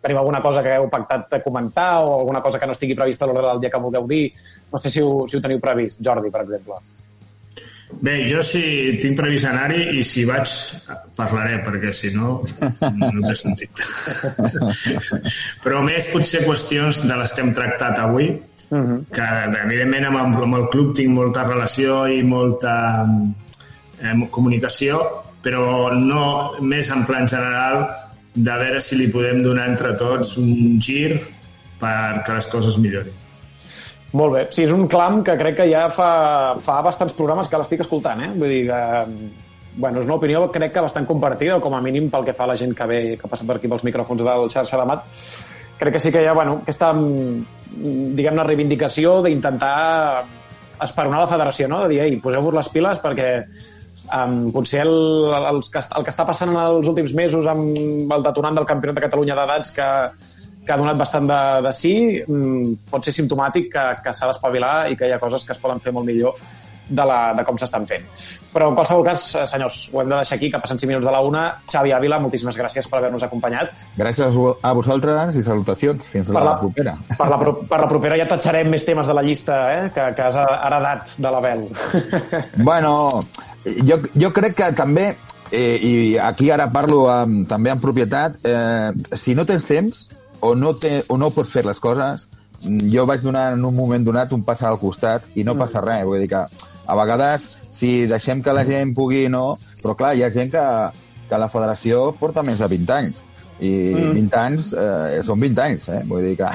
teniu 0.00 0.18
alguna 0.18 0.40
cosa 0.40 0.62
que 0.64 0.78
heu 0.78 0.88
pactat 0.88 1.28
de 1.30 1.42
comentar 1.44 2.00
o 2.00 2.20
alguna 2.20 2.40
cosa 2.40 2.58
que 2.58 2.66
no 2.66 2.72
estigui 2.72 2.96
prevista 2.96 3.26
a 3.26 3.28
l'ordre 3.28 3.50
del 3.50 3.60
dia 3.60 3.70
que 3.70 3.84
vulgueu 3.84 4.08
dir. 4.08 4.24
No 4.72 4.78
sé 4.78 4.90
si 4.90 5.02
ho, 5.04 5.26
si 5.28 5.36
ho 5.36 5.44
teniu 5.44 5.60
previst, 5.60 6.00
Jordi, 6.00 6.32
per 6.32 6.46
exemple. 6.46 6.80
Bé, 7.90 8.14
jo 8.30 8.42
si 8.46 8.62
tinc 9.02 9.16
previst 9.18 9.48
anar-hi 9.50 9.98
i 9.98 10.04
si 10.06 10.22
vaig 10.24 10.52
parlaré, 11.18 11.58
perquè 11.64 11.90
si 11.92 12.12
no, 12.14 12.38
no 12.78 13.10
té 13.26 13.34
sentit. 13.34 13.82
Però 15.64 15.82
més 15.82 16.06
potser 16.12 16.44
qüestions 16.46 17.02
de 17.02 17.18
les 17.18 17.34
que 17.34 17.42
hem 17.42 17.50
tractat 17.56 17.98
avui, 17.98 18.30
uh 18.70 18.78
-huh. 18.78 19.04
que 19.12 19.26
evidentment 19.62 20.06
amb, 20.06 20.42
amb 20.42 20.54
el 20.54 20.68
club 20.68 20.94
tinc 20.94 21.10
molta 21.10 21.44
relació 21.44 22.06
i 22.08 22.22
molta 22.22 23.04
eh, 24.02 24.28
comunicació, 24.30 25.00
però 25.42 25.92
no 25.94 26.52
més 26.60 26.90
en 26.90 27.04
plan 27.04 27.28
general 27.28 27.86
de 28.34 28.58
veure 28.58 28.80
si 28.80 28.96
li 28.96 29.08
podem 29.08 29.42
donar 29.42 29.68
entre 29.68 29.94
tots 29.98 30.36
un 30.38 30.78
gir 30.80 31.20
perquè 31.80 32.34
les 32.34 32.46
coses 32.46 32.78
millorin. 32.78 33.12
Molt 34.12 34.32
bé. 34.34 34.46
Sí, 34.50 34.64
és 34.64 34.72
un 34.74 34.88
clam 34.90 35.22
que 35.22 35.36
crec 35.38 35.60
que 35.60 35.68
ja 35.70 35.84
fa, 35.94 36.56
fa 36.58 36.80
bastants 36.82 37.14
programes 37.14 37.48
que 37.48 37.60
l'estic 37.60 37.84
escoltant, 37.84 38.20
eh? 38.20 38.32
Vull 38.34 38.56
dir 38.56 38.66
que... 38.66 38.80
Bueno, 39.70 40.00
és 40.00 40.06
una 40.08 40.16
opinió 40.16 40.48
crec 40.50 40.72
que 40.74 40.82
bastant 40.82 41.06
compartida, 41.06 41.56
o 41.56 41.62
com 41.62 41.76
a 41.76 41.80
mínim 41.80 42.08
pel 42.10 42.24
que 42.26 42.34
fa 42.34 42.42
a 42.42 42.50
la 42.50 42.56
gent 42.58 42.74
que 42.74 42.86
ve, 42.90 42.98
que 43.20 43.28
passa 43.30 43.46
per 43.46 43.56
aquí 43.56 43.68
pels 43.70 43.84
micròfons 43.86 44.24
del 44.26 44.50
xarxa 44.50 44.80
de 44.80 44.86
mat. 44.90 45.04
Crec 45.78 45.94
que 45.94 46.00
sí 46.02 46.10
que 46.10 46.24
hi 46.24 46.26
ha, 46.26 46.34
bueno, 46.34 46.58
aquesta, 46.64 46.90
diguem-ne, 47.70 48.46
reivindicació 48.46 49.20
d'intentar 49.24 49.74
esperonar 50.80 51.24
la 51.24 51.30
federació, 51.30 51.68
no? 51.68 51.82
De 51.84 51.94
dir, 51.94 52.00
ei, 52.06 52.16
poseu-vos 52.22 52.56
les 52.56 52.72
piles 52.72 53.02
perquè 53.02 53.30
Um, 54.10 54.48
potser 54.50 54.80
el, 54.82 54.90
el, 55.30 55.44
el, 55.46 55.58
el 55.60 56.04
que 56.04 56.10
està 56.10 56.24
passant 56.26 56.50
en 56.50 56.56
els 56.58 56.88
últims 56.90 57.12
mesos 57.14 57.46
amb 57.46 58.10
el 58.10 58.24
detonant 58.24 58.56
del 58.58 58.66
Campionat 58.66 58.96
de 58.96 59.04
Catalunya 59.04 59.36
d'edats 59.38 59.70
que, 59.76 59.86
que 60.66 60.72
ha 60.74 60.78
donat 60.80 60.98
bastant 60.98 61.28
de, 61.30 61.38
de 61.62 61.70
sí, 61.76 61.92
um, 62.26 62.72
pot 62.90 63.06
ser 63.06 63.14
simptomàtic 63.14 63.68
que, 63.70 63.84
que 64.02 64.14
s'ha 64.16 64.32
d'espavilar 64.32 64.74
i 64.90 64.98
que 64.98 65.06
hi 65.06 65.14
ha 65.14 65.20
coses 65.22 65.46
que 65.46 65.54
es 65.54 65.62
poden 65.62 65.78
fer 65.84 65.94
molt 65.94 66.10
millor 66.10 66.34
de, 66.90 67.04
la, 67.06 67.18
de 67.38 67.44
com 67.46 67.58
s'estan 67.58 67.86
fent. 67.88 68.04
Però 68.50 68.68
en 68.70 68.76
qualsevol 68.76 69.04
cas, 69.06 69.24
eh, 69.38 69.46
senyors, 69.48 69.78
ho 69.92 70.02
hem 70.02 70.10
de 70.10 70.16
deixar 70.18 70.36
aquí, 70.36 70.50
que 70.50 70.60
passen 70.62 70.78
5 70.78 70.90
minuts 70.90 71.06
de 71.06 71.14
la 71.14 71.22
una. 71.22 71.44
Xavi 71.70 71.94
Ávila, 71.94 72.18
moltíssimes 72.22 72.58
gràcies 72.58 72.88
per 72.90 72.98
haver-nos 72.98 73.24
acompanyat. 73.26 73.86
Gràcies 73.98 74.38
a 74.62 74.74
vosaltres 74.76 75.38
i 75.38 75.44
salutacions. 75.46 76.10
Fins 76.10 76.32
per 76.32 76.40
la, 76.40 76.44
la 76.50 76.56
propera. 76.60 76.96
Per 77.16 77.28
la, 77.30 77.40
per 77.40 77.80
la 77.84 77.90
propera 77.90 78.18
ja 78.20 78.28
tatxarem 78.30 78.70
més 78.74 78.86
temes 78.86 79.06
de 79.06 79.16
la 79.16 79.24
llista 79.26 79.60
eh, 79.72 79.82
que, 79.94 80.10
que 80.18 80.26
has 80.26 80.38
heredat 80.40 81.16
de 81.18 81.34
l'Abel. 81.36 81.68
Bueno, 82.70 83.20
jo, 83.64 83.96
jo 84.18 84.30
crec 84.34 84.56
que 84.58 84.66
també, 84.76 85.06
eh, 85.50 85.76
i 85.76 85.92
aquí 86.20 86.50
ara 86.52 86.68
parlo 86.72 87.04
amb, 87.10 87.46
també 87.48 87.72
en 87.72 87.80
propietat, 87.82 88.36
eh, 88.46 89.16
si 89.18 89.34
no 89.38 89.46
tens 89.48 89.66
temps 89.68 90.02
o 90.40 90.54
no, 90.54 90.74
te, 90.74 91.00
o 91.08 91.18
no 91.20 91.30
pots 91.34 91.52
fer 91.52 91.64
les 91.66 91.80
coses, 91.82 92.26
jo 92.60 93.06
vaig 93.08 93.22
donar 93.24 93.52
en 93.54 93.64
un 93.64 93.74
moment 93.74 94.04
donat 94.04 94.32
un 94.36 94.42
pas 94.44 94.62
al 94.62 94.78
costat 94.80 95.24
i 95.34 95.44
no 95.44 95.54
mm. 95.54 95.64
passa 95.64 95.82
res. 95.84 96.04
Vull 96.08 96.20
dir 96.24 96.28
que 96.32 96.44
a 96.90 96.98
vegades, 96.98 97.48
si 97.70 98.06
deixem 98.10 98.42
que 98.42 98.54
la 98.56 98.66
gent 98.66 98.94
pugui, 98.96 99.28
no... 99.32 99.54
Però 99.80 99.96
clar, 99.96 100.14
hi 100.16 100.24
ha 100.26 100.34
gent 100.34 100.50
que, 100.52 100.66
que 101.30 101.38
la 101.40 101.48
federació 101.52 102.10
porta 102.18 102.44
més 102.46 102.60
de 102.60 102.68
20 102.68 102.96
anys. 102.98 103.22
I 103.60 103.72
mm. 103.92 104.12
20 104.16 104.38
anys 104.40 104.70
eh, 104.72 105.20
són 105.24 105.40
20 105.40 105.66
anys, 105.66 105.90
eh? 105.92 106.00
Vull 106.08 106.24
dir 106.30 106.36
que... 106.40 106.48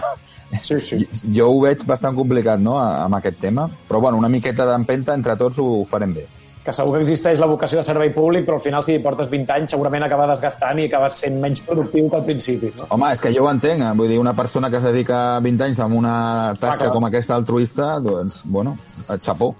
Sí, 0.62 0.80
sí. 0.82 1.04
Jo 1.38 1.52
ho 1.54 1.62
veig 1.64 1.86
bastant 1.88 2.18
complicat, 2.18 2.62
no?, 2.62 2.78
amb 2.82 3.18
aquest 3.20 3.40
tema. 3.42 3.68
Però, 3.88 4.02
bueno, 4.02 4.20
una 4.22 4.32
miqueta 4.32 4.68
d'empenta 4.70 5.16
entre 5.18 5.38
tots 5.40 5.62
ho 5.62 5.70
farem 5.90 6.16
bé. 6.18 6.26
Que 6.66 6.74
segur 6.74 6.96
que 6.96 7.04
existeix 7.04 7.38
la 7.38 7.46
vocació 7.46 7.78
de 7.78 7.86
servei 7.86 8.10
públic, 8.14 8.42
però 8.48 8.58
al 8.58 8.64
final, 8.64 8.84
si 8.86 8.98
portes 9.04 9.30
20 9.30 9.54
anys, 9.54 9.76
segurament 9.76 10.08
acaba 10.08 10.26
desgastant 10.32 10.82
i 10.82 10.88
acabes 10.90 11.20
sent 11.22 11.38
menys 11.44 11.62
productiu 11.66 12.10
que 12.10 12.18
al 12.18 12.26
principi. 12.26 12.72
No? 12.80 12.90
Home, 12.96 13.12
és 13.14 13.22
que 13.22 13.34
jo 13.36 13.46
ho 13.46 13.52
entenc. 13.54 13.86
Eh? 13.86 13.94
Vull 14.02 14.10
dir, 14.10 14.18
una 14.22 14.34
persona 14.38 14.72
que 14.74 14.82
es 14.82 14.90
dedica 14.90 15.40
20 15.46 15.68
anys 15.70 15.82
a 15.86 15.90
una 16.02 16.18
tasca 16.58 16.90
ah, 16.90 16.94
com 16.96 17.06
aquesta 17.06 17.38
altruista, 17.38 17.96
doncs, 18.02 18.42
bueno, 18.50 18.74
xapó. 19.22 19.54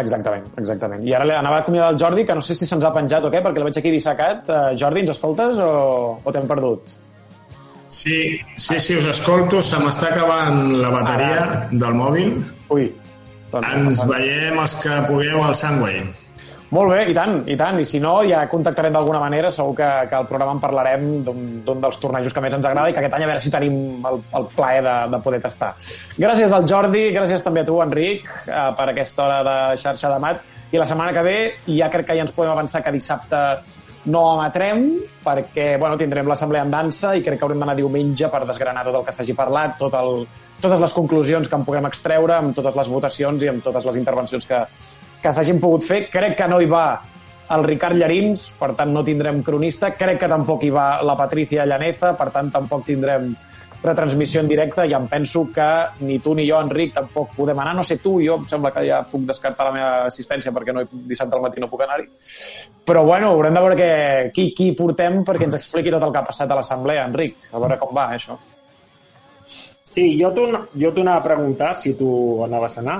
Exactament, 0.00 0.46
exactament. 0.58 1.04
I 1.06 1.12
ara 1.14 1.38
anava 1.38 1.60
a 1.60 1.62
acomiadar 1.62 1.92
el 1.92 1.98
Jordi, 2.00 2.24
que 2.26 2.34
no 2.34 2.42
sé 2.42 2.56
si 2.58 2.66
se'ns 2.66 2.84
ha 2.84 2.90
penjat 2.94 3.24
o 3.24 3.30
què, 3.30 3.42
perquè 3.44 3.62
el 3.62 3.68
veig 3.68 3.78
aquí 3.78 3.92
dissecat. 3.94 4.48
Uh, 4.48 4.72
Jordi, 4.80 5.04
ens 5.04 5.12
escoltes 5.14 5.60
o, 5.62 5.70
o 6.18 6.34
t'hem 6.34 6.48
perdut? 6.50 6.96
Sí, 7.94 8.40
sí, 8.56 8.80
sí, 8.80 8.96
us 8.98 9.06
escolto. 9.12 9.62
Se 9.62 9.78
m'està 9.78 10.10
acabant 10.10 10.72
la 10.80 10.90
bateria 10.90 11.38
Ara. 11.44 11.62
del 11.70 11.94
mòbil. 11.94 12.34
Ui. 12.74 12.88
Doncs 13.52 13.70
Ens 13.78 14.02
veiem 14.10 14.58
els 14.58 14.74
que 14.82 14.98
pugueu 15.06 15.44
al 15.46 15.54
Sunway. 15.54 16.02
Molt 16.72 16.90
bé, 16.90 17.02
i 17.12 17.14
tant, 17.14 17.42
i 17.50 17.56
tant. 17.60 17.76
I 17.78 17.84
si 17.86 18.00
no, 18.02 18.14
ja 18.26 18.44
contactarem 18.50 18.94
d'alguna 18.94 19.20
manera. 19.22 19.50
Segur 19.54 19.76
que, 19.78 19.90
que 20.10 20.16
al 20.16 20.26
programa 20.30 20.56
en 20.56 20.62
parlarem 20.62 21.04
d'un 21.26 21.82
dels 21.84 22.00
tornejos 22.02 22.34
que 22.34 22.42
més 22.42 22.56
ens 22.56 22.66
agrada 22.66 22.90
i 22.90 22.96
que 22.96 23.02
aquest 23.02 23.14
any 23.18 23.26
a 23.26 23.30
veure 23.30 23.44
si 23.44 23.52
tenim 23.52 24.08
el, 24.10 24.18
el 24.40 24.48
plaer 24.56 24.82
de, 24.86 24.96
de 25.12 25.22
poder 25.26 25.42
tastar. 25.44 25.74
Gràcies 26.16 26.54
al 26.56 26.66
Jordi, 26.70 27.06
gràcies 27.14 27.44
també 27.44 27.62
a 27.62 27.68
tu, 27.68 27.78
Enric, 27.84 28.26
eh, 28.48 28.66
per 28.78 28.88
aquesta 28.90 29.26
hora 29.26 29.38
de 29.46 29.56
xarxa 29.84 30.10
de 30.14 30.18
mat. 30.24 30.42
I 30.74 30.80
la 30.80 30.88
setmana 30.90 31.14
que 31.14 31.22
ve 31.22 31.38
ja 31.68 31.90
crec 31.92 32.08
que 32.08 32.18
ja 32.18 32.26
ens 32.26 32.34
podem 32.34 32.54
avançar 32.56 32.82
que 32.82 32.94
dissabte 32.94 33.44
no 34.04 34.24
emetrem 34.34 34.82
perquè 35.24 35.78
bueno, 35.80 35.96
tindrem 35.96 36.28
l'assemblea 36.28 36.64
en 36.66 36.72
dansa 36.72 37.14
i 37.16 37.22
crec 37.24 37.38
que 37.40 37.46
haurem 37.46 37.62
d'anar 37.62 37.76
diumenge 37.78 38.28
per 38.28 38.42
desgranar 38.44 38.82
tot 38.84 38.98
el 38.98 39.06
que 39.06 39.14
s'hagi 39.16 39.36
parlat, 39.38 39.78
tot 39.78 39.94
el, 39.96 40.26
totes 40.60 40.82
les 40.82 40.92
conclusions 40.96 41.48
que 41.48 41.56
en 41.56 41.64
puguem 41.64 41.88
extreure, 41.88 42.36
amb 42.36 42.56
totes 42.56 42.76
les 42.76 42.90
votacions 42.92 43.46
i 43.46 43.48
amb 43.52 43.64
totes 43.64 43.86
les 43.88 44.00
intervencions 44.02 44.44
que, 44.50 44.60
que 45.24 45.32
s'hagin 45.32 45.60
pogut 45.62 45.84
fer. 45.86 46.04
Crec 46.12 46.36
que 46.36 46.48
no 46.50 46.60
hi 46.60 46.68
va 46.68 46.84
el 47.54 47.64
Ricard 47.64 47.96
Llarins, 47.96 48.50
per 48.60 48.72
tant 48.76 48.92
no 48.92 49.04
tindrem 49.04 49.42
cronista. 49.44 49.94
Crec 49.96 50.20
que 50.20 50.30
tampoc 50.30 50.64
hi 50.64 50.72
va 50.74 50.86
la 51.04 51.16
Patricia 51.16 51.66
Llaneza, 51.68 52.12
per 52.18 52.30
tant 52.34 52.52
tampoc 52.52 52.84
tindrem 52.86 53.32
retransmissió 53.84 54.40
en 54.40 54.48
directe 54.48 54.86
i 54.88 54.94
em 54.96 55.06
penso 55.10 55.42
que 55.52 55.66
ni 56.08 56.16
tu 56.24 56.32
ni 56.34 56.46
jo, 56.48 56.56
Enric, 56.64 56.94
tampoc 56.96 57.34
podem 57.36 57.58
anar. 57.60 57.74
No 57.76 57.84
sé 57.84 57.98
tu, 58.00 58.14
jo 58.24 58.38
em 58.40 58.46
sembla 58.48 58.72
que 58.72 58.84
ja 58.86 59.02
puc 59.10 59.26
descartar 59.28 59.68
la 59.68 59.74
meva 59.74 59.90
assistència 60.08 60.52
perquè 60.56 60.72
no 60.72 60.86
dissabte 60.92 61.36
al 61.36 61.44
matí 61.44 61.60
no 61.60 61.68
puc 61.72 61.84
anar-hi. 61.84 62.08
Però 62.84 63.04
bueno, 63.04 63.32
haurem 63.32 63.56
de 63.56 63.64
veure 63.64 63.76
que, 63.76 63.90
qui, 64.36 64.50
qui 64.56 64.70
portem 64.76 65.20
perquè 65.24 65.48
ens 65.48 65.58
expliqui 65.60 65.92
tot 65.92 66.04
el 66.04 66.12
que 66.12 66.22
ha 66.22 66.28
passat 66.30 66.50
a 66.50 66.60
l'assemblea, 66.60 67.04
Enric. 67.10 67.50
A 67.52 67.60
veure 67.60 67.80
com 67.80 67.92
va, 67.96 68.08
això. 68.16 68.38
Sí, 69.94 70.14
jo 70.18 70.32
t'anava 70.32 71.20
a 71.20 71.26
preguntar 71.28 71.76
si 71.78 71.92
tu 71.94 72.08
anaves 72.48 72.80
a 72.80 72.82
anar 72.82 72.98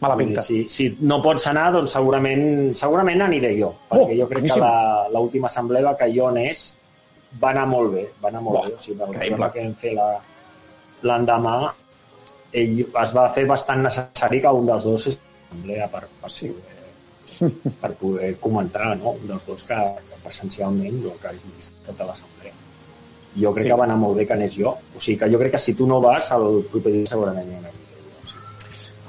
Mala 0.00 0.16
pinta. 0.16 0.42
Si, 0.46 0.62
si 0.70 0.88
no 1.00 1.18
pots 1.22 1.48
anar, 1.50 1.72
doncs 1.74 1.96
segurament, 1.96 2.42
segurament 2.78 3.24
aniré 3.26 3.50
jo, 3.58 3.72
perquè 3.90 4.14
oh, 4.14 4.18
jo 4.20 4.26
crec 4.30 4.44
boníssim. 4.44 4.62
que 4.62 5.14
l'última 5.16 5.48
assemblea 5.50 5.94
que 5.98 6.06
jo 6.14 6.28
anés 6.30 6.68
va 7.42 7.50
anar 7.50 7.66
molt 7.66 7.92
bé, 7.96 8.04
va 8.22 8.30
anar 8.30 8.42
molt 8.44 8.60
oh, 8.60 8.64
bé. 8.68 8.76
O 8.76 8.84
sigui, 8.84 8.98
el 9.02 9.16
programa 9.16 9.48
que 9.54 9.64
vam 9.64 9.74
fer 9.80 9.94
l'endemà 11.08 11.54
ell 12.60 12.78
es 12.86 13.14
va 13.16 13.26
fer 13.34 13.44
bastant 13.50 13.82
necessari 13.84 14.40
que 14.44 14.52
un 14.60 14.70
dels 14.70 14.86
dos 14.86 15.08
és 15.10 15.18
assemblea 15.48 15.88
per, 15.90 16.04
per, 16.22 16.30
sí. 16.30 16.52
poder, 16.52 17.74
per 17.82 17.92
poder 17.98 18.30
comentar, 18.44 18.92
no? 19.02 19.16
Un 19.18 19.26
dels 19.32 19.44
dos 19.50 19.66
que, 19.66 19.80
que 20.12 20.22
presencialment 20.22 21.02
jo 21.02 21.16
que 21.18 21.32
hagi 21.32 21.52
vist 21.56 21.82
tota 21.88 22.06
l'assemblea. 22.06 22.54
Jo 23.34 23.52
crec 23.52 23.66
sí. 23.66 23.74
que 23.74 23.82
va 23.82 23.90
anar 23.90 23.98
molt 23.98 24.16
bé 24.22 24.30
que 24.30 24.38
anés 24.38 24.54
jo. 24.54 24.76
O 24.94 25.02
sigui 25.02 25.18
que 25.24 25.30
jo 25.34 25.42
crec 25.42 25.58
que 25.58 25.64
si 25.66 25.74
tu 25.74 25.90
no 25.90 26.00
vas, 26.04 26.30
el 26.38 26.62
proper 26.70 26.94
dia 27.00 27.10
segurament 27.16 27.50
hi 27.50 27.58
anaré 27.58 27.87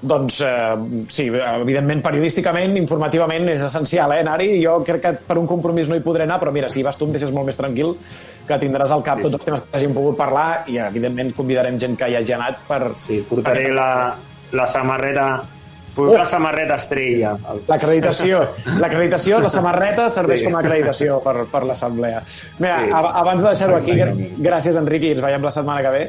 doncs 0.02 0.40
eh, 0.46 1.06
sí, 1.12 1.28
evidentment 1.28 2.02
periodísticament, 2.06 2.78
informativament 2.80 3.50
és 3.54 3.64
essencial 3.68 4.14
eh, 4.16 4.22
anar-hi. 4.24 4.50
Jo 4.64 4.80
crec 4.88 5.04
que 5.04 5.14
per 5.28 5.38
un 5.42 5.48
compromís 5.50 5.90
no 5.92 5.98
hi 5.98 6.04
podré 6.06 6.28
anar, 6.28 6.40
però 6.42 6.54
mira, 6.56 6.72
si 6.72 6.84
vas 6.86 6.98
tu 6.98 7.08
em 7.10 7.14
deixes 7.16 7.34
molt 7.36 7.50
més 7.52 7.60
tranquil 7.60 7.96
que 8.48 8.60
tindràs 8.62 8.96
al 8.96 9.06
cap 9.06 9.20
sí. 9.20 9.28
tots 9.28 9.40
els 9.40 9.46
temes 9.46 9.64
que 9.66 9.78
hagin 9.78 9.94
pogut 9.94 10.18
parlar 10.20 10.64
i 10.72 10.80
evidentment 10.82 11.36
convidarem 11.38 11.78
gent 11.82 12.00
que 12.00 12.10
hi 12.10 12.20
hagi 12.20 12.36
anat 12.38 12.66
per... 12.68 12.82
Sí, 13.02 13.22
portaré 13.30 13.70
per... 13.70 13.78
la, 13.78 13.94
la 14.56 14.68
samarreta 14.72 15.30
Uh, 16.00 16.14
la 16.16 16.26
samarreta 16.30 16.78
estrella. 16.80 17.34
L'acreditació. 17.68 18.44
L'acreditació, 18.80 19.40
la 19.44 19.50
samarreta 19.52 20.06
serveix 20.14 20.40
sí. 20.40 20.48
com 20.48 20.56
a 20.56 20.62
acreditació 20.62 21.18
per, 21.26 21.34
per 21.52 21.64
l'assemblea. 21.68 22.22
Mira, 22.62 22.78
sí. 22.86 22.92
abans 22.94 23.42
de 23.42 23.48
deixar-ho 23.50 23.76
aquí, 23.76 23.98
gràcies, 24.40 24.78
Enric, 24.80 25.10
i 25.10 25.16
ens 25.18 25.24
veiem 25.26 25.44
la 25.44 25.52
setmana 25.52 25.84
que 25.84 25.92
ve. 25.98 26.04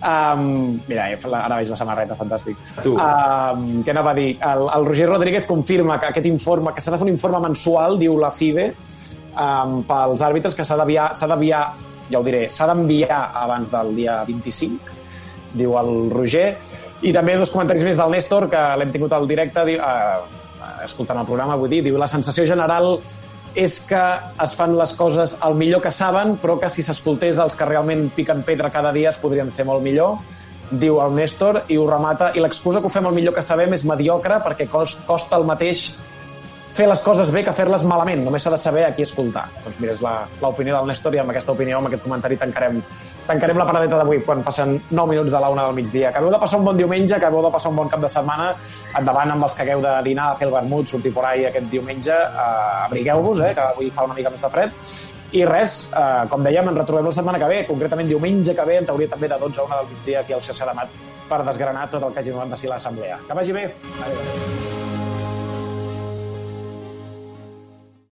Um, 0.00 0.80
mira, 0.88 1.10
ara 1.12 1.58
veig 1.58 1.68
la 1.68 1.76
samarreta, 1.76 2.16
fantàstic. 2.16 2.56
Tu. 2.80 2.94
Um, 2.94 3.82
què 3.84 3.92
anava 3.92 4.14
a 4.14 4.16
dir? 4.16 4.30
El, 4.40 4.64
el 4.72 4.86
Roger 4.88 5.08
Rodríguez 5.10 5.48
confirma 5.48 5.98
que 6.00 6.08
aquest 6.08 6.28
informe, 6.30 6.72
que 6.72 6.80
s'ha 6.80 6.94
de 6.94 7.00
fer 7.00 7.08
un 7.08 7.12
informe 7.12 7.42
mensual, 7.44 7.98
diu 8.00 8.16
la 8.20 8.32
FIDE, 8.32 8.70
um, 9.34 9.80
pels 9.88 10.24
àrbitres, 10.24 10.56
que 10.56 10.64
s'ha 10.64 10.78
d'enviar, 10.80 11.62
ja 12.10 12.18
ho 12.18 12.24
diré, 12.26 12.46
s'ha 12.48 12.70
d'enviar 12.72 13.20
abans 13.44 13.70
del 13.72 13.94
dia 14.00 14.22
25, 14.28 14.98
diu 15.60 15.76
el 15.80 15.94
Roger. 16.14 16.48
I 17.04 17.12
també 17.16 17.36
dos 17.36 17.52
comentaris 17.52 17.84
més 17.84 18.00
del 18.00 18.16
Néstor, 18.16 18.48
que 18.52 18.66
l'hem 18.80 18.92
tingut 18.96 19.12
al 19.16 19.28
directe, 19.28 19.66
diu, 19.68 19.84
uh, 19.84 20.84
escoltant 20.84 21.20
el 21.20 21.28
programa, 21.28 21.60
vull 21.60 21.72
dir, 21.72 21.84
diu 21.84 22.00
la 22.00 22.08
sensació 22.08 22.48
general 22.48 22.96
és 23.54 23.80
que 23.88 24.02
es 24.44 24.52
fan 24.56 24.76
les 24.78 24.92
coses 24.98 25.36
el 25.46 25.56
millor 25.58 25.82
que 25.82 25.90
saben, 25.90 26.36
però 26.40 26.58
que 26.60 26.70
si 26.70 26.84
s'escoltés 26.86 27.40
els 27.42 27.56
que 27.56 27.68
realment 27.68 28.08
piquen 28.14 28.44
pedra 28.46 28.70
cada 28.70 28.92
dia 28.92 29.10
es 29.10 29.18
podrien 29.18 29.50
fer 29.50 29.66
molt 29.68 29.82
millor, 29.82 30.18
diu 30.70 31.00
el 31.02 31.16
Néstor, 31.16 31.64
i 31.68 31.78
ho 31.78 31.86
remata. 31.88 32.30
I 32.34 32.44
l'excusa 32.44 32.80
que 32.80 32.86
ho 32.86 32.92
fem 32.94 33.08
el 33.10 33.16
millor 33.16 33.34
que 33.34 33.42
sabem 33.42 33.74
és 33.74 33.84
mediocre 33.84 34.38
perquè 34.44 34.68
costa 34.70 35.36
el 35.36 35.48
mateix 35.48 35.90
fer 36.72 36.86
les 36.86 37.00
coses 37.02 37.32
bé 37.34 37.42
que 37.44 37.54
fer-les 37.54 37.84
malament. 37.84 38.22
Només 38.24 38.44
s'ha 38.46 38.52
de 38.54 38.60
saber 38.60 38.84
a 38.86 38.92
qui 38.94 39.02
escoltar. 39.02 39.48
Doncs 39.64 39.80
mira, 39.82 39.96
és 39.96 40.04
l'opinió 40.42 40.76
del 40.78 40.92
Néstor 40.92 41.16
i 41.16 41.22
amb 41.22 41.34
aquesta 41.34 41.52
opinió, 41.56 41.80
amb 41.80 41.90
aquest 41.90 42.06
comentari 42.06 42.38
tancarem, 42.40 42.78
tancarem 43.30 43.60
la 43.60 43.66
paradeta 43.68 44.00
d'avui 44.00 44.22
quan 44.26 44.42
passen 44.46 44.74
9 44.90 45.12
minuts 45.12 45.30
de 45.30 45.40
la 45.42 45.50
una 45.52 45.66
del 45.68 45.76
migdia. 45.78 46.10
Que 46.10 46.18
acabeu 46.18 46.32
de 46.34 46.40
passar 46.42 46.58
un 46.58 46.66
bon 46.66 46.80
diumenge, 46.80 47.14
que 47.14 47.20
acabeu 47.20 47.44
de 47.46 47.52
passar 47.54 47.70
un 47.70 47.78
bon 47.82 47.92
cap 47.92 48.02
de 48.02 48.10
setmana, 48.10 48.50
endavant 48.98 49.36
amb 49.36 49.46
els 49.46 49.54
que 49.54 49.62
hagueu 49.66 49.84
de 49.84 49.94
dinar, 50.06 50.32
fer 50.40 50.48
el 50.48 50.54
vermut, 50.54 50.90
sortir 50.90 51.14
por 51.14 51.26
ahí 51.26 51.46
aquest 51.46 51.70
diumenge, 51.70 52.16
uh, 52.16 52.88
abrigueu-vos, 52.88 53.44
eh, 53.46 53.54
que 53.54 53.68
avui 53.68 53.90
fa 53.94 54.08
una 54.08 54.18
mica 54.18 54.34
més 54.34 54.42
de 54.42 54.50
fred, 54.50 54.74
i 55.30 55.44
res, 55.46 55.84
eh, 55.94 56.26
com 56.30 56.42
dèiem, 56.42 56.72
ens 56.72 56.80
retrobem 56.82 57.06
la 57.06 57.14
setmana 57.14 57.38
que 57.38 57.50
ve, 57.52 57.62
concretament 57.68 58.10
diumenge 58.10 58.54
que 58.56 58.66
ve, 58.66 58.80
en 58.82 58.90
teoria 58.90 59.14
també 59.14 59.30
de 59.30 59.38
12 59.38 59.60
a 59.60 59.68
1 59.68 59.76
del 59.76 59.90
migdia 59.94 60.20
aquí 60.24 60.34
al 60.34 60.42
Xarxa 60.42 60.66
de 60.66 60.74
Mat, 60.80 61.00
per 61.30 61.44
desgranar 61.46 61.88
tot 61.90 62.02
el 62.02 62.12
que 62.12 62.24
hagi 62.24 62.34
donat 62.34 62.56
de 62.56 62.58
si 62.58 62.66
l'assemblea. 62.66 63.22
Que 63.28 63.42
vagi 63.42 63.60
bé. 63.60 63.68
Adéu. 64.02 64.89